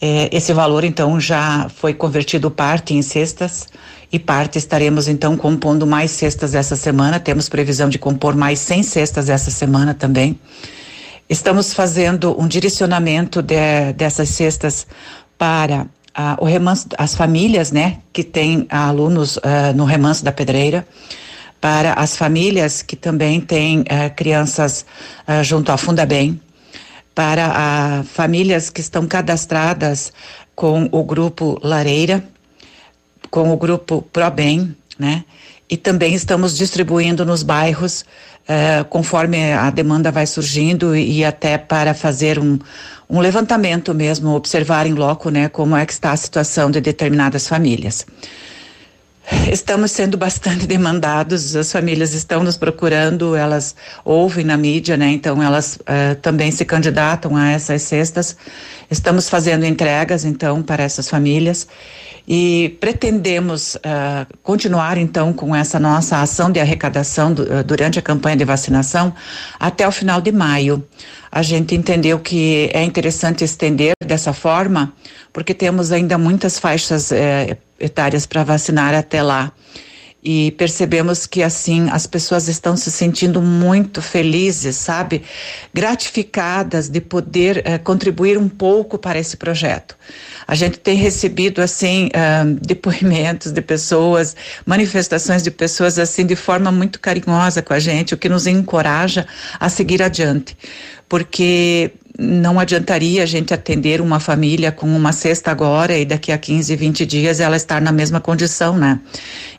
É, 0.00 0.28
esse 0.32 0.52
valor, 0.52 0.82
então, 0.82 1.20
já 1.20 1.68
foi 1.68 1.94
convertido 1.94 2.50
parte 2.50 2.94
em 2.94 3.00
cestas 3.00 3.68
e 4.12 4.18
parte 4.18 4.58
estaremos, 4.58 5.06
então, 5.06 5.36
compondo 5.36 5.86
mais 5.86 6.10
cestas 6.10 6.52
essa 6.52 6.74
semana. 6.74 7.20
Temos 7.20 7.48
previsão 7.48 7.88
de 7.88 7.96
compor 7.96 8.34
mais 8.34 8.58
100 8.58 8.82
cestas 8.82 9.28
essa 9.28 9.52
semana 9.52 9.94
também. 9.94 10.36
Estamos 11.28 11.72
fazendo 11.72 12.34
um 12.36 12.48
direcionamento 12.48 13.40
de, 13.40 13.92
dessas 13.96 14.30
cestas 14.30 14.84
para 15.38 15.86
ah, 16.14 16.36
o 16.40 16.44
remanso, 16.44 16.86
as 16.96 17.14
famílias, 17.14 17.72
né, 17.72 17.98
que 18.12 18.22
têm 18.22 18.66
alunos 18.70 19.38
ah, 19.42 19.72
no 19.72 19.84
remanso 19.84 20.24
da 20.24 20.32
pedreira, 20.32 20.86
para 21.60 21.94
as 21.94 22.14
famílias 22.14 22.82
que 22.82 22.94
também 22.94 23.40
têm 23.40 23.84
ah, 23.88 24.10
crianças 24.10 24.84
ah, 25.26 25.42
junto 25.42 25.72
à 25.72 25.76
Fundabem, 25.76 26.40
para 27.14 27.46
ah, 27.46 28.04
famílias 28.04 28.70
que 28.70 28.80
estão 28.80 29.06
cadastradas 29.06 30.12
com 30.54 30.88
o 30.92 31.02
grupo 31.02 31.58
Lareira, 31.62 32.22
com 33.30 33.52
o 33.52 33.56
grupo 33.56 34.02
ProBem, 34.12 34.76
né, 34.98 35.24
e 35.68 35.76
também 35.76 36.14
estamos 36.14 36.56
distribuindo 36.56 37.24
nos 37.24 37.42
bairros 37.42 38.04
eh, 38.46 38.84
conforme 38.90 39.52
a 39.52 39.70
demanda 39.70 40.10
vai 40.10 40.26
surgindo 40.26 40.94
e 40.94 41.24
até 41.24 41.56
para 41.56 41.94
fazer 41.94 42.38
um, 42.38 42.58
um 43.08 43.20
levantamento 43.20 43.94
mesmo, 43.94 44.34
observar 44.34 44.86
em 44.86 44.92
loco, 44.92 45.30
né, 45.30 45.48
como 45.48 45.76
é 45.76 45.86
que 45.86 45.92
está 45.92 46.12
a 46.12 46.16
situação 46.16 46.70
de 46.70 46.80
determinadas 46.80 47.48
famílias. 47.48 48.06
Estamos 49.50 49.90
sendo 49.90 50.18
bastante 50.18 50.66
demandados, 50.66 51.56
as 51.56 51.72
famílias 51.72 52.12
estão 52.12 52.42
nos 52.42 52.56
procurando, 52.56 53.34
elas 53.34 53.74
ouvem 54.04 54.44
na 54.44 54.56
mídia, 54.56 54.96
né? 54.96 55.10
Então 55.12 55.42
elas 55.42 55.76
uh, 55.76 56.14
também 56.20 56.50
se 56.50 56.64
candidatam 56.64 57.36
a 57.36 57.50
essas 57.50 57.82
cestas. 57.82 58.36
Estamos 58.90 59.28
fazendo 59.28 59.64
entregas, 59.64 60.24
então, 60.24 60.62
para 60.62 60.82
essas 60.82 61.08
famílias 61.08 61.66
e 62.26 62.76
pretendemos 62.80 63.74
uh, 63.76 64.26
continuar 64.42 64.96
então 64.96 65.32
com 65.32 65.54
essa 65.54 65.78
nossa 65.78 66.22
ação 66.22 66.50
de 66.50 66.58
arrecadação 66.58 67.32
do, 67.32 67.42
uh, 67.42 67.62
durante 67.62 67.98
a 67.98 68.02
campanha 68.02 68.36
de 68.36 68.44
vacinação 68.44 69.14
até 69.60 69.86
o 69.86 69.92
final 69.92 70.20
de 70.20 70.32
maio. 70.32 70.86
A 71.30 71.42
gente 71.42 71.74
entendeu 71.74 72.18
que 72.18 72.70
é 72.72 72.82
interessante 72.82 73.44
estender 73.44 73.92
dessa 74.04 74.32
forma, 74.32 74.92
porque 75.32 75.52
temos 75.52 75.90
ainda 75.90 76.16
muitas 76.16 76.60
faixas 76.60 77.10
eh, 77.10 77.56
etárias 77.78 78.26
para 78.26 78.44
vacinar 78.44 78.94
até 78.94 79.22
lá. 79.22 79.52
E 80.26 80.52
percebemos 80.52 81.26
que 81.26 81.42
assim 81.42 81.90
as 81.90 82.06
pessoas 82.06 82.48
estão 82.48 82.78
se 82.78 82.90
sentindo 82.90 83.42
muito 83.42 84.00
felizes, 84.00 84.76
sabe? 84.76 85.22
Gratificadas 85.74 86.88
de 86.88 86.98
poder 86.98 87.60
eh, 87.66 87.76
contribuir 87.76 88.38
um 88.38 88.48
pouco 88.48 88.96
para 88.96 89.18
esse 89.18 89.36
projeto. 89.36 89.94
A 90.48 90.54
gente 90.54 90.78
tem 90.78 90.96
recebido 90.96 91.60
assim 91.60 92.06
uh, 92.06 92.54
depoimentos 92.60 93.52
de 93.52 93.60
pessoas, 93.60 94.34
manifestações 94.64 95.42
de 95.42 95.50
pessoas 95.50 95.98
assim 95.98 96.24
de 96.24 96.36
forma 96.36 96.72
muito 96.72 97.00
carinhosa 97.00 97.60
com 97.60 97.74
a 97.74 97.78
gente, 97.78 98.14
o 98.14 98.16
que 98.16 98.28
nos 98.28 98.46
encoraja 98.46 99.26
a 99.60 99.68
seguir 99.68 100.02
adiante, 100.02 100.56
porque 101.06 101.92
não 102.16 102.60
adiantaria 102.60 103.24
a 103.24 103.26
gente 103.26 103.52
atender 103.52 104.00
uma 104.00 104.20
família 104.20 104.70
com 104.70 104.86
uma 104.86 105.12
cesta 105.12 105.50
agora 105.50 105.98
e 105.98 106.04
daqui 106.04 106.30
a 106.30 106.38
15, 106.38 106.76
20 106.76 107.04
dias 107.06 107.40
ela 107.40 107.56
estar 107.56 107.80
na 107.80 107.90
mesma 107.90 108.20
condição, 108.20 108.76
né? 108.76 109.00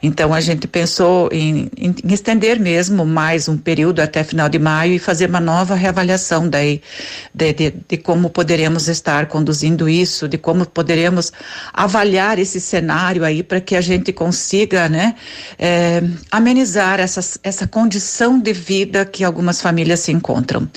Então 0.02 0.34
a 0.34 0.40
gente 0.40 0.65
pensou 0.65 1.30
em, 1.34 1.69
em, 1.77 1.94
estender 2.14 2.57
mesmo 2.57 3.06
mais 3.06 3.49
um 3.49 3.57
período 3.57 3.99
até 3.99 4.23
final 4.23 4.48
de 4.48 4.57
maio 4.57 4.94
e 4.94 4.99
fazer 4.99 5.30
uma 5.30 5.41
nova 5.41 5.76
reavaliação 5.76 6.48
daí 6.48 6.82
de, 7.34 7.52
de, 7.53 7.73
de 7.90 7.98
como 7.98 8.30
poderemos 8.30 8.88
estar 8.88 9.26
conduzindo 9.26 9.90
isso, 9.90 10.27
de 10.27 10.38
como 10.38 10.65
poderemos 10.65 11.34
avaliar 11.73 12.40
esse 12.40 12.61
cenário 12.61 13.26
aí 13.26 13.44
para 13.44 13.60
que 13.60 13.76
a 13.76 13.82
gente 13.82 14.14
consiga, 14.14 14.88
né, 14.88 15.15
é, 15.60 16.02
amenizar 16.32 17.02
essa, 17.02 17.40
essa 17.44 17.68
condição 17.68 18.40
de 18.40 18.53
vida 18.53 19.06
que 19.06 19.26
algumas 19.26 19.61
famílias 19.61 19.99
se 19.99 20.14
encontram. 20.14 20.69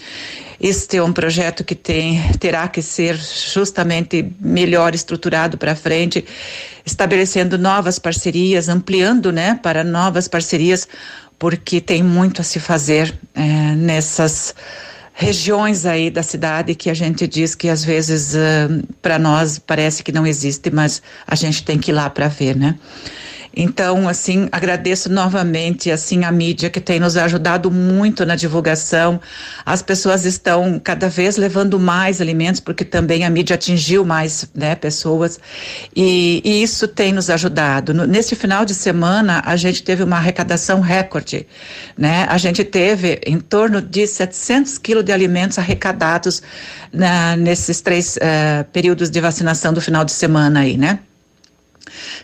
Este 0.61 0.97
é 0.97 1.03
um 1.03 1.13
projeto 1.13 1.63
que 1.63 1.75
tem, 1.75 2.21
terá 2.41 2.67
que 2.67 2.83
ser 2.83 3.17
justamente 3.17 4.33
melhor 4.41 4.95
estruturado 4.95 5.57
para 5.57 5.77
frente, 5.77 6.25
estabelecendo 6.85 7.57
novas 7.57 7.99
parcerias, 7.99 8.69
ampliando, 8.69 9.31
né, 9.31 9.59
para 9.63 9.85
novas 9.85 10.27
parcerias, 10.27 10.89
porque 11.39 11.81
tem 11.81 12.03
muito 12.03 12.41
a 12.41 12.45
se 12.45 12.59
fazer 12.59 13.17
é, 13.35 13.43
nessas 13.77 14.53
regiões 15.15 15.85
aí 15.85 16.11
da 16.11 16.23
cidade 16.23 16.75
que 16.77 16.89
a 16.89 16.95
gente 16.95 17.27
diz 17.27 17.55
que 17.55 17.69
às 17.69 17.85
vezes 17.85 18.35
uh, 18.35 18.87
para 19.03 19.19
nós 19.19 19.59
parece 19.59 20.03
que 20.03 20.13
não 20.13 20.25
existe, 20.25 20.71
mas 20.71 21.03
a 21.27 21.35
gente 21.35 21.65
tem 21.65 21.77
que 21.77 21.91
ir 21.91 21.95
lá 21.95 22.09
para 22.09 22.29
ver, 22.29 22.55
né? 22.55 22.77
Então, 23.57 24.09
assim, 24.09 24.49
agradeço 24.53 25.11
novamente 25.11 25.91
assim 25.91 26.25
a 26.25 26.31
mídia 26.31 26.71
que 26.71 26.81
tem 26.81 27.01
nos 27.01 27.17
ajudado 27.17 27.71
muito 27.71 28.25
na 28.25 28.37
divulgação. 28.37 29.21
As 29.65 29.83
pessoas 29.83 30.25
estão 30.25 30.79
cada 30.79 31.09
vez 31.09 31.37
levando 31.37 31.79
mais 31.79 32.21
alimentos 32.21 32.61
porque 32.61 32.85
também 32.85 33.25
a 33.25 33.31
mídia 33.31 33.55
atingiu 33.55 34.05
mais, 34.05 34.49
né, 34.55 34.75
pessoas. 34.75 35.41
E, 35.95 36.41
e 36.45 36.63
isso 36.63 36.87
tem 36.87 37.13
nos 37.13 37.31
ajudado. 37.31 37.93
No, 37.93 38.07
nesse 38.07 38.37
final 38.37 38.65
de 38.65 38.75
semana, 38.75 39.43
a 39.45 39.57
gente 39.57 39.83
teve 39.83 40.03
uma 40.03 40.17
arrecadação 40.17 40.81
recorde, 40.81 41.47
né? 41.97 42.27
A 42.29 42.39
gente 42.39 42.65
teve 42.65 43.21
em 43.27 43.39
torno 43.41 43.81
de 43.81 44.07
700 44.07 44.79
quilos 44.79 45.05
de 45.05 45.13
alimentos 45.13 45.59
arrecadados 45.59 46.43
nesses 47.39 47.81
três 47.81 48.17
uh, 48.17 48.65
períodos 48.73 49.11
de 49.11 49.21
vacinação 49.21 49.73
do 49.73 49.81
final 49.81 50.05
de 50.05 50.13
semana 50.13 50.61
aí, 50.61 50.77
né? 50.77 51.01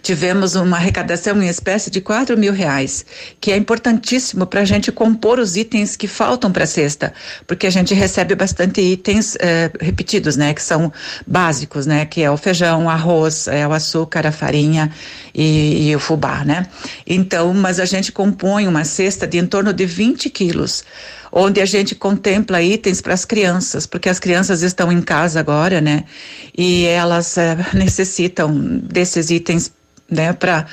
Tivemos 0.03 0.55
uma 0.55 0.77
arrecadação 0.77 1.43
em 1.43 1.49
espécie 1.49 1.91
de 1.91 2.01
quatro 2.01 2.37
mil 2.37 2.53
reais, 2.53 3.05
que 3.41 3.53
é 3.53 3.57
importantíssimo 3.57 4.47
para 4.47 4.61
a 4.61 4.65
gente 4.65 4.91
compor 4.93 5.39
os 5.39 5.57
itens 5.57 5.97
que 5.97 6.07
faltam 6.07 6.51
para 6.53 6.65
a 6.65 6.67
cesta, 6.67 7.13
porque 7.47 7.67
a 7.67 7.71
gente 7.71 7.95
recebe 7.95 8.35
bastante 8.35 8.81
itens 8.81 9.37
eh, 9.41 9.71
repetidos, 9.81 10.37
né, 10.37 10.55
que 10.55 10.63
são 10.63 10.93
básicos, 11.27 11.87
né, 11.87 12.05
que 12.05 12.23
é 12.23 12.31
o 12.31 12.37
feijão, 12.37 12.89
arroz, 12.89 13.49
é 13.49 13.67
o 13.67 13.73
açúcar, 13.73 14.27
a 14.27 14.33
farinha 14.33 14.91
e, 15.35 15.91
e 15.91 15.97
o 15.97 15.99
fubá, 15.99 16.45
né. 16.45 16.67
Então, 17.07 17.53
mas 17.53 17.81
a 17.81 17.85
gente 17.85 18.13
compõe 18.13 18.69
uma 18.69 18.85
cesta 18.85 19.27
de 19.27 19.39
em 19.39 19.47
torno 19.47 19.73
de 19.73 19.85
20 19.85 20.31
quilos 20.31 20.85
onde 21.37 21.61
a 21.61 21.67
gente 21.67 21.97
contempla 21.97 22.63
itens 22.63 23.01
para 23.01 23.13
as 23.13 23.25
crianças, 23.25 23.89
porque 23.89 24.09
as 24.09 24.21
crianças 24.21 24.63
estão 24.63 24.93
em 24.93 25.03
casa 25.03 25.41
agora, 25.41 25.81
né? 25.81 26.05
E 26.57 26.85
elas 26.85 27.37
é, 27.37 27.57
necessitam 27.75 28.57
desses 28.57 29.31
itens 29.31 29.73
né, 30.09 30.33
para 30.33 30.67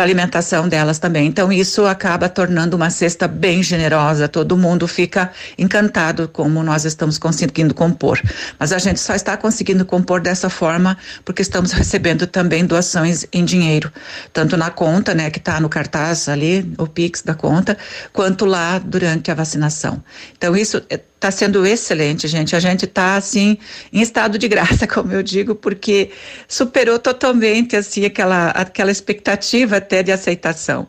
a 0.00 0.04
alimentação 0.04 0.68
delas 0.68 0.98
também. 0.98 1.26
Então, 1.26 1.52
isso 1.52 1.84
acaba 1.86 2.28
tornando 2.28 2.76
uma 2.76 2.88
cesta 2.88 3.28
bem 3.28 3.62
generosa, 3.62 4.28
todo 4.28 4.56
mundo 4.56 4.88
fica 4.88 5.30
encantado 5.58 6.28
como 6.28 6.62
nós 6.62 6.84
estamos 6.84 7.18
conseguindo 7.18 7.74
compor. 7.74 8.20
Mas 8.58 8.72
a 8.72 8.78
gente 8.78 9.00
só 9.00 9.14
está 9.14 9.36
conseguindo 9.36 9.84
compor 9.84 10.20
dessa 10.20 10.48
forma 10.48 10.96
porque 11.24 11.42
estamos 11.42 11.72
recebendo 11.72 12.26
também 12.26 12.64
doações 12.64 13.26
em 13.32 13.44
dinheiro, 13.44 13.92
tanto 14.32 14.56
na 14.56 14.70
conta, 14.70 15.14
né, 15.14 15.30
que 15.30 15.38
está 15.38 15.60
no 15.60 15.68
cartaz 15.68 16.28
ali, 16.28 16.72
o 16.78 16.86
Pix 16.86 17.22
da 17.22 17.34
conta, 17.34 17.76
quanto 18.12 18.46
lá 18.46 18.78
durante 18.78 19.30
a 19.30 19.34
vacinação. 19.34 20.02
Então, 20.36 20.56
isso 20.56 20.82
está 21.22 21.30
sendo 21.30 21.64
excelente, 21.64 22.26
gente. 22.26 22.56
A 22.56 22.60
gente 22.60 22.84
está 22.84 23.14
assim 23.14 23.56
em 23.92 24.00
estado 24.00 24.36
de 24.36 24.48
graça, 24.48 24.86
como 24.88 25.12
eu 25.12 25.22
digo, 25.22 25.54
porque 25.54 26.10
superou 26.48 26.98
totalmente 26.98 27.76
assim 27.76 28.04
aquela 28.04 28.50
aquela 28.50 28.90
expectativa 28.90 29.80
até 29.82 30.02
de 30.02 30.10
aceitação. 30.10 30.88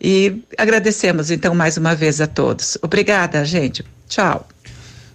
E 0.00 0.42
agradecemos 0.58 1.30
então 1.30 1.54
mais 1.54 1.76
uma 1.76 1.94
vez 1.94 2.20
a 2.20 2.26
todos. 2.26 2.78
Obrigada, 2.82 3.44
gente. 3.44 3.84
Tchau. 4.08 4.46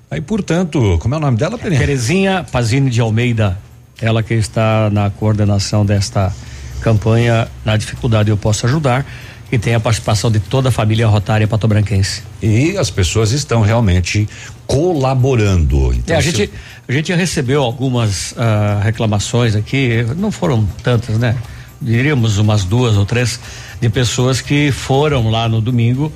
Aí, 0.09 0.19
portanto, 0.19 0.97
como 0.99 1.15
é 1.15 1.17
o 1.17 1.21
nome 1.21 1.37
dela, 1.37 1.57
Peninha? 1.57 1.79
Terezinha 1.79 2.45
Pazini 2.51 2.89
de 2.89 2.99
Almeida, 2.99 3.57
ela 4.01 4.21
que 4.21 4.33
está 4.33 4.89
na 4.91 5.09
coordenação 5.09 5.85
desta 5.85 6.33
campanha 6.81 7.47
Na 7.63 7.77
Dificuldade 7.77 8.29
Eu 8.29 8.35
Posso 8.35 8.65
Ajudar 8.65 9.05
e 9.51 9.57
tem 9.57 9.75
a 9.75 9.79
participação 9.79 10.31
de 10.31 10.39
toda 10.39 10.69
a 10.69 10.71
família 10.71 11.07
rotária 11.07 11.47
patobranquense. 11.47 12.23
E 12.41 12.77
as 12.77 12.89
pessoas 12.89 13.31
estão 13.31 13.61
realmente 13.61 14.27
colaborando. 14.65 15.93
Então, 15.93 16.15
é, 16.15 16.19
a, 16.19 16.21
gente, 16.21 16.49
a 16.87 16.91
gente 16.91 17.13
recebeu 17.13 17.61
algumas 17.61 18.31
uh, 18.31 18.81
reclamações 18.81 19.55
aqui, 19.55 20.05
não 20.17 20.31
foram 20.31 20.65
tantas, 20.81 21.17
né? 21.17 21.37
Diríamos 21.81 22.37
umas 22.37 22.63
duas 22.63 22.95
ou 22.95 23.05
três 23.05 23.39
de 23.79 23.89
pessoas 23.89 24.39
que 24.41 24.71
foram 24.71 25.29
lá 25.29 25.49
no 25.49 25.59
domingo 25.59 26.11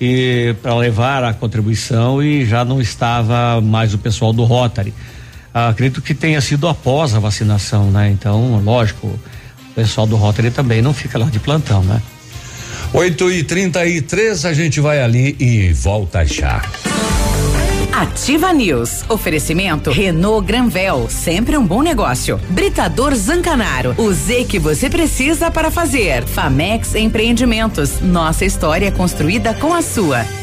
e 0.00 0.54
para 0.62 0.74
levar 0.76 1.22
a 1.22 1.34
contribuição 1.34 2.22
e 2.22 2.46
já 2.46 2.64
não 2.64 2.80
estava 2.80 3.60
mais 3.60 3.92
o 3.92 3.98
pessoal 3.98 4.32
do 4.32 4.44
Rotary. 4.44 4.94
Ah, 5.52 5.68
acredito 5.68 6.00
que 6.00 6.14
tenha 6.14 6.40
sido 6.40 6.66
após 6.68 7.14
a 7.14 7.18
vacinação, 7.18 7.90
né? 7.90 8.10
Então, 8.10 8.62
lógico, 8.64 9.08
o 9.08 9.74
pessoal 9.74 10.06
do 10.06 10.16
Rotary 10.16 10.50
também 10.50 10.80
não 10.80 10.94
fica 10.94 11.18
lá 11.18 11.26
de 11.26 11.38
plantão, 11.38 11.82
né? 11.82 12.00
8 12.92 13.30
e 13.30 13.44
33 13.44 14.44
a 14.44 14.54
gente 14.54 14.80
vai 14.80 15.02
ali 15.02 15.36
e 15.38 15.72
volta 15.72 16.24
já. 16.24 16.62
Ativa 18.00 18.50
News. 18.50 19.04
Oferecimento 19.10 19.90
Renault 19.90 20.46
Granvel, 20.46 21.06
sempre 21.10 21.58
um 21.58 21.66
bom 21.66 21.82
negócio. 21.82 22.40
Britador 22.48 23.14
Zancanaro, 23.14 23.94
o 23.98 24.10
Z 24.10 24.46
que 24.46 24.58
você 24.58 24.88
precisa 24.88 25.50
para 25.50 25.70
fazer. 25.70 26.24
Famex 26.24 26.94
Empreendimentos, 26.94 28.00
nossa 28.00 28.46
história 28.46 28.90
construída 28.90 29.52
com 29.52 29.74
a 29.74 29.82
sua. 29.82 30.39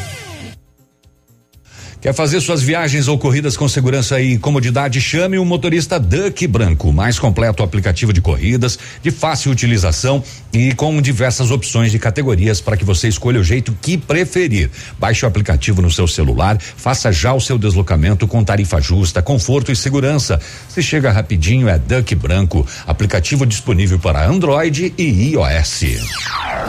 Quer 1.99 2.13
fazer 2.13 2.39
suas 2.41 2.61
viagens 2.61 3.07
ou 3.07 3.17
corridas 3.17 3.57
com 3.57 3.67
segurança 3.67 4.21
e 4.21 4.37
comodidade? 4.37 5.01
Chame 5.01 5.39
o 5.39 5.43
motorista 5.43 5.99
Duck 5.99 6.45
Branco, 6.45 6.93
mais 6.93 7.17
completo 7.17 7.63
aplicativo 7.63 8.13
de 8.13 8.21
corridas, 8.21 8.77
de 9.01 9.09
fácil 9.09 9.51
utilização 9.51 10.23
e 10.53 10.75
com 10.75 11.01
diversas 11.01 11.49
opções 11.49 11.91
de 11.91 11.97
categorias 11.97 12.61
para 12.61 12.77
que 12.77 12.85
você 12.85 13.07
escolha 13.07 13.39
o 13.39 13.43
jeito 13.43 13.75
que 13.81 13.97
preferir. 13.97 14.69
Baixe 14.99 15.25
o 15.25 15.27
aplicativo 15.27 15.81
no 15.81 15.89
seu 15.89 16.07
celular, 16.07 16.59
faça 16.61 17.11
já 17.11 17.33
o 17.33 17.41
seu 17.41 17.57
deslocamento 17.57 18.27
com 18.27 18.43
tarifa 18.43 18.79
justa, 18.79 19.19
conforto 19.19 19.71
e 19.71 19.75
segurança. 19.75 20.39
Se 20.69 20.83
chega 20.83 21.11
rapidinho 21.11 21.67
é 21.67 21.79
Duck 21.79 22.13
Branco, 22.13 22.65
aplicativo 22.85 23.43
disponível 23.43 23.97
para 23.97 24.23
Android 24.23 24.93
e 24.95 25.31
iOS. 25.31 25.83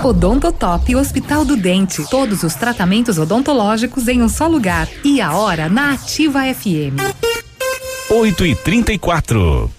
Odontotop 0.03 0.95
Hospital 0.95 1.45
do 1.45 1.57
Dente. 1.57 2.03
Todos 2.09 2.43
os 2.43 2.55
tratamentos 2.55 3.19
odontológicos 3.19 4.09
em 4.09 4.23
um 4.23 4.29
só 4.29 4.47
lugar. 4.47 4.89
E 5.05 5.18
a 5.21 5.33
hora 5.33 5.69
na 5.69 5.93
Ativa 5.93 6.41
FM. 6.43 6.97
8 8.11 8.47
e 8.47 8.55
34 8.55 9.71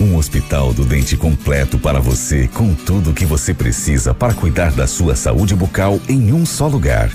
Um 0.00 0.16
hospital 0.16 0.72
do 0.72 0.84
dente 0.84 1.16
completo 1.16 1.78
para 1.78 2.00
você, 2.00 2.48
com 2.48 2.74
tudo 2.74 3.10
o 3.10 3.14
que 3.14 3.24
você 3.24 3.54
precisa 3.54 4.12
para 4.12 4.34
cuidar 4.34 4.72
da 4.72 4.86
sua 4.86 5.16
saúde 5.16 5.54
bucal 5.54 6.00
em 6.08 6.32
um 6.32 6.44
só 6.44 6.66
lugar. 6.66 7.10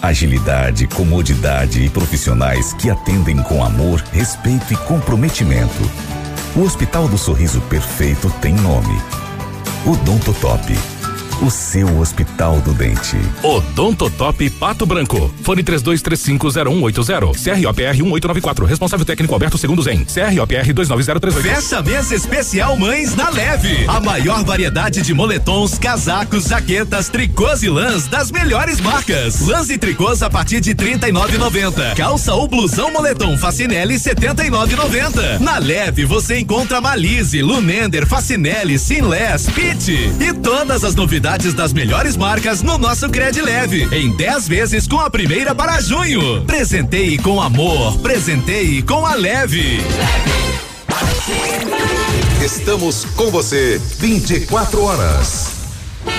Agilidade, 0.00 0.86
comodidade 0.86 1.82
e 1.82 1.88
profissionais 1.88 2.72
que 2.74 2.90
atendem 2.90 3.42
com 3.42 3.64
amor, 3.64 4.02
respeito 4.12 4.72
e 4.72 4.76
comprometimento. 4.76 5.90
O 6.54 6.60
Hospital 6.60 7.08
do 7.08 7.18
Sorriso 7.18 7.60
Perfeito 7.62 8.30
tem 8.40 8.54
nome. 8.54 9.00
Odontotop. 9.84 10.93
O 11.42 11.50
seu 11.50 11.98
Hospital 11.98 12.60
do 12.60 12.72
Dente. 12.72 13.16
Odontotop 13.42 14.48
Pato 14.50 14.86
Branco. 14.86 15.32
Fone 15.42 15.64
32350180. 15.64 17.60
CROPR 17.60 17.94
1894. 17.96 18.64
Responsável 18.64 19.04
técnico 19.04 19.34
Alberto 19.34 19.58
Segundo 19.58 19.82
Zen. 19.82 20.04
CROPR 20.04 20.72
29038. 20.72 21.42
Fecha 21.42 21.82
mês 21.82 22.12
especial 22.12 22.76
Mães 22.76 23.16
na 23.16 23.30
Leve. 23.30 23.84
A 23.88 24.00
maior 24.00 24.44
variedade 24.44 25.02
de 25.02 25.12
moletons, 25.12 25.76
casacos, 25.76 26.44
jaquetas, 26.44 27.08
tricôs 27.08 27.62
e 27.62 27.68
lãs 27.68 28.06
das 28.06 28.30
melhores 28.30 28.80
marcas. 28.80 29.40
Lãs 29.46 29.68
e 29.70 29.76
tricôs 29.76 30.22
a 30.22 30.30
partir 30.30 30.60
de 30.60 30.70
R$ 30.70 30.96
39,90. 30.96 31.96
Calça 31.96 32.32
ou 32.32 32.46
blusão 32.46 32.92
moletom 32.92 33.36
Facinelli 33.36 33.94
R$ 33.94 34.00
79,90. 34.00 35.40
Na 35.40 35.58
Leve 35.58 36.04
você 36.04 36.38
encontra 36.38 36.80
Malise, 36.80 37.42
Lunender, 37.42 38.06
Facinelli, 38.06 38.78
Sinless, 38.78 39.50
Pit 39.50 39.90
e 40.20 40.32
todas 40.32 40.84
as 40.84 40.94
novidades 40.94 41.23
das 41.24 41.72
melhores 41.72 42.18
marcas 42.18 42.60
no 42.60 42.76
nosso 42.76 43.08
Cred 43.08 43.40
Leve. 43.40 43.88
Em 43.96 44.14
10 44.14 44.46
vezes 44.46 44.86
com 44.86 45.00
a 45.00 45.08
primeira 45.08 45.54
para 45.54 45.80
junho. 45.80 46.44
Presenteie 46.44 47.16
com 47.16 47.40
amor, 47.40 47.98
presenteie 48.00 48.82
com 48.82 49.06
a 49.06 49.14
Leve. 49.14 49.78
Estamos 52.44 53.06
com 53.16 53.30
você 53.30 53.80
24 53.98 54.82
horas. 54.82 55.63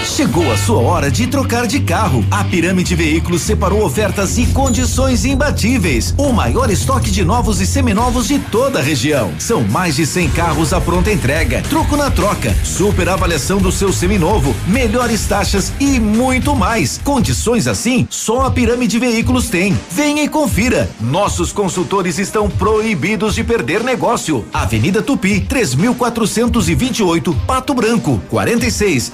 Chegou 0.05 0.49
a 0.51 0.57
sua 0.57 0.79
hora 0.79 1.11
de 1.11 1.27
trocar 1.27 1.67
de 1.67 1.79
carro. 1.79 2.23
A 2.29 2.43
Pirâmide 2.43 2.95
Veículos 2.95 3.41
separou 3.41 3.83
ofertas 3.83 4.37
e 4.37 4.45
condições 4.45 5.25
imbatíveis. 5.25 6.13
O 6.17 6.31
maior 6.31 6.69
estoque 6.69 7.11
de 7.11 7.25
novos 7.25 7.59
e 7.59 7.65
seminovos 7.65 8.27
de 8.27 8.39
toda 8.39 8.79
a 8.79 8.81
região. 8.81 9.33
São 9.39 9.63
mais 9.63 9.95
de 9.95 10.05
100 10.05 10.29
carros 10.29 10.73
à 10.73 10.79
pronta 10.79 11.11
entrega, 11.11 11.61
troco 11.69 11.97
na 11.97 12.09
troca, 12.11 12.55
super 12.63 13.09
avaliação 13.09 13.57
do 13.57 13.71
seu 13.71 13.91
seminovo, 13.91 14.55
melhores 14.67 15.25
taxas 15.25 15.73
e 15.79 15.99
muito 15.99 16.55
mais. 16.55 16.99
Condições 17.03 17.67
assim, 17.67 18.07
só 18.09 18.45
a 18.45 18.51
Pirâmide 18.51 18.99
Veículos 18.99 19.49
tem. 19.49 19.77
Venha 19.91 20.23
e 20.23 20.29
confira. 20.29 20.89
Nossos 21.01 21.51
consultores 21.51 22.19
estão 22.19 22.49
proibidos 22.49 23.35
de 23.35 23.43
perder 23.43 23.83
negócio. 23.83 24.45
Avenida 24.53 25.01
Tupi, 25.01 25.41
3428, 25.41 27.35
Pato 27.45 27.73
Branco, 27.73 28.21
46 28.29 29.11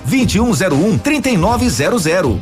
2101 0.69 0.97
3900. 0.99 2.39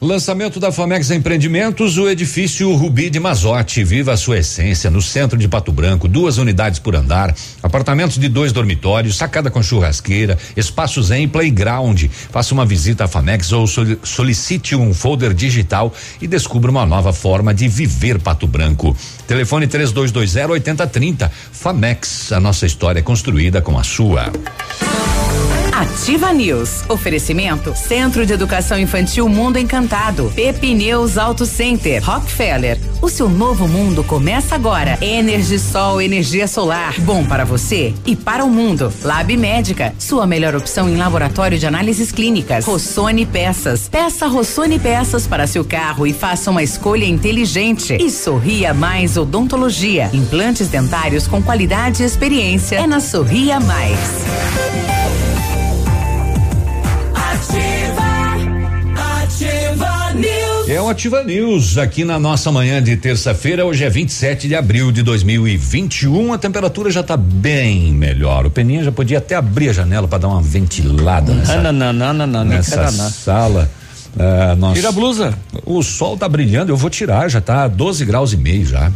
Lançamento 0.00 0.60
da 0.60 0.70
Famex 0.70 1.10
Empreendimentos, 1.10 1.96
o 1.96 2.06
edifício 2.10 2.74
Rubi 2.74 3.08
de 3.08 3.18
Mazote. 3.18 3.82
Viva 3.84 4.12
a 4.12 4.16
sua 4.18 4.36
essência 4.38 4.90
no 4.90 5.00
centro 5.00 5.38
de 5.38 5.48
Pato 5.48 5.72
Branco, 5.72 6.06
duas 6.06 6.36
unidades 6.36 6.78
por 6.78 6.94
andar, 6.94 7.34
apartamentos 7.62 8.18
de 8.18 8.28
dois 8.28 8.52
dormitórios, 8.52 9.16
sacada 9.16 9.50
com 9.50 9.62
churrasqueira, 9.62 10.38
espaços 10.54 11.10
em 11.10 11.26
playground. 11.26 12.04
Faça 12.30 12.52
uma 12.52 12.66
visita 12.66 13.04
à 13.04 13.08
Famex 13.08 13.50
ou 13.52 13.66
soli- 13.66 13.98
solicite 14.02 14.76
um 14.76 14.92
folder 14.92 15.32
digital 15.32 15.90
e 16.20 16.26
descubra 16.26 16.70
uma 16.70 16.84
nova 16.84 17.12
forma 17.12 17.54
de 17.54 17.66
viver 17.66 18.18
Pato 18.20 18.46
Branco. 18.46 18.94
Telefone 19.26 19.66
3220 19.66 20.50
8030. 20.50 21.32
Famex, 21.50 22.30
a 22.30 22.40
nossa 22.40 22.66
história 22.66 22.98
é 22.98 23.02
construída 23.02 23.62
com 23.62 23.78
a 23.78 23.82
sua. 23.82 24.30
Ativa 25.76 26.32
News. 26.32 26.84
Oferecimento 26.88 27.74
Centro 27.74 28.24
de 28.24 28.32
Educação 28.32 28.78
Infantil 28.78 29.28
Mundo 29.28 29.58
Encantado. 29.58 30.32
Pepineus 30.32 31.18
Auto 31.18 31.44
Center. 31.44 32.00
Rockefeller. 32.00 32.78
O 33.02 33.08
seu 33.08 33.28
novo 33.28 33.66
mundo 33.66 34.04
começa 34.04 34.54
agora. 34.54 34.96
Energisol, 35.00 36.00
energia 36.00 36.46
solar. 36.46 36.94
Bom 37.00 37.24
para 37.24 37.44
você 37.44 37.92
e 38.06 38.14
para 38.14 38.44
o 38.44 38.48
mundo. 38.48 38.92
Lab 39.02 39.36
Médica. 39.36 39.92
Sua 39.98 40.28
melhor 40.28 40.54
opção 40.54 40.88
em 40.88 40.96
laboratório 40.96 41.58
de 41.58 41.66
análises 41.66 42.12
clínicas. 42.12 42.64
Rossoni 42.64 43.26
Peças. 43.26 43.88
Peça 43.88 44.28
Rossoni 44.28 44.78
Peças 44.78 45.26
para 45.26 45.44
seu 45.44 45.64
carro 45.64 46.06
e 46.06 46.12
faça 46.12 46.52
uma 46.52 46.62
escolha 46.62 47.04
inteligente. 47.04 47.94
E 48.00 48.10
Sorria 48.10 48.72
Mais 48.72 49.16
Odontologia. 49.16 50.08
Implantes 50.12 50.68
dentários 50.68 51.26
com 51.26 51.42
qualidade 51.42 52.04
e 52.04 52.06
experiência. 52.06 52.76
É 52.76 52.86
na 52.86 53.00
Sorria 53.00 53.58
Mais. 53.58 53.98
O 60.84 60.88
Ativa 60.90 61.24
News 61.24 61.78
aqui 61.78 62.04
na 62.04 62.18
nossa 62.18 62.52
manhã 62.52 62.82
de 62.82 62.94
terça-feira. 62.96 63.64
Hoje 63.64 63.84
é 63.84 63.88
27 63.88 64.46
de 64.46 64.54
abril 64.54 64.92
de 64.92 65.02
2021. 65.02 66.34
A 66.34 66.36
temperatura 66.36 66.90
já 66.90 67.00
está 67.00 67.16
bem 67.16 67.90
melhor. 67.90 68.44
O 68.44 68.50
Peninha 68.50 68.84
já 68.84 68.92
podia 68.92 69.16
até 69.16 69.34
abrir 69.34 69.70
a 69.70 69.72
janela 69.72 70.06
para 70.06 70.18
dar 70.18 70.28
uma 70.28 70.42
ventilada 70.42 71.32
nessa, 71.32 71.56
Não, 71.62 71.72
não, 71.72 71.92
não, 71.92 72.12
não, 72.12 72.26
não, 72.26 72.44
nem 72.44 72.58
nessa 72.58 72.90
não. 72.90 73.10
sala. 73.10 73.70
Ah, 74.18 74.54
Tira 74.74 74.90
a 74.90 74.92
blusa. 74.92 75.34
O 75.64 75.82
sol 75.82 76.18
tá 76.18 76.28
brilhando, 76.28 76.70
eu 76.70 76.76
vou 76.76 76.90
tirar, 76.90 77.30
já 77.30 77.40
tá 77.40 77.66
12 77.66 78.04
graus 78.04 78.34
e 78.34 78.36
meio 78.36 78.66
já. 78.66 78.92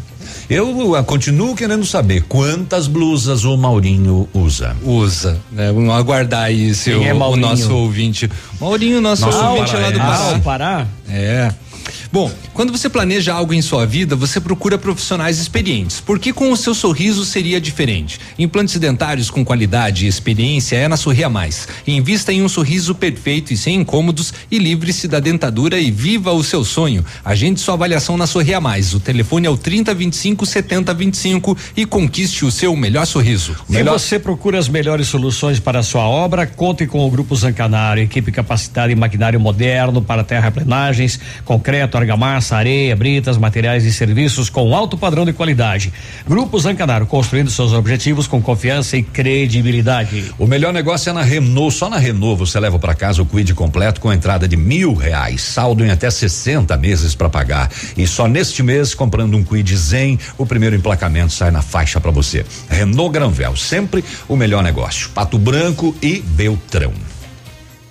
Eu 0.51 0.95
ah, 0.95 1.03
continuo 1.03 1.55
querendo 1.55 1.85
saber 1.85 2.23
quantas 2.23 2.87
blusas 2.87 3.45
o 3.45 3.55
Maurinho 3.59 4.27
usa. 4.33 4.75
Usa, 4.83 5.39
né? 5.53 5.70
Vamos 5.70 5.95
aguardar 5.95 6.45
aí 6.45 6.75
se 6.75 6.91
Quem 6.91 7.01
o, 7.01 7.05
é 7.05 7.12
o 7.12 7.37
nosso 7.37 7.75
ouvinte. 7.75 8.31
Maurinho, 8.59 8.99
nosso 8.99 9.27
Nosso 9.27 9.45
ouvinte 9.45 9.77
lá 9.77 9.91
do 9.91 9.99
paraense. 9.99 10.01
Pará. 10.01 10.33
Ah, 10.33 10.39
o 10.39 10.41
Pará? 10.41 10.87
É. 11.11 11.53
Bom, 12.11 12.31
quando 12.55 12.73
você 12.73 12.89
planeja 12.89 13.35
algo 13.35 13.53
em 13.53 13.61
sua 13.61 13.85
vida, 13.85 14.16
você 14.16 14.41
procura 14.41 14.79
profissionais 14.79 15.39
experientes, 15.39 16.01
porque 16.01 16.33
com 16.33 16.51
o 16.51 16.57
seu 16.57 16.75
sorriso 16.75 17.25
seria 17.25 17.61
diferente. 17.61 18.19
Implantes 18.39 18.79
dentários 18.79 19.31
com 19.31 19.45
qualidade 19.45 20.07
e 20.07 20.09
experiência 20.09 20.77
é 20.77 20.89
na 20.89 20.97
Sorria 20.97 21.29
Mais. 21.29 21.69
Invista 21.87 22.33
em 22.33 22.43
um 22.43 22.49
sorriso 22.49 22.95
perfeito 22.95 23.53
e 23.53 23.57
sem 23.57 23.77
incômodos 23.77 24.33
e 24.51 24.59
livre-se 24.59 25.07
da 25.07 25.20
dentadura 25.20 25.79
e 25.79 25.91
viva 25.91 26.33
o 26.33 26.43
seu 26.43 26.65
sonho. 26.65 27.05
Agende 27.23 27.61
sua 27.61 27.75
avaliação 27.75 28.16
na 28.16 28.27
Sorria 28.27 28.61
Mais. 28.61 28.95
O 28.95 29.01
telefone 29.01 29.47
é 29.47 29.51
o 29.51 29.57
3025 29.57 30.38
25 30.39 30.47
70 30.47 30.94
25 30.94 31.56
e 31.77 31.85
conquiste 31.85 32.44
o 32.44 32.51
seu 32.51 32.74
melhor 32.77 33.06
sorriso. 33.06 33.56
Se 33.69 33.82
você 33.82 34.19
procura 34.19 34.59
as 34.59 34.69
melhores 34.69 35.09
soluções 35.09 35.59
para 35.59 35.81
a 35.81 35.82
sua 35.82 36.02
obra, 36.02 36.47
conte 36.47 36.86
com 36.86 37.06
o 37.06 37.10
Grupo 37.10 37.35
Zancanaro, 37.35 38.01
equipe 38.01 38.31
capacitada 38.31 38.93
em 38.93 38.94
maquinário 38.94 39.40
moderno 39.40 40.02
para 40.02 40.23
terraplenagens, 40.23 41.19
concreto, 41.44 41.97
argamassa, 41.97 42.56
areia, 42.56 42.94
britas, 42.94 43.36
materiais 43.36 43.85
e 43.85 43.93
serviços 43.93 44.51
com 44.51 44.74
alto 44.74 44.97
padrão 44.97 45.24
de 45.24 45.32
qualidade. 45.32 45.93
Grupo 46.27 46.59
Zancanaro, 46.59 47.06
construindo 47.06 47.51
seus 47.51 47.73
objetivos 47.73 48.27
com 48.27 48.40
confiança 48.40 48.97
e 48.97 49.02
credibilidade. 49.02 50.32
O 50.39 50.47
melhor 50.47 50.73
negócio 50.73 51.10
é 51.10 51.12
na 51.12 51.23
Renault. 51.23 51.74
Só 51.74 51.89
na 51.89 51.98
Renault 51.98 52.39
você 52.39 52.59
leva 52.60 52.78
para 52.78 52.94
casa 52.94 53.23
o 53.23 53.27
Quid 53.27 53.55
completo 53.55 54.01
com 54.01 54.12
entrada 54.12 54.47
de 54.47 54.56
mil 54.56 54.94
reais, 54.94 55.40
saldo 55.43 55.85
em 55.85 55.90
até 55.90 56.10
60 56.10 56.77
meses 56.77 57.15
para 57.15 57.28
pagar. 57.28 57.70
E 57.97 58.06
só 58.06 58.27
neste 58.27 58.62
mês, 58.62 58.94
comprando 58.94 59.36
um 59.36 59.44
Quid 59.44 59.77
Zen, 59.77 60.19
o 60.37 60.45
primeiro 60.45 60.77
emplacamento 60.77 61.33
sai 61.33 61.51
na 61.51 61.63
faixa 61.63 62.01
para 62.01 62.11
você. 62.11 62.45
Renault 62.69 63.13
Granvel, 63.13 63.57
sempre 63.57 64.05
o 64.29 64.37
melhor 64.37 64.63
negócio. 64.63 65.11
Pato 65.11 65.39
Branco 65.39 65.95
e 66.03 66.21
Beltrão. 66.21 66.93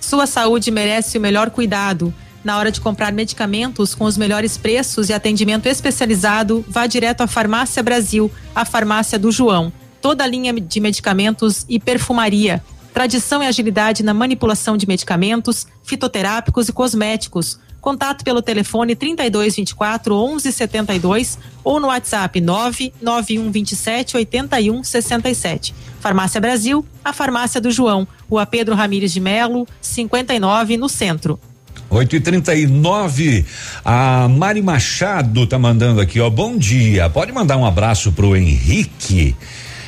Sua 0.00 0.26
saúde 0.26 0.70
merece 0.70 1.18
o 1.18 1.20
melhor 1.20 1.50
cuidado. 1.50 2.14
Na 2.42 2.56
hora 2.56 2.70
de 2.70 2.80
comprar 2.80 3.12
medicamentos 3.12 3.94
com 3.94 4.04
os 4.04 4.16
melhores 4.16 4.56
preços 4.56 5.08
e 5.08 5.12
atendimento 5.12 5.66
especializado, 5.66 6.64
vá 6.68 6.86
direto 6.86 7.20
à 7.20 7.26
Farmácia 7.26 7.82
Brasil, 7.82 8.30
a 8.54 8.64
farmácia 8.64 9.18
do 9.18 9.30
João. 9.30 9.72
Toda 10.00 10.24
a 10.24 10.26
linha 10.26 10.52
de 10.52 10.80
medicamentos 10.80 11.66
e 11.68 11.78
perfumaria. 11.78 12.62
Tradição 12.94 13.42
e 13.42 13.46
agilidade 13.46 14.02
na 14.02 14.14
manipulação 14.14 14.76
de 14.76 14.86
medicamentos, 14.86 15.66
fitoterápicos 15.82 16.68
e 16.68 16.72
cosméticos. 16.72 17.58
Contato 17.88 18.22
pelo 18.22 18.42
telefone 18.42 18.94
3224 18.94 20.14
1172 20.14 21.38
ou 21.64 21.80
no 21.80 21.86
WhatsApp 21.86 22.38
99127 22.38 24.14
8167. 24.14 25.74
Farmácia 25.98 26.38
Brasil, 26.38 26.84
a 27.02 27.14
farmácia 27.14 27.62
do 27.62 27.70
João, 27.70 28.06
Rua 28.28 28.44
Pedro 28.44 28.74
Ramires 28.74 29.10
de 29.10 29.20
Melo, 29.20 29.66
59 29.80 30.76
no 30.76 30.86
centro. 30.86 31.40
8 31.88 32.16
e 32.16 32.20
39 32.20 33.46
A 33.82 34.28
Mari 34.28 34.60
Machado 34.60 35.46
tá 35.46 35.58
mandando 35.58 36.02
aqui, 36.02 36.20
ó. 36.20 36.28
Bom 36.28 36.58
dia. 36.58 37.08
Pode 37.08 37.32
mandar 37.32 37.56
um 37.56 37.64
abraço 37.64 38.12
pro 38.12 38.36
Henrique. 38.36 39.34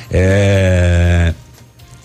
É, 0.09 1.35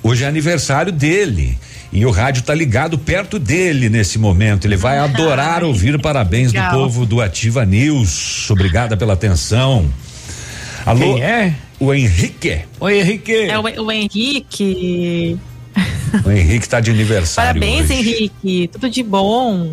hoje 0.02 0.24
é 0.24 0.28
aniversário 0.28 0.92
dele. 0.92 1.58
E 1.92 2.04
o 2.04 2.10
rádio 2.10 2.42
tá 2.42 2.54
ligado 2.54 2.98
perto 2.98 3.38
dele 3.38 3.88
nesse 3.88 4.18
momento. 4.18 4.66
Ele 4.66 4.76
vai 4.76 4.98
adorar 4.98 5.64
ouvir 5.64 6.00
parabéns 6.00 6.52
legal. 6.52 6.72
do 6.72 6.78
povo 6.78 7.06
do 7.06 7.20
Ativa 7.20 7.64
News. 7.64 8.50
Obrigada 8.50 8.96
pela 8.96 9.12
atenção. 9.14 9.88
Alô? 10.84 11.14
Quem 11.14 11.22
é? 11.22 11.54
O 11.78 11.92
Henrique. 11.92 12.60
Oi, 12.80 13.00
Henrique. 13.00 13.34
É 13.34 13.58
o, 13.58 13.62
o 13.62 13.92
Henrique. 13.92 15.38
O 16.24 16.30
Henrique 16.30 16.68
tá 16.68 16.80
de 16.80 16.90
aniversário. 16.90 17.60
Parabéns, 17.60 17.90
hoje. 17.90 18.00
Henrique. 18.00 18.68
Tudo 18.72 18.88
de 18.88 19.02
bom. 19.02 19.72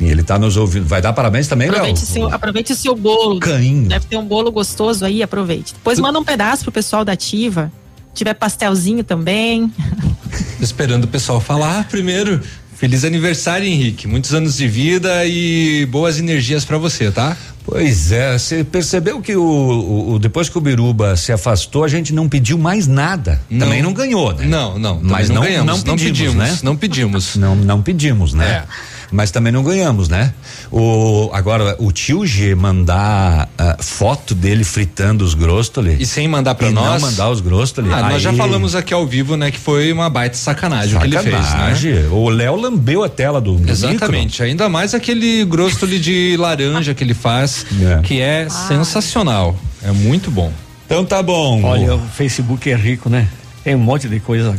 E 0.00 0.04
ele 0.04 0.22
tá 0.22 0.38
nos 0.38 0.56
ouvindo. 0.56 0.86
Vai 0.86 1.00
dar 1.00 1.12
parabéns 1.12 1.48
também, 1.48 1.68
Léo? 1.68 1.78
Aproveite, 1.78 2.06
seu, 2.06 2.32
aproveite 2.32 2.72
o 2.72 2.76
seu 2.76 2.94
bolo. 2.94 3.40
Cainho. 3.40 3.88
Deve 3.88 4.06
ter 4.06 4.16
um 4.16 4.24
bolo 4.24 4.52
gostoso 4.52 5.04
aí, 5.04 5.22
aproveite. 5.22 5.74
Depois 5.74 5.98
manda 5.98 6.18
um 6.18 6.24
pedaço 6.24 6.62
pro 6.64 6.72
pessoal 6.72 7.04
da 7.04 7.12
Ativa. 7.12 7.72
Se 8.08 8.18
tiver 8.18 8.34
pastelzinho 8.34 9.02
também. 9.02 9.72
Esperando 10.60 11.04
o 11.04 11.08
pessoal 11.08 11.40
falar 11.40 11.88
primeiro. 11.88 12.40
Feliz 12.76 13.04
aniversário, 13.04 13.66
Henrique. 13.66 14.06
Muitos 14.06 14.32
anos 14.32 14.56
de 14.56 14.68
vida 14.68 15.26
e 15.26 15.84
boas 15.86 16.18
energias 16.18 16.64
para 16.64 16.78
você, 16.78 17.10
tá? 17.10 17.36
Pois 17.70 18.12
é, 18.12 18.38
você 18.38 18.64
percebeu 18.64 19.20
que 19.20 19.36
o, 19.36 19.42
o- 19.42 20.12
o- 20.14 20.18
depois 20.18 20.48
que 20.48 20.56
o 20.56 20.60
Biruba 20.60 21.14
se 21.16 21.30
afastou, 21.32 21.84
a 21.84 21.88
gente 21.88 22.14
não 22.14 22.28
pediu 22.28 22.56
mais 22.56 22.86
nada. 22.86 23.40
Não. 23.50 23.66
Também 23.66 23.82
não 23.82 23.92
ganhou, 23.92 24.32
né? 24.32 24.46
Não, 24.46 24.78
não. 24.78 24.98
Mas 25.02 25.28
também 25.28 25.34
não, 25.34 25.42
ganhamos, 25.66 25.84
não 25.84 25.96
pedimos, 25.96 26.34
né? 26.34 26.58
Não 26.62 26.76
pedimos. 26.76 27.36
Não, 27.36 27.54
não 27.54 27.82
pedimos, 27.82 28.32
né? 28.34 28.64
Mas 29.10 29.30
também 29.30 29.50
não 29.50 29.62
ganhamos, 29.62 30.06
né? 30.08 30.34
O, 30.70 31.30
agora, 31.32 31.74
o 31.78 31.90
tio 31.90 32.26
G 32.26 32.54
mandar 32.54 33.48
ah, 33.56 33.76
foto 33.80 34.34
dele 34.34 34.64
fritando 34.64 35.24
os 35.24 35.32
grostoli. 35.32 35.96
E 35.98 36.04
sem 36.04 36.28
mandar 36.28 36.54
pra 36.54 36.68
e 36.68 36.72
nós. 36.72 37.00
não 37.00 37.08
mandar 37.10 37.30
os 37.30 37.40
grostoli. 37.40 37.90
Ah, 37.90 38.10
nós 38.10 38.20
já 38.20 38.30
aí- 38.30 38.36
falamos 38.36 38.74
aqui 38.74 38.92
ao 38.92 39.06
vivo, 39.06 39.34
né, 39.34 39.50
que 39.50 39.58
foi 39.58 39.90
uma 39.92 40.10
baita 40.10 40.36
sacanagem, 40.36 40.94
o 40.94 41.00
que 41.00 41.06
ele 41.06 41.18
fez, 41.20 41.34
né? 41.34 41.42
Sacanagem. 41.42 42.06
O 42.10 42.28
Léo 42.28 42.56
lambeu 42.56 43.02
a 43.02 43.08
tela 43.08 43.40
do, 43.40 43.54
do 43.54 43.70
Exatamente, 43.70 44.42
ainda 44.42 44.68
mais 44.68 44.92
aquele 44.94 45.42
grostoli 45.46 45.98
de 45.98 46.36
laranja 46.38 46.92
que 46.92 47.02
ele 47.02 47.14
faz, 47.14 47.57
que 48.04 48.20
é 48.20 48.48
sensacional. 48.48 49.56
É 49.82 49.92
muito 49.92 50.30
bom. 50.30 50.52
Então 50.86 51.04
tá 51.04 51.22
bom. 51.22 51.62
Olha, 51.62 51.94
o 51.94 52.08
Facebook 52.08 52.70
é 52.70 52.74
rico, 52.74 53.10
né? 53.10 53.28
Tem 53.62 53.74
um 53.74 53.78
monte 53.78 54.08
de 54.08 54.20
coisa. 54.20 54.56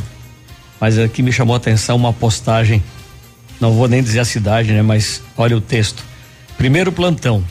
Mas 0.80 0.98
aqui 0.98 1.22
me 1.22 1.32
chamou 1.32 1.56
a 1.56 1.58
atenção 1.58 1.96
uma 1.96 2.14
postagem. 2.14 2.84
Não 3.60 3.74
vou 3.74 3.88
nem 3.88 4.02
dizer 4.02 4.20
a 4.20 4.26
cidade, 4.26 4.72
né? 4.72 4.82
Mas 4.82 5.22
olha 5.36 5.58
o 5.58 5.62
texto. 5.62 6.04
Primeiro 6.58 6.92
plantão. 6.92 7.44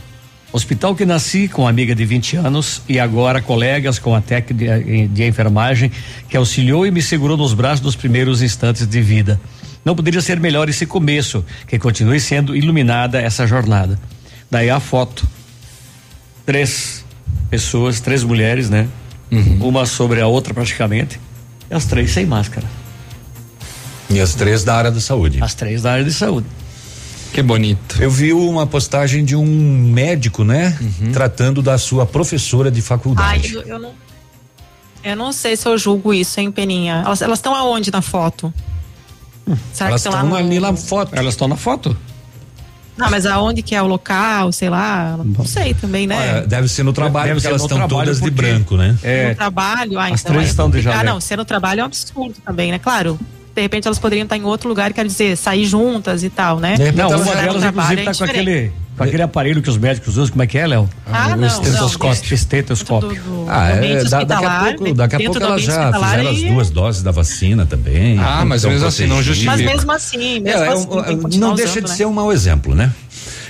Hospital 0.51 0.95
que 0.95 1.05
nasci 1.05 1.47
com 1.47 1.69
amiga 1.69 1.95
de 1.95 2.05
20 2.07 2.37
anos 2.37 2.81
e 2.89 2.99
agora 2.99 3.43
colegas 3.43 3.99
com 3.99 4.15
a 4.15 4.21
técnica 4.21 4.81
de, 4.83 5.09
de 5.09 5.25
enfermagem 5.25 5.93
que 6.29 6.37
auxiliou 6.37 6.87
e 6.87 6.91
me 6.91 7.03
segurou 7.03 7.37
nos 7.37 7.53
braços 7.53 7.85
nos 7.85 7.95
primeiros 7.95 8.41
instantes 8.41 8.87
de 8.87 9.03
vida. 9.03 9.39
Não 9.85 9.95
poderia 9.95 10.21
ser 10.21 10.41
melhor 10.41 10.69
esse 10.69 10.87
começo, 10.87 11.45
que 11.67 11.79
continue 11.79 12.19
sendo 12.19 12.57
iluminada 12.57 13.21
essa 13.21 13.47
jornada. 13.47 13.99
Daí 14.51 14.71
a 14.71 14.81
foto. 14.81 15.29
Três 16.49 17.05
pessoas, 17.51 18.01
três 18.01 18.25
mulheres, 18.25 18.71
né? 18.71 18.89
Uma 19.61 19.85
sobre 19.85 20.19
a 20.23 20.27
outra 20.27 20.55
praticamente. 20.55 21.21
E 21.71 21.75
as 21.75 21.85
três 21.85 22.11
sem 22.11 22.25
máscara. 22.25 22.67
E 24.09 24.19
as 24.19 24.35
três 24.35 24.65
da 24.65 24.75
área 24.75 24.91
da 24.91 24.99
saúde. 24.99 25.43
As 25.43 25.53
três 25.53 25.83
da 25.83 25.93
área 25.93 26.05
de 26.07 26.11
saúde. 26.11 26.47
Que 27.35 27.43
bonito. 27.43 28.03
Eu 28.03 28.11
vi 28.11 28.33
uma 28.33 28.67
postagem 28.67 29.27
de 29.27 29.37
um 29.37 29.45
médico, 29.45 30.43
né? 30.43 30.75
Tratando 31.13 31.61
da 31.61 31.77
sua 31.77 32.07
professora 32.07 32.71
de 32.71 32.81
Ai, 32.81 32.83
faculdade. 32.83 33.55
eu, 33.55 33.63
eu 33.65 33.79
não. 33.79 33.93
Eu 35.05 35.17
não 35.17 35.33
sei 35.33 35.55
se 35.55 35.69
eu 35.69 35.77
julgo 35.77 36.15
isso, 36.15 36.41
hein, 36.41 36.51
Peninha? 36.51 37.05
Elas 37.05 37.39
estão 37.39 37.55
aonde 37.55 37.91
na 37.91 38.01
foto? 38.01 38.55
Será 39.75 39.91
Elas 39.91 40.01
que 40.01 40.09
estão 40.09 40.13
lá 40.13 40.25
estão 40.25 40.31
no... 40.31 40.37
ali 40.37 40.59
na 40.59 40.75
foto. 40.75 41.15
Elas 41.15 41.35
estão 41.35 41.47
na 41.47 41.57
foto? 41.57 41.95
Não, 42.99 43.11
mas 43.11 43.25
aonde 43.27 43.63
que 43.63 43.75
é 43.75 43.81
o 43.83 43.87
local, 43.87 44.51
sei 44.53 44.69
lá, 44.69 45.17
não 45.25 45.45
sei 45.45 45.73
também, 45.73 46.07
né? 46.07 46.17
Olha, 46.39 46.47
deve 46.47 46.69
ser 46.69 46.83
no 46.83 46.93
trabalho, 46.93 47.29
Deve 47.29 47.37
porque 47.41 47.47
elas 47.49 47.63
estão 47.63 47.87
todas 47.89 48.17
de 48.17 48.23
porque- 48.31 48.35
branco, 48.35 48.77
né? 48.77 48.97
É, 49.03 49.29
no 49.31 49.35
trabalho, 49.37 49.99
ah, 49.99 50.07
as 50.07 50.21
então 50.21 50.33
três 50.33 50.47
é 50.49 50.51
estão 50.51 50.69
de 50.71 50.81
jaleco. 50.81 51.05
não, 51.05 51.21
ser 51.21 51.37
no 51.37 51.45
trabalho 51.45 51.81
é 51.81 51.83
um 51.85 51.87
absurdo 51.87 52.35
também, 52.45 52.73
né? 52.73 52.79
Claro, 52.79 53.19
de 53.55 53.63
repente 53.63 53.87
elas 53.87 53.99
poderiam 53.99 54.25
estar 54.25 54.37
em 54.37 54.43
outro 54.45 54.69
lugar, 54.69 54.93
quer 54.93 55.07
dizer, 55.07 55.37
sair 55.37 55.65
juntas 55.65 56.23
e 56.25 56.31
tal, 56.31 56.59
né? 56.59 56.75
Não, 56.95 57.11
Mas 57.11 57.21
uma 57.21 57.35
no 57.35 57.41
delas, 57.41 57.61
trabalho 57.63 58.01
inclusive, 58.01 58.05
tá 58.05 58.11
é 58.11 58.15
com 58.15 58.25
aquele, 58.25 58.73
com 58.99 59.05
aquele 59.05 59.23
aparelho 59.23 59.63
que 59.63 59.71
os 59.71 59.79
médicos 59.79 60.17
usam. 60.19 60.29
Como 60.33 60.43
é 60.43 60.47
que 60.47 60.59
é, 60.59 60.67
Léo? 60.67 60.89
Ah, 61.11 61.29
o 61.29 61.37
não, 61.37 61.47
estetoscópio. 61.47 62.35
Estetoscópio. 62.35 63.47
Ah, 63.49 63.71
é, 63.71 64.05
da- 64.05 64.25
daqui 64.25 64.45
a 64.45 64.65
pouco, 64.65 64.95
daqui 64.95 65.17
a 65.17 65.19
pouco 65.21 65.45
ambiente 65.45 65.67
já 65.67 65.93
fizeram 65.93 66.31
as 66.31 66.37
e- 66.39 66.49
duas 66.49 66.71
doses 66.71 67.03
da 67.03 67.11
vacina 67.11 67.65
também. 67.65 68.19
Ah, 68.19 68.45
mas 68.45 68.65
mesmo 68.65 68.87
assim, 68.87 69.07
não 69.07 69.23
justifica. 69.23 69.53
Mas 69.57 69.65
mesmo 69.65 69.93
assim, 69.93 70.41
mesmo 70.41 70.63
É, 70.63 70.67
é 70.67 70.75
um- 70.75 71.27
assim, 71.27 71.39
não 71.39 71.55
deixa 71.55 71.71
usando, 71.73 71.85
de 71.85 71.91
né? 71.91 71.97
ser 71.97 72.05
um 72.07 72.13
mau 72.13 72.33
exemplo, 72.33 72.75
né? 72.75 72.93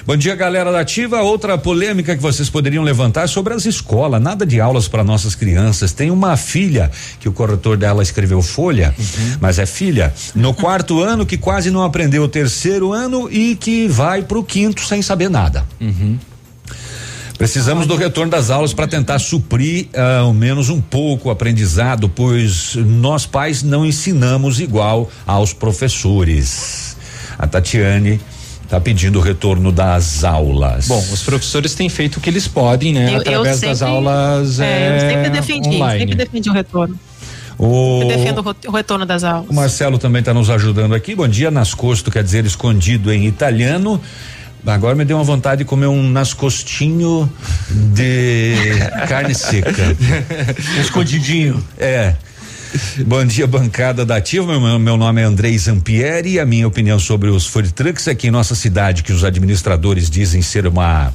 Bom 0.09 0.17
dia, 0.17 0.35
galera 0.35 0.73
da 0.73 0.81
Ativa. 0.81 1.21
Outra 1.21 1.59
polêmica 1.59 2.17
que 2.17 2.23
vocês 2.23 2.49
poderiam 2.49 2.83
levantar 2.83 3.25
é 3.25 3.27
sobre 3.27 3.53
as 3.53 3.67
escolas. 3.67 4.23
Nada 4.23 4.47
de 4.47 4.59
aulas 4.59 4.89
para 4.89 5.05
nossas 5.05 5.35
crianças. 5.35 5.93
Tem 5.93 6.11
uma 6.11 6.35
filha 6.35 6.91
que 7.21 7.29
o 7.29 7.33
corretor 7.33 7.77
dela 7.77 8.03
escreveu 8.03 8.41
folha, 8.41 8.95
mas 9.39 9.59
é 9.59 9.67
filha, 9.67 10.15
no 10.35 10.55
quarto 10.57 11.03
ano 11.03 11.27
que 11.27 11.37
quase 11.37 11.71
não 11.71 11.83
aprendeu 11.83 12.23
o 12.23 12.29
terceiro 12.29 12.91
ano 12.91 13.31
e 13.31 13.55
que 13.55 13.87
vai 13.87 14.23
pro 14.23 14.43
quinto 14.43 14.81
sem 14.81 15.03
saber 15.03 15.29
nada. 15.29 15.67
Precisamos 17.37 17.87
do 17.87 17.95
retorno 17.95 18.31
das 18.31 18.49
aulas 18.49 18.73
para 18.73 18.89
tentar 18.89 19.19
suprir 19.19 19.89
ah, 19.95 20.21
ao 20.21 20.33
menos 20.33 20.71
um 20.71 20.81
pouco 20.81 21.29
o 21.29 21.31
aprendizado, 21.31 22.09
pois 22.09 22.77
nós 22.77 23.27
pais 23.27 23.63
não 23.63 23.85
ensinamos 23.85 24.59
igual 24.59 25.11
aos 25.27 25.53
professores. 25.53 26.97
A 27.39 27.47
Tatiane 27.47 28.19
está 28.69 28.79
pedindo 28.79 29.19
o 29.19 29.23
retorno 29.23 29.73
das 29.73 30.25
aulas. 30.25 30.89
Bom, 30.89 30.99
os 31.11 31.23
professores 31.23 31.75
têm 31.75 31.89
feito 31.89 32.19
o 32.19 32.21
que 32.21 32.29
eles 32.29 32.47
podem, 32.47 32.93
né? 32.93 33.07
Eu- 33.09 33.13
eu 33.15 33.21
através 33.21 33.61
das 33.63 33.79
sempre- 33.79 33.95
aulas 33.95 34.61
É, 34.61 34.89
eu 34.91 34.95
é, 34.95 35.01
sempre 35.15 35.31
defendi, 35.31 35.69
online. 35.71 36.01
sempre 36.01 36.15
defendi 36.17 36.51
o 36.51 36.53
retorno. 36.53 37.01
O, 37.59 38.03
Eu 38.03 38.09
defendo 38.09 38.57
o 38.69 38.71
retorno 38.71 39.07
das 39.07 39.25
aulas. 39.25 39.49
o 39.49 39.55
Marcelo 39.55 39.97
também 39.97 40.21
está 40.21 40.35
nos 40.35 40.51
ajudando 40.51 40.95
aqui. 40.95 41.15
Bom 41.15 41.27
dia, 41.27 41.51
nascosto 41.51 42.11
quer 42.11 42.23
dizer 42.23 42.45
escondido 42.45 43.11
em 43.11 43.27
italiano. 43.27 43.99
Agora 44.67 44.95
me 44.95 45.05
deu 45.05 45.17
uma 45.17 45.25
vontade 45.25 45.61
de 45.61 45.65
comer 45.65 45.87
um 45.87 46.03
nascostinho 46.11 47.29
de 47.71 48.55
carne 49.09 49.35
seca. 49.35 49.97
Escondidinho. 50.81 51.65
É. 51.79 52.15
Bom 53.07 53.25
dia, 53.25 53.47
bancada 53.47 54.05
da 54.05 54.17
Ativa. 54.17 54.59
Meu, 54.59 54.79
meu 54.79 54.97
nome 54.97 55.21
é 55.21 55.25
Andrei 55.25 55.57
Zampieri 55.57 56.33
e 56.33 56.41
a 56.41 56.47
minha 56.47 56.67
opinião 56.67 56.99
sobre 56.99 57.31
os 57.31 57.47
food 57.47 57.73
trucks 57.73 58.07
é 58.09 58.15
que 58.15 58.29
em 58.29 58.31
nossa 58.31 58.55
cidade, 58.55 59.03
que 59.03 59.13
os 59.13 59.25
administradores 59.25 60.11
dizem 60.11 60.43
ser 60.43 60.67
uma 60.67 61.13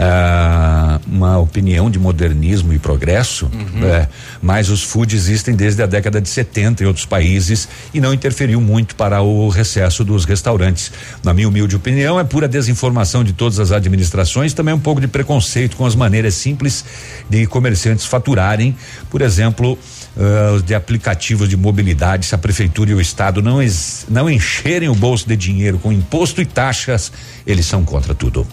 ah, 0.00 1.00
uma 1.08 1.38
opinião 1.38 1.90
de 1.90 1.98
modernismo 1.98 2.72
e 2.72 2.78
progresso, 2.78 3.50
é, 3.82 4.06
mas 4.40 4.68
os 4.68 4.84
food 4.84 5.16
existem 5.16 5.56
desde 5.56 5.82
a 5.82 5.86
década 5.86 6.20
de 6.20 6.28
70 6.28 6.84
em 6.84 6.86
outros 6.86 7.04
países 7.04 7.68
e 7.92 8.00
não 8.00 8.14
interferiu 8.14 8.60
muito 8.60 8.94
para 8.94 9.20
o 9.22 9.48
recesso 9.48 10.04
dos 10.04 10.24
restaurantes. 10.24 10.92
Na 11.24 11.34
minha 11.34 11.48
humilde 11.48 11.74
opinião, 11.74 12.20
é 12.20 12.22
pura 12.22 12.46
desinformação 12.46 13.24
de 13.24 13.32
todas 13.32 13.58
as 13.58 13.72
administrações, 13.72 14.52
também 14.52 14.72
um 14.72 14.78
pouco 14.78 15.00
de 15.00 15.08
preconceito 15.08 15.76
com 15.76 15.84
as 15.84 15.96
maneiras 15.96 16.34
simples 16.34 16.84
de 17.28 17.44
comerciantes 17.48 18.04
faturarem, 18.04 18.76
por 19.10 19.20
exemplo, 19.20 19.76
ah, 20.16 20.60
de 20.64 20.74
aplicativos 20.74 21.48
de 21.48 21.56
mobilidade, 21.56 22.26
se 22.26 22.34
a 22.34 22.38
prefeitura 22.38 22.90
e 22.90 22.94
o 22.94 23.00
estado 23.00 23.42
não, 23.42 23.60
ex- 23.62 24.06
não 24.08 24.28
encherem 24.30 24.88
o 24.88 24.94
bolso 24.94 25.28
de 25.28 25.36
dinheiro 25.36 25.78
com 25.78 25.92
imposto 25.92 26.40
e 26.40 26.46
taxas, 26.46 27.12
eles 27.46 27.66
são 27.66 27.84
contra 27.84 28.14
tudo. 28.14 28.46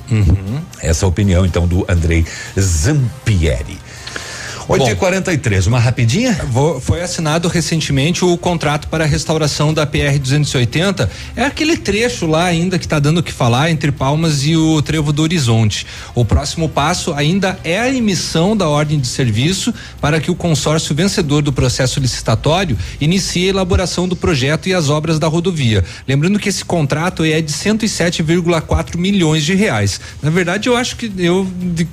Essa 0.82 1.04
é 1.04 1.06
a 1.06 1.10
opinião 1.10 1.46
então 1.46 1.68
do 1.68 1.86
Andrei 1.90 2.26
Zampieri. 2.60 3.78
8 4.68 4.90
e 4.90 4.96
43 4.96 5.68
uma 5.68 5.80
rapidinha? 5.80 6.34
Vou- 6.50 6.80
foi 6.82 7.02
assinado 7.02 7.48
recentemente 7.48 8.26
o 8.26 8.36
contrato 8.38 8.88
para 8.88 9.04
a 9.04 9.08
restauração 9.08 9.74
da 9.74 9.86
PR 9.86 10.18
280. 10.20 11.10
É 11.36 11.44
aquele 11.46 11.78
trecho 11.78 12.26
lá 12.26 12.46
ainda 12.46 12.80
que 12.80 12.86
está 12.86 12.98
dando 13.00 13.20
o 13.20 13.24
que 13.24 13.32
falar 13.32 13.70
entre 13.70 13.92
Palmas 13.92 14.44
e 14.46 14.56
o 14.58 14.82
Trevo 14.82 15.14
do 15.14 15.22
Horizonte. 15.22 15.86
O 16.16 16.26
próximo 16.26 16.68
passo 16.68 17.14
ainda 17.14 17.60
é 17.64 17.80
a 17.80 17.90
emissão 17.94 18.58
da 18.58 18.68
ordem 18.68 19.00
de 19.00 19.08
serviço 19.08 19.74
para 20.02 20.20
que 20.20 20.32
o 20.32 20.36
consórcio 20.36 20.96
vencedor 20.96 21.42
do 21.42 21.54
processo 21.54 22.00
licitatório 22.00 22.78
inicie 23.00 23.46
a 23.46 23.50
elaboração 23.50 24.08
do 24.08 24.16
projeto 24.16 24.68
e 24.68 24.74
as 24.74 24.90
obras 24.90 25.20
da 25.20 25.28
rodovia. 25.28 25.84
Lembrando 26.08 26.40
que 26.40 26.50
esse 26.50 26.66
contrato 26.66 27.24
é 27.24 27.40
de 27.42 27.52
107,4 27.52 28.98
milhões 28.98 29.44
de 29.44 29.54
reais. 29.54 30.00
Na 30.22 30.30
verdade, 30.30 30.68
eu 30.70 30.76
acho 30.76 30.96
que 30.96 31.12
eu 31.18 31.48
de- 31.62 31.88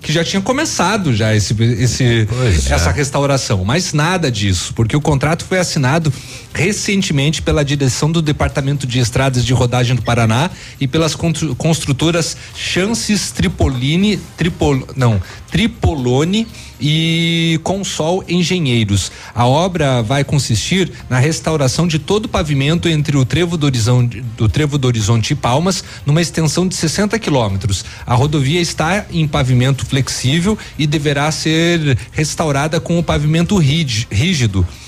que 0.00 0.12
já 0.12 0.24
tinha 0.24 0.40
começado 0.42 1.14
já 1.14 1.34
esse, 1.34 1.54
esse 1.78 2.26
Pois 2.28 2.70
é. 2.70 2.74
essa 2.74 2.90
restauração, 2.90 3.64
mas 3.64 3.92
nada 3.92 4.30
disso, 4.30 4.72
porque 4.74 4.96
o 4.96 5.00
contrato 5.00 5.44
foi 5.44 5.58
assinado 5.58 6.12
recentemente 6.52 7.42
pela 7.42 7.64
direção 7.64 8.10
do 8.10 8.22
Departamento 8.22 8.86
de 8.86 8.98
Estradas 8.98 9.44
de 9.44 9.52
Rodagem 9.52 9.94
do 9.94 10.02
Paraná 10.02 10.50
e 10.80 10.88
pelas 10.88 11.14
constru- 11.14 11.54
construtoras 11.54 12.36
Chances 12.54 13.30
Tripoline, 13.30 14.16
Tripol, 14.36 14.86
não, 14.96 15.20
Tripolone 15.56 16.46
e 16.78 17.58
Consol 17.62 18.22
Engenheiros. 18.28 19.10
A 19.34 19.46
obra 19.46 20.02
vai 20.02 20.22
consistir 20.22 20.92
na 21.08 21.18
restauração 21.18 21.88
de 21.88 21.98
todo 21.98 22.26
o 22.26 22.28
pavimento 22.28 22.90
entre 22.90 23.16
o 23.16 23.24
Trevo 23.24 23.56
do 23.56 23.64
Horizonte, 23.64 24.20
do 24.36 24.50
Trevo 24.50 24.76
do 24.76 24.86
Horizonte 24.86 25.30
e 25.30 25.34
Palmas, 25.34 25.82
numa 26.04 26.20
extensão 26.20 26.68
de 26.68 26.74
60 26.74 27.18
quilômetros. 27.18 27.86
A 28.04 28.14
rodovia 28.14 28.60
está 28.60 29.06
em 29.10 29.26
pavimento 29.26 29.86
flexível 29.86 30.58
e 30.78 30.86
deverá 30.86 31.30
ser 31.32 31.96
restaurada 32.12 32.78
com 32.78 32.98
o 32.98 33.02
pavimento 33.02 33.56
rígi- 33.56 34.06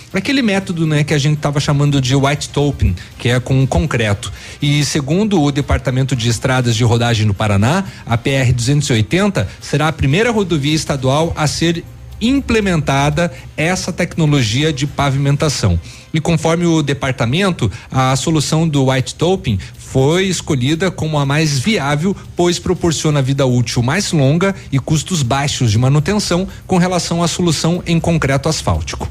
rígido. 0.09 0.16
Aquele 0.16 0.43
método, 0.43 0.86
né, 0.86 1.05
que 1.05 1.14
a 1.14 1.18
gente 1.18 1.36
estava 1.36 1.60
chamando 1.60 2.01
de 2.01 2.14
white 2.14 2.48
topping, 2.48 2.94
que 3.18 3.28
é 3.28 3.40
com 3.40 3.66
concreto. 3.66 4.32
E 4.60 4.85
segundo 4.85 5.40
o 5.40 5.52
Departamento 5.52 6.16
de 6.16 6.28
Estradas 6.28 6.74
de 6.74 6.85
Rodagem 6.85 7.26
do 7.26 7.35
Paraná, 7.35 7.85
a 8.06 8.16
PR 8.16 8.52
280 8.55 9.48
será 9.60 9.89
a 9.89 9.93
primeira 9.93 10.30
rodovia 10.30 10.74
estadual 10.74 11.32
a 11.36 11.47
ser 11.47 11.85
implementada 12.20 13.32
essa 13.56 13.93
tecnologia 13.93 14.72
de 14.72 14.89
pavimentação. 14.89 15.78
E 16.12 16.20
conforme 16.20 16.66
o 16.66 16.82
departamento, 16.82 17.70
a 17.93 18.16
solução 18.16 18.66
do 18.66 18.90
white 18.90 19.14
topping 19.14 19.56
foi 19.78 20.24
escolhida 20.24 20.90
como 20.90 21.18
a 21.18 21.24
mais 21.24 21.60
viável, 21.60 22.16
pois 22.35 22.59
proporciona 22.59 23.22
vida 23.22 23.47
útil 23.47 23.82
mais 23.82 24.10
longa 24.10 24.55
e 24.72 24.80
custos 24.80 25.22
baixos 25.22 25.70
de 25.70 25.78
manutenção 25.78 26.48
com 26.66 26.76
relação 26.76 27.22
à 27.22 27.28
solução 27.28 27.82
em 27.86 28.01
concreto 28.01 28.48
asfáltico. 28.48 29.09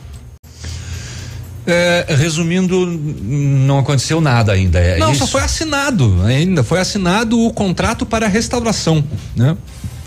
É, 1.67 2.05
resumindo, 2.15 2.85
não 2.87 3.79
aconteceu 3.79 4.21
nada 4.21 4.53
ainda. 4.53 4.79
É 4.79 4.97
Não, 4.97 5.11
isso? 5.11 5.19
só 5.19 5.27
foi 5.27 5.41
assinado 5.41 6.21
ainda, 6.23 6.63
foi 6.63 6.79
assinado 6.79 7.37
o 7.37 7.51
contrato 7.51 8.05
para 8.05 8.25
a 8.25 8.29
restauração, 8.29 9.03
né? 9.35 9.57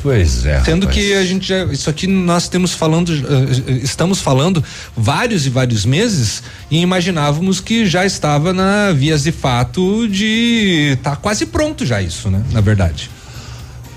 Pois 0.02 0.46
é. 0.46 0.60
Sendo 0.64 0.86
rapaz. 0.86 0.98
que 0.98 1.12
a 1.12 1.24
gente 1.24 1.46
já, 1.46 1.64
isso 1.64 1.90
aqui 1.90 2.06
nós 2.06 2.48
temos 2.48 2.72
falando, 2.72 3.12
eh, 3.12 3.72
eh, 3.72 3.80
estamos 3.82 4.20
falando 4.20 4.64
vários 4.96 5.46
e 5.46 5.50
vários 5.50 5.84
meses 5.84 6.42
e 6.70 6.80
imaginávamos 6.80 7.60
que 7.60 7.84
já 7.84 8.06
estava 8.06 8.52
na 8.52 8.92
vias 8.92 9.22
de 9.22 9.32
fato 9.32 10.08
de 10.08 10.96
tá 11.02 11.16
quase 11.16 11.44
pronto 11.46 11.84
já 11.84 12.00
isso, 12.00 12.30
né? 12.30 12.42
Na 12.50 12.62
verdade. 12.62 13.10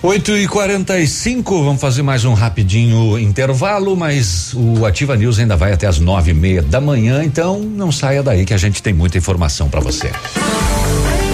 8 0.04 0.36
e 0.36 0.48
45 0.50 1.64
vamos 1.64 1.80
fazer 1.80 2.02
mais 2.02 2.26
um 2.26 2.34
rapidinho 2.34 3.18
intervalo, 3.18 3.96
mas 3.96 4.54
o 4.54 4.86
Ativa 4.86 5.16
News 5.16 5.40
ainda 5.40 5.56
vai 5.56 5.72
até 5.72 5.88
as 5.88 5.98
nove 5.98 6.32
e 6.32 6.34
meia 6.34 6.62
da 6.62 6.82
manhã, 6.82 7.24
então 7.24 7.62
não 7.62 7.90
saia 7.90 8.22
daí 8.22 8.46
que 8.46 8.54
a 8.54 8.58
gente 8.58 8.84
tem 8.84 8.94
muita 8.94 9.18
informação 9.18 9.70
para 9.70 9.80
você. 9.80 10.12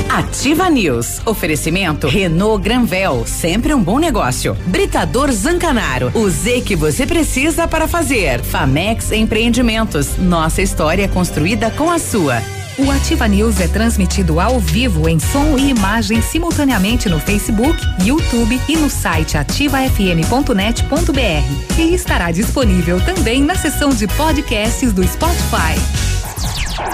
Ativa 0.08 0.70
News. 0.70 1.20
Oferecimento 1.26 2.08
Renault 2.08 2.64
Granvel, 2.64 3.24
sempre 3.26 3.74
um 3.74 3.82
bom 3.82 3.98
negócio. 3.98 4.56
Britador 4.68 5.32
Zancanaro, 5.32 6.12
o 6.14 6.30
Z 6.30 6.62
que 6.62 6.76
você 6.76 7.08
precisa 7.08 7.68
para 7.68 7.88
fazer. 7.88 8.44
Famex 8.44 9.12
Empreendimentos, 9.12 10.16
nossa 10.20 10.62
história 10.62 11.08
construída 11.08 11.72
com 11.72 11.90
a 11.90 11.98
sua. 11.98 12.59
O 12.80 12.92
Ativa 12.92 13.28
News 13.28 13.60
é 13.60 13.68
transmitido 13.68 14.40
ao 14.40 14.58
vivo 14.58 15.10
em 15.10 15.20
som 15.20 15.58
e 15.58 15.70
imagem 15.70 16.22
simultaneamente 16.22 17.10
no 17.10 17.20
Facebook, 17.20 17.78
YouTube 18.06 18.58
e 18.70 18.78
no 18.78 18.90
site 18.90 19.38
ativafm.net.br. 19.38 21.78
E 21.78 21.94
estará 21.94 22.32
disponível 22.32 23.02
também 23.02 23.44
na 23.44 23.56
seção 23.56 23.90
de 23.90 24.08
podcasts 24.08 24.94
do 24.94 25.06
Spotify. 25.06 25.76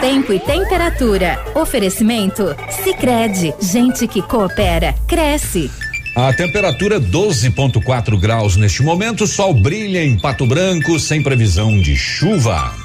Tempo 0.01 0.33
e 0.33 0.39
temperatura. 0.39 1.39
Oferecimento? 1.53 2.55
Sicredi 2.83 3.53
Gente 3.61 4.07
que 4.07 4.23
coopera, 4.23 4.95
cresce. 5.07 5.69
A 6.15 6.33
temperatura 6.33 6.99
12.4 6.99 8.19
graus 8.19 8.55
neste 8.55 8.81
momento, 8.81 9.27
sol 9.27 9.53
brilha 9.53 10.03
em 10.03 10.17
Pato 10.17 10.47
Branco 10.47 10.99
sem 10.99 11.21
previsão 11.21 11.79
de 11.79 11.95
chuva. 11.95 12.84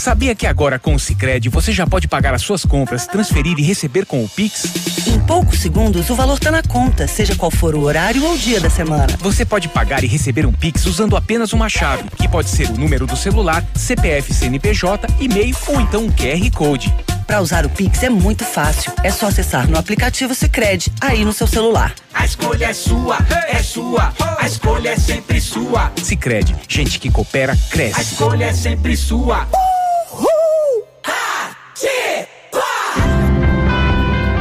Sabia 0.00 0.34
que 0.34 0.46
agora 0.46 0.78
com 0.78 0.94
o 0.94 0.98
Sicredi 0.98 1.50
você 1.50 1.72
já 1.72 1.86
pode 1.86 2.08
pagar 2.08 2.32
as 2.32 2.40
suas 2.40 2.64
compras, 2.64 3.06
transferir 3.06 3.58
e 3.58 3.62
receber 3.62 4.06
com 4.06 4.24
o 4.24 4.28
Pix? 4.30 4.64
Em 5.06 5.20
poucos 5.20 5.58
segundos, 5.58 6.08
o 6.08 6.14
valor 6.14 6.38
está 6.38 6.50
na 6.50 6.62
conta, 6.62 7.06
seja 7.06 7.36
qual 7.36 7.50
for 7.50 7.74
o 7.74 7.82
horário 7.82 8.24
ou 8.24 8.34
dia 8.38 8.58
da 8.58 8.70
semana. 8.70 9.14
Você 9.18 9.44
pode 9.44 9.68
pagar 9.68 10.02
e 10.02 10.06
receber 10.06 10.46
um 10.46 10.52
Pix 10.54 10.86
usando 10.86 11.18
apenas 11.18 11.52
uma 11.52 11.68
chave, 11.68 12.04
que 12.16 12.26
pode 12.26 12.48
ser 12.48 12.70
o 12.70 12.78
número 12.78 13.06
do 13.06 13.14
celular, 13.14 13.62
CPF, 13.74 14.32
CNPJ, 14.32 15.06
e-mail 15.20 15.54
ou 15.66 15.78
então 15.78 16.04
um 16.04 16.10
QR 16.10 16.50
Code. 16.54 16.94
Para 17.26 17.42
usar 17.42 17.66
o 17.66 17.68
Pix 17.68 18.02
é 18.02 18.08
muito 18.08 18.42
fácil. 18.42 18.90
É 19.04 19.10
só 19.10 19.26
acessar 19.26 19.68
no 19.68 19.78
aplicativo 19.78 20.34
Sicredi 20.34 20.90
aí 20.98 21.26
no 21.26 21.32
seu 21.34 21.46
celular. 21.46 21.94
A 22.14 22.24
escolha 22.24 22.66
é 22.66 22.72
sua, 22.72 23.18
é 23.46 23.62
sua. 23.62 24.14
A 24.38 24.46
escolha 24.46 24.88
é 24.88 24.96
sempre 24.96 25.40
sua. 25.42 25.92
Sicredi, 26.02 26.56
gente 26.66 26.98
que 26.98 27.10
coopera 27.10 27.52
A 27.52 27.70
cresce. 27.70 28.00
escolha 28.00 28.46
é 28.46 28.52
sempre 28.54 28.96
sua. 28.96 29.46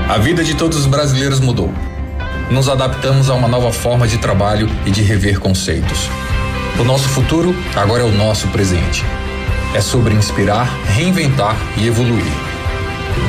A 0.09 0.17
vida 0.17 0.43
de 0.43 0.55
todos 0.55 0.75
os 0.75 0.87
brasileiros 0.87 1.39
mudou. 1.39 1.71
Nos 2.49 2.67
adaptamos 2.67 3.29
a 3.29 3.35
uma 3.35 3.47
nova 3.47 3.71
forma 3.71 4.07
de 4.07 4.17
trabalho 4.17 4.67
e 4.83 4.89
de 4.89 5.03
rever 5.03 5.39
conceitos. 5.39 6.09
O 6.79 6.83
nosso 6.83 7.07
futuro 7.09 7.55
agora 7.75 8.01
é 8.01 8.05
o 8.07 8.11
nosso 8.11 8.47
presente. 8.47 9.05
É 9.71 9.79
sobre 9.79 10.15
inspirar, 10.15 10.65
reinventar 10.95 11.55
e 11.77 11.85
evoluir. 11.85 12.25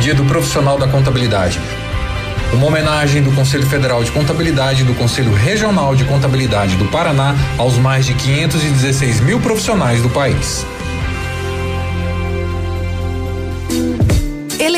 Dia 0.01 0.15
do 0.15 0.25
Profissional 0.25 0.79
da 0.79 0.89
Contabilidade. 0.89 1.61
Uma 2.55 2.69
homenagem 2.69 3.23
do 3.23 3.31
Conselho 3.33 3.67
Federal 3.67 4.03
de 4.03 4.11
Contabilidade 4.11 4.81
e 4.81 4.87
do 4.87 4.95
Conselho 4.95 5.35
Regional 5.35 5.95
de 5.95 6.05
Contabilidade 6.05 6.77
do 6.77 6.87
Paraná 6.87 7.35
aos 7.59 7.77
mais 7.77 8.07
de 8.07 8.15
516 8.15 9.21
mil 9.21 9.39
profissionais 9.39 10.01
do 10.01 10.09
país. 10.09 10.65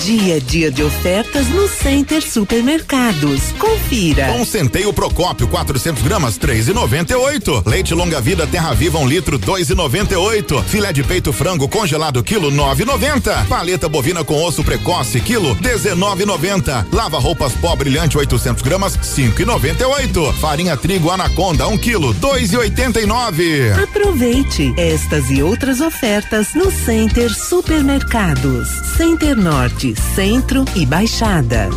dia 0.00 0.36
a 0.36 0.38
dia 0.38 0.70
de 0.70 0.82
ofertas 0.82 1.46
no 1.48 1.68
Center 1.68 2.22
Supermercados. 2.22 3.52
Confira. 3.58 4.28
Pão 4.28 4.46
centeio 4.46 4.92
Procópio 4.94 5.46
400 5.46 6.02
gramas 6.02 6.38
3,98. 6.38 7.66
Leite 7.66 7.92
longa 7.92 8.18
vida 8.18 8.46
Terra 8.46 8.72
Viva 8.72 8.98
um 8.98 9.06
litro 9.06 9.38
2,98. 9.38 10.64
Filé 10.64 10.90
de 10.90 11.02
peito 11.02 11.34
frango 11.34 11.68
congelado 11.68 12.22
quilo 12.22 12.50
9,90. 12.50 13.46
Paleta 13.46 13.90
bovina 13.90 14.24
com 14.24 14.42
osso 14.42 14.64
precoce 14.64 15.20
quilo 15.20 15.54
19,90. 15.56 16.86
Lava 16.90 17.18
roupas 17.18 17.52
pó 17.52 17.76
brilhante 17.76 18.16
800 18.16 18.62
gramas 18.62 18.96
5,98. 18.96 20.32
Farinha 20.34 20.78
trigo 20.78 21.10
Anaconda 21.10 21.68
1 21.68 21.72
um 21.72 21.78
quilo 21.78 22.14
2,89. 22.14 23.82
Aproveite 23.82 24.72
estas 24.78 25.30
e 25.30 25.42
outras 25.42 25.82
ofertas 25.82 26.54
no 26.54 26.70
Center 26.70 27.30
Supermercados. 27.30 28.68
Center 28.96 29.36
Norte, 29.36 29.89
Centro 30.14 30.64
e 30.74 30.84
Baixada. 30.86 31.68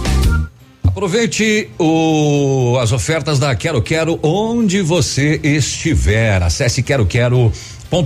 Aproveite 0.83 1.69
o, 1.79 2.77
as 2.79 2.91
ofertas 2.91 3.39
da 3.39 3.55
Quero 3.55 3.81
Quero 3.81 4.19
onde 4.21 4.81
você 4.81 5.39
estiver. 5.43 6.43
Acesse 6.43 6.83
Quero 6.83 7.05
Quero 7.05 7.51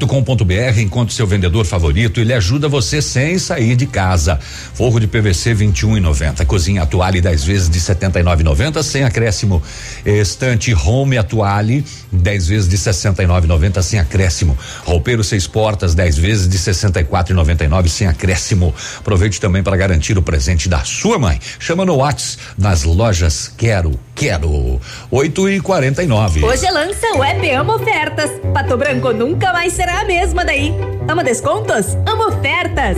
com.br 0.05 0.79
encontre 0.81 1.15
seu 1.15 1.25
vendedor 1.25 1.65
favorito, 1.65 2.19
ele 2.19 2.33
ajuda 2.33 2.67
você 2.67 3.01
sem 3.01 3.39
sair 3.39 3.73
de 3.73 3.85
casa. 3.85 4.37
Forro 4.73 4.99
de 4.99 5.07
PVC 5.07 5.55
21,90. 5.55 6.45
Cozinha 6.45 6.81
Atuale 6.81 7.21
10 7.21 7.43
vezes 7.45 7.69
de 7.69 7.79
79,90 7.79 8.83
sem 8.83 9.05
acréscimo. 9.05 9.63
Estante 10.05 10.73
Home 10.73 11.17
Atuale 11.17 11.85
10 12.11 12.47
vezes 12.47 12.69
de 12.69 12.77
69,90 12.77 13.81
sem 13.81 13.99
acréscimo. 13.99 14.57
Roupeiro 14.83 15.23
seis 15.23 15.47
portas 15.47 15.93
10 15.95 16.17
vezes 16.17 16.47
de 16.47 16.57
64,99 16.57 17.87
sem 17.87 18.07
acréscimo. 18.07 18.73
Aproveite 18.99 19.39
também 19.39 19.63
para 19.63 19.77
garantir 19.77 20.17
o 20.17 20.21
presente 20.21 20.69
da 20.69 20.83
sua 20.83 21.19
mãe. 21.19 21.39
Chama 21.59 21.85
no 21.85 21.97
Whats 21.97 22.37
nas 22.57 22.83
lojas 22.83 23.51
Quero 23.57 23.99
Quero 24.15 24.81
8 25.11 25.49
e 25.49 25.59
49 25.59 26.43
Hoje 26.43 26.69
lança 26.71 27.07
o 27.15 27.23
app 27.23 27.51
Amo 27.51 27.75
Ofertas. 27.75 28.31
Pato 28.53 28.77
Branco 28.77 29.11
nunca 29.13 29.53
mais 29.53 29.73
será 29.73 30.01
a 30.01 30.05
mesma 30.05 30.43
daí. 30.43 30.73
Ama 31.07 31.23
descontos? 31.23 31.95
Ama 32.05 32.27
ofertas. 32.27 32.97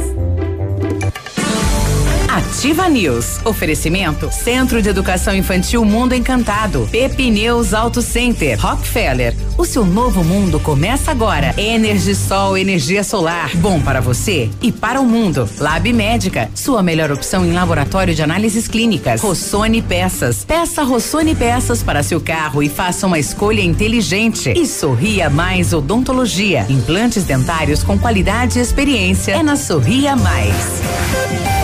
Ativa 2.29 2.87
News. 2.87 3.43
Oferecimento 3.43 4.31
Centro 4.31 4.83
de 4.83 4.87
Educação 4.87 5.33
Infantil 5.33 5.83
Mundo 5.83 6.13
Encantado. 6.13 6.87
Pepineus 6.91 7.73
Auto 7.73 8.03
Center. 8.03 8.55
Rockefeller. 8.59 9.35
O 9.57 9.65
seu 9.65 9.83
novo 9.83 10.23
mundo 10.23 10.59
começa 10.59 11.09
agora. 11.09 11.55
Energisol, 11.57 12.55
energia 12.55 13.03
solar. 13.03 13.49
Bom 13.55 13.81
para 13.81 13.99
você 13.99 14.47
e 14.61 14.71
para 14.71 15.01
o 15.01 15.05
mundo. 15.05 15.49
Lab 15.57 15.91
Médica. 15.91 16.51
Sua 16.53 16.83
melhor 16.83 17.11
opção 17.11 17.43
em 17.43 17.51
laboratório 17.51 18.13
de 18.13 18.21
análises 18.21 18.67
clínicas. 18.67 19.21
Rossoni 19.21 19.81
Peças. 19.81 20.45
Peça 20.45 20.83
Rossoni 20.83 21.33
Peças 21.33 21.81
para 21.81 22.03
seu 22.03 22.21
carro 22.21 22.61
e 22.61 22.69
faça 22.69 23.07
uma 23.07 23.17
escolha 23.17 23.61
inteligente. 23.61 24.53
E 24.55 24.67
Sorria 24.67 25.31
Mais 25.31 25.73
Odontologia. 25.73 26.67
Implantes 26.69 27.23
dentários 27.23 27.81
com 27.81 27.97
qualidade 27.97 28.59
e 28.59 28.61
experiência. 28.61 29.31
É 29.31 29.41
na 29.41 29.55
Sorria 29.55 30.15
Mais. 30.15 31.58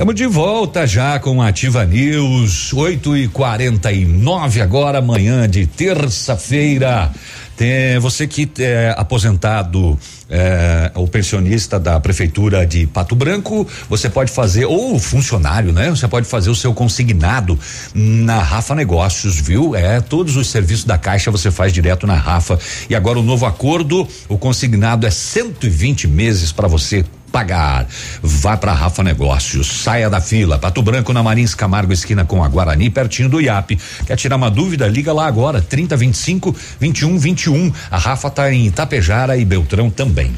Estamos 0.00 0.14
de 0.14 0.26
volta 0.26 0.86
já 0.86 1.18
com 1.18 1.42
Ativa 1.42 1.84
News, 1.84 2.72
8 2.72 3.18
e 3.18 3.28
49 3.28 4.62
agora, 4.62 5.02
manhã 5.02 5.46
de 5.46 5.66
terça-feira. 5.66 7.10
Tem 7.54 7.98
você 7.98 8.26
que 8.26 8.50
é 8.60 8.94
aposentado 8.96 9.98
é, 10.30 10.90
ou 10.94 11.06
pensionista 11.06 11.78
da 11.78 12.00
prefeitura 12.00 12.66
de 12.66 12.86
Pato 12.86 13.14
Branco, 13.14 13.68
você 13.90 14.08
pode 14.08 14.32
fazer 14.32 14.64
ou 14.64 14.98
funcionário, 14.98 15.70
né? 15.70 15.90
Você 15.90 16.08
pode 16.08 16.26
fazer 16.26 16.48
o 16.48 16.54
seu 16.54 16.72
consignado 16.72 17.58
na 17.92 18.38
Rafa 18.38 18.74
Negócios, 18.74 19.38
viu? 19.38 19.76
É 19.76 20.00
todos 20.00 20.34
os 20.34 20.48
serviços 20.48 20.86
da 20.86 20.96
Caixa 20.96 21.30
você 21.30 21.50
faz 21.50 21.74
direto 21.74 22.06
na 22.06 22.14
Rafa. 22.14 22.58
E 22.88 22.94
agora 22.94 23.18
o 23.18 23.22
novo 23.22 23.44
acordo, 23.44 24.08
o 24.30 24.38
consignado 24.38 25.06
é 25.06 25.10
120 25.10 26.08
meses 26.08 26.52
para 26.52 26.66
você 26.66 27.04
pagar. 27.30 27.86
Vá 28.22 28.56
para 28.56 28.72
Rafa 28.72 29.02
Negócios, 29.02 29.66
saia 29.66 30.10
da 30.10 30.20
fila. 30.20 30.58
Pato 30.58 30.82
Branco 30.82 31.12
na 31.12 31.22
Marins 31.22 31.54
Camargo, 31.54 31.92
esquina 31.92 32.24
com 32.24 32.42
a 32.44 32.48
Guarani, 32.48 32.90
pertinho 32.90 33.28
do 33.28 33.40
IAP. 33.40 33.78
Quer 34.06 34.16
tirar 34.16 34.36
uma 34.36 34.50
dúvida? 34.50 34.86
Liga 34.86 35.12
lá 35.12 35.26
agora, 35.26 35.60
30 35.60 35.96
25 35.96 36.56
21 36.78 37.18
21. 37.18 37.72
A 37.90 37.98
Rafa 37.98 38.30
tá 38.30 38.52
em 38.52 38.66
Itapejara 38.66 39.36
e 39.36 39.44
Beltrão 39.44 39.90
também. 39.90 40.32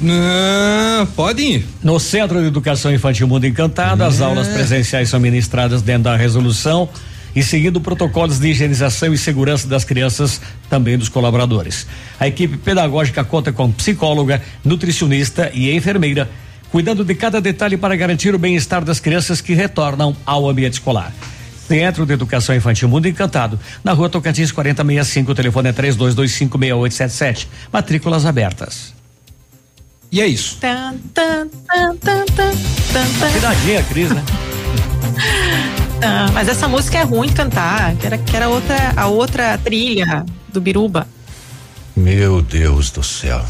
Não, 0.00 1.06
pode 1.14 1.42
ir. 1.42 1.66
No 1.82 2.00
Centro 2.00 2.40
de 2.40 2.46
Educação 2.46 2.92
Infantil 2.92 3.28
Mundo 3.28 3.46
Encantado, 3.46 4.02
é. 4.02 4.06
as 4.06 4.22
aulas 4.22 4.48
presenciais 4.48 5.10
são 5.10 5.20
ministradas 5.20 5.82
dentro 5.82 6.04
da 6.04 6.16
resolução 6.16 6.88
e 7.34 7.42
seguindo 7.42 7.80
protocolos 7.80 8.38
de 8.38 8.48
higienização 8.48 9.12
e 9.12 9.18
segurança 9.18 9.66
das 9.68 9.84
crianças, 9.84 10.40
também 10.68 10.98
dos 10.98 11.08
colaboradores. 11.08 11.86
A 12.18 12.26
equipe 12.26 12.56
pedagógica 12.56 13.24
conta 13.24 13.52
com 13.52 13.70
psicóloga, 13.70 14.42
nutricionista 14.64 15.50
e 15.54 15.74
enfermeira, 15.74 16.30
cuidando 16.70 17.04
de 17.04 17.14
cada 17.14 17.40
detalhe 17.40 17.76
para 17.76 17.96
garantir 17.96 18.34
o 18.34 18.38
bem-estar 18.38 18.84
das 18.84 19.00
crianças 19.00 19.40
que 19.40 19.54
retornam 19.54 20.16
ao 20.24 20.48
ambiente 20.48 20.74
escolar. 20.74 21.12
Centro 21.66 22.04
de 22.04 22.12
Educação 22.12 22.54
Infantil 22.54 22.88
Mundo 22.88 23.06
Encantado, 23.06 23.58
na 23.84 23.92
rua 23.92 24.08
Tocantins 24.08 24.50
4065, 24.50 25.30
o 25.30 25.34
telefone 25.34 25.68
é 25.68 25.72
32256877. 25.72 27.46
Matrículas 27.72 28.26
abertas. 28.26 28.92
E 30.10 30.20
é 30.20 30.26
isso. 30.26 30.58
Tan, 30.60 30.96
tan, 31.14 31.46
tan, 31.46 31.96
tan, 31.98 32.24
tan, 32.26 32.52
tan, 32.92 33.32
Tiradinha, 33.32 33.84
Cris, 33.84 34.10
né? 34.10 34.24
Ah, 36.02 36.30
mas 36.32 36.48
essa 36.48 36.66
música 36.66 36.98
é 36.98 37.02
ruim 37.02 37.28
de 37.28 37.34
cantar, 37.34 37.94
que 37.96 38.06
era, 38.06 38.18
que 38.18 38.36
era 38.36 38.48
outra, 38.48 38.92
a 38.96 39.06
outra 39.06 39.58
trilha 39.58 40.24
do 40.48 40.60
Biruba. 40.60 41.06
Meu 41.96 42.40
Deus 42.40 42.90
do 42.90 43.02
céu. 43.02 43.44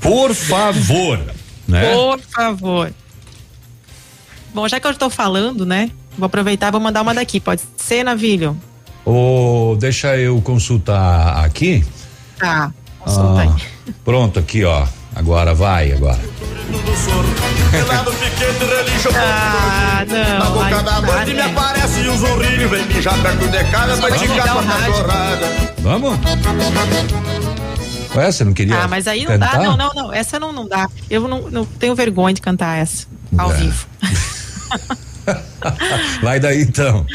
Por 0.00 0.34
favor, 0.34 1.18
né? 1.66 1.92
Por 1.92 2.20
favor. 2.20 2.92
Bom, 4.54 4.68
já 4.68 4.78
que 4.78 4.86
eu 4.86 4.90
estou 4.90 5.10
falando, 5.10 5.64
né? 5.66 5.90
Vou 6.16 6.26
aproveitar 6.26 6.68
e 6.68 6.70
vou 6.70 6.80
mandar 6.80 7.02
uma 7.02 7.14
daqui. 7.14 7.40
Pode 7.40 7.62
ser, 7.76 8.04
Navilho? 8.04 8.56
Ou 9.04 9.76
deixa 9.76 10.16
eu 10.16 10.40
consultar 10.42 11.44
aqui. 11.44 11.84
Tá, 12.38 12.72
consulta 12.98 13.40
ah, 13.40 13.42
aí. 13.42 13.94
Pronto, 14.04 14.38
aqui, 14.38 14.64
ó. 14.64 14.86
Agora 15.14 15.54
vai, 15.54 15.92
agora. 15.92 16.20
ah, 19.14 20.04
não. 20.08 20.38
Na 20.38 20.50
boca 20.50 20.82
da 20.82 21.00
noite 21.00 21.34
me 21.34 21.40
aparece 21.40 22.08
um 22.08 22.16
zorrinho, 22.16 22.68
vem 22.68 22.86
mijar 22.86 23.20
perto 23.22 23.48
de 23.48 23.64
casa, 23.70 23.96
vai 23.96 24.18
te 24.18 24.28
capa 24.28 24.62
cachorrada. 24.62 25.46
Vamos? 25.78 26.18
Ué, 28.14 28.30
você 28.30 28.44
não 28.44 28.52
queria? 28.52 28.76
Ah, 28.76 28.88
mas 28.88 29.06
aí 29.06 29.24
não 29.24 29.38
dá, 29.38 29.58
não, 29.58 29.76
não, 29.76 29.90
não. 29.94 30.12
Essa 30.12 30.38
não, 30.38 30.52
não 30.52 30.68
dá. 30.68 30.88
Eu 31.08 31.28
não, 31.28 31.50
não 31.50 31.64
tenho 31.64 31.94
vergonha 31.94 32.34
de 32.34 32.42
cantar 32.42 32.78
essa 32.78 33.06
ao 33.36 33.52
é. 33.52 33.56
vivo. 33.56 33.86
vai 36.22 36.40
daí 36.40 36.62
então. 36.62 37.06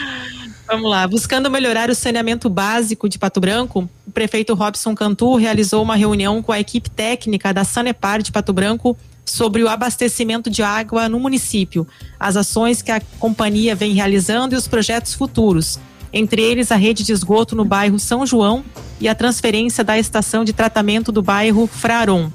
Vamos 0.68 0.91
lá. 0.91 1.07
Buscando 1.07 1.49
melhorar 1.49 1.89
o 1.89 1.95
saneamento 1.95 2.49
básico 2.49 3.07
de 3.07 3.18
Pato 3.18 3.39
Branco, 3.39 3.89
o 4.06 4.11
prefeito 4.11 4.53
Robson 4.53 4.94
Cantu 4.94 5.38
realizou 5.38 5.81
uma 5.81 5.95
reunião 5.95 6.44
com 6.44 6.52
a 6.52 6.60
equipe 6.60 6.89
técnica 6.89 7.53
da 7.53 7.64
Sanepar 7.64 8.22
de 8.22 8.34
Pato 8.34 8.52
Branco 8.52 8.98
sobre 9.26 9.64
o 9.64 9.69
abastecimento 9.69 10.49
de 10.49 10.61
água 10.61 11.07
no 11.07 11.22
município, 11.22 11.88
as 12.19 12.35
ações 12.35 12.81
que 12.81 12.91
a 12.91 13.02
companhia 13.18 13.76
vem 13.76 13.94
realizando 13.94 14.56
e 14.56 14.57
os 14.57 14.68
projetos 14.68 15.14
futuros, 15.14 15.80
entre 16.11 16.41
eles 16.41 16.69
a 16.69 16.76
rede 16.76 17.02
de 17.02 17.14
esgoto 17.14 17.56
no 17.56 17.64
bairro 17.64 17.98
São 17.98 18.26
João 18.26 18.64
e 18.99 19.07
a 19.07 19.15
transferência 19.15 19.85
da 19.85 19.98
estação 19.98 20.44
de 20.44 20.52
tratamento 20.52 21.14
do 21.14 21.22
bairro 21.22 21.65
Fraron. 21.65 22.30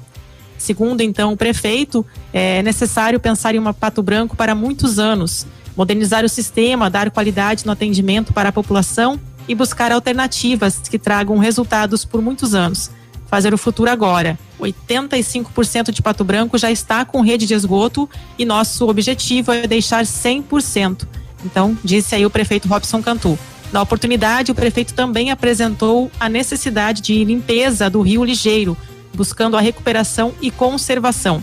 Segundo 0.57 1.01
então 1.01 1.33
o 1.33 1.37
prefeito, 1.37 2.03
é 2.31 2.63
necessário 2.63 3.19
pensar 3.19 3.53
em 3.53 3.59
uma 3.59 3.75
Pato 3.75 4.01
Branco 4.01 4.35
para 4.35 4.55
muitos 4.55 4.97
anos 4.97 5.45
modernizar 5.75 6.23
o 6.23 6.29
sistema, 6.29 6.89
dar 6.89 7.11
qualidade 7.11 7.65
no 7.65 7.71
atendimento 7.71 8.33
para 8.33 8.49
a 8.49 8.51
população 8.51 9.19
e 9.47 9.55
buscar 9.55 9.91
alternativas 9.91 10.79
que 10.79 10.99
tragam 10.99 11.37
resultados 11.37 12.05
por 12.05 12.21
muitos 12.21 12.53
anos. 12.55 12.91
Fazer 13.27 13.53
o 13.53 13.57
futuro 13.57 13.89
agora. 13.89 14.37
85% 14.59 15.91
de 15.91 16.01
Pato 16.01 16.23
Branco 16.23 16.57
já 16.57 16.71
está 16.71 17.03
com 17.03 17.21
rede 17.21 17.45
de 17.45 17.53
esgoto 17.53 18.09
e 18.37 18.45
nosso 18.45 18.87
objetivo 18.87 19.51
é 19.51 19.67
deixar 19.67 20.05
100%. 20.05 21.07
Então, 21.43 21.77
disse 21.83 22.15
aí 22.15 22.25
o 22.25 22.29
prefeito 22.29 22.67
Robson 22.67 23.01
Cantu. 23.01 23.37
Na 23.71 23.81
oportunidade, 23.81 24.51
o 24.51 24.55
prefeito 24.55 24.93
também 24.93 25.31
apresentou 25.31 26.11
a 26.19 26.29
necessidade 26.29 27.01
de 27.01 27.23
limpeza 27.25 27.89
do 27.89 28.01
Rio 28.01 28.23
Ligeiro, 28.23 28.77
buscando 29.13 29.57
a 29.57 29.61
recuperação 29.61 30.33
e 30.39 30.51
conservação. 30.51 31.41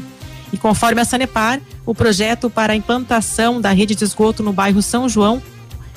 E 0.53 0.59
conforme 0.59 1.01
a 1.01 1.05
Sanepar, 1.05 1.61
o 1.87 1.95
projeto 1.95 2.51
para 2.51 2.73
a 2.73 2.77
implantação 2.77 3.61
da 3.61 3.73
rede 3.73 3.95
de 3.95 4.05
esgoto 4.05 4.43
no 4.43 4.53
bairro 4.53 4.83
São 4.83 5.09
João 5.09 5.41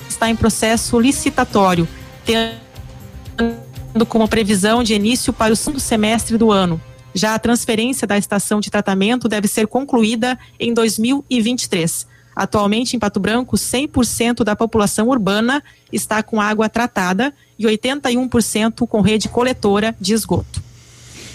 está 0.08 0.30
em 0.30 0.36
processo 0.36 0.98
licitatório, 0.98 1.88
tendo 2.24 4.06
como 4.06 4.28
previsão 4.28 4.82
de 4.82 4.94
início 4.94 5.32
para 5.32 5.52
o 5.52 5.56
segundo 5.56 5.80
semestre 5.80 6.36
do 6.36 6.50
ano. 6.50 6.80
Já 7.14 7.34
a 7.34 7.38
transferência 7.38 8.06
da 8.06 8.18
estação 8.18 8.60
de 8.60 8.70
tratamento 8.70 9.28
deve 9.28 9.46
ser 9.46 9.68
concluída 9.68 10.38
em 10.58 10.74
2023. 10.74 12.06
Atualmente, 12.34 12.96
em 12.96 12.98
Pato 12.98 13.20
Branco, 13.20 13.56
100% 13.56 14.42
da 14.42 14.56
população 14.56 15.08
urbana 15.08 15.62
está 15.92 16.22
com 16.22 16.40
água 16.40 16.68
tratada 16.68 17.32
e 17.56 17.64
81% 17.64 18.86
com 18.88 19.00
rede 19.00 19.28
coletora 19.28 19.94
de 20.00 20.12
esgoto. 20.12 20.63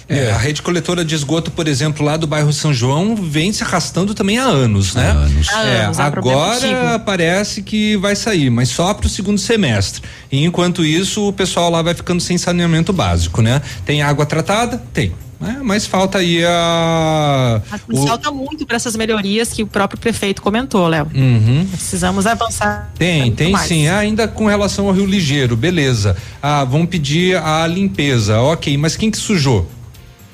É, 0.10 0.32
a 0.32 0.38
rede 0.38 0.62
coletora 0.64 1.06
de 1.06 1.14
esgoto, 1.14 1.52
por 1.52 1.68
exemplo, 1.68 2.04
lá 2.04 2.18
do 2.18 2.26
bairro 2.26 2.52
São 2.52 2.74
João, 2.74 3.16
vem 3.16 3.54
se 3.54 3.64
arrastando 3.64 4.16
também 4.16 4.40
há 4.40 4.44
anos, 4.44 4.96
né? 4.96 5.12
Há 5.12 5.14
anos. 5.14 5.50
Há 5.50 5.64
É, 5.68 5.86
anos, 5.86 6.00
há 6.00 6.10
problema 6.12 6.42
agora 6.56 7.00
parece 7.00 7.62
que 7.62 7.96
vai 7.98 8.16
sair, 8.16 8.50
mas 8.50 8.70
só 8.70 8.92
para 8.94 9.06
o 9.06 9.10
segundo 9.10 9.38
semestre. 9.38 10.02
E 10.32 10.44
enquanto 10.44 10.84
isso, 10.84 11.28
o 11.28 11.32
pessoal 11.32 11.70
lá 11.70 11.82
vai 11.84 11.94
ficando 11.94 12.20
sem 12.22 12.38
saneamento 12.40 12.92
básico, 12.92 13.42
né? 13.44 13.62
Tem 13.86 14.02
água 14.02 14.26
tratada? 14.26 14.82
Tem. 14.92 15.14
né? 15.40 15.60
Mas 15.64 15.86
falta 15.86 16.18
aí 16.18 16.44
a. 16.44 17.62
Mas 17.72 17.82
o- 17.88 18.08
falta 18.08 18.32
muito 18.32 18.66
para 18.66 18.76
essas 18.76 18.96
melhorias 18.96 19.54
que 19.54 19.64
o 19.64 19.68
próprio 19.68 20.00
prefeito 20.00 20.42
comentou, 20.42 20.88
Léo. 20.88 21.08
Uhum. 21.14 21.68
Precisamos 21.72 22.26
avançar. 22.28 22.92
Tem, 22.98 23.32
tem 23.32 23.52
mais. 23.52 23.68
sim. 23.68 23.88
Ah, 23.88 24.00
ainda 24.00 24.28
com 24.28 24.48
relação 24.48 24.88
ao 24.88 24.94
Rio 24.94 25.06
Ligeiro, 25.06 25.56
beleza. 25.56 26.18
Ah, 26.42 26.64
vão 26.64 26.86
pedir 26.86 27.38
a 27.38 27.66
limpeza. 27.68 28.40
Ok, 28.42 28.76
mas 28.78 28.96
quem 28.98 29.10
que 29.12 29.18
sujou? 29.18 29.70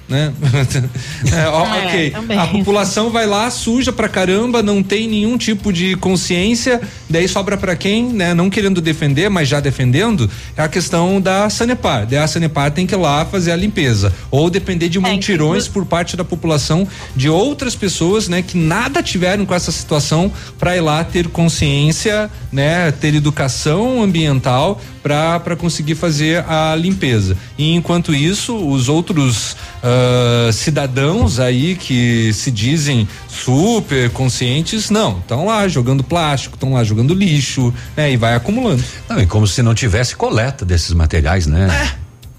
Né? 0.07 0.31
É, 1.33 1.45
É, 1.45 1.47
ok. 1.47 2.13
A 2.37 2.47
população 2.47 3.09
vai 3.09 3.25
lá, 3.25 3.49
suja 3.49 3.91
pra 3.91 4.07
caramba, 4.07 4.61
não 4.61 4.83
tem 4.83 5.07
nenhum 5.07 5.37
tipo 5.37 5.71
de 5.73 5.95
consciência, 5.95 6.81
daí 7.09 7.27
sobra 7.27 7.57
pra 7.57 7.75
quem, 7.75 8.05
né? 8.05 8.33
Não 8.33 8.49
querendo 8.49 8.81
defender, 8.81 9.29
mas 9.29 9.47
já 9.47 9.59
defendendo, 9.59 10.29
é 10.55 10.61
a 10.61 10.67
questão 10.67 11.19
da 11.19 11.49
Sanepar. 11.49 12.05
Daí 12.05 12.19
a 12.19 12.27
Sanepar 12.27 12.71
tem 12.71 12.85
que 12.85 12.93
ir 12.93 12.97
lá 12.97 13.25
fazer 13.25 13.51
a 13.51 13.55
limpeza. 13.55 14.13
Ou 14.29 14.49
depender 14.49 14.85
É, 14.85 14.89
de 14.89 14.99
montirões 14.99 15.67
por 15.67 15.85
parte 15.85 16.15
da 16.15 16.23
população 16.23 16.87
de 17.15 17.29
outras 17.29 17.75
pessoas, 17.75 18.27
né? 18.27 18.41
Que 18.41 18.57
nada 18.57 19.01
tiveram 19.01 19.45
com 19.45 19.53
essa 19.53 19.71
situação 19.71 20.31
pra 20.59 20.75
ir 20.77 20.81
lá 20.81 21.03
ter 21.03 21.27
consciência, 21.27 22.29
né? 22.51 22.91
Ter 22.91 23.15
educação 23.15 24.01
ambiental 24.03 24.79
para 25.03 25.55
conseguir 25.55 25.93
fazer 25.95 26.43
a 26.49 26.75
limpeza. 26.75 27.37
E 27.57 27.73
enquanto 27.75 28.13
isso, 28.13 28.55
os 28.55 28.89
outros 28.89 29.55
ah, 29.87 30.51
cidadãos 30.51 31.39
aí 31.39 31.75
que 31.75 32.33
se 32.33 32.49
dizem 32.49 33.07
super 33.29 34.09
conscientes, 34.09 34.89
não, 34.89 35.19
estão 35.19 35.45
lá 35.45 35.67
jogando 35.67 36.03
plástico, 36.03 36.55
estão 36.55 36.73
lá 36.73 36.83
jogando 36.83 37.13
lixo, 37.13 37.71
né? 37.95 38.11
E 38.11 38.17
vai 38.17 38.33
acumulando. 38.33 38.83
Não, 39.07 39.21
e 39.21 39.27
como 39.27 39.45
se 39.45 39.61
não 39.61 39.75
tivesse 39.75 40.15
coleta 40.15 40.65
desses 40.65 40.91
materiais, 40.91 41.45
né? 41.45 41.67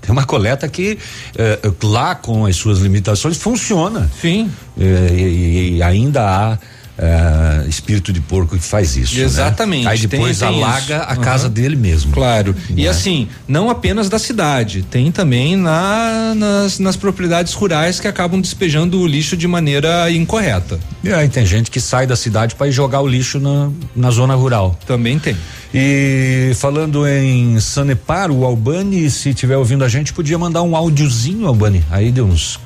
Tem 0.00 0.10
uma 0.12 0.24
coleta 0.24 0.68
que 0.68 0.98
eh, 1.36 1.58
lá 1.82 2.14
com 2.14 2.46
as 2.46 2.56
suas 2.56 2.78
limitações 2.78 3.36
funciona. 3.36 4.10
Sim. 4.20 4.50
e, 4.76 5.76
e 5.76 5.82
ainda 5.82 6.22
há 6.22 6.58
eh, 6.98 7.64
espírito 7.68 8.12
de 8.12 8.20
porco 8.20 8.56
que 8.56 8.64
faz 8.64 8.96
isso. 8.96 9.16
né? 9.16 9.22
Exatamente. 9.24 9.86
Aí 9.88 9.98
tem- 9.98 10.08
depois 10.08 10.38
tem 10.38 10.48
alaga 10.48 10.96
isso. 10.96 11.04
a 11.08 11.16
casa 11.16 11.44
Aham. 11.46 11.52
dele 11.54 11.76
mesmo. 11.76 12.12
Claro. 12.12 12.54
E 12.70 12.84
Né? 12.84 12.88
assim, 12.88 13.28
não 13.46 13.68
apenas 13.70 14.08
da 14.08 14.18
cidade, 14.18 14.82
tem 14.82 15.10
também 15.12 15.56
na, 15.56 16.34
nas, 16.34 16.78
nas 16.78 16.96
propriedades 16.96 17.52
rurais 17.52 18.00
que 18.00 18.08
acabam 18.08 18.40
despejando 18.40 18.98
o 19.00 19.06
lixo 19.06 19.36
de 19.36 19.46
maneira 19.46 20.10
incorreta. 20.10 20.78
E 21.04 21.12
aí 21.12 21.28
tem 21.28 21.44
gente 21.44 21.70
que 21.70 21.80
sai 21.80 22.06
da 22.06 22.16
cidade 22.16 22.54
para 22.54 22.66
ir 22.68 22.72
jogar 22.72 23.00
o 23.00 23.06
lixo 23.06 23.38
na, 23.38 23.70
na 23.94 24.10
zona 24.10 24.34
rural. 24.34 24.78
Também 24.86 25.18
tem. 25.18 25.36
E 25.74 26.52
falando 26.56 27.06
em 27.06 27.60
Sanepar, 27.60 28.30
o 28.30 28.44
Albani, 28.44 29.10
se 29.10 29.34
tiver 29.34 29.56
ouvindo 29.56 29.84
a 29.84 29.88
gente, 29.88 30.12
podia 30.12 30.38
mandar 30.38 30.62
um 30.62 30.74
áudiozinho, 30.74 31.46
Albani, 31.46 31.84
aí 31.90 32.10
de 32.10 32.22
uns 32.22 32.58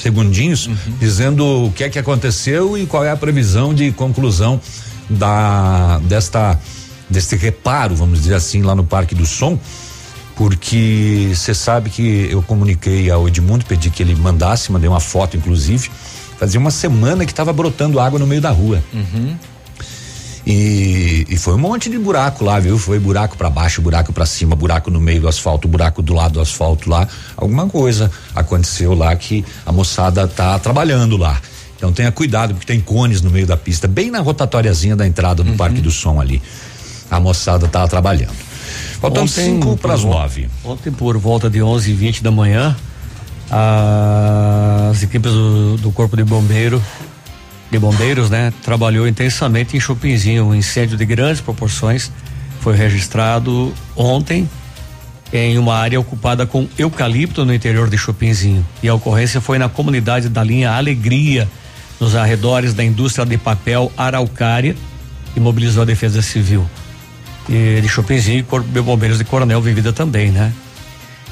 segundinhos, 0.00 0.68
dizendo 0.98 1.66
o 1.66 1.72
que 1.72 1.84
é 1.84 1.88
que 1.88 1.98
aconteceu 1.98 2.76
e 2.78 2.86
qual 2.86 3.04
é 3.04 3.10
a 3.10 3.16
previsão 3.16 3.74
de 3.74 3.92
conclusão 3.92 4.60
da 5.08 5.98
desta 6.00 6.58
deste 7.08 7.34
reparo, 7.36 7.96
vamos 7.96 8.22
dizer 8.22 8.34
assim, 8.34 8.62
lá 8.62 8.74
no 8.74 8.84
Parque 8.84 9.14
do 9.14 9.26
Som. 9.26 9.58
Porque 10.36 11.32
você 11.34 11.52
sabe 11.52 11.90
que 11.90 12.28
eu 12.30 12.40
comuniquei 12.42 13.10
ao 13.10 13.28
Edmundo, 13.28 13.64
pedi 13.66 13.90
que 13.90 14.02
ele 14.02 14.14
mandasse, 14.14 14.72
mandei 14.72 14.88
uma 14.88 15.00
foto, 15.00 15.36
inclusive. 15.36 15.90
Fazia 16.38 16.58
uma 16.58 16.70
semana 16.70 17.26
que 17.26 17.32
estava 17.32 17.52
brotando 17.52 18.00
água 18.00 18.18
no 18.18 18.26
meio 18.26 18.40
da 18.40 18.50
rua. 18.50 18.82
E, 20.46 21.26
e 21.28 21.36
foi 21.36 21.54
um 21.54 21.58
monte 21.58 21.90
de 21.90 21.98
buraco 21.98 22.44
lá, 22.44 22.58
viu? 22.58 22.78
Foi 22.78 22.98
buraco 22.98 23.36
para 23.36 23.50
baixo, 23.50 23.82
buraco 23.82 24.12
para 24.12 24.24
cima, 24.24 24.56
buraco 24.56 24.90
no 24.90 25.00
meio 25.00 25.20
do 25.20 25.28
asfalto, 25.28 25.68
buraco 25.68 26.02
do 26.02 26.14
lado 26.14 26.34
do 26.34 26.40
asfalto 26.40 26.88
lá. 26.88 27.06
Alguma 27.36 27.66
coisa 27.68 28.10
aconteceu 28.34 28.94
lá 28.94 29.14
que 29.14 29.44
a 29.66 29.72
moçada 29.72 30.26
tá 30.26 30.58
trabalhando 30.58 31.16
lá. 31.16 31.40
Então 31.76 31.92
tenha 31.92 32.12
cuidado, 32.12 32.54
porque 32.54 32.66
tem 32.66 32.80
cones 32.80 33.22
no 33.22 33.30
meio 33.30 33.46
da 33.46 33.56
pista, 33.56 33.88
bem 33.88 34.10
na 34.10 34.20
rotatóriazinha 34.20 34.94
da 34.94 35.06
entrada 35.06 35.42
do 35.42 35.54
Parque 35.54 35.80
do 35.80 35.90
Som 35.90 36.20
ali. 36.20 36.42
A 37.10 37.18
moçada 37.18 37.66
tá 37.68 37.86
trabalhando. 37.88 38.36
Faltando 39.00 39.24
Ontem, 39.24 39.44
cinco 39.44 39.76
para 39.76 39.94
as 39.94 40.04
nove. 40.04 40.48
Ontem, 40.62 40.92
por 40.92 41.16
volta 41.16 41.48
de 41.48 41.62
11 41.62 41.90
e 41.90 41.94
20 41.94 42.22
da 42.22 42.30
manhã, 42.30 42.76
as 43.50 45.02
equipes 45.02 45.32
do, 45.32 45.76
do 45.78 45.90
Corpo 45.90 46.16
de 46.16 46.22
Bombeiro, 46.22 46.82
de 47.70 47.78
Bombeiros, 47.78 48.28
né, 48.28 48.52
trabalhou 48.62 49.06
intensamente 49.06 49.76
em 49.76 49.80
Chupinzinho. 49.80 50.46
Um 50.46 50.54
incêndio 50.54 50.96
de 50.96 51.04
grandes 51.04 51.40
proporções 51.40 52.10
foi 52.60 52.76
registrado 52.76 53.72
ontem 53.96 54.48
em 55.32 55.56
uma 55.58 55.76
área 55.76 56.00
ocupada 56.00 56.44
com 56.44 56.68
eucalipto 56.76 57.44
no 57.44 57.54
interior 57.54 57.88
de 57.88 57.96
Chupinzinho. 57.96 58.66
E 58.82 58.88
a 58.88 58.94
ocorrência 58.94 59.40
foi 59.40 59.58
na 59.58 59.68
comunidade 59.68 60.28
da 60.28 60.42
linha 60.42 60.72
Alegria, 60.72 61.48
nos 62.00 62.16
arredores 62.16 62.74
da 62.74 62.82
indústria 62.82 63.24
de 63.24 63.38
papel 63.38 63.92
Araucária, 63.96 64.74
e 65.36 65.40
mobilizou 65.40 65.82
a 65.82 65.86
Defesa 65.86 66.20
Civil 66.22 66.68
e 67.48 67.80
de 67.80 67.88
Chopinzinho 67.88 68.38
e 68.38 68.42
Corpo 68.42 68.68
de 68.68 68.80
Bombeiros 68.80 69.18
de 69.18 69.24
Coronel 69.24 69.60
Vivida 69.60 69.92
também, 69.92 70.30
né? 70.30 70.52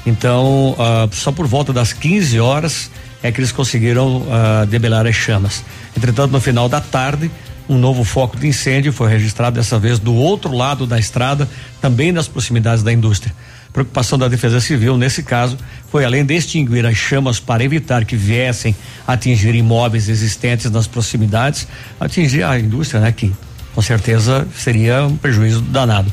Então, 0.05 0.75
ah, 0.79 1.07
só 1.11 1.31
por 1.31 1.45
volta 1.45 1.71
das 1.73 1.93
15 1.93 2.39
horas 2.39 2.89
é 3.21 3.31
que 3.31 3.39
eles 3.39 3.51
conseguiram 3.51 4.25
ah, 4.29 4.65
debelar 4.65 5.05
as 5.05 5.15
chamas. 5.15 5.63
Entretanto, 5.95 6.31
no 6.31 6.39
final 6.39 6.69
da 6.69 6.79
tarde, 6.79 7.29
um 7.67 7.77
novo 7.77 8.03
foco 8.03 8.37
de 8.37 8.47
incêndio 8.47 8.91
foi 8.91 9.09
registrado 9.09 9.55
dessa 9.57 9.77
vez 9.77 9.99
do 9.99 10.13
outro 10.13 10.51
lado 10.55 10.87
da 10.87 10.97
estrada, 10.97 11.47
também 11.79 12.11
nas 12.11 12.27
proximidades 12.27 12.81
da 12.83 12.91
indústria. 12.91 13.33
Preocupação 13.71 14.17
da 14.17 14.27
Defesa 14.27 14.59
Civil, 14.59 14.97
nesse 14.97 15.21
caso, 15.21 15.55
foi 15.91 16.03
além 16.03 16.25
de 16.25 16.33
extinguir 16.33 16.85
as 16.87 16.97
chamas 16.97 17.39
para 17.39 17.63
evitar 17.63 18.03
que 18.03 18.15
viessem 18.15 18.75
atingir 19.07 19.53
imóveis 19.53 20.09
existentes 20.09 20.71
nas 20.71 20.87
proximidades, 20.87 21.67
atingir 21.99 22.43
a 22.43 22.59
indústria, 22.59 22.99
né? 22.99 23.11
Que 23.11 23.31
com 23.75 23.81
certeza 23.81 24.47
seria 24.55 25.05
um 25.05 25.15
prejuízo 25.15 25.61
danado. 25.61 26.11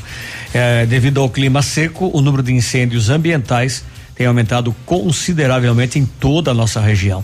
Eh, 0.53 0.85
devido 0.85 1.19
ao 1.19 1.29
clima 1.29 1.63
seco, 1.63 2.11
o 2.13 2.21
número 2.21 2.43
de 2.43 2.53
incêndios 2.53 3.09
ambientais 3.09 3.83
tem 4.17 4.25
aumentado 4.25 4.75
consideravelmente 4.85 5.99
em 5.99 6.05
toda 6.05 6.51
a 6.51 6.53
nossa 6.53 6.81
região. 6.81 7.23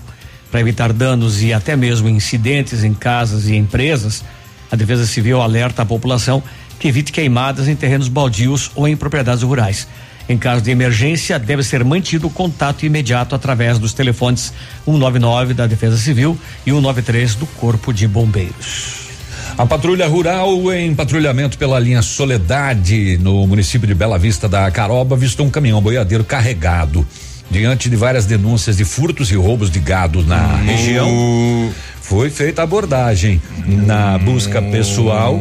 Para 0.51 0.61
evitar 0.61 0.93
danos 0.93 1.41
e 1.41 1.51
até 1.51 1.75
mesmo 1.75 2.07
incidentes 2.07 2.83
em 2.83 2.93
casas 2.93 3.47
e 3.47 3.55
empresas, 3.55 4.23
a 4.71 4.75
Defesa 4.75 5.07
Civil 5.07 5.41
alerta 5.41 5.81
a 5.81 5.85
população 5.85 6.43
que 6.79 6.87
evite 6.87 7.11
queimadas 7.11 7.67
em 7.67 7.75
terrenos 7.75 8.07
baldios 8.07 8.69
ou 8.75 8.87
em 8.87 8.95
propriedades 8.95 9.41
rurais. 9.41 9.87
Em 10.29 10.37
caso 10.37 10.61
de 10.61 10.71
emergência, 10.71 11.37
deve 11.37 11.63
ser 11.63 11.83
mantido 11.83 12.27
o 12.27 12.29
contato 12.29 12.85
imediato 12.85 13.35
através 13.35 13.79
dos 13.79 13.93
telefones 13.93 14.53
199 14.85 15.53
da 15.53 15.67
Defesa 15.67 15.97
Civil 15.97 16.37
e 16.65 16.69
193 16.69 17.35
do 17.35 17.45
Corpo 17.47 17.91
de 17.91 18.07
Bombeiros. 18.07 19.02
A 19.55 19.67
patrulha 19.67 20.07
rural 20.07 20.73
em 20.73 20.95
patrulhamento 20.95 21.59
pela 21.59 21.79
linha 21.79 22.01
Soledade, 22.01 23.19
no 23.21 23.45
município 23.45 23.87
de 23.87 23.93
Bela 23.93 24.17
Vista 24.17 24.49
da 24.49 24.69
Caroba, 24.71 25.15
avistou 25.15 25.45
um 25.45 25.49
caminhão 25.49 25.79
boiadeiro 25.79 26.23
carregado. 26.23 27.05
Diante 27.51 27.87
de 27.87 27.95
várias 27.95 28.25
denúncias 28.25 28.77
de 28.77 28.83
furtos 28.83 29.29
e 29.29 29.35
roubos 29.35 29.69
de 29.69 29.79
gado 29.79 30.23
na 30.23 30.55
região, 30.57 31.71
foi 32.01 32.31
feita 32.31 32.61
a 32.61 32.63
abordagem 32.63 33.39
na 33.67 34.17
busca 34.17 34.59
pessoal 34.59 35.39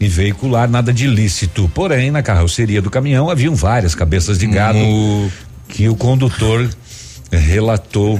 e 0.00 0.08
veicular 0.08 0.70
nada 0.70 0.90
de 0.90 1.04
ilícito. 1.04 1.70
Porém, 1.74 2.10
na 2.10 2.22
carroceria 2.22 2.80
do 2.80 2.88
caminhão 2.88 3.28
haviam 3.28 3.54
várias 3.54 3.94
cabeças 3.94 4.38
de 4.38 4.46
gado 4.46 4.78
que 5.68 5.86
o 5.86 5.94
condutor 5.94 6.66
relatou 7.30 8.18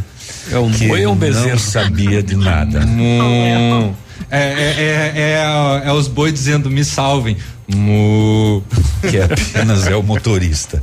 é 0.52 0.58
um 0.58 0.70
que 0.70 1.06
um 1.06 1.16
bezerro? 1.16 1.48
não 1.48 1.58
sabia 1.58 2.22
de 2.22 2.36
nada. 2.36 2.84
Mu. 2.84 3.94
É, 4.30 4.38
é, 4.38 4.42
é, 4.42 5.82
é, 5.84 5.88
é 5.88 5.92
os 5.92 6.08
boi 6.08 6.32
dizendo 6.32 6.70
me 6.70 6.84
salvem. 6.84 7.36
Mu. 7.68 8.62
Que 9.08 9.20
apenas 9.20 9.86
é 9.86 9.94
o 9.94 10.02
motorista. 10.02 10.82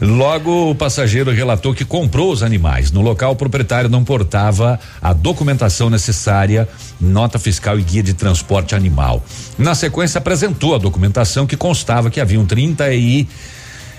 Logo, 0.00 0.70
o 0.70 0.74
passageiro 0.74 1.30
relatou 1.30 1.72
que 1.72 1.84
comprou 1.84 2.32
os 2.32 2.42
animais. 2.42 2.90
No 2.90 3.02
local, 3.02 3.32
o 3.32 3.36
proprietário 3.36 3.88
não 3.88 4.02
portava 4.02 4.80
a 5.00 5.12
documentação 5.12 5.88
necessária, 5.88 6.68
nota 7.00 7.38
fiscal 7.38 7.78
e 7.78 7.82
guia 7.82 8.02
de 8.02 8.14
transporte 8.14 8.74
animal. 8.74 9.22
Na 9.56 9.74
sequência, 9.74 10.18
apresentou 10.18 10.74
a 10.74 10.78
documentação 10.78 11.46
que 11.46 11.56
constava 11.56 12.10
que 12.10 12.20
haviam 12.20 12.44
30 12.44 12.92
e 12.94 13.28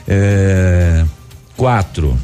eh, 0.07 1.05
quatro 1.55 2.17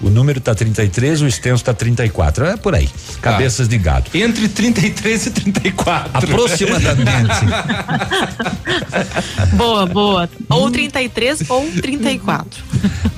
O 0.00 0.08
número 0.08 0.40
tá 0.40 0.54
33, 0.54 1.22
o 1.22 1.26
extenso 1.26 1.64
tá 1.64 1.74
34. 1.74 2.46
É 2.46 2.56
por 2.56 2.74
aí. 2.74 2.88
Cabeças 3.20 3.68
de 3.68 3.78
gado. 3.78 4.10
Entre 4.14 4.48
33 4.48 5.26
e 5.26 5.30
34. 5.30 6.10
Aproximadamente. 6.14 7.34
boa, 9.54 9.86
boa. 9.86 10.30
Ou 10.48 10.70
33 10.70 11.48
ou 11.48 11.68
34. 11.80 12.62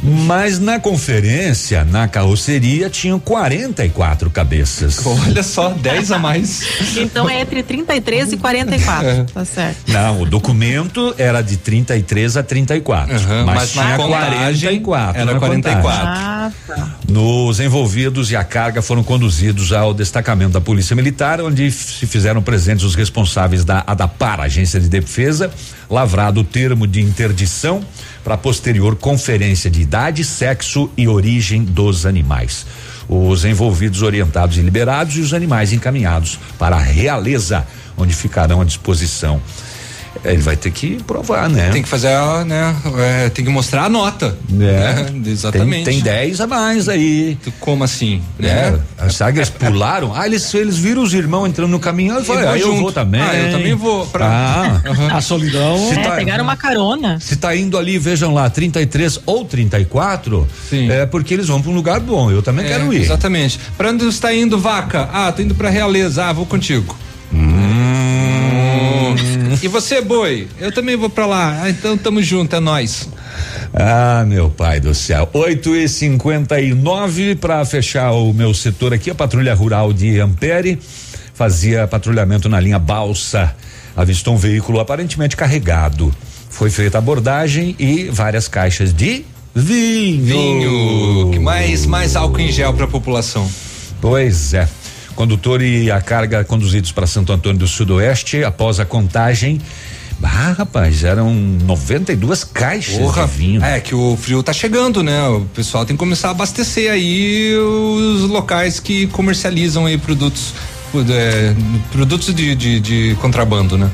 Mas 0.03 0.59
na 0.59 0.81
conferência, 0.81 1.85
na 1.85 2.09
carroceria, 2.09 2.89
tinham 2.89 3.21
44 3.21 4.31
cabeças. 4.31 5.05
Olha 5.05 5.43
só, 5.43 5.71
10 5.71 6.13
a 6.13 6.19
mais. 6.19 6.63
Então 6.97 7.29
é 7.29 7.41
entre 7.41 7.63
33 7.63 8.33
e 8.33 8.37
44. 8.39 9.09
É. 9.09 9.25
Tá 9.25 9.45
certo. 9.45 9.77
Não, 9.89 10.23
o 10.23 10.27
documento 10.27 11.15
era 11.19 11.43
de 11.43 11.57
33 11.57 12.39
a 12.39 12.43
34. 12.43 13.15
Uhum, 13.15 13.45
mas, 13.45 13.55
mas 13.55 13.75
na 13.75 13.83
tinha 13.83 13.97
contagem 13.97 14.81
44. 14.81 15.21
era 15.21 15.33
na 15.33 15.39
44. 15.39 15.83
contagem. 15.83 16.25
Ah, 16.25 16.53
tá. 16.67 16.70
Nos 17.09 17.59
envolvidos 17.59 18.31
e 18.31 18.37
a 18.37 18.45
carga 18.45 18.81
foram 18.81 19.03
conduzidos 19.03 19.73
ao 19.73 19.93
destacamento 19.93 20.53
da 20.53 20.61
Polícia 20.61 20.95
Militar, 20.95 21.41
onde 21.41 21.71
se 21.71 22.07
fizeram 22.07 22.43
presentes 22.43 22.85
os 22.85 22.95
responsáveis 22.95 23.65
da 23.65 23.83
ADAPAR, 23.87 24.41
Agência 24.41 24.79
de 24.79 24.89
Defesa, 24.89 25.51
lavrado 25.89 26.41
o 26.41 26.45
termo 26.45 26.87
de 26.87 27.01
interdição 27.01 27.85
para 28.23 28.37
posterior 28.37 28.95
conferência 28.97 29.71
de 29.71 29.81
idade, 29.83 30.25
sexo 30.25 30.91
e 30.97 31.09
origem 31.09 31.65
dos 31.65 32.07
animais. 32.07 32.65
Os 33.09 33.45
envolvidos 33.45 34.03
orientados 34.03 34.57
e 34.57 34.61
liberados 34.61 35.17
e 35.17 35.21
os 35.21 35.35
animais 35.35 35.73
encaminhados 35.73 36.39
para 36.59 36.77
a 36.77 36.81
realeza, 36.81 37.67
onde 37.97 38.15
ficarão 38.15 38.61
à 38.61 38.65
disposição. 38.65 39.43
Ele 40.25 40.43
vai 40.43 40.55
ter 40.57 40.71
que 40.71 41.03
provar, 41.05 41.49
né? 41.49 41.71
Tem 41.71 41.83
que 41.83 41.89
fazer, 41.89 42.09
a, 42.09 42.45
né? 42.45 42.77
é, 42.99 43.29
tem 43.31 43.45
que 43.45 43.51
mostrar 43.51 43.85
a 43.85 43.89
nota. 43.89 44.37
É. 44.53 44.55
né? 44.55 45.07
Exatamente. 45.27 45.85
Tem, 45.85 45.95
tem 45.95 46.03
10 46.03 46.41
a 46.43 46.47
mais 46.47 46.89
aí. 46.89 47.39
Como 47.59 47.83
assim? 47.85 48.21
É. 48.39 48.43
Né? 48.71 48.81
As 48.99 49.21
águias 49.23 49.49
pularam. 49.49 50.13
Ah, 50.15 50.27
eles, 50.27 50.53
eles 50.53 50.77
viram 50.77 51.03
os 51.03 51.15
irmãos 51.15 51.47
entrando 51.47 51.71
no 51.71 51.79
caminhão 51.81 52.21
e 52.21 52.25
falaram, 52.25 52.47
vou 52.49 52.55
ah, 52.55 52.59
eu 52.59 52.67
junto. 52.67 52.81
vou 52.83 52.93
também. 52.93 53.21
Ah, 53.23 53.35
eu 53.35 53.51
também 53.53 53.75
vou 53.75 54.07
pra- 54.07 54.27
Ah, 54.27 54.91
Uhum. 54.91 55.17
A 55.17 55.21
solidão. 55.21 55.79
Se 55.89 55.99
É, 55.99 56.03
tá- 56.03 56.17
pegaram 56.17 56.45
uma 56.45 56.57
carona. 56.57 57.19
Se 57.21 57.37
tá 57.37 57.55
indo 57.57 57.79
ali, 57.79 57.99
vejam 57.99 58.35
lá, 58.35 58.49
33 58.51 59.21
ou 59.25 59.45
34, 59.45 60.47
é 60.91 61.07
porque 61.07 61.35
eles 61.35 61.49
vão 61.49 61.61
para 61.63 61.71
um 61.71 61.75
lugar 61.75 61.99
bom. 62.01 62.31
Eu 62.31 62.43
também 62.43 62.67
É, 62.67 62.69
quero 62.69 62.93
ir. 62.93 63.01
Exatamente. 63.03 63.59
Pra 63.77 63.91
onde 63.91 64.05
você 64.05 64.11
está 64.11 64.35
indo, 64.35 64.59
vaca? 64.59 65.09
Ah, 65.13 65.33
tô 65.33 65.41
indo 65.43 65.55
pra 65.55 65.71
realeza. 65.71 66.27
Ah, 66.27 66.33
vou 66.33 66.45
contigo. 66.47 66.95
Hum. 67.33 67.80
E 69.63 69.69
você, 69.69 70.01
boi? 70.01 70.49
Eu 70.59 70.73
também 70.73 70.97
vou 70.97 71.11
pra 71.11 71.27
lá. 71.27 71.63
Ah, 71.63 71.71
então 71.71 71.97
tamo 71.97 72.23
junto, 72.23 72.55
é 72.57 72.61
nós. 72.61 73.09
Ah, 73.73 74.25
meu 74.27 74.51
pai 74.51 74.81
do 74.81 74.95
céu. 74.95 75.29
8 75.33 75.77
e 75.77 75.89
59 75.89 77.37
para 77.37 77.65
fechar 77.65 78.13
o 78.13 78.33
meu 78.33 78.53
setor 78.53 78.93
aqui, 78.93 79.11
a 79.11 79.15
Patrulha 79.15 79.55
Rural 79.55 79.93
de 79.93 80.19
Ampere 80.21 80.79
fazia 81.41 81.87
patrulhamento 81.87 82.51
na 82.51 82.61
linha 82.61 82.79
Balsa. 82.79 83.55
Avistou 83.97 84.35
um 84.35 84.37
veículo 84.37 84.79
aparentemente 84.79 85.37
carregado. 85.37 86.15
Foi 86.51 86.69
feita 86.69 86.99
a 86.99 87.01
abordagem 87.01 87.75
e 87.79 88.11
várias 88.13 88.47
caixas 88.47 88.93
de 88.93 89.25
vinho. 89.55 90.25
Vinho. 90.25 91.31
Que 91.33 91.39
mais, 91.39 91.87
mais 91.87 92.15
álcool 92.15 92.41
em 92.41 92.53
gel 92.53 92.75
pra 92.75 92.87
população. 92.87 93.51
Pois 94.03 94.53
é. 94.53 94.69
Condutor 95.21 95.61
e 95.61 95.91
a 95.91 96.01
carga 96.01 96.43
conduzidos 96.45 96.93
para 96.93 97.07
Santo 97.07 97.31
Antônio 97.31 97.59
do 97.59 97.69
Sudoeste 97.69 98.43
após 98.43 98.81
a 98.81 98.87
contagem. 98.87 99.61
Ah, 100.23 100.55
rapaz, 100.57 101.05
eram 101.05 101.35
92 101.35 102.43
caixas 102.43 102.97
Porra. 102.97 103.27
de 103.27 103.37
vinho. 103.37 103.63
É 103.63 103.81
que 103.81 103.95
o 103.95 104.17
frio 104.17 104.43
tá 104.43 104.55
chegando, 104.55 105.03
né? 105.03 105.29
O 105.29 105.43
pessoal 105.55 105.85
tem 105.85 105.95
que 105.95 105.99
começar 105.99 106.29
a 106.29 106.31
abastecer 106.31 106.91
aí 106.91 107.55
os 107.55 108.31
locais 108.31 108.81
que 108.81 109.09
comercializam 109.09 109.85
aí 109.85 109.99
produtos. 109.99 110.55
é, 111.11 111.55
produtos 111.93 112.35
de, 112.35 112.55
de, 112.55 112.81
de 112.81 113.15
contrabando, 113.21 113.77
né? 113.77 113.91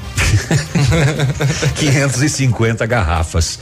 550 1.75 2.87
garrafas. 2.87 3.59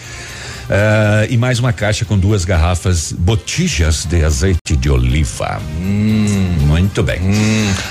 Ah, 0.71 1.27
e 1.29 1.37
mais 1.37 1.59
uma 1.59 1.73
caixa 1.73 2.05
com 2.05 2.19
duas 2.19 2.45
garrafas 2.45 3.13
botijas 3.13 4.05
de 4.05 4.25
azeite 4.25 4.77
de 4.77 4.91
oliva. 4.91 5.61
Hum, 5.81 6.57
muito 6.61 7.03
bem. 7.03 7.21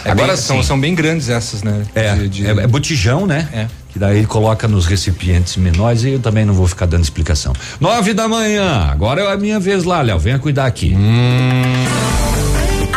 É 0.06 0.12
Agora 0.12 0.34
bem- 0.34 0.38
são, 0.38 0.58
sim. 0.58 0.64
são 0.64 0.80
bem 0.80 0.96
grandes 0.96 1.30
essas, 1.30 1.64
né? 1.64 1.84
É, 1.96 2.16
De- 2.16 2.30
de- 2.30 2.48
é, 2.48 2.50
é 2.52 2.68
botijão, 2.68 3.26
né? 3.28 3.48
É. 3.54 3.68
Que 3.92 4.00
daí 4.00 4.18
ele 4.18 4.26
coloca 4.28 4.68
nos 4.68 4.88
recipientes 4.88 5.56
menores 5.56 6.04
e 6.04 6.10
eu 6.10 6.20
também 6.20 6.46
não 6.46 6.54
vou 6.56 6.68
ficar 6.68 6.88
dando 6.88 7.04
explicação. 7.04 7.54
Nove 7.80 8.14
da 8.14 8.28
manhã, 8.28 8.88
agora 8.92 9.22
é 9.22 9.32
a 9.32 9.38
minha 9.38 9.60
vez 9.60 9.84
lá, 9.84 10.02
Léo, 10.02 10.18
venha 10.18 10.40
cuidar 10.40 10.66
aqui. 10.66 10.96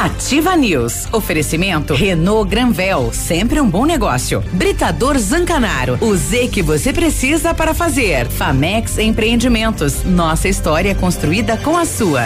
Ativa 0.06 0.54
News. 0.54 1.08
Oferecimento 1.12 1.92
Renault 1.92 2.48
Granvel, 2.48 3.10
sempre 3.12 3.60
um 3.60 3.68
bom 3.68 3.84
negócio. 3.84 4.40
Britador 4.52 5.18
Zancanaro, 5.18 5.98
o 6.00 6.14
Z 6.14 6.46
que 6.46 6.62
você 6.62 6.92
precisa 6.92 7.52
para 7.52 7.74
fazer. 7.74 8.28
Famex 8.28 8.98
Empreendimentos, 8.98 10.04
nossa 10.04 10.48
história 10.48 10.94
construída 10.94 11.56
com 11.56 11.76
a 11.76 11.84
sua. 11.84 12.22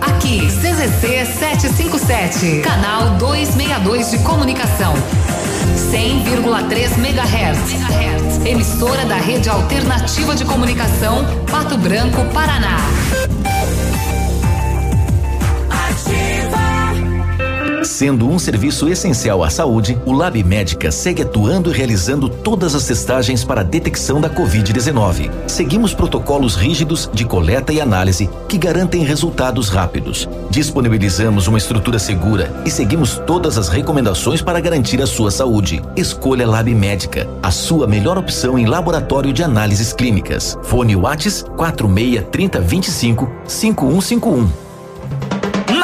Aqui, 0.00 0.40
CZC 0.48 1.24
757, 1.38 2.62
canal 2.62 3.10
262 3.10 4.10
de 4.10 4.18
comunicação. 4.24 4.92
100,3 5.92 6.98
MHz. 6.98 8.44
Emissora 8.44 9.04
da 9.04 9.16
Rede 9.16 9.48
Alternativa 9.48 10.34
de 10.34 10.44
Comunicação, 10.44 11.24
Pato 11.48 11.78
Branco, 11.78 12.24
Paraná. 12.32 12.78
Sendo 17.86 18.28
um 18.28 18.36
serviço 18.36 18.88
essencial 18.88 19.44
à 19.44 19.48
saúde, 19.48 19.96
o 20.04 20.12
Lab 20.12 20.42
Médica 20.42 20.90
segue 20.90 21.22
atuando 21.22 21.70
e 21.70 21.72
realizando 21.72 22.28
todas 22.28 22.74
as 22.74 22.84
testagens 22.84 23.44
para 23.44 23.60
a 23.60 23.64
detecção 23.64 24.20
da 24.20 24.28
Covid-19. 24.28 25.30
Seguimos 25.46 25.94
protocolos 25.94 26.56
rígidos 26.56 27.08
de 27.14 27.24
coleta 27.24 27.72
e 27.72 27.80
análise 27.80 28.28
que 28.48 28.58
garantem 28.58 29.04
resultados 29.04 29.68
rápidos. 29.68 30.28
Disponibilizamos 30.50 31.46
uma 31.46 31.58
estrutura 31.58 31.98
segura 31.98 32.52
e 32.66 32.70
seguimos 32.70 33.18
todas 33.24 33.56
as 33.56 33.68
recomendações 33.68 34.42
para 34.42 34.60
garantir 34.60 35.00
a 35.00 35.06
sua 35.06 35.30
saúde. 35.30 35.80
Escolha 35.94 36.46
Lab 36.46 36.74
Médica, 36.74 37.28
a 37.40 37.52
sua 37.52 37.86
melhor 37.86 38.18
opção 38.18 38.58
em 38.58 38.66
laboratório 38.66 39.32
de 39.32 39.44
análises 39.44 39.92
clínicas. 39.92 40.58
Fone 40.64 40.96
Whats 40.96 41.44
46 41.56 42.24
30 42.32 42.60
25 42.60 43.30
5151. 43.46 44.65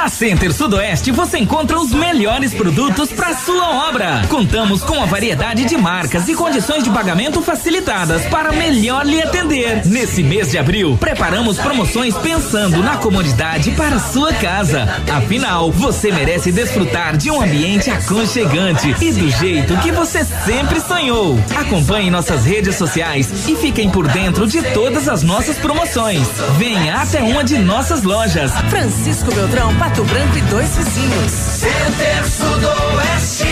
Na 0.02 0.08
Center 0.08 0.52
Sudoeste 0.52 1.12
você 1.12 1.38
encontra 1.38 1.78
os 1.78 1.92
melhores 1.92 2.52
produtos 2.52 3.12
para 3.12 3.36
sua 3.36 3.88
obra. 3.88 4.22
Contamos 4.28 4.82
com 4.82 5.00
a 5.00 5.06
variedade 5.06 5.64
de 5.64 5.76
marcas 5.76 6.28
e 6.28 6.34
condições 6.34 6.82
de 6.82 6.90
pagamento 6.90 7.40
facilitadas 7.40 8.26
para 8.26 8.50
melhor 8.50 9.06
lhe 9.06 9.22
atender. 9.22 9.86
Nesse 9.86 10.20
mês 10.24 10.50
de 10.50 10.58
abril, 10.58 10.96
preparamos 10.98 11.56
promoções 11.56 12.16
pensando 12.16 12.82
na 12.82 12.96
comodidade 12.96 13.70
para 13.76 14.00
sua 14.00 14.32
casa. 14.32 14.88
Afinal, 15.08 15.70
você 15.70 16.10
merece 16.10 16.50
desfrutar 16.50 17.16
de 17.16 17.30
um 17.30 17.40
ambiente 17.40 17.88
aconchegante 17.88 18.96
e 19.00 19.12
do 19.12 19.30
jeito 19.30 19.76
que 19.76 19.92
você 19.92 20.24
sempre 20.24 20.80
sonhou. 20.80 21.38
Acompanhe 21.54 22.10
nossas 22.10 22.44
redes 22.44 22.74
sociais 22.74 23.46
e 23.46 23.54
fiquem 23.54 23.88
por 23.88 24.08
dentro 24.08 24.48
de 24.48 24.62
todas 24.72 25.08
as 25.08 25.22
nossas 25.22 25.58
promoções. 25.58 26.26
Venha 26.58 26.96
até 26.96 27.22
uma 27.22 27.44
de 27.44 27.56
nossas 27.56 28.02
lojas. 28.02 28.50
Francisco 28.68 29.32
Beltrão, 29.32 29.72
Pato 29.92 30.04
Branco 30.04 30.38
e 30.38 30.40
dois 30.42 30.74
vizinhos. 30.74 31.32
Center 31.32 32.24
Sudoeste, 32.24 33.44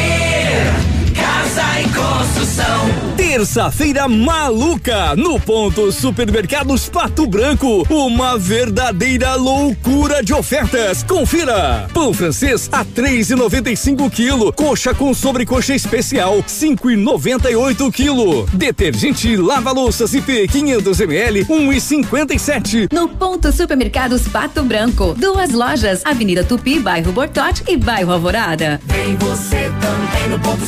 casa 1.51 1.81
e 1.81 1.85
construção. 1.85 3.16
Terça-feira 3.16 4.09
maluca 4.09 5.16
no 5.16 5.39
ponto 5.40 5.90
Supermercados 5.90 6.89
Pato 6.89 7.27
Branco, 7.27 7.86
uma 7.90 8.39
verdadeira 8.39 9.35
loucura 9.35 10.22
de 10.22 10.32
ofertas. 10.32 11.02
Confira: 11.02 11.89
pão 11.93 12.12
francês 12.12 12.68
a 12.72 12.85
3,95 12.85 14.10
quilo, 14.10 14.52
coxa 14.52 14.94
com 14.94 15.12
sobrecoxa 15.12 15.74
especial 15.74 16.43
5,98 16.43 17.93
quilo, 17.93 18.47
detergente 18.52 19.36
lava 19.36 19.72
louças 19.72 20.14
IP 20.14 20.47
500 20.48 21.01
ml 21.01 21.44
1,57. 21.47 22.93
No 22.93 23.09
ponto 23.09 23.52
Supermercados 23.52 24.28
Pato 24.28 24.62
Branco, 24.62 25.14
duas 25.18 25.51
lojas, 25.51 26.02
Avenida 26.05 26.44
Tupi, 26.44 26.78
bairro 26.78 27.12
Bortote 27.12 27.64
e 27.66 27.77
bairro 27.77 28.12
Alvorada. 28.12 28.81
Vem 28.86 29.16
você 29.16 29.70
também 29.81 30.28
no 30.28 30.39
ponto 30.39 30.64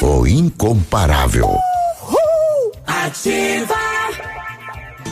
O 0.00 0.26
incomparável. 0.26 1.48
Ativa. 2.86 3.76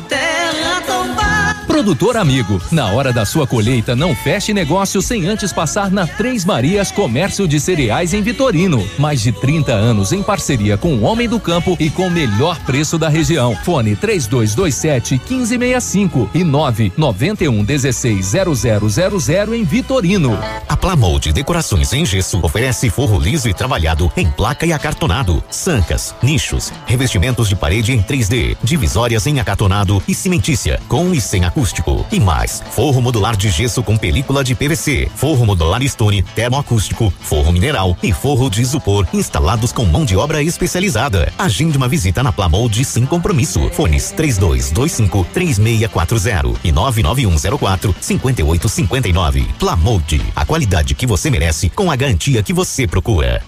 Terra 0.09 0.81
tombada. 0.87 1.42
Produtor 1.73 2.19
amigo, 2.19 2.61
na 2.71 2.89
hora 2.89 3.15
da 3.15 3.25
sua 3.25 3.47
colheita, 3.47 3.97
não 3.97 4.15
feche 4.15 4.53
negócio 4.53 5.01
sem 5.01 5.27
antes 5.27 5.55
passar 5.55 5.91
na 5.91 6.07
Três 6.07 6.45
Marias 6.45 6.91
Comércio 6.91 7.49
de 7.49 7.59
Cereais 7.59 8.13
em 8.13 8.21
Vitorino. 8.21 8.87
Mais 8.99 9.23
de 9.23 9.33
30 9.33 9.73
anos 9.73 10.13
em 10.13 10.23
parceria 10.23 10.77
com 10.77 10.97
o 10.97 11.01
Homem 11.01 11.27
do 11.27 11.41
Campo 11.41 11.75
e 11.81 11.89
com 11.89 12.09
o 12.09 12.11
melhor 12.11 12.59
preço 12.67 12.99
da 12.99 13.09
região. 13.09 13.57
Fone 13.65 13.97
3227 13.97 15.15
1565 15.15 16.31
e 16.35 16.45
991 16.45 17.65
16 17.65 18.33
0000 18.61 19.55
em 19.55 19.65
Vitorino. 19.65 20.39
A 20.69 20.77
Plamold 20.77 21.33
Decorações 21.33 21.91
em 21.95 22.05
Gesso 22.05 22.39
oferece 22.43 22.91
forro 22.91 23.19
liso 23.19 23.49
e 23.49 23.55
trabalhado 23.55 24.13
em 24.15 24.31
placa 24.31 24.67
e 24.67 24.75
acartonado, 24.75 25.43
sancas, 25.51 26.15
nichos, 26.23 26.71
revestimentos 26.85 27.49
de 27.49 27.57
parede 27.57 27.93
em 27.93 28.03
3D, 28.03 28.59
divisórias 28.63 29.27
em 29.27 29.41
acartonado 29.41 30.03
e 30.07 30.15
cimentícia, 30.15 30.79
com 30.87 31.15
e 31.15 31.21
sem 31.21 31.47
acústico 31.47 31.62
e 32.11 32.19
mais, 32.19 32.63
forro 32.71 33.01
modular 33.01 33.37
de 33.37 33.49
gesso 33.49 33.83
com 33.83 33.97
película 33.97 34.43
de 34.43 34.55
PVC, 34.55 35.09
forro 35.15 35.47
modular 35.47 35.81
Stone, 35.87 36.23
termoacústico, 36.35 37.13
forro 37.21 37.53
mineral 37.53 37.97
e 38.03 38.13
forro 38.13 38.51
de 38.51 38.63
isopor 38.63 39.07
instalados 39.13 39.71
com 39.71 39.85
mão 39.85 40.05
de 40.05 40.17
obra 40.17 40.43
especializada. 40.43 41.33
Agende 41.39 41.77
uma 41.77 41.89
visita 41.89 42.23
na 42.23 42.33
Plamold 42.33 42.85
sem 42.85 43.07
compromisso. 43.07 43.71
Fones 43.71 44.11
3225 44.11 45.27
3640 45.33 46.61
e 46.65 46.73
99104 46.73 47.95
5859. 48.01 49.47
Plamold, 49.59 50.21
a 50.35 50.45
qualidade 50.45 50.95
que 50.95 51.07
você 51.07 51.31
merece 51.31 51.71
com 51.71 51.91
a 51.91 51.97
garantia 51.97 52.43
que 52.43 52.53
você 52.53 52.87
procura. 52.87 53.43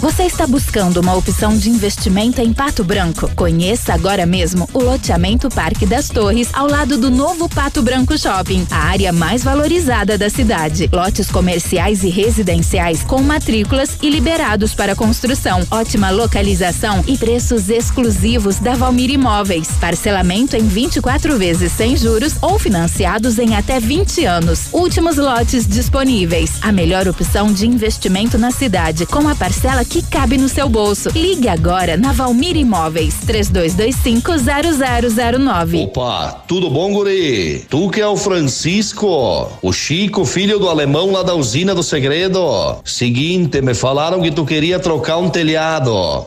Você 0.00 0.22
está 0.22 0.46
buscando 0.46 0.98
uma 0.98 1.14
opção 1.14 1.54
de 1.54 1.68
investimento 1.68 2.40
em 2.40 2.54
Pato 2.54 2.82
Branco? 2.82 3.30
Conheça 3.36 3.92
agora 3.92 4.24
mesmo 4.24 4.66
o 4.72 4.82
loteamento 4.82 5.50
Parque 5.50 5.84
das 5.84 6.08
Torres, 6.08 6.48
ao 6.54 6.66
lado 6.66 6.96
do 6.96 7.10
novo 7.10 7.50
Pato 7.50 7.82
Branco 7.82 8.18
Shopping, 8.18 8.66
a 8.70 8.78
área 8.78 9.12
mais 9.12 9.44
valorizada 9.44 10.16
da 10.16 10.30
cidade. 10.30 10.88
Lotes 10.90 11.30
comerciais 11.30 12.02
e 12.02 12.08
residenciais 12.08 13.02
com 13.02 13.22
matrículas 13.22 13.98
e 14.02 14.08
liberados 14.08 14.74
para 14.74 14.96
construção. 14.96 15.66
Ótima 15.70 16.08
localização 16.08 17.04
e 17.06 17.18
preços 17.18 17.68
exclusivos 17.68 18.58
da 18.58 18.74
Valmir 18.74 19.10
Imóveis. 19.10 19.68
Parcelamento 19.78 20.56
em 20.56 20.66
24 20.66 21.36
vezes 21.36 21.72
sem 21.72 21.94
juros 21.94 22.36
ou 22.40 22.58
financiados 22.58 23.38
em 23.38 23.54
até 23.54 23.78
20 23.78 24.24
anos. 24.24 24.68
Últimos 24.72 25.18
lotes 25.18 25.66
disponíveis. 25.66 26.52
A 26.62 26.72
melhor 26.72 27.06
opção 27.06 27.52
de 27.52 27.68
investimento 27.68 28.38
na 28.38 28.50
cidade, 28.50 29.04
com 29.04 29.28
a 29.28 29.34
parceria 29.34 29.60
parcela 29.70 29.84
que 29.84 30.02
cabe 30.02 30.36
no 30.36 30.48
seu 30.48 30.68
bolso. 30.68 31.10
Ligue 31.14 31.48
agora 31.48 31.96
na 31.96 32.12
Valmir 32.12 32.56
Imóveis 32.56 33.14
32250009. 33.26 35.84
Opa, 35.84 36.42
tudo 36.48 36.68
bom, 36.68 36.92
guri? 36.92 37.64
Tu 37.68 37.90
que 37.90 38.00
é 38.00 38.06
o 38.06 38.16
Francisco, 38.16 39.48
o 39.62 39.72
Chico, 39.72 40.24
filho 40.24 40.58
do 40.58 40.68
alemão 40.68 41.12
lá 41.12 41.22
da 41.22 41.34
usina 41.34 41.74
do 41.74 41.82
segredo. 41.82 42.40
Seguinte, 42.84 43.60
me 43.60 43.74
falaram 43.74 44.20
que 44.20 44.30
tu 44.30 44.44
queria 44.44 44.78
trocar 44.78 45.18
um 45.18 45.30
telhado, 45.30 46.26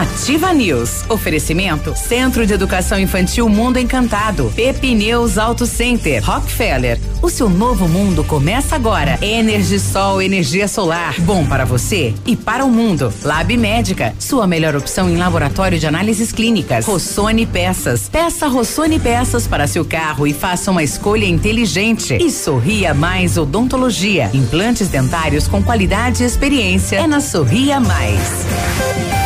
Ativa 0.00 0.50
News. 0.54 1.04
Oferecimento 1.10 1.94
Centro 1.94 2.46
de 2.46 2.54
Educação 2.54 2.98
Infantil 2.98 3.46
Mundo 3.50 3.78
Encantado. 3.78 4.50
Pepineus 4.56 5.36
Auto 5.36 5.66
Center. 5.66 6.24
Rockefeller. 6.24 6.98
O 7.20 7.28
seu 7.28 7.50
novo 7.50 7.86
mundo 7.86 8.24
começa 8.24 8.74
agora. 8.74 9.18
Energisol, 9.20 10.22
energia 10.22 10.66
solar. 10.68 11.20
Bom 11.20 11.44
para 11.44 11.66
você 11.66 12.14
e 12.24 12.34
para 12.34 12.64
o 12.64 12.70
mundo. 12.70 13.12
Lab 13.22 13.54
Médica. 13.58 14.14
Sua 14.18 14.46
melhor 14.46 14.74
opção 14.74 15.06
em 15.10 15.18
laboratório 15.18 15.78
de 15.78 15.86
análises 15.86 16.32
clínicas. 16.32 16.86
Rossoni 16.86 17.44
Peças. 17.44 18.08
Peça 18.08 18.48
Rossoni 18.48 18.98
Peças 18.98 19.46
para 19.46 19.66
seu 19.66 19.84
carro 19.84 20.26
e 20.26 20.32
faça 20.32 20.70
uma 20.70 20.82
escolha 20.82 21.26
inteligente. 21.26 22.16
E 22.18 22.30
Sorria 22.30 22.94
Mais 22.94 23.36
Odontologia. 23.36 24.30
Implantes 24.32 24.88
dentários 24.88 25.46
com 25.46 25.62
qualidade 25.62 26.22
e 26.22 26.26
experiência. 26.26 26.96
É 26.96 27.06
na 27.06 27.20
Sorria 27.20 27.78
Mais. 27.78 29.19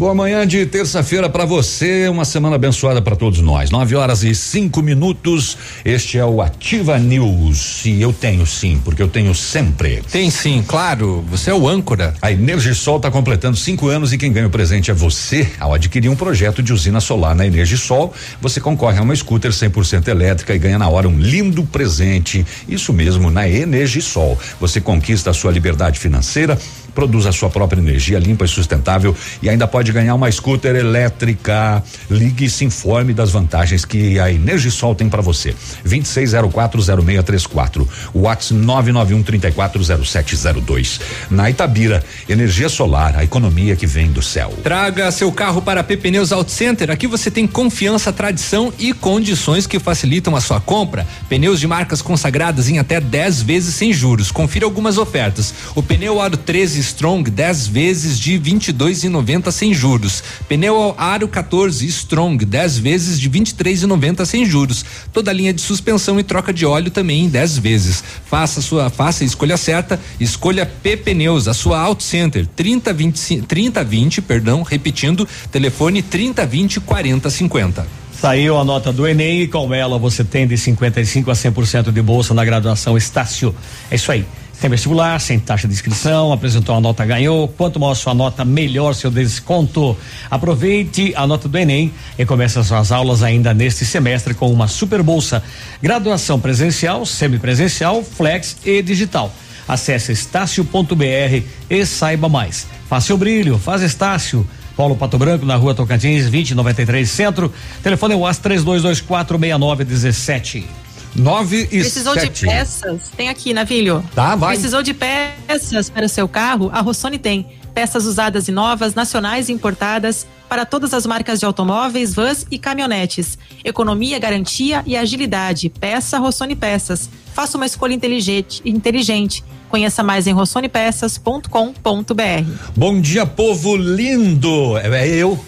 Boa 0.00 0.14
manhã 0.14 0.46
de 0.46 0.64
terça-feira 0.64 1.28
para 1.28 1.44
você, 1.44 2.08
uma 2.08 2.24
semana 2.24 2.56
abençoada 2.56 3.02
para 3.02 3.14
todos 3.14 3.42
nós. 3.42 3.70
Nove 3.70 3.94
horas 3.94 4.22
e 4.22 4.34
cinco 4.34 4.80
minutos. 4.80 5.58
Este 5.84 6.16
é 6.16 6.24
o 6.24 6.40
Ativa 6.40 6.98
News. 6.98 7.84
E 7.84 8.00
eu 8.00 8.10
tenho 8.10 8.46
sim, 8.46 8.80
porque 8.82 9.02
eu 9.02 9.08
tenho 9.08 9.34
sempre. 9.34 10.02
Tem 10.10 10.30
sim, 10.30 10.64
claro. 10.66 11.22
Você 11.28 11.50
é 11.50 11.54
o 11.54 11.68
âncora. 11.68 12.14
A 12.22 12.32
Energisol 12.32 12.96
está 12.96 13.10
completando 13.10 13.58
cinco 13.58 13.88
anos 13.88 14.10
e 14.14 14.16
quem 14.16 14.32
ganha 14.32 14.46
o 14.46 14.50
presente 14.50 14.90
é 14.90 14.94
você. 14.94 15.46
Ao 15.60 15.74
adquirir 15.74 16.08
um 16.08 16.16
projeto 16.16 16.62
de 16.62 16.72
usina 16.72 16.98
solar 16.98 17.34
na 17.34 17.46
Energisol, 17.46 18.14
você 18.40 18.58
concorre 18.58 18.98
a 18.98 19.02
uma 19.02 19.14
scooter 19.14 19.50
100% 19.50 20.08
elétrica 20.08 20.54
e 20.54 20.58
ganha 20.58 20.78
na 20.78 20.88
hora 20.88 21.10
um 21.10 21.18
lindo 21.18 21.62
presente. 21.64 22.46
Isso 22.66 22.90
mesmo, 22.94 23.30
na 23.30 23.46
Energisol. 23.46 24.38
Você 24.58 24.80
conquista 24.80 25.28
a 25.28 25.34
sua 25.34 25.52
liberdade 25.52 26.00
financeira 26.00 26.58
produz 26.90 27.26
a 27.26 27.32
sua 27.32 27.48
própria 27.48 27.80
energia 27.80 28.18
limpa 28.18 28.44
e 28.44 28.48
sustentável 28.48 29.16
e 29.42 29.48
ainda 29.48 29.66
pode 29.66 29.90
ganhar 29.92 30.14
uma 30.14 30.30
scooter 30.30 30.76
elétrica. 30.76 31.82
Ligue 32.10 32.44
e 32.44 32.50
se 32.50 32.64
informe 32.64 33.14
das 33.14 33.30
vantagens 33.30 33.84
que 33.84 34.18
a 34.18 34.30
Energisol 34.30 34.94
tem 34.94 35.08
para 35.08 35.22
você. 35.22 35.54
26040634. 35.84 37.88
WhatsApp 38.14 38.60
991340702. 38.60 41.00
Na 41.30 41.48
Itabira, 41.50 42.04
energia 42.28 42.68
solar, 42.68 43.16
a 43.16 43.24
economia 43.24 43.74
que 43.76 43.86
vem 43.86 44.10
do 44.10 44.20
céu. 44.22 44.52
Traga 44.62 45.10
seu 45.10 45.32
carro 45.32 45.62
para 45.62 45.80
a 45.80 45.84
Pneus 45.84 46.32
Auto 46.32 46.50
Center. 46.50 46.90
Aqui 46.90 47.06
você 47.06 47.30
tem 47.30 47.46
confiança, 47.46 48.12
tradição 48.12 48.70
e 48.78 48.92
condições 48.92 49.66
que 49.66 49.78
facilitam 49.78 50.36
a 50.36 50.40
sua 50.40 50.60
compra. 50.60 51.06
Pneus 51.28 51.60
de 51.60 51.66
marcas 51.66 52.02
consagradas 52.02 52.68
em 52.68 52.78
até 52.78 53.00
10 53.00 53.40
vezes 53.42 53.74
sem 53.74 53.92
juros. 53.92 54.30
Confira 54.30 54.64
algumas 54.64 54.96
ofertas. 54.98 55.52
O 55.74 55.82
pneu 55.82 56.20
Aro 56.20 56.36
13 56.36 56.79
Strong 56.80 57.30
10 57.30 57.66
vezes 57.68 58.18
de 58.18 58.38
22,90 58.38 59.50
sem 59.50 59.72
juros. 59.72 60.22
Pneu 60.48 60.94
Aro 60.98 61.28
14 61.28 61.86
Strong 61.86 62.44
10 62.44 62.78
vezes 62.78 63.20
de 63.20 63.30
23,90 63.30 64.24
sem 64.24 64.44
juros. 64.44 64.84
Toda 65.12 65.32
linha 65.32 65.52
de 65.52 65.60
suspensão 65.60 66.18
e 66.18 66.22
troca 66.22 66.52
de 66.52 66.66
óleo 66.66 66.90
também 66.90 67.24
em 67.24 67.28
10 67.28 67.58
vezes. 67.58 68.02
Faça 68.26 68.60
sua 68.60 68.90
faça 68.90 69.24
a 69.24 69.26
escolha 69.26 69.56
certa, 69.56 70.00
escolha 70.18 70.66
P 70.66 70.96
Pneus, 70.96 71.48
a 71.48 71.54
sua 71.54 71.78
Auto 71.80 72.02
Center 72.02 72.46
30 72.46 72.92
20 72.92 73.42
30 73.42 73.84
20, 73.84 74.22
perdão, 74.22 74.62
repetindo, 74.62 75.26
telefone 75.50 76.02
30 76.02 76.46
20 76.46 76.80
40 76.80 77.30
50. 77.30 77.86
Saiu 78.20 78.58
a 78.58 78.64
nota 78.64 78.92
do 78.92 79.08
Enem 79.08 79.40
e 79.40 79.48
com 79.48 79.72
ela 79.72 79.98
você 79.98 80.22
tem 80.22 80.46
de 80.46 80.58
55 80.58 81.30
a 81.30 81.34
100% 81.34 81.90
de 81.90 82.02
bolsa 82.02 82.34
na 82.34 82.44
graduação 82.44 82.94
Estácio. 82.94 83.54
É 83.90 83.94
isso 83.94 84.12
aí. 84.12 84.26
Sem 84.60 84.68
vestibular, 84.68 85.18
sem 85.18 85.40
taxa 85.40 85.66
de 85.66 85.72
inscrição, 85.72 86.34
apresentou 86.34 86.74
a 86.74 86.80
nota, 86.82 87.02
ganhou. 87.06 87.48
Quanto 87.48 87.80
maior 87.80 87.94
sua 87.94 88.12
nota, 88.12 88.44
melhor 88.44 88.94
seu 88.94 89.10
desconto. 89.10 89.96
Aproveite 90.30 91.14
a 91.16 91.26
nota 91.26 91.48
do 91.48 91.56
Enem 91.56 91.90
e 92.18 92.26
comece 92.26 92.62
suas 92.62 92.92
aulas 92.92 93.22
ainda 93.22 93.54
neste 93.54 93.86
semestre 93.86 94.34
com 94.34 94.52
uma 94.52 94.68
super 94.68 95.02
bolsa. 95.02 95.42
Graduação 95.80 96.38
presencial, 96.38 97.06
semipresencial, 97.06 98.04
flex 98.04 98.58
e 98.62 98.82
digital. 98.82 99.32
Acesse 99.66 100.12
estácio.br 100.12 101.42
e 101.70 101.86
saiba 101.86 102.28
mais. 102.28 102.66
Faça 102.86 103.06
seu 103.06 103.16
brilho, 103.16 103.56
faz 103.56 103.80
Estácio. 103.80 104.46
Paulo 104.76 104.94
Pato 104.94 105.16
Branco, 105.16 105.46
na 105.46 105.56
rua 105.56 105.74
Tocantins, 105.74 106.24
2093 106.24 107.08
Centro. 107.08 107.50
Telefone 107.82 108.12
é 108.12 108.16
o 108.18 108.26
AS 108.26 108.36
3224 108.36 109.38
6917. 109.38 110.89
9 111.14 111.68
e 111.72 111.80
Precisou 111.80 112.14
sete. 112.14 112.40
de 112.40 112.46
peças? 112.46 113.00
Tem 113.16 113.28
aqui, 113.28 113.52
Navilho. 113.52 114.04
Tá, 114.14 114.36
vai. 114.36 114.54
Precisou 114.54 114.82
de 114.82 114.94
peças 114.94 115.90
para 115.90 116.06
o 116.06 116.08
seu 116.08 116.28
carro? 116.28 116.70
A 116.72 116.80
Rossoni 116.80 117.18
tem. 117.18 117.46
Peças 117.74 118.04
usadas 118.04 118.48
e 118.48 118.52
novas, 118.52 118.94
nacionais 118.94 119.48
e 119.48 119.52
importadas, 119.52 120.26
para 120.48 120.64
todas 120.66 120.92
as 120.92 121.06
marcas 121.06 121.38
de 121.38 121.46
automóveis, 121.46 122.12
vans 122.14 122.44
e 122.50 122.58
caminhonetes. 122.58 123.38
Economia, 123.64 124.18
garantia 124.18 124.82
e 124.86 124.96
agilidade. 124.96 125.68
Peça 125.68 126.18
Rossoni 126.18 126.56
Peças. 126.56 127.08
Faça 127.32 127.56
uma 127.56 127.66
escolha 127.66 127.94
inteligente. 127.94 128.60
inteligente. 128.64 129.44
Conheça 129.68 130.02
mais 130.02 130.26
em 130.26 130.32
rossonepeças.com.br. 130.32 132.44
Bom 132.76 133.00
dia, 133.00 133.24
povo 133.26 133.76
lindo. 133.76 134.76
É, 134.78 135.08
eu. 135.08 135.38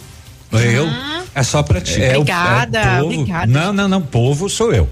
É 0.53 0.79
eu. 0.79 0.87
É 1.35 1.43
só 1.43 1.63
pra 1.63 1.81
ti. 1.81 2.01
É 2.03 2.17
o- 2.17 2.21
Obrigada, 2.21 2.79
é 2.79 3.03
o 3.03 3.07
obrigada. 3.07 3.47
Não, 3.47 3.73
não, 3.73 3.89
não. 3.89 4.03
Povo 4.03 4.49
sou 4.49 4.73
eu. 4.73 4.89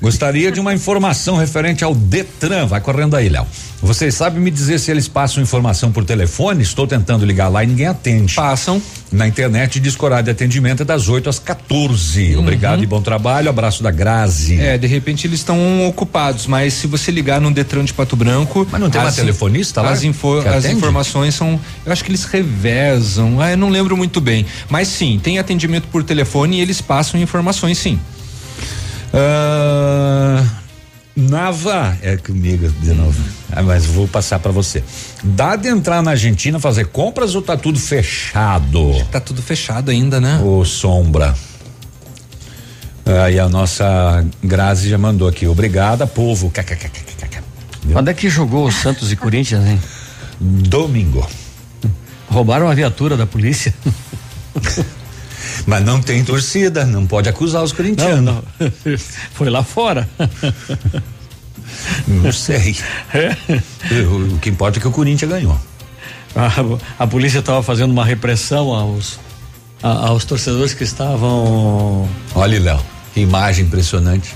Gostaria 0.00 0.52
de 0.52 0.60
uma 0.60 0.74
informação 0.74 1.36
referente 1.36 1.82
ao 1.82 1.94
Detran. 1.94 2.66
Vai 2.66 2.80
correndo 2.80 3.16
aí, 3.16 3.28
Léo. 3.28 3.46
Vocês 3.82 4.14
sabem 4.14 4.40
me 4.40 4.50
dizer 4.50 4.78
se 4.78 4.90
eles 4.90 5.06
passam 5.08 5.42
informação 5.42 5.92
por 5.92 6.04
telefone? 6.04 6.62
Estou 6.62 6.86
tentando 6.86 7.24
ligar 7.24 7.48
lá 7.48 7.62
e 7.62 7.66
ninguém 7.66 7.86
atende. 7.86 8.34
Passam. 8.34 8.80
Na 9.12 9.26
internet 9.28 9.78
diz 9.80 9.94
que 9.94 10.02
o 10.02 10.04
horário 10.06 10.24
de 10.24 10.30
atendimento 10.30 10.82
é 10.82 10.84
das 10.84 11.08
8 11.08 11.28
às 11.28 11.38
14. 11.38 12.34
Uhum. 12.34 12.40
Obrigado 12.42 12.82
e 12.82 12.86
bom 12.86 13.00
trabalho. 13.00 13.48
Abraço 13.48 13.82
da 13.82 13.90
Grazi. 13.90 14.58
É, 14.60 14.76
de 14.76 14.86
repente 14.86 15.26
eles 15.26 15.40
estão 15.40 15.86
ocupados, 15.86 16.46
mas 16.46 16.74
se 16.74 16.86
você 16.86 17.10
ligar 17.10 17.40
no 17.40 17.50
Detran 17.50 17.84
de 17.84 17.92
Pato 17.94 18.16
Branco. 18.16 18.66
Mas 18.70 18.80
não 18.80 18.90
tem 18.90 19.00
uma 19.00 19.12
telefonista 19.12 19.80
lá 19.82 19.90
As, 19.90 20.02
info- 20.02 20.40
as 20.40 20.64
informações 20.66 21.34
são. 21.34 21.58
Eu 21.84 21.92
acho 21.92 22.02
que 22.04 22.10
eles 22.10 22.24
revezam. 22.24 23.40
Ah, 23.40 23.50
eu 23.52 23.56
não 23.56 23.68
lembro 23.68 23.96
muito 23.96 24.20
bem. 24.20 24.44
Mas 24.68 24.88
sim, 24.88 25.20
tem 25.22 25.38
atendimento 25.38 25.86
por 25.88 26.02
telefone 26.02 26.58
e 26.58 26.60
eles 26.60 26.80
passam 26.80 27.20
informações 27.20 27.78
sim. 27.78 27.98
Ah, 29.14 29.75
Nava, 31.28 31.96
é 32.02 32.16
comigo 32.16 32.68
de 32.68 32.92
novo. 32.92 33.20
Ah, 33.50 33.62
mas 33.62 33.86
vou 33.86 34.06
passar 34.06 34.38
pra 34.38 34.52
você. 34.52 34.82
Dá 35.22 35.56
de 35.56 35.68
entrar 35.68 36.02
na 36.02 36.12
Argentina 36.12 36.58
fazer 36.58 36.86
compras 36.86 37.34
ou 37.34 37.42
tá 37.42 37.56
tudo 37.56 37.78
fechado? 37.78 38.92
Tá 39.10 39.20
tudo 39.20 39.42
fechado 39.42 39.90
ainda, 39.90 40.20
né? 40.20 40.40
Ô, 40.42 40.64
sombra. 40.64 41.34
Aí 43.24 43.38
a 43.38 43.48
nossa 43.48 44.24
Grazi 44.42 44.88
já 44.88 44.98
mandou 44.98 45.28
aqui. 45.28 45.46
Obrigada, 45.46 46.06
povo. 46.06 46.52
Quando 47.92 48.08
é 48.08 48.14
que 48.14 48.28
jogou 48.28 48.66
o 48.66 48.72
Santos 48.72 49.12
e 49.12 49.16
Corinthians, 49.16 49.64
hein? 49.64 49.80
Domingo. 50.40 51.26
Roubaram 52.28 52.68
a 52.68 52.74
viatura 52.74 53.16
da 53.16 53.26
polícia. 53.26 53.72
Mas 55.66 55.84
não 55.84 56.00
tem 56.00 56.24
torcida, 56.24 56.84
não 56.84 57.06
pode 57.06 57.28
acusar 57.28 57.62
os 57.62 57.72
corintianos. 57.72 58.24
Não, 58.24 58.34
não. 58.34 58.72
Foi 59.32 59.48
lá 59.48 59.62
fora. 59.62 60.08
Não 62.06 62.32
sei. 62.32 62.76
O, 64.10 64.34
o 64.34 64.38
que 64.38 64.50
importa 64.50 64.78
é 64.78 64.80
que 64.80 64.88
o 64.88 64.90
Corinthians 64.92 65.30
ganhou. 65.30 65.56
A, 66.34 67.04
a 67.04 67.06
polícia 67.06 67.38
estava 67.38 67.62
fazendo 67.62 67.90
uma 67.92 68.04
repressão 68.04 68.68
aos, 68.74 69.18
a- 69.82 70.08
aos 70.08 70.24
torcedores 70.24 70.74
que 70.74 70.84
estavam 70.84 72.08
Olha, 72.34 72.60
Léo, 72.60 72.80
que 73.14 73.20
imagem 73.20 73.64
impressionante. 73.64 74.34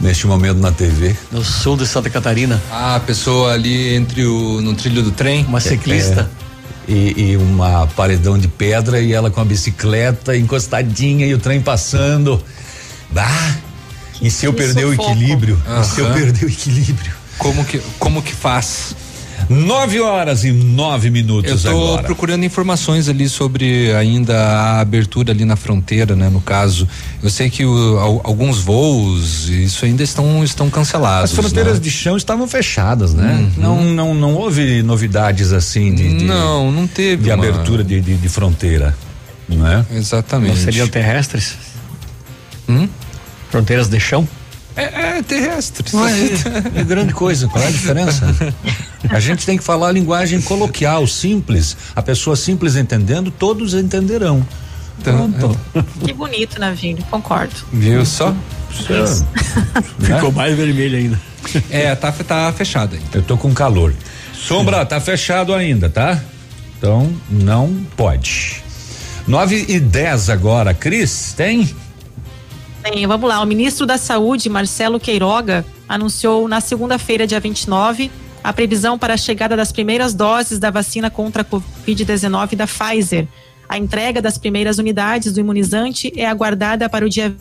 Neste 0.00 0.26
momento 0.26 0.58
na 0.58 0.70
TV. 0.72 1.16
no 1.32 1.42
sul 1.42 1.76
de 1.76 1.86
Santa 1.86 2.10
Catarina. 2.10 2.62
Ah, 2.70 2.96
a 2.96 3.00
pessoa 3.00 3.52
ali 3.54 3.94
entre 3.94 4.26
o. 4.26 4.60
no 4.60 4.74
trilho 4.74 5.02
do 5.02 5.10
trem. 5.10 5.44
Uma 5.46 5.58
ciclista. 5.60 6.30
É, 6.86 6.92
e, 6.92 7.30
e 7.32 7.36
uma 7.38 7.86
paredão 7.88 8.38
de 8.38 8.46
pedra 8.46 9.00
e 9.00 9.12
ela 9.12 9.30
com 9.30 9.40
a 9.40 9.44
bicicleta 9.44 10.36
encostadinha 10.36 11.26
e 11.26 11.32
o 11.32 11.38
trem 11.38 11.62
passando. 11.62 12.42
Bah! 13.10 13.56
E 14.22 14.30
se 14.30 14.46
eu 14.46 14.52
que 14.52 14.58
perder 14.62 14.84
o 14.86 14.90
sufoco. 14.90 15.10
equilíbrio? 15.12 15.60
E 15.80 15.84
se 15.84 16.00
eu 16.00 16.12
perder 16.12 16.44
o 16.46 16.48
equilíbrio? 16.48 17.12
Como 17.38 17.64
que, 17.64 17.80
como 17.98 18.22
que 18.22 18.32
faz? 18.32 18.94
Nove 19.50 20.00
horas 20.00 20.42
e 20.44 20.50
nove 20.50 21.08
Eu 21.08 21.12
minutos 21.12 21.52
estou 21.52 21.88
agora. 21.88 22.02
procurando 22.04 22.42
informações 22.44 23.06
ali 23.08 23.28
sobre 23.28 23.92
ainda 23.94 24.34
a 24.34 24.80
abertura 24.80 25.30
ali 25.30 25.44
na 25.44 25.54
fronteira, 25.54 26.16
né? 26.16 26.30
No 26.30 26.40
caso, 26.40 26.88
eu 27.22 27.28
sei 27.28 27.50
que 27.50 27.64
o- 27.64 27.98
al- 27.98 28.20
alguns 28.24 28.58
voos, 28.60 29.48
isso 29.50 29.84
ainda 29.84 30.02
estão 30.02 30.42
estão 30.42 30.70
cancelados. 30.70 31.30
As 31.30 31.36
fronteiras 31.36 31.74
né? 31.74 31.80
de 31.80 31.90
chão 31.90 32.16
estavam 32.16 32.48
fechadas, 32.48 33.12
né? 33.12 33.48
Não, 33.58 33.84
não, 33.84 34.14
não 34.14 34.34
houve 34.34 34.82
novidades 34.82 35.52
assim 35.52 35.94
de, 35.94 36.16
de- 36.16 36.24
Não, 36.24 36.72
não 36.72 36.86
teve 36.86 37.24
de 37.24 37.30
uma- 37.30 37.34
abertura 37.46 37.84
de, 37.84 38.00
de, 38.00 38.14
de 38.16 38.28
fronteira, 38.30 38.96
não 39.46 39.66
é? 39.66 39.84
Exatamente. 39.92 40.56
Não 40.56 40.64
seriam 40.64 40.88
terrestres? 40.88 41.54
Hum? 42.68 42.88
Fronteiras 43.56 43.88
de 43.88 43.98
chão? 43.98 44.28
É, 44.76 45.16
é 45.16 45.22
terrestre. 45.22 45.90
É 46.74 46.84
grande 46.84 47.14
coisa, 47.14 47.48
qual 47.48 47.64
é 47.64 47.68
a 47.68 47.70
diferença? 47.70 48.26
A 49.08 49.18
gente 49.18 49.46
tem 49.46 49.56
que 49.56 49.64
falar 49.64 49.88
a 49.88 49.92
linguagem 49.92 50.42
coloquial, 50.42 51.06
simples. 51.06 51.74
A 51.94 52.02
pessoa 52.02 52.36
simples 52.36 52.76
entendendo, 52.76 53.30
todos 53.30 53.72
entenderão. 53.72 54.46
Pronto. 55.02 55.58
Que 56.04 56.12
bonito, 56.12 56.60
Navinho, 56.60 56.98
concordo. 57.10 57.54
Viu 57.72 58.04
só? 58.04 58.34
Ficou 60.00 60.30
mais 60.32 60.54
vermelho 60.54 60.98
ainda. 60.98 61.20
É, 61.70 61.94
tá, 61.94 62.12
tá 62.12 62.52
fechado 62.52 62.94
ainda. 62.94 63.08
Eu 63.14 63.22
tô 63.22 63.38
com 63.38 63.54
calor. 63.54 63.94
Sombra, 64.34 64.84
tá 64.84 65.00
fechado 65.00 65.54
ainda, 65.54 65.88
tá? 65.88 66.20
Então, 66.76 67.10
não 67.30 67.74
pode. 67.96 68.62
Nove 69.26 69.64
e 69.66 69.80
dez 69.80 70.28
agora. 70.28 70.74
Cris, 70.74 71.32
tem? 71.34 71.74
Bem, 72.88 73.04
vamos 73.04 73.28
lá. 73.28 73.42
O 73.42 73.44
ministro 73.44 73.84
da 73.84 73.98
Saúde, 73.98 74.48
Marcelo 74.48 75.00
Queiroga, 75.00 75.66
anunciou 75.88 76.46
na 76.46 76.60
segunda-feira, 76.60 77.26
dia 77.26 77.40
29, 77.40 78.12
a 78.44 78.52
previsão 78.52 78.96
para 78.96 79.14
a 79.14 79.16
chegada 79.16 79.56
das 79.56 79.72
primeiras 79.72 80.14
doses 80.14 80.60
da 80.60 80.70
vacina 80.70 81.10
contra 81.10 81.42
a 81.42 81.44
Covid-19 81.44 82.54
da 82.54 82.64
Pfizer. 82.64 83.26
A 83.68 83.76
entrega 83.76 84.22
das 84.22 84.38
primeiras 84.38 84.78
unidades 84.78 85.32
do 85.32 85.40
imunizante 85.40 86.12
é 86.14 86.26
aguardada 86.26 86.88
para 86.88 87.04
o 87.04 87.08
dia 87.08 87.36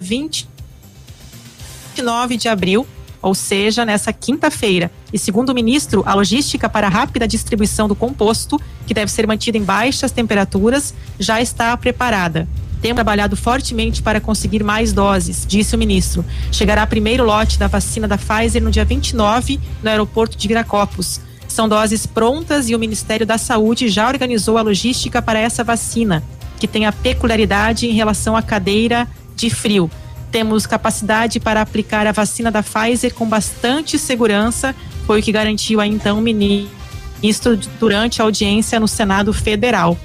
29 0.00 2.38
de 2.38 2.48
abril, 2.48 2.86
ou 3.20 3.34
seja, 3.34 3.84
nessa 3.84 4.14
quinta-feira. 4.14 4.90
E 5.12 5.18
segundo 5.18 5.50
o 5.50 5.54
ministro, 5.54 6.02
a 6.06 6.14
logística 6.14 6.70
para 6.70 6.86
a 6.86 6.90
rápida 6.90 7.28
distribuição 7.28 7.86
do 7.86 7.94
composto, 7.94 8.58
que 8.86 8.94
deve 8.94 9.12
ser 9.12 9.26
mantida 9.26 9.58
em 9.58 9.62
baixas 9.62 10.10
temperaturas, 10.10 10.94
já 11.18 11.38
está 11.38 11.76
preparada. 11.76 12.48
Temos 12.80 12.96
trabalhado 12.96 13.36
fortemente 13.36 14.02
para 14.02 14.20
conseguir 14.20 14.64
mais 14.64 14.92
doses, 14.92 15.44
disse 15.46 15.74
o 15.74 15.78
ministro. 15.78 16.24
Chegará 16.50 16.86
primeiro 16.86 17.24
lote 17.24 17.58
da 17.58 17.66
vacina 17.66 18.08
da 18.08 18.16
Pfizer 18.16 18.62
no 18.62 18.70
dia 18.70 18.84
29 18.84 19.60
no 19.82 19.90
aeroporto 19.90 20.36
de 20.36 20.48
Viracopos. 20.48 21.20
São 21.46 21.68
doses 21.68 22.06
prontas 22.06 22.70
e 22.70 22.74
o 22.74 22.78
Ministério 22.78 23.26
da 23.26 23.36
Saúde 23.36 23.88
já 23.88 24.08
organizou 24.08 24.56
a 24.56 24.62
logística 24.62 25.20
para 25.20 25.38
essa 25.38 25.64
vacina, 25.64 26.22
que 26.58 26.68
tem 26.68 26.86
a 26.86 26.92
peculiaridade 26.92 27.86
em 27.86 27.92
relação 27.92 28.36
à 28.36 28.42
cadeira 28.42 29.06
de 29.34 29.50
frio. 29.50 29.90
Temos 30.30 30.64
capacidade 30.64 31.40
para 31.40 31.60
aplicar 31.60 32.06
a 32.06 32.12
vacina 32.12 32.50
da 32.50 32.62
Pfizer 32.62 33.12
com 33.12 33.26
bastante 33.26 33.98
segurança, 33.98 34.74
foi 35.06 35.20
o 35.20 35.22
que 35.22 35.32
garantiu 35.32 35.80
aí 35.80 35.90
então 35.90 36.20
ministro 36.20 37.58
durante 37.80 38.22
a 38.22 38.24
audiência 38.24 38.78
no 38.78 38.86
Senado 38.86 39.32
Federal. 39.32 39.98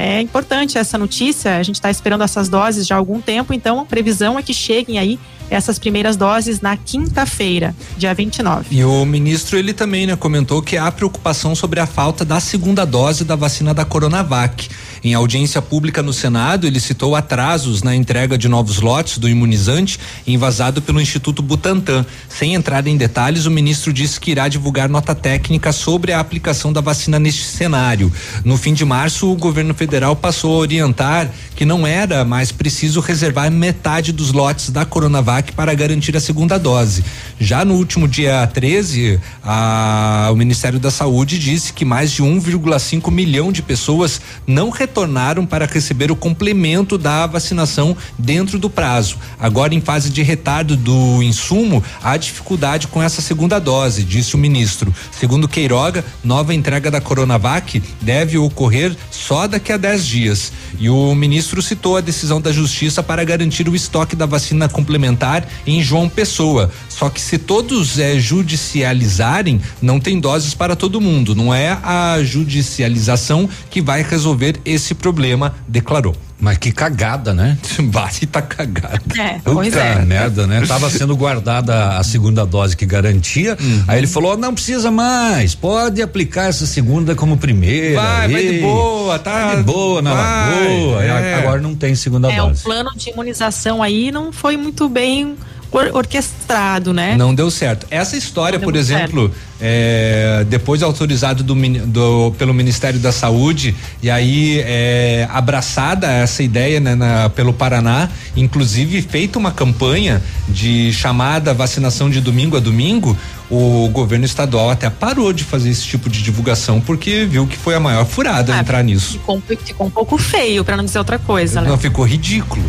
É 0.00 0.20
importante 0.20 0.78
essa 0.78 0.96
notícia, 0.96 1.56
a 1.56 1.62
gente 1.64 1.74
está 1.74 1.90
esperando 1.90 2.22
essas 2.22 2.48
doses 2.48 2.86
já 2.86 2.94
há 2.94 2.98
algum 2.98 3.20
tempo, 3.20 3.52
então 3.52 3.80
a 3.80 3.84
previsão 3.84 4.38
é 4.38 4.42
que 4.44 4.54
cheguem 4.54 4.96
aí 4.96 5.18
essas 5.50 5.76
primeiras 5.76 6.14
doses 6.14 6.60
na 6.60 6.76
quinta-feira, 6.76 7.74
dia 7.96 8.14
29. 8.14 8.76
E 8.76 8.84
o 8.84 9.04
ministro 9.04 9.58
ele 9.58 9.72
também 9.72 10.06
né, 10.06 10.14
comentou 10.14 10.62
que 10.62 10.76
há 10.76 10.88
preocupação 10.92 11.52
sobre 11.56 11.80
a 11.80 11.86
falta 11.86 12.24
da 12.24 12.38
segunda 12.38 12.84
dose 12.84 13.24
da 13.24 13.34
vacina 13.34 13.74
da 13.74 13.84
Coronavac. 13.84 14.68
Em 15.02 15.14
audiência 15.14 15.62
pública 15.62 16.02
no 16.02 16.12
Senado, 16.12 16.66
ele 16.66 16.80
citou 16.80 17.14
atrasos 17.14 17.82
na 17.82 17.94
entrega 17.94 18.36
de 18.36 18.48
novos 18.48 18.80
lotes 18.80 19.18
do 19.18 19.28
imunizante 19.28 19.98
envasado 20.26 20.82
pelo 20.82 21.00
Instituto 21.00 21.42
Butantan. 21.42 22.04
Sem 22.28 22.54
entrar 22.54 22.86
em 22.86 22.96
detalhes, 22.96 23.46
o 23.46 23.50
ministro 23.50 23.92
disse 23.92 24.18
que 24.20 24.30
irá 24.30 24.48
divulgar 24.48 24.88
nota 24.88 25.14
técnica 25.14 25.72
sobre 25.72 26.12
a 26.12 26.20
aplicação 26.20 26.72
da 26.72 26.80
vacina 26.80 27.18
neste 27.18 27.44
cenário. 27.44 28.12
No 28.44 28.56
fim 28.56 28.74
de 28.74 28.84
março, 28.84 29.30
o 29.30 29.36
governo 29.36 29.74
federal 29.74 30.16
passou 30.16 30.54
a 30.54 30.58
orientar 30.58 31.30
que 31.54 31.64
não 31.64 31.86
era 31.86 32.24
mais 32.24 32.52
preciso 32.52 33.00
reservar 33.00 33.50
metade 33.50 34.12
dos 34.12 34.32
lotes 34.32 34.70
da 34.70 34.84
Coronavac 34.84 35.52
para 35.52 35.74
garantir 35.74 36.16
a 36.16 36.20
segunda 36.20 36.58
dose. 36.58 37.04
Já 37.40 37.64
no 37.64 37.74
último 37.74 38.06
dia 38.08 38.46
13, 38.52 39.18
a- 39.42 40.28
o 40.32 40.36
Ministério 40.36 40.78
da 40.78 40.90
Saúde 40.90 41.38
disse 41.38 41.72
que 41.72 41.84
mais 41.84 42.10
de 42.12 42.22
1,5 42.22 43.10
milhão 43.10 43.50
de 43.50 43.62
pessoas 43.62 44.20
não 44.46 44.70
retornaram 44.88 45.44
para 45.44 45.66
receber 45.66 46.10
o 46.10 46.16
complemento 46.16 46.96
da 46.96 47.26
vacinação 47.26 47.94
dentro 48.18 48.58
do 48.58 48.70
prazo. 48.70 49.18
Agora, 49.38 49.74
em 49.74 49.80
fase 49.80 50.08
de 50.08 50.22
retardo 50.22 50.76
do 50.76 51.22
insumo, 51.22 51.84
há 52.02 52.16
dificuldade 52.16 52.88
com 52.88 53.02
essa 53.02 53.20
segunda 53.20 53.58
dose, 53.58 54.02
disse 54.02 54.34
o 54.34 54.38
ministro. 54.38 54.92
Segundo 55.12 55.46
Queiroga, 55.46 56.04
nova 56.24 56.54
entrega 56.54 56.90
da 56.90 57.00
Coronavac 57.00 57.82
deve 58.00 58.38
ocorrer 58.38 58.96
só 59.10 59.46
daqui 59.46 59.72
a 59.72 59.76
10 59.76 60.06
dias. 60.06 60.52
E 60.78 60.88
o 60.88 61.14
ministro 61.14 61.60
citou 61.60 61.96
a 61.96 62.00
decisão 62.00 62.40
da 62.40 62.50
Justiça 62.50 63.02
para 63.02 63.22
garantir 63.24 63.68
o 63.68 63.76
estoque 63.76 64.16
da 64.16 64.26
vacina 64.26 64.68
complementar 64.68 65.46
em 65.66 65.82
João 65.82 66.08
Pessoa. 66.08 66.70
Só 66.88 67.10
que 67.10 67.20
se 67.20 67.36
todos 67.36 67.98
eh, 67.98 68.18
judicializarem, 68.18 69.60
não 69.82 70.00
tem 70.00 70.18
doses 70.18 70.54
para 70.54 70.74
todo 70.74 71.00
mundo. 71.00 71.34
Não 71.34 71.54
é 71.54 71.78
a 71.82 72.18
judicialização 72.22 73.48
que 73.70 73.82
vai 73.82 74.02
resolver 74.02 74.60
esse 74.64 74.77
problema, 74.94 75.54
declarou. 75.66 76.14
Mas 76.40 76.56
que 76.58 76.70
cagada, 76.70 77.34
né? 77.34 77.58
Bate 77.90 78.24
tá 78.26 78.40
cagado. 78.40 79.02
É, 79.18 79.40
Puta 79.40 80.04
merda, 80.06 80.46
né? 80.46 80.64
Tava 80.66 80.88
sendo 80.88 81.16
guardada 81.16 81.96
a 81.98 82.04
segunda 82.04 82.46
dose 82.46 82.76
que 82.76 82.86
garantia. 82.86 83.56
Uhum. 83.60 83.84
Aí 83.88 83.98
ele 83.98 84.06
falou: 84.06 84.36
não 84.36 84.54
precisa 84.54 84.90
mais, 84.90 85.54
pode 85.56 86.00
aplicar 86.00 86.48
essa 86.48 86.64
segunda 86.64 87.14
como 87.16 87.36
primeira. 87.36 88.00
Vai, 88.00 88.28
vai 88.28 88.42
de 88.42 88.48
Ei, 88.48 88.60
boa, 88.60 89.18
tá? 89.18 89.46
vai 89.48 89.56
de 89.56 89.62
boa, 89.64 90.00
na 90.00 90.14
Vai, 90.14 90.60
lagoa. 90.78 91.04
é. 91.04 91.34
Agora 91.34 91.60
não 91.60 91.74
tem 91.74 91.94
segunda 91.96 92.30
É, 92.32 92.40
o 92.40 92.46
dose. 92.48 92.62
plano 92.62 92.90
de 92.96 93.10
imunização 93.10 93.82
aí 93.82 94.12
não 94.12 94.30
foi 94.32 94.56
muito 94.56 94.88
bem 94.88 95.36
or 95.70 95.90
orquestrado, 95.94 96.92
né? 96.92 97.16
Não 97.16 97.34
deu 97.34 97.50
certo. 97.50 97.86
Essa 97.90 98.16
história, 98.16 98.58
por 98.58 98.74
exemplo, 98.74 99.30
é, 99.60 100.44
depois 100.48 100.82
autorizado 100.82 101.42
do, 101.42 101.54
do, 101.86 102.32
pelo 102.38 102.54
Ministério 102.54 102.98
da 102.98 103.12
Saúde 103.12 103.74
e 104.02 104.10
aí 104.10 104.60
é, 104.64 105.28
abraçada 105.30 106.06
essa 106.10 106.42
ideia 106.42 106.80
né, 106.80 106.94
na, 106.94 107.28
pelo 107.28 107.52
Paraná, 107.52 108.08
inclusive 108.36 109.02
feita 109.02 109.38
uma 109.38 109.50
campanha 109.50 110.22
de 110.48 110.92
chamada 110.92 111.52
vacinação 111.52 112.08
de 112.08 112.20
domingo 112.20 112.56
a 112.56 112.60
domingo, 112.60 113.16
o 113.50 113.88
governo 113.88 114.24
estadual 114.24 114.70
até 114.70 114.88
parou 114.90 115.32
de 115.32 115.42
fazer 115.42 115.70
esse 115.70 115.82
tipo 115.82 116.08
de 116.08 116.22
divulgação 116.22 116.80
porque 116.80 117.24
viu 117.24 117.46
que 117.46 117.56
foi 117.56 117.74
a 117.74 117.80
maior 117.80 118.04
furada 118.04 118.54
ah, 118.54 118.60
entrar 118.60 118.82
nisso. 118.82 119.12
Ficou, 119.12 119.42
ficou 119.64 119.86
um 119.86 119.90
pouco 119.90 120.18
feio, 120.18 120.64
para 120.64 120.76
não 120.76 120.84
dizer 120.84 120.98
outra 120.98 121.18
coisa, 121.18 121.60
né? 121.60 121.68
Não, 121.68 121.78
ficou 121.78 122.04
ridículo. 122.04 122.64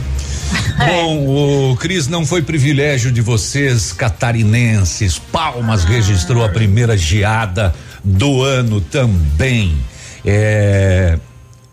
Bom, 0.78 1.72
o 1.72 1.76
Cris, 1.78 2.08
não 2.08 2.26
foi 2.26 2.42
privilégio 2.42 3.12
de 3.12 3.22
vocês, 3.22 3.94
catarinenses. 3.94 5.20
Palmas 5.20 5.86
ah. 5.86 5.88
registrou 5.88 6.44
a 6.44 6.50
primeira 6.50 6.98
geada 6.98 7.74
do 8.04 8.42
ano 8.42 8.82
também. 8.82 9.76
É, 10.26 11.18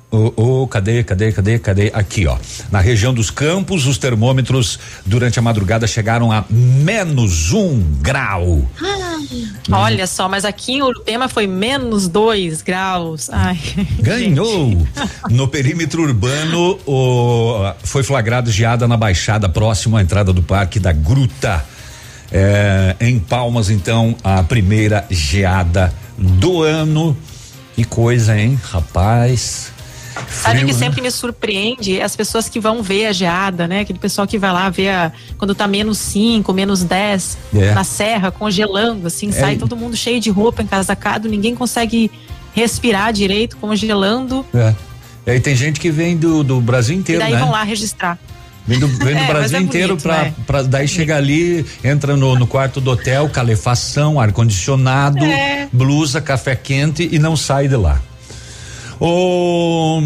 Oh, 0.08 0.32
oh, 0.36 0.66
cadê, 0.68 1.02
cadê, 1.02 1.32
cadê, 1.32 1.58
cadê? 1.58 1.90
Aqui, 1.92 2.26
ó. 2.26 2.38
Na 2.70 2.80
região 2.80 3.12
dos 3.12 3.28
campos, 3.28 3.86
os 3.86 3.98
termômetros 3.98 4.78
durante 5.04 5.38
a 5.38 5.42
madrugada 5.42 5.86
chegaram 5.86 6.30
a 6.30 6.44
menos 6.48 7.52
um 7.52 7.80
grau. 8.00 8.62
Ah, 8.80 9.80
olha 9.82 10.06
só, 10.06 10.28
mas 10.28 10.44
aqui 10.44 10.74
em 10.74 10.82
Urupema 10.82 11.28
foi 11.28 11.48
menos 11.48 12.06
dois 12.06 12.62
graus. 12.62 13.28
Ai, 13.30 13.58
Ganhou! 13.98 14.86
no 15.28 15.48
perímetro 15.48 16.02
urbano, 16.02 16.78
oh, 16.86 17.72
foi 17.82 18.04
flagrado 18.04 18.50
geada 18.50 18.86
na 18.86 18.96
baixada 18.96 19.48
próximo 19.48 19.96
à 19.96 20.02
entrada 20.02 20.32
do 20.32 20.42
Parque 20.42 20.78
da 20.78 20.92
Gruta. 20.92 21.64
É, 22.30 22.96
em 23.00 23.18
Palmas, 23.18 23.70
então, 23.70 24.14
a 24.22 24.42
primeira 24.42 25.04
geada 25.10 25.92
do 26.16 26.62
ano. 26.62 27.16
Que 27.74 27.84
coisa, 27.84 28.38
hein, 28.38 28.58
rapaz? 28.70 29.75
Sabe 30.30 30.62
o 30.62 30.66
que 30.66 30.72
né? 30.72 30.78
sempre 30.78 31.00
me 31.00 31.10
surpreende? 31.10 32.00
As 32.00 32.16
pessoas 32.16 32.48
que 32.48 32.60
vão 32.60 32.82
ver 32.82 33.06
a 33.06 33.12
geada, 33.12 33.66
né? 33.66 33.80
Aquele 33.80 33.98
pessoal 33.98 34.26
que 34.26 34.38
vai 34.38 34.52
lá 34.52 34.68
ver 34.70 34.90
a, 34.90 35.12
quando 35.38 35.54
tá 35.54 35.66
menos 35.66 35.98
5, 35.98 36.52
menos 36.52 36.82
10 36.82 37.38
é. 37.54 37.74
na 37.74 37.84
serra, 37.84 38.30
congelando, 38.30 39.06
assim, 39.06 39.28
é. 39.28 39.32
sai 39.32 39.56
todo 39.56 39.76
mundo 39.76 39.96
cheio 39.96 40.20
de 40.20 40.30
roupa, 40.30 40.62
encasacado, 40.62 41.28
ninguém 41.28 41.54
consegue 41.54 42.10
respirar 42.54 43.12
direito, 43.12 43.56
congelando. 43.58 44.44
É. 44.54 44.74
E 45.26 45.30
aí 45.32 45.40
tem 45.40 45.54
gente 45.54 45.80
que 45.80 45.90
vem 45.90 46.16
do, 46.16 46.42
do 46.42 46.60
Brasil 46.60 46.96
inteiro, 46.96 47.20
e 47.20 47.24
daí 47.24 47.32
né? 47.32 47.38
vão 47.38 47.50
lá 47.50 47.62
registrar. 47.62 48.18
Vem 48.66 48.78
do, 48.78 48.88
vem 48.88 49.14
do 49.14 49.22
é, 49.22 49.26
Brasil 49.26 49.58
é 49.58 49.60
inteiro 49.60 49.88
bonito, 49.88 50.02
pra, 50.02 50.22
né? 50.22 50.34
pra 50.46 50.62
daí 50.62 50.88
chega 50.88 51.16
ali, 51.16 51.64
entra 51.84 52.16
no, 52.16 52.36
no 52.36 52.46
quarto 52.46 52.80
do 52.80 52.90
hotel, 52.90 53.28
calefação, 53.28 54.18
ar-condicionado, 54.18 55.24
é. 55.24 55.68
blusa, 55.72 56.20
café 56.20 56.56
quente 56.56 57.08
e 57.10 57.18
não 57.18 57.36
sai 57.36 57.68
de 57.68 57.76
lá. 57.76 58.00
O 59.00 60.02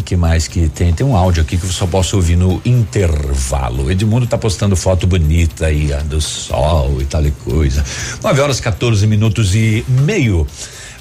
que 0.00 0.16
mais 0.16 0.46
que 0.46 0.68
tem? 0.68 0.92
Tem 0.92 1.04
um 1.04 1.16
áudio 1.16 1.42
aqui 1.42 1.56
que 1.56 1.64
eu 1.64 1.72
só 1.72 1.86
posso 1.86 2.16
ouvir 2.16 2.36
no 2.36 2.60
intervalo. 2.64 3.90
Edmundo 3.90 4.26
tá 4.26 4.38
postando 4.38 4.76
foto 4.76 5.06
bonita 5.06 5.66
aí 5.66 5.88
do 6.04 6.20
sol 6.20 7.02
e 7.02 7.04
tal 7.04 7.26
e 7.26 7.32
coisa. 7.32 7.84
9 8.22 8.40
horas 8.40 8.60
14 8.60 9.06
minutos 9.06 9.54
e 9.54 9.84
meio. 9.88 10.46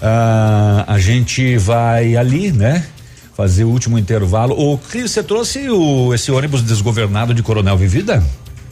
Ah, 0.02 0.84
a 0.88 1.00
gente 1.00 1.58
vai 1.58 2.16
ali, 2.16 2.52
né? 2.52 2.86
Fazer 3.36 3.64
o 3.64 3.70
último 3.70 3.98
intervalo. 3.98 4.56
O 4.60 4.78
Cris, 4.78 5.12
você 5.12 5.22
trouxe 5.22 5.70
o, 5.70 6.14
esse 6.14 6.32
ônibus 6.32 6.64
desgovernado 6.64 7.34
de 7.34 7.44
Coronel 7.44 7.78
Vivida? 7.78 8.24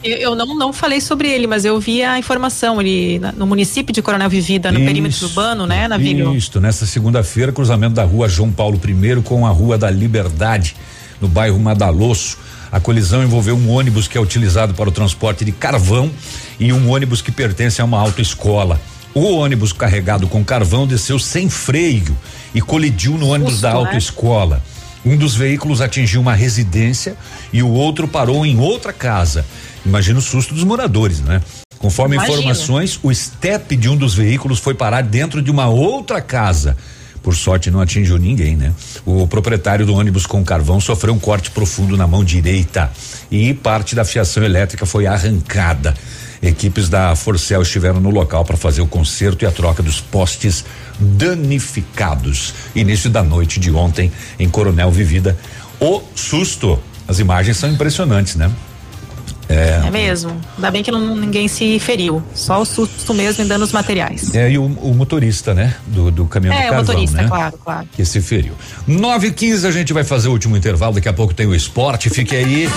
Eu, 0.02 0.16
eu, 0.16 0.34
não, 0.34 0.54
não 0.56 0.72
falei 0.72 1.00
sobre 1.00 1.28
ele, 1.28 1.46
mas 1.46 1.64
eu 1.64 1.78
vi 1.78 2.02
a 2.02 2.18
informação 2.18 2.78
ali 2.78 3.20
no 3.36 3.46
município 3.46 3.92
de 3.92 4.02
Coronel 4.02 4.28
Vivida, 4.28 4.72
no 4.72 4.78
isso, 4.78 4.86
perímetro 4.86 5.26
urbano, 5.26 5.66
né, 5.66 5.86
Navilho? 5.86 6.34
Isso, 6.34 6.60
nessa 6.60 6.86
segunda-feira, 6.86 7.52
cruzamento 7.52 7.94
da 7.94 8.04
rua 8.04 8.28
João 8.28 8.50
Paulo 8.50 8.80
I 8.84 9.22
com 9.22 9.46
a 9.46 9.50
Rua 9.50 9.78
da 9.78 9.90
Liberdade, 9.90 10.74
no 11.20 11.28
bairro 11.28 11.58
Madalosso. 11.58 12.38
A 12.70 12.80
colisão 12.80 13.22
envolveu 13.22 13.54
um 13.54 13.70
ônibus 13.70 14.08
que 14.08 14.16
é 14.16 14.20
utilizado 14.20 14.74
para 14.74 14.88
o 14.88 14.92
transporte 14.92 15.44
de 15.44 15.52
carvão 15.52 16.10
e 16.58 16.72
um 16.72 16.90
ônibus 16.90 17.20
que 17.20 17.30
pertence 17.30 17.80
a 17.80 17.84
uma 17.84 18.00
autoescola. 18.00 18.80
O 19.14 19.36
ônibus 19.36 19.72
carregado 19.72 20.26
com 20.26 20.42
carvão 20.42 20.86
desceu 20.86 21.18
sem 21.18 21.50
freio 21.50 22.16
e 22.54 22.62
colidiu 22.62 23.12
no 23.18 23.28
ônibus 23.28 23.52
Justo, 23.52 23.62
da 23.62 23.74
né? 23.74 23.78
autoescola. 23.78 24.56
Né? 24.56 24.62
Um 25.12 25.16
dos 25.16 25.34
veículos 25.34 25.80
atingiu 25.80 26.20
uma 26.20 26.34
residência 26.34 27.16
e 27.52 27.62
o 27.62 27.68
outro 27.68 28.08
parou 28.08 28.46
em 28.46 28.58
outra 28.58 28.92
casa. 28.92 29.44
Imagina 29.84 30.18
o 30.18 30.22
susto 30.22 30.54
dos 30.54 30.64
moradores, 30.64 31.20
né? 31.20 31.42
Conforme 31.78 32.14
Imagina. 32.14 32.38
informações, 32.38 32.98
o 33.02 33.10
estepe 33.10 33.76
de 33.76 33.88
um 33.88 33.96
dos 33.96 34.14
veículos 34.14 34.60
foi 34.60 34.74
parar 34.74 35.02
dentro 35.02 35.42
de 35.42 35.50
uma 35.50 35.66
outra 35.66 36.20
casa. 36.20 36.76
Por 37.22 37.36
sorte 37.36 37.70
não 37.70 37.80
atingiu 37.80 38.18
ninguém, 38.18 38.56
né? 38.56 38.72
O 39.06 39.26
proprietário 39.28 39.86
do 39.86 39.94
ônibus 39.94 40.26
com 40.26 40.44
carvão 40.44 40.80
sofreu 40.80 41.14
um 41.14 41.18
corte 41.18 41.50
profundo 41.50 41.96
na 41.96 42.06
mão 42.06 42.24
direita 42.24 42.90
e 43.30 43.54
parte 43.54 43.94
da 43.94 44.04
fiação 44.04 44.42
elétrica 44.42 44.84
foi 44.84 45.06
arrancada. 45.06 45.94
Equipes 46.42 46.88
da 46.88 47.14
Forcel 47.14 47.62
estiveram 47.62 48.00
no 48.00 48.10
local 48.10 48.44
para 48.44 48.56
fazer 48.56 48.80
o 48.80 48.86
conserto 48.88 49.42
e 49.42 49.46
a 49.46 49.52
troca 49.52 49.82
dos 49.82 50.00
postes 50.00 50.64
danificados. 50.98 52.52
Início 52.74 53.08
da 53.08 53.22
noite 53.22 53.60
de 53.60 53.70
ontem 53.70 54.10
em 54.38 54.48
Coronel 54.48 54.90
Vivida. 54.90 55.38
O 55.78 56.02
susto. 56.16 56.80
As 57.06 57.20
imagens 57.20 57.56
são 57.56 57.70
impressionantes, 57.70 58.34
né? 58.34 58.50
É, 59.52 59.86
é 59.86 59.90
mesmo. 59.90 60.34
Ainda 60.56 60.70
bem 60.70 60.82
que 60.82 60.90
não, 60.90 61.14
ninguém 61.14 61.46
se 61.48 61.78
feriu. 61.78 62.22
Só 62.34 62.60
o 62.60 62.64
susto 62.64 63.12
mesmo 63.12 63.44
em 63.44 63.46
danos 63.46 63.72
materiais. 63.72 64.34
É, 64.34 64.50
e 64.50 64.58
o, 64.58 64.64
o 64.64 64.94
motorista, 64.94 65.54
né? 65.54 65.74
Do, 65.86 66.10
do 66.10 66.26
caminhão 66.26 66.54
é, 66.54 66.66
do 66.66 66.70
carvão, 66.70 66.78
o 66.78 66.86
motorista, 66.86 67.22
né? 67.22 67.28
claro, 67.28 67.58
claro. 67.62 67.88
Que 67.92 68.04
se 68.04 68.20
feriu. 68.20 68.54
9 68.86 69.28
e 69.28 69.32
15 69.32 69.66
a 69.66 69.70
gente 69.70 69.92
vai 69.92 70.04
fazer 70.04 70.28
o 70.28 70.32
último 70.32 70.56
intervalo. 70.56 70.94
Daqui 70.94 71.08
a 71.08 71.12
pouco 71.12 71.34
tem 71.34 71.46
o 71.46 71.54
esporte. 71.54 72.08
Fique 72.08 72.34
aí. 72.34 72.68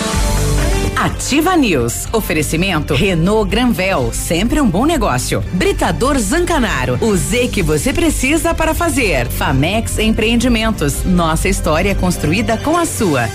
Ativa 0.96 1.56
News. 1.58 2.08
Oferecimento 2.14 2.94
Renault 2.94 3.50
Granvel, 3.50 4.12
sempre 4.14 4.62
um 4.62 4.70
bom 4.70 4.86
negócio. 4.86 5.44
Britador 5.54 6.18
Zancanaro, 6.18 6.98
o 7.02 7.16
Z 7.16 7.50
que 7.50 7.62
você 7.62 7.92
precisa 7.92 8.54
para 8.54 8.74
fazer. 8.74 9.28
Famex 9.28 10.00
Empreendimentos, 10.00 11.04
nossa 11.04 11.50
história 11.50 11.92
é 11.92 11.96
construída 11.96 12.58
com 12.58 12.78
a 12.78 12.86
sua. 12.86 13.28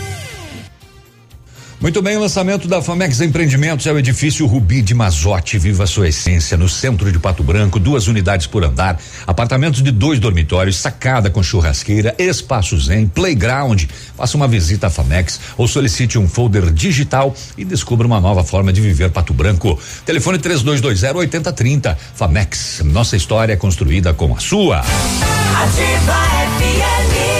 Muito 1.81 2.03
bem, 2.03 2.15
o 2.15 2.21
lançamento 2.21 2.69
da 2.69 2.83
Famex 2.83 3.23
Empreendimentos 3.23 3.87
é 3.87 3.93
o 3.93 3.99
edifício 3.99 4.45
Rubi 4.45 4.83
de 4.83 4.93
Mazote. 4.93 5.59
Viva 5.59 5.85
a 5.85 5.87
sua 5.87 6.09
essência 6.09 6.55
no 6.55 6.69
centro 6.69 7.11
de 7.11 7.19
Pato 7.19 7.43
Branco, 7.43 7.81
duas 7.81 8.07
unidades 8.07 8.47
por 8.47 8.63
andar, 8.63 9.01
apartamentos 9.27 9.83
de 9.83 9.91
dois 9.91 10.21
dormitórios, 10.21 10.77
sacada 10.77 11.31
com 11.31 11.43
churrasqueira, 11.43 12.15
espaço 12.19 12.79
zen, 12.79 13.07
playground. 13.07 13.85
Faça 14.15 14.37
uma 14.37 14.47
visita 14.47 14.89
à 14.89 14.91
Famex 14.91 15.41
ou 15.57 15.67
solicite 15.67 16.19
um 16.19 16.29
folder 16.29 16.71
digital 16.71 17.35
e 17.57 17.65
descubra 17.65 18.07
uma 18.07 18.21
nova 18.21 18.45
forma 18.45 18.75
de 18.75 18.83
viver 18.83 19.11
Pato 19.11 19.33
Branco. 19.33 19.81
Telefone 20.05 20.37
3220 20.37 21.17
8030. 21.17 21.97
Famex, 22.15 22.83
nossa 22.85 23.17
história 23.17 23.55
é 23.55 23.57
construída 23.57 24.13
com 24.13 24.37
a 24.37 24.39
sua. 24.39 24.81
Ativa 24.81 26.31
FM. 26.59 27.40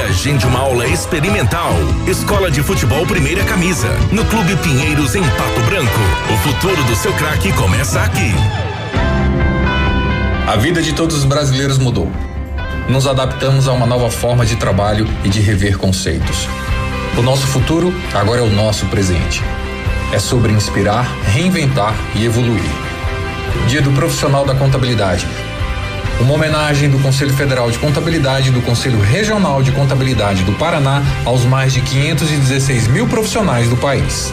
agende 0.01 0.45
uma 0.45 0.59
aula 0.59 0.87
experimental. 0.87 1.73
Escola 2.07 2.49
de 2.49 2.63
Futebol 2.63 3.05
Primeira 3.05 3.43
Camisa, 3.43 3.89
no 4.11 4.25
Clube 4.25 4.55
Pinheiros, 4.57 5.15
em 5.15 5.21
Pato 5.21 5.61
Branco. 5.65 5.99
O 6.33 6.37
futuro 6.37 6.83
do 6.83 6.95
seu 6.95 7.13
craque 7.13 7.53
começa 7.53 8.01
aqui. 8.01 8.33
A 10.47 10.55
vida 10.57 10.81
de 10.81 10.93
todos 10.93 11.15
os 11.17 11.25
brasileiros 11.25 11.77
mudou. 11.77 12.11
Nos 12.89 13.07
adaptamos 13.07 13.67
a 13.67 13.73
uma 13.73 13.85
nova 13.85 14.09
forma 14.09 14.45
de 14.45 14.55
trabalho 14.55 15.07
e 15.23 15.29
de 15.29 15.39
rever 15.39 15.77
conceitos. 15.77 16.47
O 17.17 17.21
nosso 17.21 17.45
futuro 17.47 17.93
agora 18.13 18.41
é 18.41 18.43
o 18.43 18.49
nosso 18.49 18.85
presente. 18.87 19.41
É 20.11 20.19
sobre 20.19 20.51
inspirar, 20.51 21.05
reinventar 21.25 21.95
e 22.15 22.25
evoluir. 22.25 22.71
Dia 23.67 23.81
do 23.81 23.91
profissional 23.91 24.45
da 24.45 24.55
contabilidade 24.55 25.27
Uma 26.21 26.35
homenagem 26.35 26.87
do 26.87 26.99
Conselho 26.99 27.33
Federal 27.33 27.71
de 27.71 27.79
Contabilidade 27.79 28.49
e 28.49 28.51
do 28.51 28.61
Conselho 28.61 29.01
Regional 29.01 29.63
de 29.63 29.71
Contabilidade 29.71 30.43
do 30.43 30.51
Paraná 30.53 31.01
aos 31.25 31.43
mais 31.45 31.73
de 31.73 31.81
516 31.81 32.87
mil 32.87 33.07
profissionais 33.07 33.67
do 33.67 33.75
país. 33.75 34.31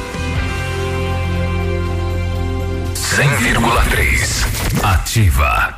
100,3 3.16 4.58
Ativa. 4.82 5.74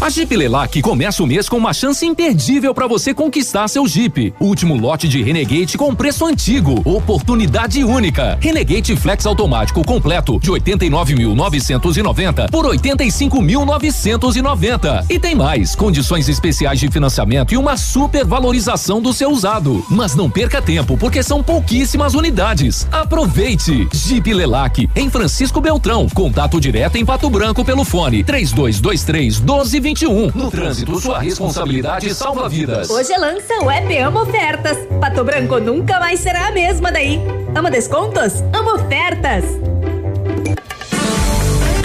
A 0.00 0.08
Jeep 0.10 0.36
Lelac 0.36 0.82
começa 0.82 1.22
o 1.22 1.26
mês 1.26 1.48
com 1.48 1.56
uma 1.56 1.72
chance 1.72 2.04
imperdível 2.04 2.74
para 2.74 2.86
você 2.86 3.14
conquistar 3.14 3.68
seu 3.68 3.86
Jeep. 3.86 4.34
Último 4.40 4.76
lote 4.76 5.08
de 5.08 5.22
Renegade 5.22 5.78
com 5.78 5.94
preço 5.94 6.26
antigo. 6.26 6.82
Oportunidade 6.84 7.82
única. 7.84 8.36
Renegade 8.40 8.96
Flex 8.96 9.24
automático 9.24 9.82
completo 9.84 10.40
de 10.40 10.50
89.990 10.50 12.50
por 12.50 12.66
85.990. 12.66 15.06
E 15.08 15.18
tem 15.18 15.34
mais, 15.34 15.74
condições 15.74 16.28
especiais 16.28 16.80
de 16.80 16.90
financiamento 16.90 17.54
e 17.54 17.56
uma 17.56 17.76
super 17.76 18.26
valorização 18.26 19.00
do 19.00 19.12
seu 19.12 19.30
usado. 19.30 19.84
Mas 19.88 20.14
não 20.14 20.28
perca 20.28 20.60
tempo, 20.60 20.98
porque 20.98 21.22
são 21.22 21.42
pouquíssimas 21.42 22.14
unidades. 22.14 22.86
Aproveite. 22.90 23.88
Jeep 23.92 24.34
Lelac 24.34 24.90
em 24.96 25.08
Francisco 25.08 25.60
Beltrão. 25.60 26.08
Contato 26.14 26.60
direto 26.60 26.94
em 26.96 27.04
Pato 27.04 27.28
Branco 27.28 27.64
pelo 27.64 27.84
fone 27.84 28.22
3223 28.22 29.40
1221. 29.40 30.30
No 30.32 30.48
trânsito, 30.48 31.00
sua 31.00 31.18
responsabilidade 31.18 32.14
salva 32.14 32.48
vidas. 32.48 32.88
Hoje 32.88 33.12
lança 33.18 33.52
o 33.60 33.68
app 33.68 33.98
Amo 33.98 34.20
Ofertas. 34.20 34.78
Pato 35.00 35.24
Branco 35.24 35.58
nunca 35.58 35.98
mais 35.98 36.20
será 36.20 36.46
a 36.46 36.52
mesma 36.52 36.92
daí. 36.92 37.20
Ama 37.52 37.68
descontos? 37.68 38.44
Amo 38.52 38.76
ofertas. 38.76 39.44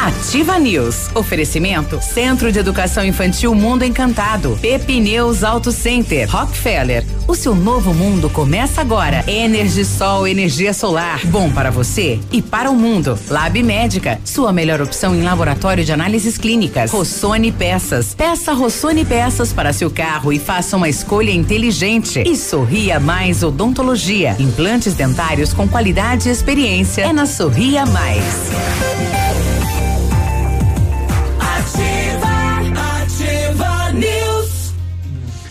Ativa 0.10 0.58
News. 0.58 1.12
Oferecimento 1.14 2.02
Centro 2.02 2.52
de 2.52 2.58
Educação 2.58 3.06
Infantil 3.06 3.54
Mundo 3.54 3.86
Encantado. 3.86 4.58
Pepineus 4.60 5.44
Auto 5.44 5.72
Center. 5.72 6.28
Rockefeller. 6.28 7.06
O 7.28 7.36
seu 7.36 7.54
novo 7.54 7.94
mundo 7.94 8.28
começa 8.28 8.82
agora. 8.82 9.24
Energisol, 9.28 10.28
energia 10.28 10.74
solar. 10.74 11.24
Bom 11.28 11.52
para 11.52 11.70
você 11.70 12.20
e 12.32 12.42
para 12.42 12.72
o 12.72 12.76
mundo. 12.76 13.20
Lab 13.30 13.62
Médica. 13.62 14.20
Sua 14.26 14.52
melhor 14.52 14.82
opção 14.82 15.14
em 15.14 15.22
laboratório 15.22 15.86
de 15.86 15.92
análises 15.92 16.40
clínicas. 16.40 16.90
Rossoni 16.90 17.52
Peças. 17.52 18.16
Peça 18.16 18.52
Rossoni 18.52 19.06
Peças 19.06 19.54
para 19.54 19.72
seu 19.72 19.92
carro 19.92 20.34
e 20.34 20.40
faça 20.40 20.76
uma 20.76 20.90
escolha 20.90 21.30
inteligente. 21.32 22.24
E 22.26 22.36
Sorria 22.36 23.00
Mais 23.00 23.44
Odontologia. 23.44 24.36
Implantes 24.40 24.96
dentários 24.96 25.54
com 25.54 25.68
qualidade 25.68 26.30
e 26.30 26.32
experiência. 26.32 27.04
É 27.04 27.14
na 27.14 27.28
Sorria 27.28 27.86
Mais. 27.86 29.19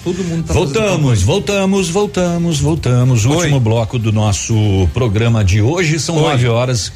Todo 0.09 0.25
mundo 0.25 0.47
tá 0.47 0.55
Voltamos, 0.55 1.23
voltamos, 1.23 1.91
voltamos, 1.91 2.61
voltamos. 2.61 3.27
O 3.27 3.31
último 3.31 3.61
bloco 3.61 3.99
do 3.99 4.11
nosso 4.11 4.55
programa 4.95 5.45
de 5.45 5.61
hoje. 5.61 6.01
São 6.01 6.17
nove 6.17 6.49
horas 6.49 6.91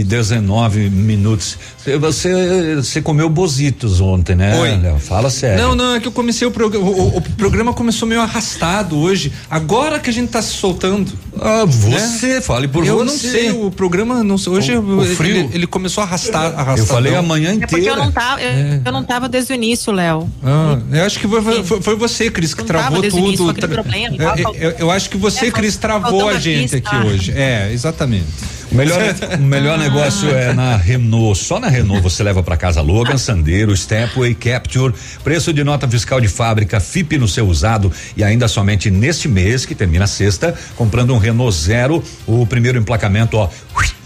e 0.00 0.04
19 0.04 0.90
minutos. 0.90 1.56
Você- 2.00 2.74
Você, 2.76 3.00
comeu 3.02 3.28
bozitos 3.28 4.00
ontem, 4.00 4.34
né? 4.36 4.58
Oi. 4.58 4.76
Léo? 4.78 4.98
Fala 4.98 5.30
sério. 5.30 5.62
Não, 5.62 5.74
não, 5.74 5.94
é 5.94 6.00
que 6.00 6.08
eu 6.08 6.12
comecei 6.12 6.46
o 6.46 6.50
programa. 6.50 6.86
O, 6.88 7.16
o 7.18 7.20
programa 7.36 7.72
começou 7.72 8.06
meio 8.08 8.20
arrastado 8.20 8.96
hoje. 8.98 9.32
Agora 9.50 9.98
que 9.98 10.10
a 10.10 10.12
gente 10.12 10.28
tá 10.30 10.42
se 10.42 10.52
soltando. 10.54 11.12
Ah, 11.40 11.64
você, 11.64 12.40
fale 12.40 12.68
por 12.68 12.84
eu 12.86 12.98
você. 12.98 13.04
não 13.04 13.18
sei, 13.32 13.50
o 13.50 13.70
programa 13.70 14.22
não 14.22 14.36
sei. 14.38 14.52
Hoje 14.52 14.76
O- 14.76 14.98
o 14.98 15.04
ele- 15.04 15.14
frio. 15.14 15.36
Ele, 15.36 15.48
ele 15.54 15.66
começou 15.66 16.02
a 16.02 16.06
arrastar. 16.06 16.46
arrastar 16.54 16.78
Eu 16.78 16.86
falei 16.86 17.14
a 17.14 17.22
manhã 17.22 17.56
É 17.60 17.66
porque 17.66 17.88
eu 17.88 17.96
não 17.96 18.10
tava, 18.12 18.40
eu, 18.42 18.82
eu 18.84 18.92
não 18.92 19.04
tava 19.04 19.28
desde 19.28 19.52
o 19.52 19.54
início, 19.54 19.92
Léo. 19.92 20.28
Ah, 20.42 20.78
eu 20.92 21.04
acho 21.04 21.18
que 21.18 21.26
foi, 21.28 21.42
foi- 21.64 21.80
foi- 21.82 21.96
você, 21.96 22.30
Cris, 22.30 22.52
que 22.54 22.60
Não 22.60 22.66
travou 22.66 23.04
início, 23.04 23.36
tudo. 23.36 23.50
aquele 23.50 23.68
Tra- 23.68 23.82
problema, 23.82 24.14
É, 24.16 24.18
tava 24.18 24.40
eu, 24.56 24.70
eu 24.78 24.90
acho 24.90 25.08
que 25.10 25.16
você, 25.16 25.46
É, 25.46 25.50
Cris, 25.50 25.76
travou 25.76 26.28
a 26.28 26.32
a 26.32 26.38
gente 26.38 26.70
pista. 26.72 26.76
aqui 26.96 27.06
hoje. 27.06 27.32
É, 27.32 27.70
exatamente. 27.72 28.26
O 28.70 28.74
melhor, 28.74 29.00
o 29.36 29.42
melhor 29.42 29.78
negócio 29.78 30.30
é 30.30 30.52
na 30.52 30.76
Renault. 30.76 31.36
Só 31.38 31.58
na 31.58 31.68
Renault 31.68 32.02
você 32.02 32.22
leva 32.22 32.40
para 32.40 32.56
casa 32.56 32.80
Logan, 32.80 33.18
Sandero, 33.18 33.76
Stepway, 33.76 34.32
Capture, 34.34 34.94
preço 35.24 35.52
de 35.52 35.64
nota 35.64 35.88
fiscal 35.88 36.20
de 36.20 36.28
fábrica, 36.28 36.78
FIP 36.78 37.18
no 37.18 37.26
seu 37.26 37.48
usado 37.48 37.92
e 38.16 38.22
ainda 38.22 38.46
somente 38.46 38.88
neste 38.88 39.26
mês, 39.26 39.66
que 39.66 39.74
termina 39.74 40.06
sexta, 40.06 40.54
comprando 40.76 41.12
um 41.12 41.18
Renault 41.18 41.52
Zero, 41.56 42.02
o 42.26 42.46
primeiro 42.46 42.78
emplacamento, 42.78 43.36
ó, 43.36 43.48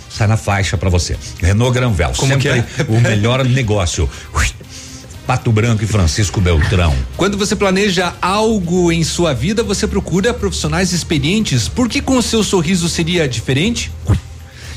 sai 0.08 0.26
na 0.26 0.36
faixa 0.38 0.78
para 0.78 0.88
você. 0.88 1.16
Renault 1.42 1.74
Granvel, 1.74 2.12
Como 2.16 2.32
sempre 2.32 2.42
que 2.42 2.48
é? 2.48 2.64
o 2.88 2.98
melhor 3.00 3.44
negócio. 3.44 4.08
Pato 5.26 5.50
Branco 5.52 5.82
e 5.84 5.86
Francisco 5.86 6.40
Beltrão. 6.40 6.94
Quando 7.16 7.36
você 7.36 7.56
planeja 7.56 8.14
algo 8.20 8.92
em 8.92 9.02
sua 9.04 9.34
vida, 9.34 9.62
você 9.62 9.86
procura 9.86 10.32
profissionais 10.34 10.92
experientes. 10.92 11.66
Por 11.68 11.88
que 11.88 12.00
com 12.00 12.16
o 12.16 12.22
seu 12.22 12.42
sorriso 12.44 12.88
seria 12.90 13.26
diferente? 13.28 13.90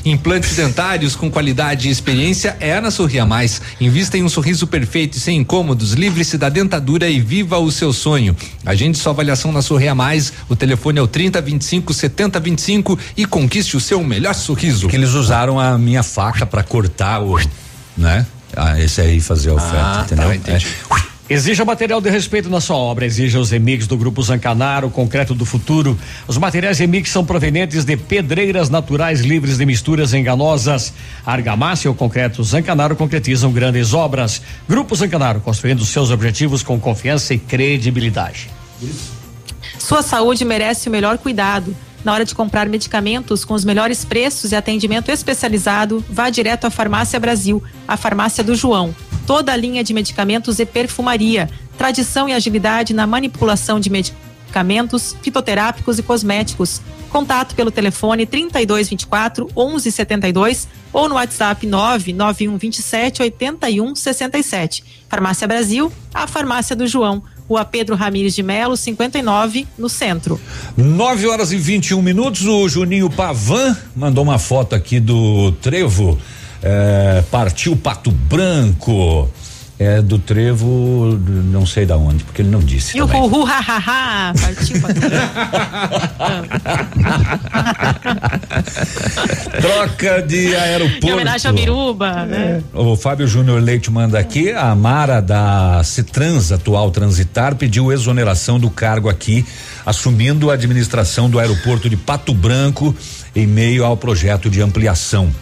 Implantes 0.04 0.56
dentários 0.56 1.14
com 1.16 1.30
qualidade 1.30 1.88
e 1.88 1.90
experiência 1.90 2.56
é 2.60 2.80
na 2.80 2.90
Sorria 2.90 3.26
Mais. 3.26 3.60
Invista 3.80 4.16
em 4.16 4.22
um 4.22 4.28
sorriso 4.28 4.66
perfeito 4.66 5.16
e 5.16 5.20
sem 5.20 5.38
incômodos. 5.38 5.92
Livre-se 5.92 6.38
da 6.38 6.48
dentadura 6.48 7.08
e 7.08 7.20
viva 7.20 7.58
o 7.58 7.70
seu 7.70 7.92
sonho. 7.92 8.36
Agende 8.64 8.96
sua 8.98 9.12
avaliação 9.12 9.52
na 9.52 9.62
Sorria 9.62 9.94
Mais. 9.94 10.32
O 10.48 10.56
telefone 10.56 10.98
é 10.98 11.02
o 11.02 11.06
30 11.06 11.40
25 11.40 11.92
70 11.92 12.40
25 12.40 12.98
e 13.16 13.24
conquiste 13.24 13.76
o 13.76 13.80
seu 13.80 14.02
melhor 14.02 14.34
sorriso. 14.34 14.88
Que 14.88 14.96
eles 14.96 15.10
usaram 15.14 15.58
a 15.58 15.76
minha 15.76 16.02
faca 16.02 16.46
para 16.46 16.62
cortar 16.62 17.20
o, 17.22 17.38
né? 17.96 18.26
Ah, 18.56 18.80
esse 18.80 19.00
aí 19.00 19.20
fazer 19.20 19.50
a 19.50 19.54
oferta, 19.54 19.76
Ah, 19.78 19.94
tá, 20.08 20.14
entendeu? 20.14 20.34
entendi. 20.34 20.66
É. 20.66 21.07
Exija 21.30 21.62
material 21.62 22.00
de 22.00 22.08
respeito 22.08 22.48
na 22.48 22.58
sua 22.58 22.76
obra, 22.76 23.04
exija 23.04 23.38
os 23.38 23.50
remix 23.50 23.86
do 23.86 23.98
Grupo 23.98 24.22
Zancanaro, 24.22 24.88
Concreto 24.88 25.34
do 25.34 25.44
Futuro. 25.44 25.98
Os 26.26 26.38
materiais 26.38 26.78
remix 26.78 27.10
são 27.10 27.22
provenientes 27.22 27.84
de 27.84 27.98
pedreiras 27.98 28.70
naturais 28.70 29.20
livres 29.20 29.58
de 29.58 29.66
misturas 29.66 30.14
enganosas. 30.14 30.90
A 31.26 31.32
argamassa 31.32 31.86
e 31.86 31.90
o 31.90 31.94
concreto 31.94 32.42
Zancanaro 32.42 32.96
concretizam 32.96 33.52
grandes 33.52 33.92
obras. 33.92 34.40
Grupo 34.66 34.96
Zancanaro, 34.96 35.40
construindo 35.40 35.84
seus 35.84 36.10
objetivos 36.10 36.62
com 36.62 36.80
confiança 36.80 37.34
e 37.34 37.38
credibilidade. 37.38 38.48
Sua 39.78 40.00
saúde 40.00 40.46
merece 40.46 40.88
o 40.88 40.92
melhor 40.92 41.18
cuidado. 41.18 41.76
Na 42.02 42.14
hora 42.14 42.24
de 42.24 42.34
comprar 42.34 42.66
medicamentos 42.70 43.44
com 43.44 43.52
os 43.52 43.66
melhores 43.66 44.02
preços 44.02 44.52
e 44.52 44.56
atendimento 44.56 45.10
especializado, 45.10 46.02
vá 46.08 46.30
direto 46.30 46.64
à 46.64 46.70
Farmácia 46.70 47.20
Brasil, 47.20 47.62
a 47.86 47.98
farmácia 47.98 48.42
do 48.42 48.54
João. 48.54 48.94
Toda 49.28 49.52
a 49.52 49.56
linha 49.56 49.84
de 49.84 49.92
medicamentos 49.92 50.58
e 50.58 50.64
perfumaria. 50.64 51.50
Tradição 51.76 52.30
e 52.30 52.32
agilidade 52.32 52.94
na 52.94 53.06
manipulação 53.06 53.78
de 53.78 53.90
medicamentos, 53.90 55.14
fitoterápicos 55.20 55.98
e 55.98 56.02
cosméticos. 56.02 56.80
Contato 57.10 57.54
pelo 57.54 57.70
telefone 57.70 58.24
3224 58.24 59.50
1172 59.54 60.66
ou 60.94 61.10
no 61.10 61.16
WhatsApp 61.16 61.66
99127 61.66 63.20
8167. 63.20 64.82
Farmácia 65.10 65.46
Brasil, 65.46 65.92
a 66.14 66.26
farmácia 66.26 66.74
do 66.74 66.86
João. 66.86 67.22
Rua 67.46 67.66
Pedro 67.66 67.96
Ramires 67.96 68.34
de 68.34 68.42
Melo, 68.42 68.78
59, 68.78 69.66
no 69.76 69.90
centro. 69.90 70.40
9 70.74 71.26
horas 71.26 71.52
e 71.52 71.58
21 71.58 72.00
minutos. 72.00 72.46
O 72.46 72.66
Juninho 72.66 73.10
Pavan 73.10 73.76
mandou 73.94 74.24
uma 74.24 74.38
foto 74.38 74.74
aqui 74.74 74.98
do 74.98 75.52
trevo. 75.60 76.18
É, 76.62 77.22
partiu 77.30 77.76
Pato 77.76 78.10
Branco. 78.10 79.30
É 79.80 80.02
do 80.02 80.18
trevo, 80.18 81.16
não 81.52 81.64
sei 81.64 81.86
da 81.86 81.96
onde, 81.96 82.24
porque 82.24 82.42
ele 82.42 82.50
não 82.50 82.58
disse. 82.58 82.98
E 82.98 83.00
o 83.00 83.06
também. 83.06 83.22
Ruhu, 83.22 83.46
ha, 83.46 83.60
ha, 83.60 83.78
ha, 83.86 84.34
partiu 84.34 84.80
pra 84.80 84.92
Troca 89.60 90.20
de 90.22 90.56
aeroporto. 90.56 91.06
Em 91.06 91.12
homenagem 91.12 91.48
ao 91.48 91.54
Biruba, 91.54 92.26
né? 92.26 92.60
O 92.74 92.96
Fábio 92.96 93.28
Júnior 93.28 93.62
Leite 93.62 93.88
manda 93.88 94.18
aqui, 94.18 94.50
a 94.50 94.74
Mara 94.74 95.20
da 95.20 95.80
Citrans, 95.84 96.50
atual 96.50 96.90
Transitar, 96.90 97.54
pediu 97.54 97.92
exoneração 97.92 98.58
do 98.58 98.68
cargo 98.68 99.08
aqui, 99.08 99.46
assumindo 99.86 100.50
a 100.50 100.54
administração 100.54 101.30
do 101.30 101.38
aeroporto 101.38 101.88
de 101.88 101.96
Pato 101.96 102.34
Branco 102.34 102.92
em 103.32 103.46
meio 103.46 103.84
ao 103.84 103.96
projeto 103.96 104.50
de 104.50 104.60
ampliação. 104.60 105.32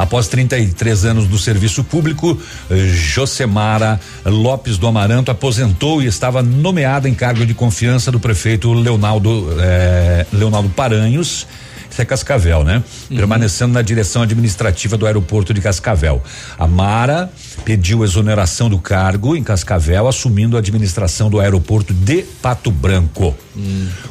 Após 0.00 0.28
33 0.28 1.04
anos 1.04 1.26
do 1.26 1.36
serviço 1.36 1.84
público, 1.84 2.40
eh, 2.70 2.86
Josemara 2.86 4.00
Lopes 4.24 4.78
do 4.78 4.86
Amaranto 4.86 5.30
aposentou 5.30 6.00
e 6.00 6.06
estava 6.06 6.42
nomeada 6.42 7.06
em 7.06 7.12
cargo 7.12 7.44
de 7.44 7.52
confiança 7.52 8.10
do 8.10 8.18
prefeito 8.18 8.72
Leonardo, 8.72 9.54
eh, 9.60 10.24
Leonardo 10.32 10.70
Paranhos. 10.70 11.46
Isso 11.90 12.00
é 12.00 12.04
Cascavel, 12.06 12.64
né? 12.64 12.82
Permanecendo 13.14 13.74
na 13.74 13.82
direção 13.82 14.22
administrativa 14.22 14.96
do 14.96 15.04
aeroporto 15.04 15.52
de 15.52 15.60
Cascavel. 15.60 16.22
A 16.58 16.66
Mara 16.66 17.30
pediu 17.66 18.02
exoneração 18.02 18.70
do 18.70 18.78
cargo 18.78 19.36
em 19.36 19.42
Cascavel, 19.42 20.08
assumindo 20.08 20.56
a 20.56 20.60
administração 20.60 21.28
do 21.28 21.38
aeroporto 21.38 21.92
de 21.92 22.22
Pato 22.40 22.70
Branco. 22.70 23.36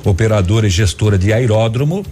Operadora 0.06 0.68
e 0.68 0.70
gestora 0.70 1.18
de 1.18 1.34
aeródromo, 1.34 2.06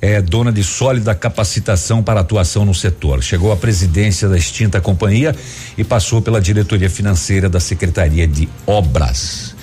é 0.00 0.22
dona 0.22 0.50
de 0.50 0.64
sólida 0.64 1.14
capacitação 1.14 2.02
para 2.02 2.20
atuação 2.20 2.64
no 2.64 2.74
setor. 2.74 3.22
Chegou 3.22 3.52
à 3.52 3.56
presidência 3.56 4.28
da 4.28 4.36
extinta 4.38 4.80
companhia 4.80 5.34
e 5.76 5.84
passou 5.84 6.22
pela 6.22 6.40
diretoria 6.40 6.88
financeira 6.88 7.48
da 7.48 7.60
Secretaria 7.60 8.26
de 8.26 8.48
Obras. 8.66 9.54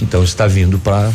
Então 0.00 0.22
está 0.22 0.46
vindo 0.46 0.78
para 0.78 1.10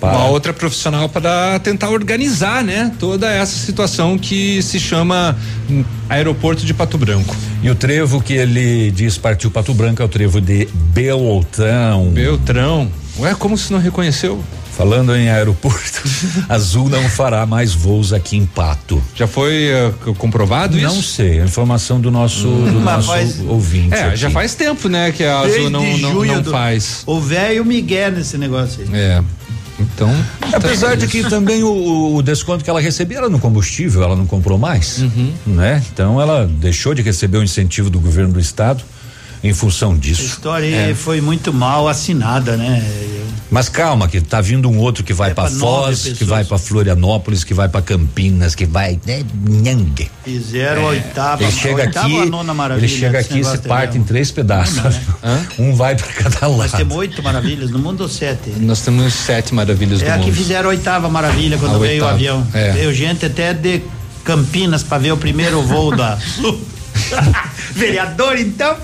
Uma 0.00 0.26
outra 0.26 0.52
profissional 0.52 1.08
para 1.08 1.58
tentar 1.60 1.88
organizar, 1.90 2.62
né, 2.62 2.92
toda 2.98 3.30
essa 3.30 3.56
situação 3.56 4.18
que 4.18 4.60
se 4.62 4.78
chama 4.78 5.36
hum, 5.70 5.84
Aeroporto 6.08 6.66
de 6.66 6.74
Pato 6.74 6.98
Branco. 6.98 7.34
E 7.62 7.70
o 7.70 7.74
trevo 7.74 8.20
que 8.20 8.34
ele 8.34 8.90
diz 8.90 9.16
partiu 9.16 9.50
Pato 9.50 9.72
Branco 9.72 10.02
é 10.02 10.04
o 10.04 10.08
trevo 10.08 10.40
de 10.40 10.68
Beltrão. 10.72 12.10
Beltrão. 12.10 12.90
Ué, 13.18 13.34
como 13.34 13.56
se 13.56 13.72
não 13.72 13.78
reconheceu? 13.78 14.44
Falando 14.76 15.16
em 15.16 15.30
aeroporto, 15.30 16.02
Azul 16.48 16.88
não 16.90 17.02
fará 17.08 17.46
mais 17.46 17.72
voos 17.72 18.12
aqui 18.12 18.36
em 18.36 18.44
Pato. 18.44 19.02
Já 19.14 19.26
foi 19.26 19.68
uh, 20.06 20.14
comprovado 20.16 20.76
não 20.76 20.90
isso? 20.98 21.14
sei, 21.14 21.40
a 21.40 21.44
informação 21.44 21.98
do 22.00 22.10
nosso, 22.10 22.46
do 22.46 22.80
Mas 22.80 22.96
nosso 22.96 23.08
faz- 23.08 23.40
ouvinte. 23.40 23.94
É, 23.94 24.14
já 24.14 24.26
aqui. 24.26 24.34
faz 24.34 24.54
tempo, 24.54 24.88
né, 24.88 25.12
que 25.12 25.24
a 25.24 25.40
Desde 25.42 25.58
Azul 25.60 25.70
não, 25.70 25.96
não, 25.98 26.24
não 26.24 26.42
do- 26.42 26.50
faz. 26.50 27.02
O 27.06 27.18
velho 27.20 27.64
Miguel 27.64 28.12
nesse 28.12 28.36
negócio 28.36 28.82
aí. 28.82 28.88
É. 28.92 29.22
Então. 29.78 30.10
Apesar 30.52 30.96
de 30.96 31.06
que 31.06 31.22
também 31.28 31.62
o, 31.62 32.14
o 32.16 32.22
desconto 32.22 32.64
que 32.64 32.70
ela 32.70 32.80
recebia 32.80 33.18
era 33.18 33.28
no 33.28 33.38
combustível, 33.38 34.02
ela 34.02 34.16
não 34.16 34.26
comprou 34.26 34.56
mais, 34.58 34.98
Uhum. 35.02 35.32
né? 35.46 35.82
Então 35.92 36.20
ela 36.20 36.46
deixou 36.46 36.94
de 36.94 37.02
receber 37.02 37.38
o 37.38 37.42
incentivo 37.42 37.90
do 37.90 38.00
governo 38.00 38.32
do 38.32 38.40
estado 38.40 38.82
em 39.46 39.54
função 39.54 39.92
A 39.92 39.96
disso. 39.96 40.22
história 40.24 40.66
É. 40.66 40.84
aí 40.86 40.94
foi 40.94 41.20
muito 41.20 41.52
mal 41.52 41.88
assinada, 41.88 42.56
né? 42.56 42.82
Mas 43.48 43.68
calma, 43.68 44.08
que 44.08 44.20
tá 44.20 44.40
vindo 44.40 44.68
um 44.68 44.76
outro 44.78 45.04
que 45.04 45.12
vai 45.12 45.32
pra 45.32 45.44
pra 45.44 45.52
nove 45.52 45.94
Foz, 45.96 46.18
que 46.18 46.24
vai 46.24 46.42
pra 46.44 46.58
Florianópolis, 46.58 47.44
que 47.44 47.54
vai 47.54 47.68
pra 47.68 47.80
Campinas, 47.80 48.56
que 48.56 48.66
vai, 48.66 48.98
né, 49.06 49.22
nhangue. 49.48 50.10
Fizeram 50.24 50.82
a 50.86 50.88
oitava, 50.88 51.44
Ele 51.44 51.52
chega 51.52 51.82
oitava 51.84 52.06
aqui, 52.08 52.20
a 52.22 52.26
nona 52.26 52.52
maravilha. 52.52 52.84
ele 52.86 52.92
chega 52.92 53.20
aqui 53.20 53.34
e 53.34 53.44
se 53.44 53.50
negócio 53.50 53.60
parte 53.68 53.96
em 53.98 54.02
três 54.02 54.32
pedaços. 54.32 54.78
Uma, 54.78 54.90
né? 55.34 55.46
Um 55.60 55.74
vai 55.76 55.94
pra 55.94 56.08
cada 56.08 56.48
Nós 56.48 56.58
lado. 56.58 56.76
temos 56.76 56.96
oito 56.96 57.22
maravilhas 57.22 57.70
no 57.70 57.78
mundo 57.78 58.00
ou 58.00 58.08
sete? 58.08 58.50
Nós 58.58 58.80
temos 58.80 59.14
sete 59.14 59.54
maravilhas 59.54 60.02
É 60.02 60.06
do 60.06 60.10
a 60.10 60.18
que 60.18 60.24
mundo. 60.26 60.34
fizeram 60.34 60.66
a 60.68 60.72
oitava 60.72 61.08
maravilha 61.08 61.56
quando 61.56 61.76
A 61.76 61.78
veio 61.78 62.02
o 62.02 62.06
oitava, 62.06 62.12
avião. 62.14 62.46
é. 62.52 62.72
Veio 62.72 62.92
gente 62.92 63.24
até 63.24 63.54
de 63.54 63.80
Campinas 64.24 64.82
para 64.82 64.98
ver 64.98 65.12
o 65.12 65.16
primeiro 65.16 65.62
voo 65.62 65.94
da 65.94 66.18
Sul. 66.18 66.60
Vereador, 67.74 68.36
então, 68.38 68.76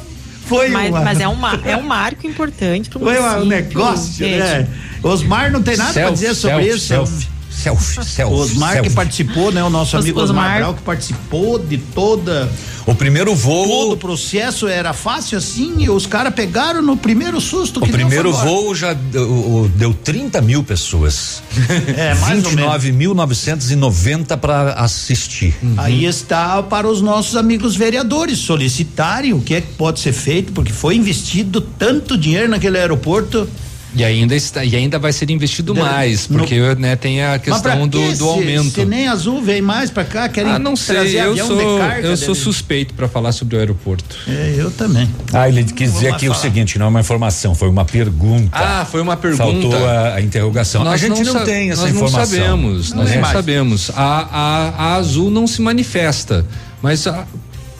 foi 0.45 0.69
Mas, 0.69 0.91
uma, 0.91 1.01
mas 1.01 1.21
é, 1.21 1.29
um, 1.29 1.39
é 1.65 1.77
um 1.77 1.83
marco 1.83 2.27
importante 2.27 2.91
para 2.91 2.99
o 2.99 3.05
foi 3.05 3.21
um 3.21 3.45
negócio, 3.45 4.13
gente. 4.13 4.39
né? 4.39 4.69
Osmar 5.03 5.51
não 5.51 5.63
tem 5.63 5.77
nada 5.77 5.93
para 5.93 6.11
dizer 6.11 6.35
sobre 6.35 6.65
selfie, 6.65 6.77
isso. 6.77 6.87
selfie, 6.87 7.29
selfie, 7.63 8.05
selfie, 8.05 8.35
Osmar 8.37 8.73
selfie. 8.75 8.91
que 8.91 8.95
participou, 8.97 9.53
né? 9.53 9.63
O 9.65 9.71
nosso 9.71 9.97
Os- 9.97 10.03
amigo 10.05 10.21
Osmar, 10.21 10.45
Osmar. 10.47 10.59
Brau 10.59 10.75
que 10.75 10.83
participou 10.83 11.59
de 11.59 11.79
toda 11.79 12.51
O 12.87 12.95
primeiro 12.95 13.35
voo. 13.35 13.67
todo 13.67 13.93
o 13.93 13.97
processo 13.97 14.67
era 14.69 14.93
fácil 14.93 15.39
assim 15.39 15.75
e 15.79 15.89
os 15.91 16.05
caras 16.07 16.35
pegaram 16.35 16.83
no 16.83 16.97
primeiro 16.97 17.41
susto 17.41 17.79
O 17.83 17.89
primeiro 17.89 18.33
voo 18.33 18.75
já 18.75 18.93
deu, 18.93 19.23
o- 19.31 19.71
deu 19.75 19.95
30 19.95 20.41
mil 20.41 20.63
pessoas. 20.65 21.43
É, 21.97 22.15
mais 22.17 22.45
ou 22.45 22.53
menos. 22.53 22.73
29.990 22.83 24.37
para 24.37 24.73
assistir. 24.75 25.55
Aí 25.77 26.05
está 26.05 26.63
para 26.63 26.89
os 26.89 27.01
nossos 27.01 27.37
amigos 27.37 27.77
vereadores 27.77 28.39
solicitarem 28.39 29.33
o 29.33 29.41
que 29.41 29.55
é 29.55 29.61
que 29.61 29.73
pode 29.75 30.01
ser 30.01 30.13
feito, 30.13 30.53
porque 30.53 30.73
foi 30.73 30.97
investido 30.97 31.61
tanto 31.61 32.17
dinheiro 32.17 32.49
naquele 32.49 32.79
aeroporto. 32.79 33.49
E 33.95 34.03
ainda 34.03 34.35
está, 34.35 34.65
e 34.65 34.75
ainda 34.75 34.99
vai 34.99 35.13
ser 35.13 35.31
investido 35.31 35.75
Da- 35.75 35.83
mais, 35.85 36.27
no- 36.29 36.39
porque 36.39 36.59
né, 36.77 36.97
tem 36.97 37.23
a 37.23 37.39
questão 37.39 37.87
do, 37.87 38.01
do 38.11 38.17
Se- 38.17 38.23
aumento. 38.23 38.71
Se 38.71 38.85
nem 38.87 39.07
azul 39.07 39.43
vem 39.43 39.61
mais 39.61 39.91
pra 39.91 40.03
cá, 40.03 40.29
querem 40.31 40.53
ah, 40.53 40.59
não 40.59 40.75
sei, 40.75 40.95
trazer 40.97 41.19
eu 41.19 41.31
avião 41.33 41.47
sou, 41.47 41.57
de 41.59 41.79
carga. 41.79 42.07
eu 42.09 42.17
sou 42.17 42.29
dele. 42.29 42.41
suspeito 42.45 42.95
para 42.95 43.07
falar 43.07 43.33
sobre 43.33 43.57
o 43.57 43.59
aeroporto. 43.59 44.17
É, 44.27 44.55
eu 44.57 44.71
também. 44.71 45.09
Ah, 45.33 45.47
ele 45.49 45.63
quis 45.65 45.93
dizer 45.93 46.05
mais 46.11 46.15
aqui 46.15 46.27
o 46.27 46.33
falar. 46.33 46.43
seguinte, 46.43 46.79
não 46.79 46.87
é 46.87 46.89
uma 46.89 47.01
informação, 47.01 47.55
foi 47.55 47.69
uma 47.69 47.85
pergunta. 47.85 48.49
Ah, 48.53 48.87
foi 48.91 49.03
uma 49.03 49.17
pergunta. 49.17 49.45
Faltou 49.45 49.87
a, 49.87 50.15
a 50.15 50.21
interrogação. 50.23 50.89
a 50.89 50.97
gente 50.97 51.23
não, 51.23 51.33
sa- 51.35 51.45
tem 51.45 51.71
essa 51.71 51.83
nós 51.83 51.91
informação. 51.95 52.21
Nós 52.21 52.31
não 52.31 52.39
sabemos, 52.47 52.91
Não 52.93 52.97
nós 52.99 53.11
não 53.15 53.21
mais. 53.21 53.33
sabemos. 53.35 53.91
A, 53.95 54.29
a, 54.33 54.69
a 54.87 54.95
Azul 54.97 55.31
não 55.31 55.47
se 55.47 55.61
manifesta, 55.61 56.47
mas 56.81 57.07
a- 57.07 57.27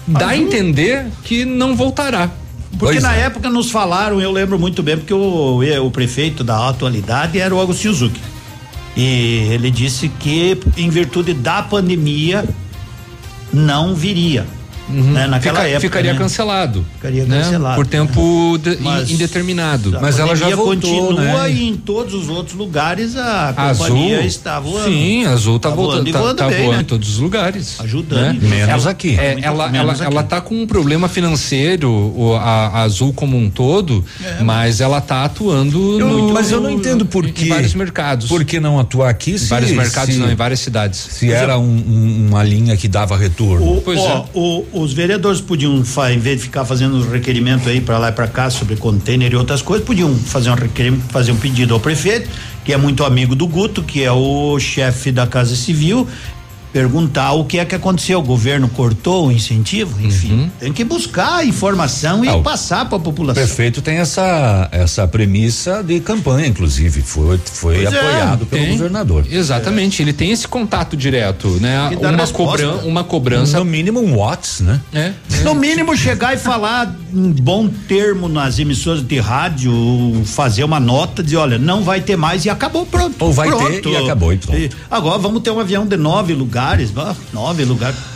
dá 0.07 0.29
a 0.29 0.37
entender 0.37 1.07
que 1.25 1.47
não 1.47 1.75
voltará. 1.75 2.31
Porque 2.79 2.95
Pois 2.95 3.03
na 3.03 3.15
é. 3.15 3.21
época 3.23 3.49
nos 3.49 3.71
falaram, 3.71 4.21
eu 4.21 4.33
lembro 4.33 4.59
muito 4.59 4.83
bem, 4.83 4.97
porque 4.97 5.15
o, 5.15 5.63
o 5.85 5.91
prefeito 5.91 6.43
da 6.43 6.69
atualidade 6.69 7.39
era 7.39 7.55
o 7.55 7.61
Agostinho 7.61 7.95
Zucchi. 7.95 8.21
E 8.97 9.49
ele 9.51 9.71
disse 9.71 10.09
que, 10.09 10.59
em 10.77 10.91
virtude 10.91 11.33
da 11.33 11.63
pandemia, 11.63 12.45
não 13.53 13.95
viria. 13.95 14.47
Né, 14.89 15.27
naquela 15.27 15.59
Fica- 15.61 15.69
época. 15.69 15.81
ficaria 15.81 16.13
né? 16.13 16.19
cancelado. 16.19 16.85
Ficaria 16.95 17.25
né? 17.25 17.39
cancelado. 17.43 17.77
Por 17.77 17.87
tempo 17.87 18.59
de- 18.63 18.79
Mas- 18.81 19.11
indeterminado. 19.11 19.99
Mas 20.01 20.19
ela 20.19 20.35
já 20.37 20.55
voltou, 20.55 20.75
continua 21.11 21.43
né? 21.49 21.51
e 21.53 21.69
em 21.69 21.77
todos 21.77 22.15
os 22.15 22.29
outros 22.29 22.57
lugares 22.57 23.17
a 23.17 23.55
Azul, 23.57 23.87
companhia 23.87 24.21
está 24.23 24.59
voando. 24.61 24.85
sim, 24.89 25.25
a 25.25 25.31
Azul 25.31 25.59
tá, 25.59 25.71
Tá 25.71 25.75
voltando, 25.75 25.95
voando 25.97 26.09
e 26.09 26.13
tá, 26.13 26.19
voando 26.21 26.37
tá 26.37 26.49
bem, 26.49 26.59
voando 26.65 26.73
né? 26.77 26.81
em 26.83 26.85
todos 26.85 27.09
os 27.11 27.19
lugares, 27.19 27.81
Ajudando. 27.81 28.41
né? 28.43 28.49
Menos 28.49 28.69
Ela- 28.83 28.91
aqui. 28.91 29.17
é, 29.19 29.39
ela, 29.43 29.69
menos 29.69 29.81
ela, 29.81 29.93
aqui. 29.93 30.03
ela 30.15 30.23
tá 30.23 30.41
com 30.41 30.63
um 30.63 30.67
problema 30.67 31.09
financeiro, 31.09 32.37
a, 32.41 32.69
a 32.69 32.83
Azul 32.83 33.13
como 33.13 33.37
um 33.37 33.49
todo, 33.51 34.05
mas 34.43 34.81
ela 34.81 35.01
tá 35.01 35.25
atuando 35.25 35.99
Eu 36.01 36.09
no, 36.09 36.33
mas 36.33 36.51
eu 36.51 36.61
não 36.61 36.71
entendo 36.71 37.05
por 37.07 37.27
em 37.27 37.33
quê. 37.33 37.47
vários 37.47 37.75
mercados. 37.75 38.29
Por 38.29 38.45
que 38.45 38.59
não 38.61 38.79
atuar 38.79 39.11
aqui? 39.11 39.33
Em 39.33 39.39
Se, 39.39 39.49
vários 39.49 39.71
mercados, 39.73 40.15
se- 40.15 40.21
não, 40.21 40.31
em 40.31 40.35
várias 40.35 40.61
cidades. 40.61 40.99
Se 40.99 41.31
era 41.31 41.59
um- 41.59 41.63
um- 41.65 42.27
uma 42.31 42.43
linha 42.43 42.77
que 42.77 42.89
dava 42.89 43.17
retorno. 43.17 43.77
O- 43.79 43.83
Pois 43.83 43.99
ó, 43.99 44.09
é. 44.19 44.25
o- 44.39 44.65
os 44.73 44.93
vereadores 44.93 45.41
podiam, 45.41 45.83
em 46.11 46.19
vez 46.19 46.39
de 46.39 46.45
ficar 46.45 46.65
fazendo 46.65 47.03
requerimento 47.11 47.69
aí 47.69 47.81
para 47.81 47.99
lá 47.99 48.09
e 48.09 48.13
para 48.13 48.27
cá 48.27 48.49
sobre 48.49 48.77
container 48.77 49.33
e 49.33 49.37
outras 49.37 49.61
coisas, 49.61 49.87
podiam 49.87 50.15
fazer 50.15 50.51
um 50.51 50.55
requerimento, 50.55 51.03
fazer 51.11 51.33
um 51.33 51.37
pedido 51.37 51.75
ao 51.75 51.81
prefeito, 51.81 52.31
que 52.65 52.73
é 52.73 52.77
muito 52.77 53.05
amigo 53.05 53.35
do 53.35 53.47
Guto, 53.47 53.83
que 53.83 54.03
é 54.03 54.11
o 54.11 54.59
chefe 54.59 55.13
da 55.13 55.27
Casa 55.27 55.55
Civil, 55.55 56.09
perguntar 56.73 57.33
o 57.33 57.45
que 57.45 57.59
é 57.59 57.65
que 57.65 57.75
aconteceu. 57.75 58.19
O 58.19 58.23
governo 58.23 58.69
cortou 58.69 59.29
o 59.29 59.33
incentivo, 59.33 60.01
enfim. 60.05 60.33
Uhum. 60.33 60.51
Tem 60.59 60.73
que 60.73 60.85
buscar 60.85 61.37
a 61.37 61.45
informação 61.45 62.25
e 62.25 62.29
Ah, 62.29 62.37
o 62.37 62.43
passar 62.43 62.87
para 62.87 62.97
a 62.97 62.99
O 62.99 63.03
população. 63.03 63.43
prefeito 63.43 63.83
tem 63.83 63.99
essa 63.99 64.69
essa 64.73 65.07
premissa 65.07 65.83
de 65.83 66.01
campanha, 66.01 66.47
inclusive, 66.47 67.03
foi 67.03 67.39
foi 67.45 67.83
Pois 67.83 67.93
é, 67.93 67.99
apoiado 67.99 68.47
pelo 68.47 68.63
Tem. 68.63 68.73
governador. 68.73 69.27
Exatamente, 69.31 70.03
ele 70.03 70.13
tem 70.13 70.31
esse 70.31 70.49
contato 70.49 70.97
direto, 70.97 71.49
né? 71.61 71.91
Uma, 72.01 72.27
cobran 72.29 72.75
uma 72.85 73.05
cobrança. 73.05 73.59
No 73.59 73.65
mínimo 73.65 74.01
um 74.01 74.17
Watts, 74.17 74.61
né? 74.61 74.81
É, 74.93 75.13
No 75.45 75.55
mínimo 75.55 75.97
chegar 75.97 76.35
e 76.35 76.39
falar 76.39 76.95
em 77.13 77.31
bom 77.33 77.69
termo 77.69 78.29
nas 78.29 78.59
emissoras 78.59 79.03
de 79.03 79.19
rádio, 79.21 79.73
fazer 80.25 80.65
uma 80.65 80.81
nota, 80.81 81.23
dizer, 81.23 81.37
olha, 81.37 81.59
não 81.59 81.83
vai 81.83 82.01
ter 82.01 82.17
mais 82.17 82.45
e 82.45 82.51
acabou, 82.51 82.87
pronto. 82.87 83.15
Ou 83.21 83.33
vai 83.33 83.49
pronto. 83.49 83.83
ter 83.83 83.89
e 83.91 83.97
acabou, 83.97 84.33
e 84.33 84.39
pronto. 84.39 84.77
agora 84.91 85.19
vamos 85.19 85.43
ter 85.43 85.51
um 85.51 85.61
avião 85.61 85.87
de 85.87 85.97
nove 85.97 86.33
lugares, 86.33 86.62
ó, 86.63 87.17
nove 87.33 87.65
lugares. 87.65 88.12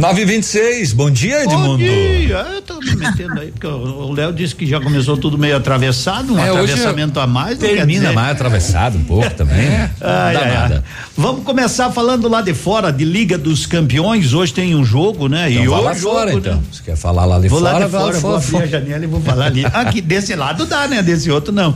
926, 0.00 0.94
bom 0.94 1.10
dia, 1.10 1.44
Bom 1.44 1.52
Edmundo. 1.52 1.76
dia, 1.84 2.46
eu 2.54 2.62
tô 2.62 2.78
me 2.80 2.96
metendo 2.96 3.38
aí, 3.38 3.50
porque 3.50 3.66
o 3.66 4.10
Léo 4.14 4.32
disse 4.32 4.54
que 4.56 4.64
já 4.64 4.80
começou 4.80 5.14
tudo 5.14 5.36
meio 5.36 5.54
atravessado, 5.58 6.32
um 6.32 6.38
É, 6.38 6.48
atravessamento 6.48 7.20
a 7.20 7.26
mais. 7.26 7.58
Termina 7.58 8.00
dizer- 8.04 8.14
mais 8.14 8.30
atravessado 8.32 8.96
um 8.96 9.04
pouco 9.04 9.28
também. 9.34 9.68
Ai, 9.68 9.88
Não 10.00 10.00
dá 10.00 10.06
ai, 10.06 10.36
ai. 10.36 10.54
nada. 10.54 10.84
Vamos 11.14 11.44
começar 11.44 11.90
falando 11.90 12.28
lá 12.28 12.40
de 12.40 12.54
fora, 12.54 12.90
de 12.90 13.04
Liga 13.04 13.36
dos 13.36 13.66
Campeões. 13.66 14.32
Hoje 14.32 14.54
tem 14.54 14.74
um 14.74 14.82
jogo, 14.82 15.28
né? 15.28 15.50
Então 15.50 15.64
e 15.64 15.68
hoje 15.68 15.84
lá 15.84 15.94
fora, 15.94 16.30
jogo, 16.30 16.38
então. 16.40 16.54
né? 16.56 16.62
Você 16.72 16.82
quer 16.82 16.96
falar 16.96 17.26
lá 17.26 17.38
de 17.38 17.48
Vou 17.48 17.60
fora? 17.60 17.72
lá 17.72 17.84
de 17.84 17.90
vai 17.90 18.00
fora, 18.00 18.18
vou 18.20 18.36
abrir 18.36 18.56
a 18.62 18.66
janela 18.66 19.04
e 19.04 19.06
vou 19.06 19.20
falar 19.20 19.46
ali. 19.46 19.66
Aqui, 19.74 20.00
desse 20.00 20.34
lado 20.34 20.64
dá, 20.64 20.88
né? 20.88 21.02
Desse 21.02 21.30
outro 21.30 21.52
não. 21.52 21.74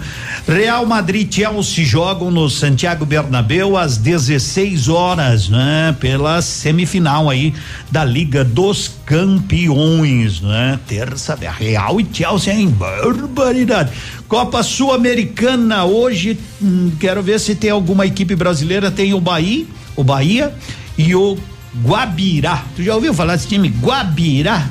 Real 0.48 0.86
Madrid 0.86 1.30
e 1.30 1.34
Chelsea 1.34 1.84
jogam 1.84 2.30
no 2.30 2.48
Santiago 2.48 3.04
Bernabéu 3.04 3.76
às 3.76 3.98
16 3.98 4.88
horas, 4.88 5.50
né? 5.50 5.94
Pela 6.00 6.40
semifinal 6.40 7.28
aí 7.28 7.52
da 7.90 8.02
Liga 8.14 8.44
dos 8.44 8.92
Campeões, 9.04 10.40
né? 10.40 10.78
Terça, 10.86 11.34
Real 11.34 12.00
e 12.00 12.06
Chelsea, 12.12 12.54
hein? 12.54 12.68
Barbaridade. 12.68 13.90
Copa 14.28 14.62
Sul-Americana 14.62 15.84
hoje, 15.84 16.38
hum, 16.62 16.92
quero 17.00 17.24
ver 17.24 17.40
se 17.40 17.56
tem 17.56 17.70
alguma 17.70 18.06
equipe 18.06 18.36
brasileira, 18.36 18.88
tem 18.88 19.12
o 19.12 19.20
Bahia, 19.20 19.66
o 19.96 20.04
Bahia 20.04 20.54
e 20.96 21.12
o 21.12 21.36
Guabirá. 21.84 22.62
Tu 22.76 22.84
já 22.84 22.94
ouviu 22.94 23.12
falar 23.12 23.34
desse 23.34 23.48
time? 23.48 23.68
Guabirá? 23.68 24.68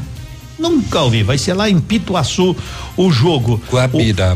Nunca 0.58 1.02
ouvi, 1.02 1.24
vai 1.24 1.38
ser 1.38 1.54
lá 1.54 1.70
em 1.70 1.80
Pituaçu 1.80 2.56
o 2.96 3.12
jogo. 3.12 3.62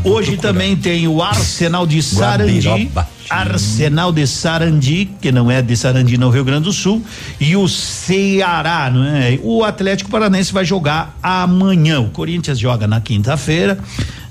O- 0.04 0.10
hoje 0.10 0.36
também 0.36 0.76
tem 0.76 1.06
o 1.06 1.22
Arsenal 1.22 1.86
de 1.86 2.02
Sarandi. 2.02 2.90
Arsenal 3.30 4.10
de 4.12 4.26
Sarandi, 4.26 5.10
que 5.20 5.30
não 5.30 5.50
é 5.50 5.60
de 5.62 5.76
Sarandi 5.76 6.16
no 6.18 6.30
Rio 6.30 6.44
Grande 6.44 6.64
do 6.64 6.72
Sul, 6.72 7.02
e 7.38 7.54
o 7.56 7.68
Ceará, 7.68 8.90
não 8.90 9.04
é? 9.04 9.38
O 9.42 9.62
Atlético 9.64 10.10
Paranense 10.10 10.52
vai 10.52 10.64
jogar 10.64 11.16
amanhã. 11.22 12.00
O 12.00 12.08
Corinthians 12.10 12.58
joga 12.58 12.86
na 12.86 13.00
quinta-feira 13.00 13.78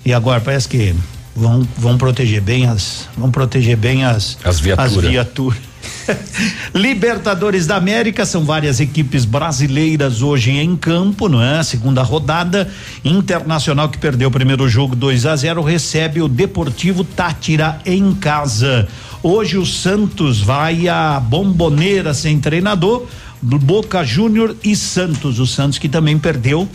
e 0.04 0.14
agora 0.14 0.42
parece 0.42 0.68
que 0.68 0.96
vão 1.36 1.66
vão 1.78 1.98
proteger 1.98 2.42
bem 2.42 2.66
as 2.66 3.08
vão 3.16 3.30
proteger 3.30 3.78
bem 3.78 4.04
as 4.04 4.38
As 4.44 4.60
viaturas. 4.60 4.94
viaturas. 5.12 5.60
Libertadores 6.74 7.66
da 7.66 7.76
América 7.76 8.26
são 8.26 8.44
várias 8.44 8.80
equipes 8.80 9.26
brasileiras 9.26 10.22
hoje 10.22 10.52
em 10.52 10.76
campo, 10.76 11.28
não 11.28 11.42
é? 11.42 11.62
Segunda 11.64 12.02
rodada. 12.02 12.70
Internacional 13.04 13.90
que 13.90 13.98
perdeu 13.98 14.30
o 14.30 14.32
primeiro 14.32 14.68
jogo 14.68 14.96
2 14.96 15.26
a 15.26 15.36
0 15.36 15.62
recebe 15.62 16.22
o 16.22 16.28
Deportivo 16.28 17.04
Tátira 17.04 17.80
em 17.86 18.14
casa. 18.14 18.88
Hoje 19.22 19.58
o 19.58 19.66
Santos 19.66 20.42
vai 20.42 20.88
a 20.88 21.20
Bomboneira 21.20 22.14
sem 22.14 22.40
treinador, 22.40 23.06
Boca 23.42 24.04
Júnior 24.04 24.56
e 24.64 24.76
Santos. 24.76 25.40
O 25.40 25.48
Santos 25.48 25.78
que 25.78 25.90
também 25.90 26.18
perdeu 26.18 26.68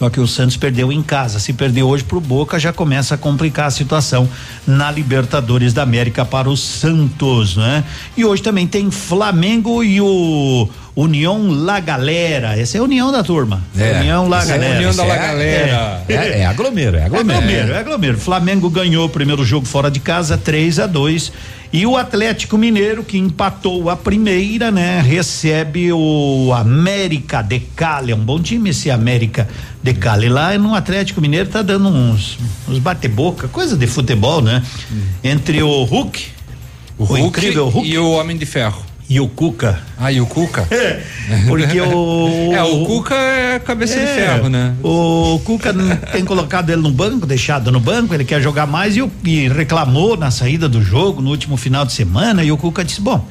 só 0.00 0.08
que 0.08 0.18
o 0.18 0.26
Santos 0.26 0.56
perdeu 0.56 0.90
em 0.90 1.02
casa. 1.02 1.38
Se 1.38 1.52
perder 1.52 1.82
hoje 1.82 2.02
pro 2.02 2.22
Boca, 2.22 2.58
já 2.58 2.72
começa 2.72 3.16
a 3.16 3.18
complicar 3.18 3.66
a 3.66 3.70
situação 3.70 4.26
na 4.66 4.90
Libertadores 4.90 5.74
da 5.74 5.82
América 5.82 6.24
para 6.24 6.48
o 6.48 6.56
Santos, 6.56 7.54
né? 7.54 7.84
E 8.16 8.24
hoje 8.24 8.42
também 8.42 8.66
tem 8.66 8.90
Flamengo 8.90 9.84
e 9.84 10.00
o 10.00 10.66
União 10.96 11.50
La 11.50 11.80
Galera. 11.80 12.58
Essa 12.58 12.78
é 12.78 12.80
a 12.80 12.82
união 12.82 13.12
da 13.12 13.22
turma. 13.22 13.62
É, 13.78 13.98
União 14.00 14.26
La 14.26 14.38
essa 14.38 14.52
é 14.52 14.54
a 14.54 14.56
Galera. 14.58 14.76
união 14.78 14.94
da 14.96 15.04
La 15.04 15.14
É, 15.14 15.18
Galera. 15.18 16.02
É, 16.08 16.14
É, 16.14 16.38
é 16.40 16.46
aglomero, 16.46 16.96
é 16.96 17.04
aglomero. 17.04 17.30
É 17.32 17.36
aglomero, 17.36 17.72
é 17.74 17.78
aglomero. 17.78 18.18
Flamengo 18.18 18.70
ganhou 18.70 19.04
o 19.04 19.08
primeiro 19.10 19.44
jogo 19.44 19.66
fora 19.66 19.90
de 19.90 20.00
casa, 20.00 20.38
3 20.38 20.80
a 20.80 20.86
2 20.86 21.30
e 21.72 21.86
o 21.86 21.96
Atlético 21.96 22.58
Mineiro, 22.58 23.04
que 23.04 23.16
empatou 23.16 23.88
a 23.90 23.96
primeira, 23.96 24.72
né? 24.72 25.00
Recebe 25.00 25.92
o 25.92 26.52
América 26.52 27.42
de 27.42 27.60
Cali. 27.60 28.10
É 28.10 28.14
um 28.14 28.24
bom 28.24 28.40
time 28.40 28.70
esse 28.70 28.90
América 28.90 29.48
de 29.80 29.94
Cali. 29.94 30.28
Lá 30.28 30.56
no 30.58 30.74
Atlético 30.74 31.20
Mineiro 31.20 31.48
tá 31.48 31.62
dando 31.62 31.88
uns, 31.88 32.38
uns 32.68 32.78
bate-boca, 32.78 33.46
coisa 33.46 33.76
de 33.76 33.86
futebol, 33.86 34.42
né? 34.42 34.64
Entre 35.22 35.62
o 35.62 35.84
Hulk, 35.84 36.26
O, 36.98 37.04
Hulk 37.04 37.20
incrível 37.20 37.68
Hulk 37.68 37.88
e 37.88 37.98
o 37.98 38.10
Homem 38.10 38.36
de 38.36 38.44
Ferro. 38.44 38.89
E 39.10 39.18
o 39.20 39.26
Cuca. 39.28 39.80
Ah, 39.98 40.12
e 40.12 40.20
o 40.20 40.26
Cuca? 40.26 40.66
É, 40.70 41.02
porque 41.48 41.80
o. 41.80 42.50
É, 42.54 42.62
o 42.62 42.84
Cuca 42.86 43.14
é 43.16 43.58
cabeça 43.58 43.94
de 43.94 44.00
É, 44.04 44.14
ferro, 44.14 44.48
né? 44.48 44.72
O 44.84 45.40
Cuca 45.44 45.74
tem 46.12 46.24
colocado 46.24 46.70
ele 46.70 46.80
no 46.80 46.90
banco, 46.92 47.26
deixado 47.26 47.72
no 47.72 47.80
banco, 47.80 48.14
ele 48.14 48.24
quer 48.24 48.40
jogar 48.40 48.66
mais 48.68 48.96
e, 48.96 49.02
o- 49.02 49.10
e 49.24 49.48
reclamou 49.48 50.16
na 50.16 50.30
saída 50.30 50.68
do 50.68 50.80
jogo 50.82 51.20
no 51.20 51.28
último 51.30 51.56
final 51.56 51.84
de 51.84 51.92
semana 51.92 52.44
e 52.44 52.52
o 52.52 52.56
Cuca 52.56 52.84
disse, 52.84 53.00
bom, 53.00 53.26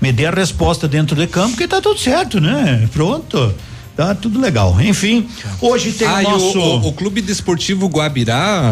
me 0.00 0.12
dê 0.12 0.26
a 0.26 0.30
resposta 0.30 0.86
dentro 0.86 1.16
de 1.16 1.26
campo 1.26 1.56
que 1.56 1.66
tá 1.66 1.80
tudo 1.80 1.98
certo, 1.98 2.40
né? 2.40 2.88
Pronto. 2.92 3.52
Tá 3.96 4.12
tudo 4.14 4.40
legal. 4.40 4.76
Enfim, 4.80 5.28
hoje 5.60 5.92
tem 5.92 6.08
ah, 6.08 6.18
o 6.18 6.22
nosso. 6.22 6.58
o, 6.58 6.62
o, 6.62 6.88
o 6.88 6.92
Clube 6.92 7.20
Desportivo 7.20 7.86
Guabirá, 7.86 8.62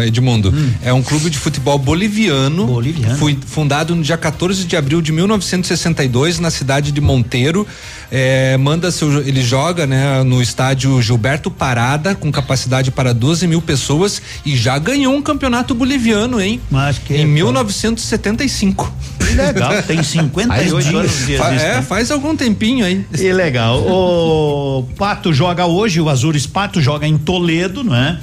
ah, 0.00 0.06
Edmundo, 0.06 0.52
é 0.82 0.92
um 0.92 1.02
clube 1.02 1.30
de 1.30 1.38
futebol 1.38 1.78
boliviano. 1.78 2.66
Boliviano. 2.66 3.16
Foi 3.16 3.38
fundado 3.46 3.96
no 3.96 4.02
dia 4.02 4.18
14 4.18 4.64
de 4.64 4.76
abril 4.76 5.00
de 5.00 5.10
1962 5.10 6.38
na 6.38 6.50
cidade 6.50 6.92
de 6.92 7.00
Monteiro. 7.00 7.66
Eh, 8.10 8.56
manda 8.56 8.90
seu, 8.90 9.20
ele 9.20 9.42
joga, 9.42 9.86
né, 9.86 10.22
no 10.24 10.40
estádio 10.40 11.00
Gilberto 11.02 11.50
Parada 11.50 12.14
com 12.14 12.32
capacidade 12.32 12.90
para 12.90 13.12
12 13.12 13.46
mil 13.46 13.60
pessoas 13.60 14.22
e 14.46 14.56
já 14.56 14.78
ganhou 14.78 15.14
um 15.14 15.20
campeonato 15.20 15.74
boliviano, 15.74 16.40
hein? 16.40 16.58
Mas 16.70 16.96
que 16.98 17.14
em 17.14 17.26
1975. 17.26 18.90
Que 19.18 19.34
legal, 19.34 19.82
tem 19.82 20.02
58 20.02 20.96
anos 20.96 21.26
de 21.26 21.36
Fa- 21.36 21.48
existência. 21.52 21.66
É, 21.66 21.82
faz 21.82 22.10
algum 22.10 22.34
tempinho 22.34 22.84
aí. 22.86 23.04
Que 23.14 23.30
legal. 23.32 23.78
O 23.80 24.88
Pato 24.96 25.32
joga 25.32 25.66
hoje, 25.66 26.00
o 26.00 26.08
Azures 26.08 26.46
Pato 26.46 26.80
joga 26.80 27.06
em 27.06 27.18
Toledo, 27.18 27.84
não 27.84 27.94
é? 27.94 28.18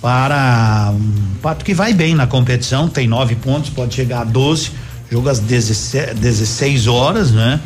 Para 0.00 0.92
um 0.94 1.34
Pato 1.42 1.64
que 1.64 1.74
vai 1.74 1.92
bem 1.92 2.14
na 2.14 2.26
competição, 2.26 2.88
tem 2.88 3.06
nove 3.06 3.34
pontos, 3.34 3.68
pode 3.68 3.94
chegar 3.94 4.20
a 4.22 4.24
12, 4.24 4.70
jogo 5.10 5.28
às 5.28 5.38
16, 5.38 6.14
16 6.18 6.86
horas, 6.86 7.30
né? 7.32 7.60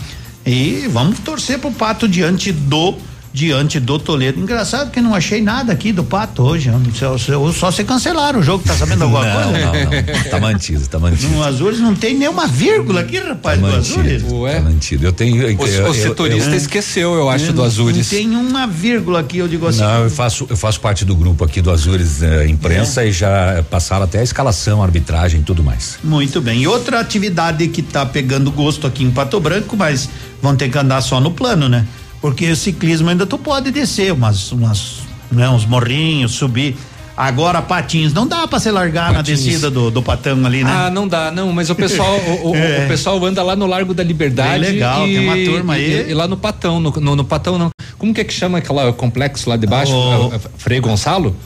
E 0.45 0.89
vamos 0.89 1.21
torcer 1.21 1.59
pro 1.59 1.71
Pato 1.71 2.09
diante 2.09 2.51
do 2.53 2.97
diante 3.33 3.81
do 3.81 3.99
Toledo. 3.99 4.39
Engraçado 4.41 4.91
que 4.91 5.01
não 5.01 5.15
achei 5.15 5.41
nada 5.41 5.73
aqui 5.73 5.93
do 5.93 6.05
Pato 6.05 6.43
hoje. 6.43 6.71
Só, 6.95 7.17
só, 7.17 7.53
só 7.53 7.71
se 7.71 7.83
cancelaram 7.85 8.41
o 8.41 8.43
jogo, 8.43 8.63
tá 8.65 8.75
sabendo 8.75 9.05
alguma 9.05 9.25
Não, 9.25 9.43
coisa? 9.51 9.59
não, 9.67 9.73
não. 9.75 10.31
Tá 10.31 10.39
mantido, 10.41 10.87
tá 10.87 10.99
mantido. 10.99 11.29
No 11.33 11.43
Azures 11.43 11.79
não 11.81 11.95
tem 11.95 12.15
nenhuma 12.17 12.47
vírgula 12.47 13.01
aqui, 13.01 13.19
rapaz, 13.19 13.61
Tá 13.61 13.67
do 13.67 13.75
Azures. 13.77 14.23
mantido, 14.23 14.47
tá 14.53 14.61
mantido. 14.61 15.07
Eu 15.07 15.13
tenho. 15.13 15.37
O, 15.37 15.67
eu- 15.67 15.85
o 15.85 15.87
eu- 15.87 15.95
setorista 15.95 16.51
eu- 16.51 16.57
esqueceu, 16.57 17.15
eu 17.15 17.29
acho, 17.31 17.47
É, 17.51 17.53
do 17.53 17.63
Azures. 17.63 18.11
Não 18.13 18.19
tem 18.19 18.37
uma 18.37 18.67
vírgula 18.67 19.21
aqui, 19.21 19.39
eu 19.39 19.49
digo 19.49 19.67
assim. 19.67 19.81
Não, 19.81 20.05
eu 20.05 20.11
faço, 20.11 20.47
eu 20.51 20.57
faço 20.57 20.81
parte 20.81 21.05
do 21.05 21.17
grupo 21.17 21.45
aqui 21.45 21.61
do 21.63 21.71
Azures 21.71 22.23
eh, 22.23 22.47
Imprensa 22.49 23.05
e 23.05 23.13
já 23.13 23.65
passaram 23.71 24.05
até 24.05 24.21
a 24.21 24.23
escalação, 24.23 24.83
a 24.83 24.85
arbitragem 24.85 25.41
e 25.41 25.43
tudo 25.43 25.63
mais. 25.63 25.99
Muito 26.05 26.41
bem. 26.41 26.61
E 26.63 26.67
outra 26.69 27.01
atividade 27.01 27.67
que 27.69 27.81
tá 27.83 28.05
pegando 28.05 28.51
gosto 28.51 28.87
aqui 28.87 29.03
em 29.05 29.11
Pato 29.11 29.41
Branco, 29.41 29.77
mas 29.77 30.09
vão 30.43 30.55
ter 30.57 30.69
que 30.69 30.77
andar 30.79 31.01
só 31.01 31.21
no 31.21 31.31
plano, 31.31 31.69
né? 31.69 31.87
Porque 32.23 32.51
o 32.51 32.57
ciclismo 32.57 33.11
ainda 33.11 33.27
tu 33.27 33.37
pode 33.37 33.71
descer 33.71 34.13
umas, 34.13 34.51
umas, 34.53 35.01
né, 35.31 35.49
uns 35.51 35.67
morrinhos, 35.67 36.33
subir. 36.33 36.77
Agora 37.15 37.61
patins, 37.61 38.15
não 38.15 38.27
dá 38.27 38.49
pra 38.49 38.59
se 38.59 38.71
largar 38.71 39.13
Patins. 39.13 39.41
na 39.41 39.45
descida 39.47 39.71
do, 39.71 39.91
do 39.91 40.03
patão 40.03 40.47
ali, 40.47 40.65
né? 40.65 40.71
Ah, 40.75 40.89
não 40.91 41.07
dá, 41.07 41.31
não, 41.31 41.53
mas 41.53 41.69
o 41.69 41.75
pessoal, 41.75 42.17
o, 42.17 42.51
o- 42.53 42.57
É. 42.57 42.85
o 42.85 42.89
pessoal 42.89 43.23
anda 43.27 43.43
lá 43.43 43.55
no 43.55 43.67
Largo 43.67 43.93
da 43.93 44.03
Liberdade. 44.03 44.61
Bem 44.65 44.73
legal, 44.73 45.07
e, 45.07 45.15
tem 45.15 45.25
uma 45.29 45.37
turma 45.53 45.75
aí. 45.75 46.07
E, 46.07 46.11
e 46.11 46.15
lá 46.15 46.27
no 46.27 46.39
Patão, 46.39 46.81
no, 46.81 46.91
no, 46.91 47.17
no 47.17 47.25
Patão 47.25 47.59
não. 47.59 47.69
Como 47.99 48.15
que 48.15 48.23
é 48.23 48.25
que 48.25 48.33
chama 48.33 48.59
aquela 48.59 48.91
complexo 48.95 49.51
lá 49.51 49.57
de 49.59 49.67
baixo? 49.67 49.93
O- 49.93 50.33
É, 50.33 50.37
é 50.37 50.41
Frei 50.57 50.81
Gonçalo? 50.81 51.37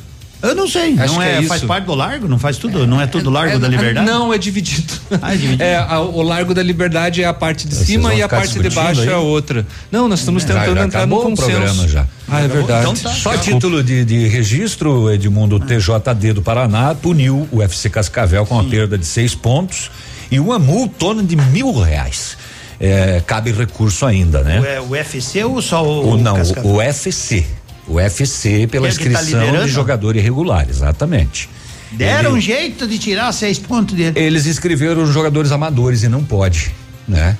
Eu 0.42 0.55
não 0.55 0.68
sei, 0.68 0.94
Acho 0.98 1.15
não 1.15 1.20
que 1.20 1.26
é, 1.26 1.39
é 1.39 1.42
faz 1.44 1.62
parte 1.65 1.84
do 1.86 1.94
largo, 1.94 2.28
não 2.28 2.39
faz 2.39 2.58
tudo, 2.58 2.86
não 2.86 3.00
é 3.00 3.06
tudo 3.06 3.31
largo 3.31 3.56
É, 3.56 3.58
da 3.58 3.66
é, 3.66 3.70
liberdade? 3.70 4.06
Não, 4.06 4.32
é 4.32 4.39
dividido. 4.39 4.92
Ah, 5.23 5.32
é 5.32 5.36
dividido. 5.36 5.62
É, 5.65 5.76
a- 5.76 6.00
o 6.00 6.23
Largo 6.23 6.52
da 6.55 6.62
Liberdade 6.62 7.23
é 7.23 7.26
a 7.26 7.32
parte 7.32 7.66
de 7.66 7.74
Vocês 7.74 7.86
cima 7.89 8.15
e 8.15 8.23
a 8.23 8.28
parte 8.28 8.58
de 8.58 8.70
baixo 8.70 9.00
aí? 9.00 9.08
é 9.08 9.12
a 9.12 9.18
outra. 9.18 9.66
Não, 9.90 10.06
nós 10.08 10.20
estamos 10.20 10.44
tentando 10.44 10.76
já 10.76 10.84
entrar 10.84 11.06
no 11.06 11.20
consenso. 11.23 11.50
programa 11.50 11.89
já. 11.89 12.06
Ah, 12.28 12.40
é 12.42 12.48
verdade. 12.48 12.81
Então 12.81 12.94
tá. 12.94 13.10
Só 13.10 13.32
a 13.32 13.39
título 13.39 13.82
de, 13.82 14.05
de 14.05 14.28
registro, 14.28 15.10
Edmundo, 15.10 15.56
o 15.56 15.60
TJD 15.60 16.34
do 16.34 16.42
Paraná 16.42 16.94
puniu 16.94 17.48
o 17.50 17.62
FC 17.62 17.89
Cascavel 17.89 18.44
com 18.47 18.58
a 18.58 18.65
perda 18.65 18.98
de 18.98 19.06
seis 19.06 19.34
pontos 19.34 19.90
e 20.31 20.39
uma 20.39 20.58
multona 20.58 21.23
de 21.23 21.34
mil 21.36 21.73
reais. 21.81 22.36
É, 22.78 23.23
cabe 23.26 23.52
recurso 23.52 24.05
ainda, 24.05 24.42
né? 24.42 24.60
O, 24.60 24.65
é, 24.66 24.81
o 24.81 24.89
UFC 24.90 25.42
ou 25.44 25.62
só 25.62 25.82
o. 25.82 26.10
O, 26.12 26.18
não, 26.18 26.36
Cascavel? 26.36 26.70
o 26.70 26.76
UFC. 26.76 27.47
O 27.89 27.94
UFC 27.94 28.66
pela 28.66 28.89
que 28.89 28.97
tá 28.97 29.10
inscrição 29.10 29.40
liderando? 29.40 29.66
de 29.66 29.73
jogador 29.73 30.16
irregular, 30.16 30.66
exatamente. 30.68 31.48
Deram 31.92 32.31
Ele- 32.31 32.39
um 32.39 32.40
jeito 32.40 32.86
de 32.86 32.98
tirar 32.98 33.31
seis 33.32 33.58
pontos 33.58 33.94
dele. 33.94 34.18
Eles 34.18 34.47
inscreveram 34.47 35.02
os 35.05 35.12
jogadores 35.15 35.52
amadores 35.52 36.02
e 36.02 36.08
não 36.08 36.24
pode, 36.24 36.73
né? 37.06 37.36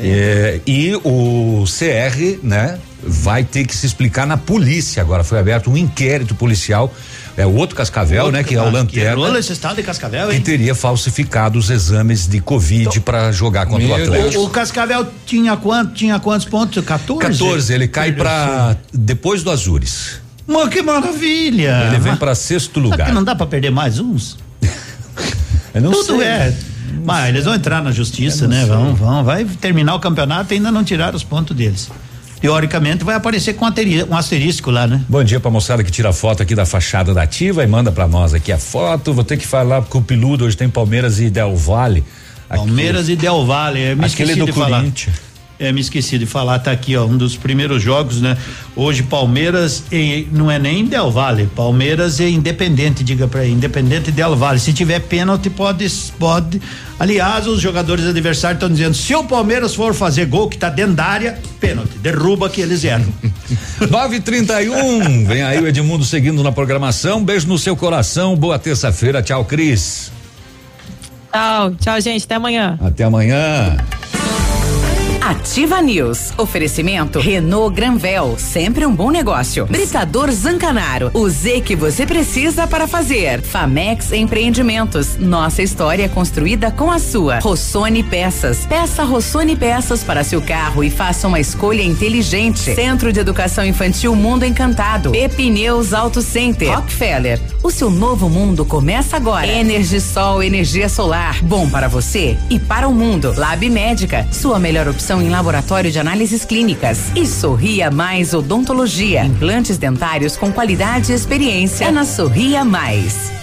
É, 0.00 0.60
e 0.66 0.94
o 1.04 1.64
CR, 1.66 2.38
né, 2.42 2.78
vai 3.02 3.42
ter 3.44 3.66
que 3.66 3.76
se 3.76 3.84
explicar 3.84 4.26
na 4.26 4.36
polícia. 4.36 5.02
Agora 5.02 5.24
foi 5.24 5.38
aberto 5.38 5.70
um 5.70 5.76
inquérito 5.76 6.34
policial. 6.34 6.92
É 7.36 7.46
o 7.46 7.54
outro 7.54 7.74
Cascavel, 7.74 8.30
né, 8.30 8.44
que 8.44 8.54
é 8.54 8.60
o 8.60 8.70
Lanterna, 8.70 9.38
esse 9.38 9.52
estado 9.52 9.76
de 9.76 9.82
Cascavel, 9.82 10.28
que 10.28 10.34
hein? 10.34 10.40
teria 10.42 10.74
falsificado 10.74 11.58
os 11.58 11.70
exames 11.70 12.28
de 12.28 12.40
Covid 12.40 13.00
para 13.00 13.32
jogar 13.32 13.66
contra 13.66 13.88
o 13.88 13.94
Atlético. 13.94 14.42
O, 14.42 14.46
o 14.46 14.50
Cascavel 14.50 15.06
tinha 15.24 15.56
quanto? 15.56 15.94
Tinha 15.94 16.18
quantos 16.20 16.46
pontos? 16.46 16.84
14? 16.84 17.20
14, 17.20 17.72
ele 17.72 17.88
cai 17.88 18.12
para 18.12 18.76
depois 18.92 19.42
do 19.42 19.50
Azures. 19.50 20.20
Mano, 20.46 20.70
que 20.70 20.82
maravilha! 20.82 21.86
Ele 21.88 21.98
vem 21.98 22.16
para 22.16 22.34
sexto 22.34 22.78
lugar. 22.78 23.12
não 23.12 23.24
dá 23.24 23.34
pra 23.34 23.46
perder 23.46 23.70
mais 23.70 23.98
uns? 23.98 24.36
Tudo 25.72 26.18
sei. 26.18 26.26
é. 26.26 26.54
Mas 27.04 27.30
eles 27.30 27.44
vão 27.44 27.54
entrar 27.54 27.82
na 27.82 27.90
justiça, 27.90 28.46
né? 28.46 28.60
sei. 28.60 28.68
Vão, 28.68 28.94
vão. 28.94 29.24
Vai 29.24 29.44
terminar 29.44 29.94
o 29.94 30.00
campeonato 30.00 30.52
e 30.52 30.56
ainda 30.56 30.70
não 30.70 30.84
tiraram 30.84 31.16
os 31.16 31.24
pontos 31.24 31.56
deles. 31.56 31.88
Teoricamente 32.42 33.04
vai 33.04 33.14
aparecer 33.14 33.54
com 33.54 33.64
um 33.64 34.16
asterisco 34.16 34.68
lá, 34.68 34.84
né? 34.84 35.00
Bom 35.08 35.22
dia 35.22 35.38
pra 35.38 35.48
moçada 35.48 35.84
que 35.84 35.92
tira 35.92 36.12
foto 36.12 36.42
aqui 36.42 36.56
da 36.56 36.66
fachada 36.66 37.14
da 37.14 37.22
ativa 37.22 37.62
e 37.62 37.68
manda 37.68 37.92
pra 37.92 38.08
nós 38.08 38.34
aqui 38.34 38.50
a 38.50 38.58
foto. 38.58 39.14
Vou 39.14 39.22
ter 39.22 39.36
que 39.36 39.46
falar 39.46 39.82
com 39.82 39.98
o 39.98 40.02
Piludo, 40.02 40.44
hoje 40.44 40.56
tem 40.56 40.68
Palmeiras 40.68 41.20
e 41.20 41.30
Del 41.30 41.54
Valle. 41.54 42.02
Aqui. 42.50 42.64
Palmeiras 42.64 43.08
e 43.08 43.14
Del 43.14 43.46
Valle. 43.46 43.80
Eu 43.80 43.96
me 43.96 44.04
Aquele 44.04 44.32
esqueci 44.32 44.40
do 44.40 44.46
de 44.46 44.52
falar. 44.52 44.84
É, 45.62 45.70
me 45.70 45.80
esqueci 45.80 46.18
de 46.18 46.26
falar, 46.26 46.58
tá 46.58 46.72
aqui, 46.72 46.96
ó, 46.96 47.04
um 47.04 47.16
dos 47.16 47.36
primeiros 47.36 47.80
jogos, 47.80 48.20
né? 48.20 48.36
Hoje 48.74 49.04
Palmeiras 49.04 49.84
e 49.92 50.26
não 50.32 50.50
é 50.50 50.58
nem 50.58 50.84
Del 50.84 51.08
Valle, 51.08 51.48
Palmeiras 51.54 52.18
e 52.18 52.28
Independente, 52.30 53.04
diga 53.04 53.28
pra 53.28 53.44
ele, 53.44 53.52
Independente 53.52 54.10
Del 54.10 54.34
Valle. 54.34 54.58
Se 54.58 54.72
tiver 54.72 54.98
pênalti, 54.98 55.48
pode, 55.48 55.88
pode. 56.18 56.60
Aliás, 56.98 57.46
os 57.46 57.60
jogadores 57.60 58.04
adversários 58.06 58.56
estão 58.56 58.68
dizendo, 58.68 58.94
se 58.94 59.14
o 59.14 59.22
Palmeiras 59.22 59.72
for 59.72 59.94
fazer 59.94 60.26
gol 60.26 60.48
que 60.48 60.58
tá 60.58 60.68
dentro 60.68 60.94
da 60.94 61.04
área, 61.04 61.38
pênalti, 61.60 61.96
derruba 61.98 62.50
que 62.50 62.60
eles 62.60 62.82
erram. 62.82 63.06
931. 63.88 65.26
Vem 65.26 65.44
aí 65.44 65.60
o 65.62 65.68
Edmundo 65.68 66.04
seguindo 66.04 66.42
na 66.42 66.50
programação. 66.50 67.24
Beijo 67.24 67.46
no 67.46 67.56
seu 67.56 67.76
coração. 67.76 68.34
Boa 68.34 68.58
terça-feira. 68.58 69.22
Tchau, 69.22 69.44
Cris. 69.44 70.10
Tchau, 71.32 71.70
tchau, 71.76 72.00
gente. 72.00 72.24
Até 72.24 72.34
amanhã. 72.34 72.76
Até 72.82 73.04
amanhã. 73.04 73.76
Ativa 75.32 75.80
News. 75.80 76.30
Oferecimento 76.36 77.18
Renault 77.18 77.74
Granvel, 77.74 78.36
sempre 78.36 78.84
um 78.84 78.94
bom 78.94 79.10
negócio. 79.10 79.64
Britador 79.64 80.30
Zancanaro, 80.30 81.10
o 81.14 81.26
Z 81.26 81.62
que 81.62 81.74
você 81.74 82.04
precisa 82.04 82.66
para 82.66 82.86
fazer. 82.86 83.40
Famex 83.40 84.12
Empreendimentos, 84.12 85.16
nossa 85.16 85.62
história 85.62 86.06
construída 86.06 86.70
com 86.70 86.90
a 86.90 86.98
sua. 86.98 87.38
Rossoni 87.38 88.02
Peças, 88.02 88.66
peça 88.66 89.04
Rossoni 89.04 89.56
Peças 89.56 90.04
para 90.04 90.22
seu 90.22 90.42
carro 90.42 90.84
e 90.84 90.90
faça 90.90 91.26
uma 91.26 91.40
escolha 91.40 91.82
inteligente. 91.82 92.74
Centro 92.74 93.10
de 93.10 93.18
Educação 93.18 93.64
Infantil 93.64 94.14
Mundo 94.14 94.44
Encantado. 94.44 95.12
Pepineus 95.12 95.94
Auto 95.94 96.20
Center. 96.20 96.76
Rockefeller, 96.76 97.40
o 97.62 97.70
seu 97.70 97.90
novo 97.90 98.28
mundo 98.28 98.66
começa 98.66 99.16
agora. 99.16 99.46
Energisol, 99.46 100.42
energia 100.42 100.90
solar, 100.90 101.42
bom 101.42 101.70
para 101.70 101.88
você 101.88 102.36
e 102.50 102.58
para 102.58 102.86
o 102.86 102.92
mundo. 102.92 103.32
Lab 103.34 103.70
Médica, 103.70 104.28
sua 104.30 104.58
melhor 104.58 104.86
opção 104.86 105.21
em 105.22 105.30
laboratório 105.30 105.90
de 105.90 105.98
análises 105.98 106.44
clínicas. 106.44 107.12
E 107.16 107.26
Sorria 107.26 107.90
Mais 107.90 108.34
Odontologia, 108.34 109.24
implantes 109.24 109.78
dentários 109.78 110.36
com 110.36 110.52
qualidade 110.52 111.12
e 111.12 111.14
experiência. 111.14 111.84
É 111.84 111.90
na 111.90 112.04
Sorria 112.04 112.64
Mais. 112.64 113.41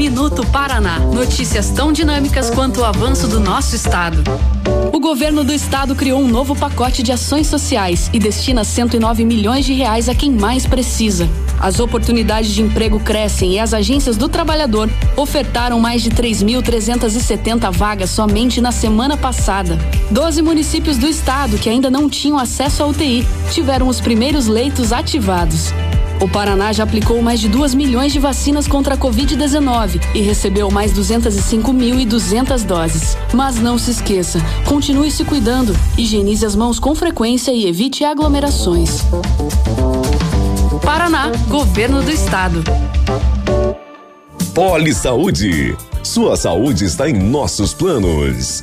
Minuto 0.00 0.46
Paraná. 0.46 0.98
Notícias 0.98 1.68
tão 1.68 1.92
dinâmicas 1.92 2.48
quanto 2.48 2.80
o 2.80 2.84
avanço 2.86 3.28
do 3.28 3.38
nosso 3.38 3.76
estado. 3.76 4.24
O 4.94 4.98
governo 4.98 5.44
do 5.44 5.52
estado 5.52 5.94
criou 5.94 6.22
um 6.22 6.26
novo 6.26 6.56
pacote 6.56 7.02
de 7.02 7.12
ações 7.12 7.48
sociais 7.48 8.08
e 8.10 8.18
destina 8.18 8.64
109 8.64 9.26
milhões 9.26 9.66
de 9.66 9.74
reais 9.74 10.08
a 10.08 10.14
quem 10.14 10.32
mais 10.32 10.64
precisa. 10.64 11.28
As 11.60 11.80
oportunidades 11.80 12.50
de 12.50 12.62
emprego 12.62 12.98
crescem 12.98 13.52
e 13.52 13.58
as 13.58 13.74
agências 13.74 14.16
do 14.16 14.26
trabalhador 14.26 14.88
ofertaram 15.18 15.78
mais 15.78 16.00
de 16.00 16.08
3.370 16.08 17.70
vagas 17.70 18.08
somente 18.08 18.58
na 18.58 18.72
semana 18.72 19.18
passada. 19.18 19.78
Doze 20.10 20.40
municípios 20.40 20.96
do 20.96 21.06
estado 21.06 21.58
que 21.58 21.68
ainda 21.68 21.90
não 21.90 22.08
tinham 22.08 22.38
acesso 22.38 22.82
à 22.82 22.86
UTI 22.86 23.26
tiveram 23.52 23.86
os 23.86 24.00
primeiros 24.00 24.46
leitos 24.46 24.94
ativados. 24.94 25.74
O 26.20 26.28
Paraná 26.28 26.70
já 26.70 26.84
aplicou 26.84 27.22
mais 27.22 27.40
de 27.40 27.48
2 27.48 27.74
milhões 27.74 28.12
de 28.12 28.18
vacinas 28.18 28.68
contra 28.68 28.94
a 28.94 28.98
Covid-19 28.98 30.00
e 30.14 30.20
recebeu 30.20 30.70
mais 30.70 30.92
205.200 30.92 32.62
doses. 32.64 33.16
Mas 33.32 33.56
não 33.56 33.78
se 33.78 33.90
esqueça, 33.90 34.38
continue 34.66 35.10
se 35.10 35.24
cuidando, 35.24 35.74
higienize 35.96 36.44
as 36.44 36.54
mãos 36.54 36.78
com 36.78 36.94
frequência 36.94 37.52
e 37.52 37.66
evite 37.66 38.04
aglomerações. 38.04 39.00
Paraná, 40.84 41.32
Governo 41.48 42.02
do 42.02 42.10
Estado. 42.10 42.62
Poli 44.54 44.92
Saúde. 44.92 45.74
Sua 46.02 46.36
saúde 46.36 46.84
está 46.84 47.08
em 47.08 47.14
nossos 47.14 47.72
planos. 47.72 48.62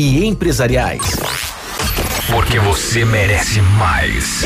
empresariais. 0.01 1.01
Porque 2.29 2.59
você 2.59 3.05
merece 3.05 3.61
mais. 3.61 4.45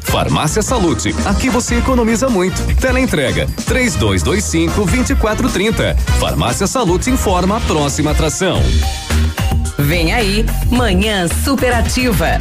Farmácia 0.00 0.62
Salute. 0.62 1.14
Aqui 1.24 1.50
você 1.50 1.76
economiza 1.76 2.28
muito. 2.28 2.60
Teleentrega 2.76 3.46
3225 3.66 4.84
2430. 4.84 5.96
Farmácia 6.20 6.66
Salute 6.66 7.10
informa 7.10 7.56
a 7.56 7.60
próxima 7.60 8.12
atração. 8.12 8.62
Vem 9.76 10.12
aí, 10.12 10.46
Manhã 10.70 11.26
Superativa. 11.26 12.38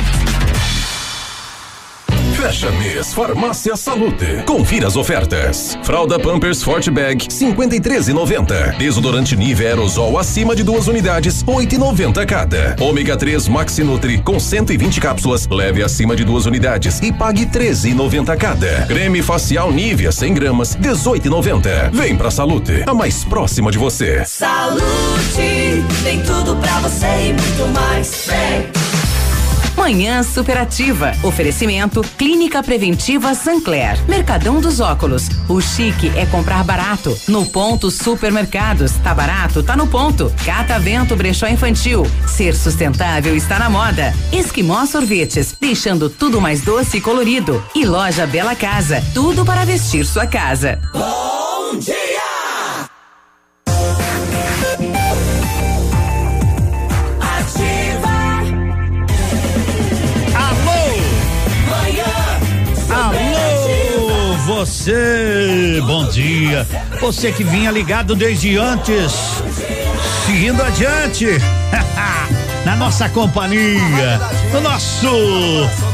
Fecha 2.44 2.70
mês 2.72 3.14
Farmácia 3.14 3.74
Salute. 3.78 4.44
Confira 4.46 4.86
as 4.86 4.98
ofertas. 4.98 5.78
Fralda 5.82 6.20
Pampers 6.20 6.62
Forte 6.62 6.92
Bag 6.92 7.26
53,90. 7.30 8.76
Desodorante 8.78 9.34
Nive 9.34 9.66
Aerosol 9.66 10.20
acima 10.20 10.54
de 10.54 10.62
duas 10.62 10.90
unidades 10.90 11.42
8,90 11.46 12.26
cada. 12.26 12.76
Ômega 12.82 13.16
3 13.16 13.48
Maxi 13.48 13.82
Nutri 13.82 14.18
com 14.18 14.42
120 14.42 15.00
cápsulas 15.00 15.48
leve 15.48 15.82
acima 15.82 16.18
de 16.18 16.26
duas 16.26 16.46
unidades 16.46 17.00
e 17.02 17.14
pague 17.14 17.46
13,90 17.46 18.36
cada. 18.36 18.88
Creme 18.88 19.22
facial 19.22 19.72
Nivea 19.72 20.12
100 20.12 20.34
gramas 20.34 20.76
18,90. 20.76 21.92
Vem 21.94 22.18
pra 22.18 22.30
Salute, 22.30 22.84
a 22.86 22.94
mais 22.94 23.24
próxima 23.24 23.72
de 23.72 23.78
você. 23.78 24.22
Salute, 24.26 24.84
tem 26.04 26.22
tudo 26.24 26.58
pra 26.58 26.78
você 26.80 27.06
e 27.08 27.28
muito 27.32 27.74
mais. 27.74 28.28
Vem! 28.28 29.03
Manhã 29.84 30.24
Superativa. 30.24 31.12
Oferecimento 31.24 32.02
Clínica 32.18 32.64
Preventiva 32.64 33.36
Sancler. 33.36 34.02
Mercadão 34.08 34.62
dos 34.62 34.80
Óculos. 34.80 35.28
O 35.50 35.60
chique 35.60 36.10
é 36.16 36.26
comprar 36.26 36.64
barato. 36.64 37.14
No 37.28 37.46
ponto 37.46 37.92
Supermercados. 37.92 38.94
Tá 39.04 39.14
barato? 39.14 39.62
Tá 39.62 39.76
no 39.76 39.86
ponto. 39.86 40.34
Catavento 40.46 41.18
Brechó 41.18 41.48
Infantil. 41.48 42.08
Ser 42.26 42.56
sustentável 42.56 43.36
está 43.36 43.60
na 43.60 43.70
moda. 43.70 44.14
Esquimó 44.32 44.86
Sorvetes. 44.86 45.54
Deixando 45.60 46.10
tudo 46.10 46.40
mais 46.40 46.62
doce 46.62 47.00
e 47.00 47.02
colorido. 47.02 47.62
E 47.76 47.86
Loja 47.86 48.26
Bela 48.26 48.56
Casa. 48.56 49.04
Tudo 49.14 49.44
para 49.44 49.66
vestir 49.66 50.06
sua 50.06 50.26
casa. 50.26 50.80
Bom 50.94 51.78
dia! 51.78 52.23
Você, 64.66 65.82
bom 65.86 66.08
dia. 66.08 66.66
Você 67.02 67.34
que 67.34 67.44
vinha 67.44 67.70
ligado 67.70 68.16
desde 68.16 68.56
antes, 68.58 69.12
seguindo 70.26 70.64
adiante. 70.64 71.28
Na 72.64 72.78
nossa 72.78 73.10
companhia, 73.10 74.22
no 74.54 74.62
nosso, 74.62 75.10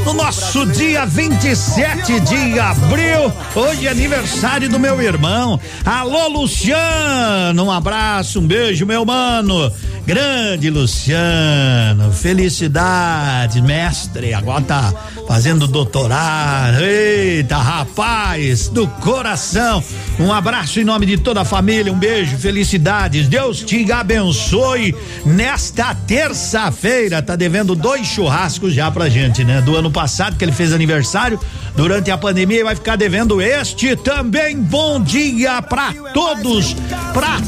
no 0.06 0.14
nosso 0.14 0.66
dia 0.66 1.06
27 1.06 2.20
de 2.22 2.60
abril, 2.60 3.32
hoje 3.56 3.88
é 3.88 3.90
aniversário 3.90 4.70
do 4.70 4.80
meu 4.80 5.02
irmão. 5.02 5.60
Alô, 5.86 6.28
Luciano, 6.28 7.64
um 7.64 7.72
abraço, 7.72 8.40
um 8.40 8.48
beijo, 8.48 8.86
meu 8.86 9.06
mano. 9.06 9.72
Grande 10.06 10.72
Luciano, 10.72 12.12
felicidade, 12.12 13.62
mestre. 13.62 14.34
Agora 14.34 14.62
tá 14.62 14.94
fazendo 15.28 15.68
doutorado. 15.68 16.80
Eita, 16.82 17.58
rapaz, 17.58 18.70
do 18.70 18.88
coração. 18.88 19.84
Um 20.20 20.34
abraço 20.34 20.80
em 20.80 20.84
nome 20.84 21.06
de 21.06 21.18
toda 21.18 21.42
a 21.42 21.46
família, 21.46 21.94
um 21.94 22.00
beijo, 22.00 22.38
felicidades. 22.38 23.28
Deus 23.28 23.62
te 23.62 23.92
abençoe 23.92 24.96
nesta 25.24 25.94
terça-feira. 25.94 27.22
Tá 27.22 27.36
devendo 27.36 27.76
dois 27.76 28.08
churrascos 28.08 28.74
já 28.74 28.90
pra 28.90 29.10
gente, 29.10 29.44
né? 29.44 29.62
Do 29.62 29.76
ano 29.76 29.89
passado, 29.92 30.38
que 30.38 30.44
ele 30.44 30.52
fez 30.52 30.74
aniversário. 30.74 31.40
Durante 31.76 32.12
a 32.12 32.18
pandemia, 32.18 32.64
vai 32.64 32.76
ficar 32.76 32.96
devendo 32.96 33.42
este 33.42 33.96
também. 33.96 34.58
Bom 34.58 35.02
dia 35.02 35.62
pra 35.62 35.94
todos, 36.14 36.76
pra 37.14 37.40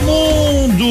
mundo. 0.00 0.84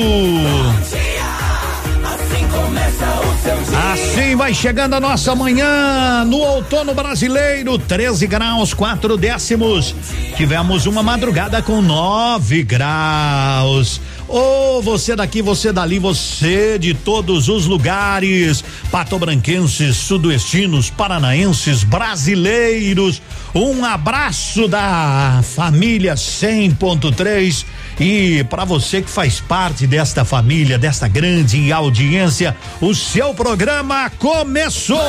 Assim 2.06 2.48
começa 2.48 3.06
o 3.22 3.44
seu 3.44 3.58
dia. 3.58 3.92
Assim 3.92 4.36
vai 4.36 4.54
chegando 4.54 4.94
a 4.96 5.00
nossa 5.00 5.36
manhã 5.36 6.24
no 6.26 6.38
outono 6.38 6.94
brasileiro, 6.94 7.78
13 7.78 8.28
graus, 8.28 8.74
4 8.74 9.18
décimos. 9.18 9.96
Tivemos 10.36 10.86
uma 10.86 11.04
madrugada 11.04 11.62
com 11.62 11.82
9 11.82 12.64
graus. 12.64 14.00
Ô, 14.32 14.78
oh, 14.78 14.82
você 14.84 15.16
daqui, 15.16 15.42
você 15.42 15.74
dali, 15.74 15.98
você 15.98 16.78
de 16.78 16.94
todos 16.94 17.50
os 17.50 17.66
lugares, 17.66 18.64
patobranquenses, 18.92 19.98
sudoestinos, 19.98 20.92
paranaenses, 20.92 21.84
brasileiros. 21.84 23.24
Um 23.56 23.84
abraço 23.84 24.68
da 24.68 25.42
família 25.44 26.14
100.3 26.14 27.66
e 28.00 28.44
para 28.44 28.66
você 28.66 29.02
que 29.02 29.10
faz 29.10 29.40
parte 29.40 29.88
desta 29.88 30.24
família, 30.24 30.78
desta 30.78 31.08
grande 31.08 31.72
audiência, 31.72 32.56
o 32.80 32.94
seu 32.94 33.34
programa 33.34 34.12
começou. 34.20 35.02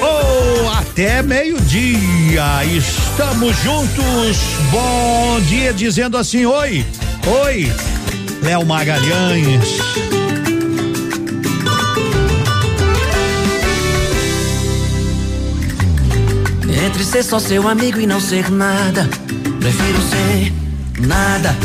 Oh, 0.00 0.68
até 0.78 1.22
meio-dia. 1.22 2.64
Estamos 2.66 3.56
juntos. 3.62 4.36
Bom 4.70 5.40
dia 5.48 5.72
dizendo 5.72 6.16
assim: 6.16 6.46
"Oi, 6.46 6.86
Oi, 7.24 7.72
Léo 8.42 8.66
Magalhães. 8.66 9.78
Entre 16.84 17.04
ser 17.04 17.22
só 17.22 17.38
seu 17.38 17.68
amigo 17.68 18.00
e 18.00 18.06
não 18.06 18.18
ser 18.18 18.50
nada, 18.50 19.08
prefiro 19.60 19.98
ser 20.02 20.52
nada. 21.06 21.56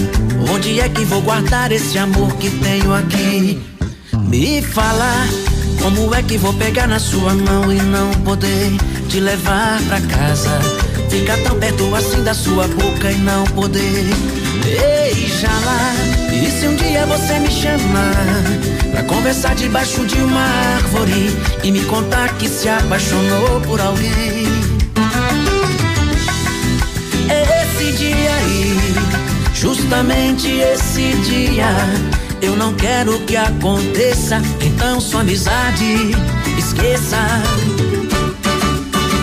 Onde 0.53 0.79
é 0.79 0.87
que 0.89 1.03
vou 1.05 1.21
guardar 1.23 1.71
esse 1.71 1.97
amor 1.97 2.31
que 2.37 2.51
tenho 2.51 2.93
aqui? 2.93 3.59
Me 4.29 4.61
fala, 4.61 5.27
como 5.81 6.13
é 6.13 6.21
que 6.21 6.37
vou 6.37 6.53
pegar 6.53 6.85
na 6.85 6.99
sua 6.99 7.33
mão 7.33 7.73
e 7.73 7.81
não 7.81 8.11
poder 8.21 8.73
te 9.09 9.19
levar 9.19 9.81
pra 9.87 9.99
casa? 10.01 10.51
Ficar 11.09 11.37
tão 11.37 11.57
perto 11.57 11.95
assim 11.95 12.23
da 12.23 12.35
sua 12.35 12.67
boca 12.67 13.11
e 13.11 13.17
não 13.17 13.43
poder 13.45 14.05
beijá-la. 14.67 15.93
E 16.31 16.51
se 16.51 16.67
um 16.67 16.75
dia 16.75 17.05
você 17.05 17.39
me 17.39 17.49
chamar 17.49 18.43
pra 18.91 19.03
conversar 19.03 19.55
debaixo 19.55 20.05
de 20.05 20.17
uma 20.21 20.41
árvore 20.75 21.31
e 21.63 21.71
me 21.71 21.83
contar 21.85 22.33
que 22.37 22.49
se 22.49 22.67
apaixonou 22.67 23.61
por 23.61 23.79
alguém? 23.79 24.47
Esse 27.29 27.91
dia 27.93 28.33
aí, 28.35 28.75
justamente 29.53 30.47
esse 30.47 31.13
dia, 31.23 31.69
eu 32.41 32.55
não 32.55 32.73
quero 32.73 33.19
que 33.21 33.35
aconteça. 33.35 34.41
Então 34.61 34.99
sua 34.99 35.21
amizade 35.21 36.11
esqueça. 36.57 37.17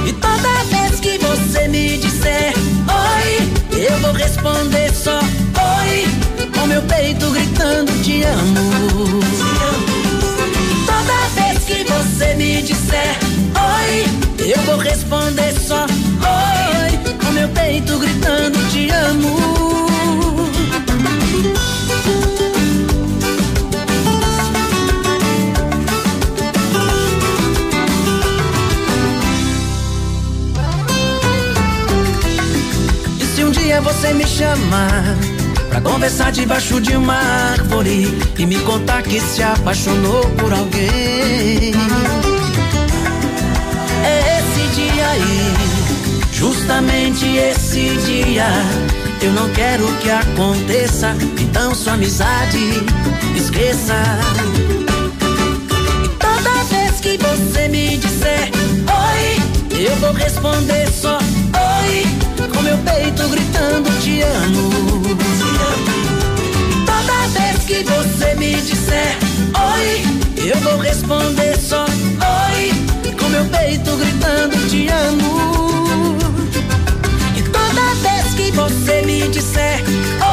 E 0.06 0.12
toda 0.12 0.64
vez 0.70 1.00
que 1.00 1.18
você 1.18 1.68
me 1.68 1.98
disser 1.98 2.52
oi, 2.88 3.52
eu 3.78 3.98
vou 4.00 4.12
responder 4.12 4.92
só 4.92 5.13
com 6.64 6.68
meu 6.68 6.82
peito 6.82 7.30
gritando 7.30 7.92
te 8.02 8.22
amo. 8.22 9.20
Toda 10.86 11.28
vez 11.34 11.58
que 11.64 11.84
você 11.84 12.34
me 12.36 12.62
disser 12.62 13.18
oi, 13.54 14.50
eu 14.50 14.62
vou 14.62 14.78
responder 14.78 15.52
só 15.60 15.84
oi, 15.84 17.16
com 17.22 17.32
meu 17.32 17.50
peito 17.50 17.98
gritando 17.98 18.58
te 18.70 18.88
amo. 18.88 19.36
E 33.20 33.24
se 33.26 33.44
um 33.44 33.50
dia 33.50 33.82
você 33.82 34.14
me 34.14 34.26
chamar 34.26 35.33
Pra 35.74 35.80
conversar 35.80 36.30
debaixo 36.30 36.80
de 36.80 36.96
uma 36.96 37.16
árvore 37.16 38.06
E 38.38 38.46
me 38.46 38.60
contar 38.60 39.02
que 39.02 39.20
se 39.20 39.42
apaixonou 39.42 40.24
por 40.38 40.52
alguém. 40.52 41.74
É 44.04 44.38
esse 44.38 44.68
dia 44.76 45.08
aí 45.08 45.52
Justamente 46.32 47.26
esse 47.26 47.88
dia. 48.06 48.46
Eu 49.20 49.32
não 49.32 49.48
quero 49.50 49.84
que 49.96 50.08
aconteça 50.12 51.16
Então 51.40 51.74
sua 51.74 51.94
amizade 51.94 52.84
esqueça. 53.36 53.96
E 56.04 56.08
toda 56.08 56.64
vez 56.70 57.00
que 57.00 57.18
você 57.18 57.66
me 57.66 57.96
disser 57.96 58.48
Oi, 58.86 59.80
eu 59.80 59.96
vou 59.96 60.12
responder 60.12 60.88
só 60.92 61.18
Oi, 61.18 62.06
com 62.48 62.62
meu 62.62 62.78
peito 62.78 63.28
gritando 63.28 63.90
te 64.00 64.22
amo 64.22 65.23
Toda 67.06 67.26
vez 67.28 67.64
que 67.66 67.84
você 67.84 68.34
me 68.36 68.54
disser 68.62 69.18
oi, 69.74 70.48
eu 70.48 70.56
vou 70.60 70.78
responder 70.78 71.54
só 71.60 71.84
oi, 71.84 72.72
com 73.18 73.28
meu 73.28 73.44
peito 73.44 73.94
gritando 73.96 74.56
te 74.70 74.88
amo. 74.88 76.16
E 77.36 77.42
toda 77.42 77.94
vez 77.96 78.34
que 78.34 78.50
você 78.52 79.02
me 79.02 79.28
disser 79.28 79.82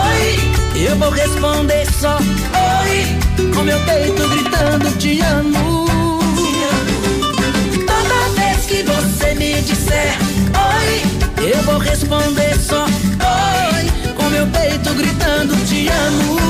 oi, 0.08 0.88
eu 0.88 0.95
vou 0.95 1.09
responder 1.09 1.85
só 2.00 2.17
oi, 2.17 3.51
com 3.53 3.64
meu 3.64 3.80
peito 3.82 4.30
gritando 4.30 4.98
te 4.98 5.19
amo. 5.22 5.88
Toda 7.85 8.30
vez 8.40 8.66
que 8.66 8.82
você 8.83 9.33
me 9.35 9.61
disser 9.61 10.17
oi, 10.56 11.51
eu 11.51 11.61
vou 11.64 11.80
responder 11.80 12.58
só 12.58 12.85
oi, 12.85 14.14
com 14.16 14.30
meu 14.30 14.48
peito 14.48 14.93
gritando 14.93 15.53
te 15.66 15.90
amo. 15.90 16.41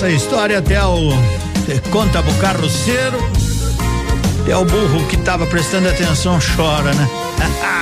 Essa 0.00 0.08
história 0.08 0.58
até 0.58 0.82
o 0.82 1.10
conta 1.90 2.22
pro 2.22 2.32
carroceiro. 2.36 3.18
Até 4.40 4.56
o 4.56 4.64
burro 4.64 5.06
que 5.06 5.16
tava 5.18 5.46
prestando 5.46 5.90
atenção 5.90 6.38
chora, 6.56 6.94
né? 6.94 7.08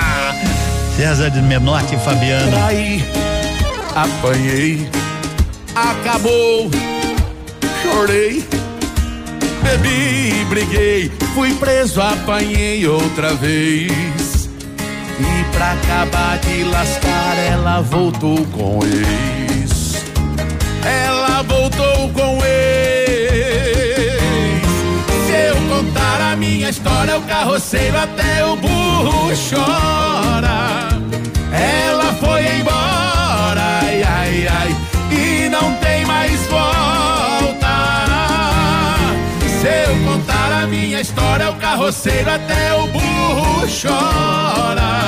César 0.97 1.29
de 1.29 1.41
Menotti 1.41 1.95
e 1.95 1.99
Fabiano. 1.99 2.51
Traí, 2.51 3.05
apanhei, 3.95 4.89
acabou, 5.73 6.69
chorei, 7.81 8.45
bebi, 9.63 10.45
briguei, 10.49 11.11
fui 11.33 11.53
preso, 11.53 12.01
apanhei 12.01 12.85
outra 12.85 13.33
vez. 13.35 14.49
E 15.21 15.43
pra 15.53 15.71
acabar 15.71 16.37
de 16.39 16.65
lascar, 16.65 17.37
ela 17.49 17.79
voltou 17.79 18.45
com 18.47 18.79
ex. 18.83 20.03
Ela 20.83 21.18
voltou 21.59 22.09
com 22.13 22.39
ex. 22.45 24.21
Se 25.25 25.33
eu 25.33 25.55
contar 25.67 26.31
a 26.31 26.35
minha 26.37 26.69
história, 26.69 27.17
o 27.17 27.21
carroceiro 27.23 27.97
até 27.97 28.45
o 28.45 28.55
burro 28.55 29.31
chora. 29.49 30.87
Ela 31.51 32.13
foi 32.13 32.59
embora, 32.59 33.61
ai, 33.81 34.03
ai, 34.03 34.47
ai, 34.47 34.75
e 35.11 35.49
não 35.49 35.73
tem 35.75 36.05
mais 36.05 36.39
volta. 36.47 37.75
Se 39.59 39.67
eu 39.67 40.11
contar 40.11 40.63
a 40.63 40.67
minha 40.67 41.01
história, 41.01 41.49
o 41.49 41.55
carroceiro 41.55 42.29
até 42.29 42.73
o 42.73 42.87
burro 42.87 43.67
chora. 43.81 44.99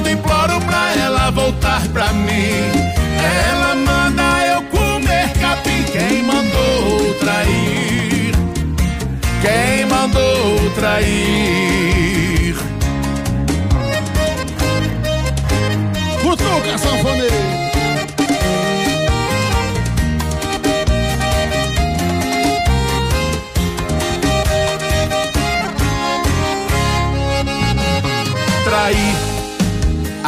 Quando 0.00 0.12
imploro 0.12 0.58
pra 0.62 0.94
ela 0.96 1.30
voltar 1.30 1.86
pra 1.88 2.10
mim, 2.14 2.72
ela 3.50 3.74
manda 3.74 4.22
eu 4.46 4.62
comer 4.62 5.28
capim. 5.38 5.82
Quem 5.92 6.22
mandou 6.22 7.14
trair? 7.20 8.34
Quem 9.42 9.84
mandou 9.84 10.70
trair? 10.74 12.56
Cutuca, 16.22 16.78
sanfoneiro. 16.78 17.69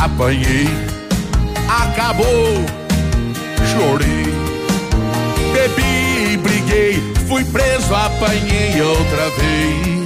Apanhei, 0.04 0.68
acabou, 1.68 2.64
chorei, 3.70 4.26
bebi, 5.52 6.36
briguei, 6.38 7.14
fui 7.28 7.44
preso, 7.44 7.94
apanhei 7.94 8.80
outra 8.82 9.30
vez. 9.38 10.02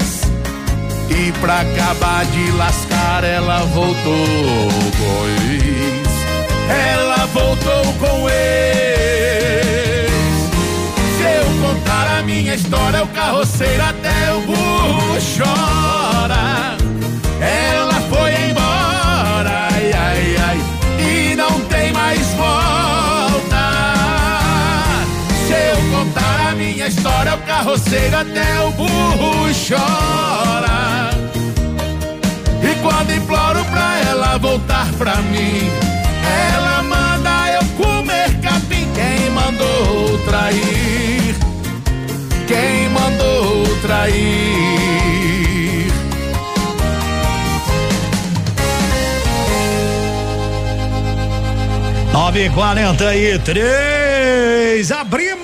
E 1.08 1.32
pra 1.40 1.60
acabar 1.60 2.26
de 2.26 2.50
lascar, 2.52 3.24
ela 3.24 3.60
voltou, 3.60 4.68
pois 4.98 6.06
ela 6.68 7.26
voltou 7.26 7.92
com 8.00 8.28
ex. 8.28 10.10
Se 11.16 11.22
eu 11.22 11.46
contar 11.62 12.18
a 12.18 12.22
minha 12.22 12.54
história, 12.54 13.02
o 13.02 13.08
carroceiro 13.08 13.82
até 13.82 14.32
o 14.34 14.40
burro 14.42 15.16
chora. 15.36 16.76
Ela 17.40 17.85
a 26.86 26.88
história, 26.88 27.34
o 27.34 27.38
carroceiro 27.38 28.16
até 28.16 28.60
o 28.60 28.70
burro 28.70 29.50
chora. 29.68 31.10
E 32.62 32.74
quando 32.80 33.12
imploro 33.12 33.64
pra 33.64 33.98
ela 34.08 34.38
voltar 34.38 34.86
pra 34.96 35.16
mim, 35.16 35.68
ela 36.54 36.84
manda 36.84 37.50
eu 37.54 37.64
comer 37.76 38.40
capim. 38.40 38.86
Quem 38.94 39.30
mandou 39.30 40.18
trair? 40.26 41.34
Quem 42.46 42.88
mandou 42.90 43.66
trair? 43.82 44.46
Nove 52.12 52.48
quarenta 52.50 53.14
e 53.14 53.38
três, 53.40 54.92
abrimos, 54.92 55.35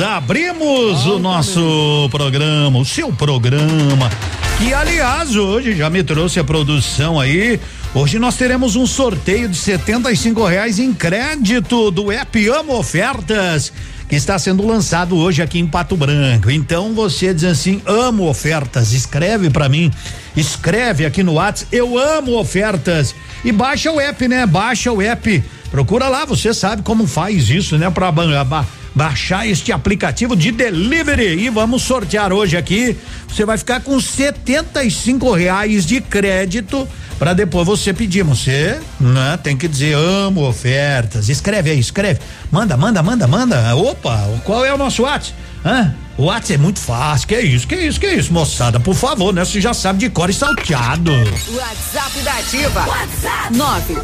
abrimos 0.00 1.06
o 1.06 1.18
nosso 1.18 2.08
programa, 2.10 2.78
o 2.78 2.84
seu 2.84 3.12
programa, 3.12 4.10
que 4.58 4.72
aliás 4.72 5.34
hoje 5.36 5.76
já 5.76 5.88
me 5.88 6.02
trouxe 6.02 6.38
a 6.38 6.44
produção 6.44 7.18
aí, 7.18 7.58
hoje 7.94 8.18
nós 8.18 8.36
teremos 8.36 8.76
um 8.76 8.86
sorteio 8.86 9.48
de 9.48 9.56
setenta 9.56 10.10
e 10.12 10.16
reais 10.48 10.78
em 10.78 10.92
crédito 10.92 11.90
do 11.90 12.12
app 12.12 12.48
Amo 12.48 12.78
Ofertas, 12.78 13.72
que 14.08 14.16
está 14.16 14.38
sendo 14.38 14.66
lançado 14.66 15.16
hoje 15.16 15.42
aqui 15.42 15.58
em 15.58 15.66
Pato 15.66 15.96
Branco. 15.96 16.50
Então 16.50 16.94
você 16.94 17.34
diz 17.34 17.44
assim, 17.44 17.82
amo 17.84 18.26
ofertas, 18.28 18.92
escreve 18.92 19.50
para 19.50 19.68
mim, 19.68 19.90
escreve 20.36 21.04
aqui 21.04 21.22
no 21.22 21.34
WhatsApp, 21.34 21.76
eu 21.76 21.98
amo 21.98 22.38
ofertas 22.38 23.14
e 23.44 23.52
baixa 23.52 23.92
o 23.92 24.00
app, 24.00 24.26
né? 24.26 24.46
Baixa 24.46 24.90
o 24.90 25.02
app, 25.02 25.44
procura 25.70 26.08
lá, 26.08 26.24
você 26.24 26.54
sabe 26.54 26.82
como 26.82 27.06
faz 27.06 27.50
isso, 27.50 27.76
né? 27.76 27.90
Para 27.90 28.10
baixar 28.94 29.46
este 29.46 29.72
aplicativo 29.72 30.34
de 30.34 30.50
delivery 30.50 31.44
e 31.44 31.48
vamos 31.48 31.82
sortear 31.82 32.32
hoje 32.32 32.56
aqui. 32.56 32.96
Você 33.28 33.44
vai 33.44 33.58
ficar 33.58 33.80
com 33.80 34.00
setenta 34.00 34.82
e 34.82 34.90
cinco 34.90 35.32
reais 35.32 35.86
de 35.86 36.00
crédito 36.00 36.88
para 37.18 37.34
depois 37.34 37.66
você 37.66 37.92
pedir. 37.92 38.22
Você, 38.24 38.78
né? 39.00 39.38
Tem 39.42 39.56
que 39.56 39.68
dizer 39.68 39.94
amo 39.94 40.46
ofertas. 40.48 41.28
Escreve 41.28 41.70
aí, 41.70 41.78
escreve. 41.78 42.20
Manda, 42.50 42.76
manda, 42.76 43.02
manda, 43.02 43.26
manda. 43.26 43.76
Opa, 43.76 44.28
qual 44.44 44.64
é 44.64 44.72
o 44.72 44.78
nosso 44.78 45.02
WhatsApp? 45.02 45.34
Hã? 45.64 45.94
O 46.18 46.24
WhatsApp 46.24 46.54
é 46.54 46.58
muito 46.58 46.80
fácil. 46.80 47.28
Que 47.28 47.38
isso, 47.38 47.64
que 47.64 47.76
isso, 47.76 48.00
que 48.00 48.08
isso, 48.08 48.32
moçada? 48.32 48.80
Por 48.80 48.96
favor, 48.96 49.32
né? 49.32 49.44
Você 49.44 49.60
já 49.60 49.72
sabe 49.72 50.00
de 50.00 50.10
cor 50.10 50.28
e 50.28 50.32
salteado. 50.32 51.12
WhatsApp 51.12 52.18
da 52.24 52.32
Ativa. 52.32 52.84
WhatsApp 52.88 53.54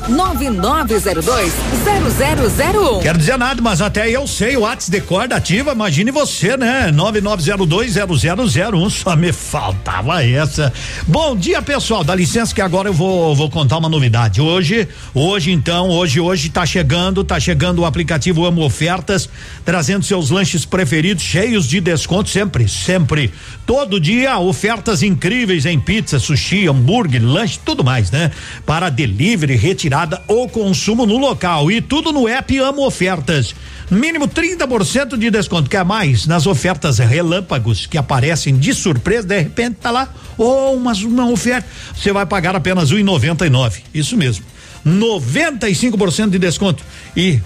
999020001. 0.08 3.02
Quero 3.02 3.18
dizer 3.18 3.36
nada, 3.36 3.60
mas 3.60 3.82
até 3.82 4.08
eu 4.08 4.28
sei 4.28 4.56
o 4.56 4.60
WhatsApp 4.60 4.92
de 4.92 5.00
cor 5.00 5.26
da 5.26 5.34
ativa, 5.36 5.72
imagine 5.72 6.12
você, 6.12 6.56
né? 6.56 6.92
99020001, 6.92 8.90
só 8.90 9.16
me 9.16 9.32
faltava 9.32 10.24
essa. 10.24 10.72
Bom 11.08 11.34
dia, 11.34 11.60
pessoal, 11.62 12.04
dá 12.04 12.14
licença 12.14 12.54
que 12.54 12.62
agora 12.62 12.90
eu 12.90 12.94
vou, 12.94 13.34
vou 13.34 13.50
contar 13.50 13.78
uma 13.78 13.88
novidade. 13.88 14.40
Hoje, 14.40 14.86
hoje 15.12 15.50
então, 15.50 15.88
hoje, 15.88 16.20
hoje 16.20 16.48
tá 16.48 16.64
chegando, 16.64 17.24
tá 17.24 17.40
chegando 17.40 17.80
o 17.80 17.84
aplicativo 17.84 18.46
Amo 18.46 18.62
Ofertas, 18.62 19.28
trazendo 19.64 20.04
seus 20.04 20.30
lanches 20.30 20.64
preferidos, 20.64 21.24
cheios 21.24 21.66
de 21.66 21.80
desconto 21.80 22.03
sempre, 22.26 22.68
sempre. 22.68 23.32
Todo 23.66 24.00
dia, 24.00 24.38
ofertas 24.38 25.02
incríveis 25.02 25.66
em 25.66 25.78
pizza, 25.80 26.18
sushi, 26.18 26.68
hambúrguer, 26.68 27.22
lanche, 27.24 27.58
tudo 27.64 27.82
mais, 27.82 28.10
né? 28.10 28.30
Para 28.66 28.90
delivery, 28.90 29.56
retirada 29.56 30.20
ou 30.28 30.48
consumo 30.48 31.06
no 31.06 31.16
local. 31.16 31.70
E 31.70 31.80
tudo 31.80 32.12
no 32.12 32.28
app 32.28 32.58
Amo 32.58 32.86
Ofertas. 32.86 33.54
Mínimo 33.90 34.26
30% 34.26 35.16
de 35.16 35.30
desconto. 35.30 35.68
Quer 35.68 35.84
mais? 35.84 36.26
Nas 36.26 36.46
ofertas 36.46 36.98
relâmpagos 36.98 37.86
que 37.86 37.98
aparecem 37.98 38.56
de 38.56 38.72
surpresa, 38.72 39.26
de 39.26 39.40
repente 39.40 39.76
tá 39.76 39.90
lá, 39.90 40.08
ou 40.38 40.72
oh, 40.72 40.76
uma, 40.76 40.92
uma 40.92 41.30
oferta. 41.30 41.68
Você 41.94 42.12
vai 42.12 42.26
pagar 42.26 42.56
apenas 42.56 42.90
R$ 42.90 43.02
1,99. 43.02 43.82
Isso 43.92 44.16
mesmo. 44.16 44.44
95% 44.86 46.30
de 46.30 46.38
desconto. 46.38 46.84
E 47.16 47.40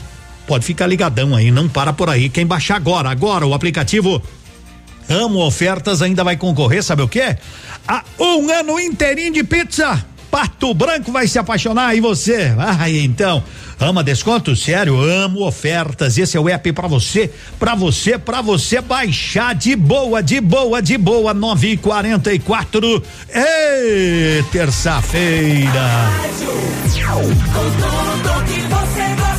pode 0.47 0.65
ficar 0.65 0.87
ligadão 0.87 1.35
aí, 1.35 1.51
não 1.51 1.69
para 1.69 1.93
por 1.93 2.09
aí. 2.09 2.29
Quem 2.29 2.47
baixar 2.47 2.77
agora, 2.77 3.11
agora 3.11 3.47
o 3.47 3.55
aplicativo 3.55 4.23
Amo 5.09 5.39
Ofertas 5.41 6.03
ainda 6.03 6.23
vai 6.23 6.37
concorrer, 6.37 6.83
sabe 6.83 7.03
o 7.03 7.09
quê? 7.09 7.37
A 7.87 8.05
um 8.19 8.51
ano 8.51 8.79
inteirinho 8.79 9.33
de 9.33 9.45
pizza. 9.45 10.05
Pato 10.31 10.75
Branco 10.75 11.11
vai 11.11 11.27
se 11.27 11.39
apaixonar 11.39 11.97
e 11.97 12.01
você? 12.01 12.55
Ah, 12.59 12.91
então. 12.91 13.43
Ama 13.81 14.03
desconto? 14.03 14.55
Sério, 14.57 15.01
amo 15.01 15.47
ofertas. 15.47 16.19
Esse 16.19 16.37
é 16.37 16.41
o 16.41 16.49
app 16.49 16.73
para 16.73 16.89
você, 16.89 17.31
para 17.59 17.75
você, 17.75 18.19
para 18.19 18.43
você 18.43 18.81
baixar 18.81 19.55
de 19.55 19.77
boa, 19.77 20.23
de 20.23 20.41
boa, 20.41 20.83
de 20.83 20.99
boa. 20.99 21.33
9 21.33 21.69
e 21.69 21.77
44 21.77 23.03
e 23.35 24.43
terça-feira. 24.51 26.11
Com 27.05 27.63
tudo 27.81 28.45
que 28.45 28.61
você 28.63 29.38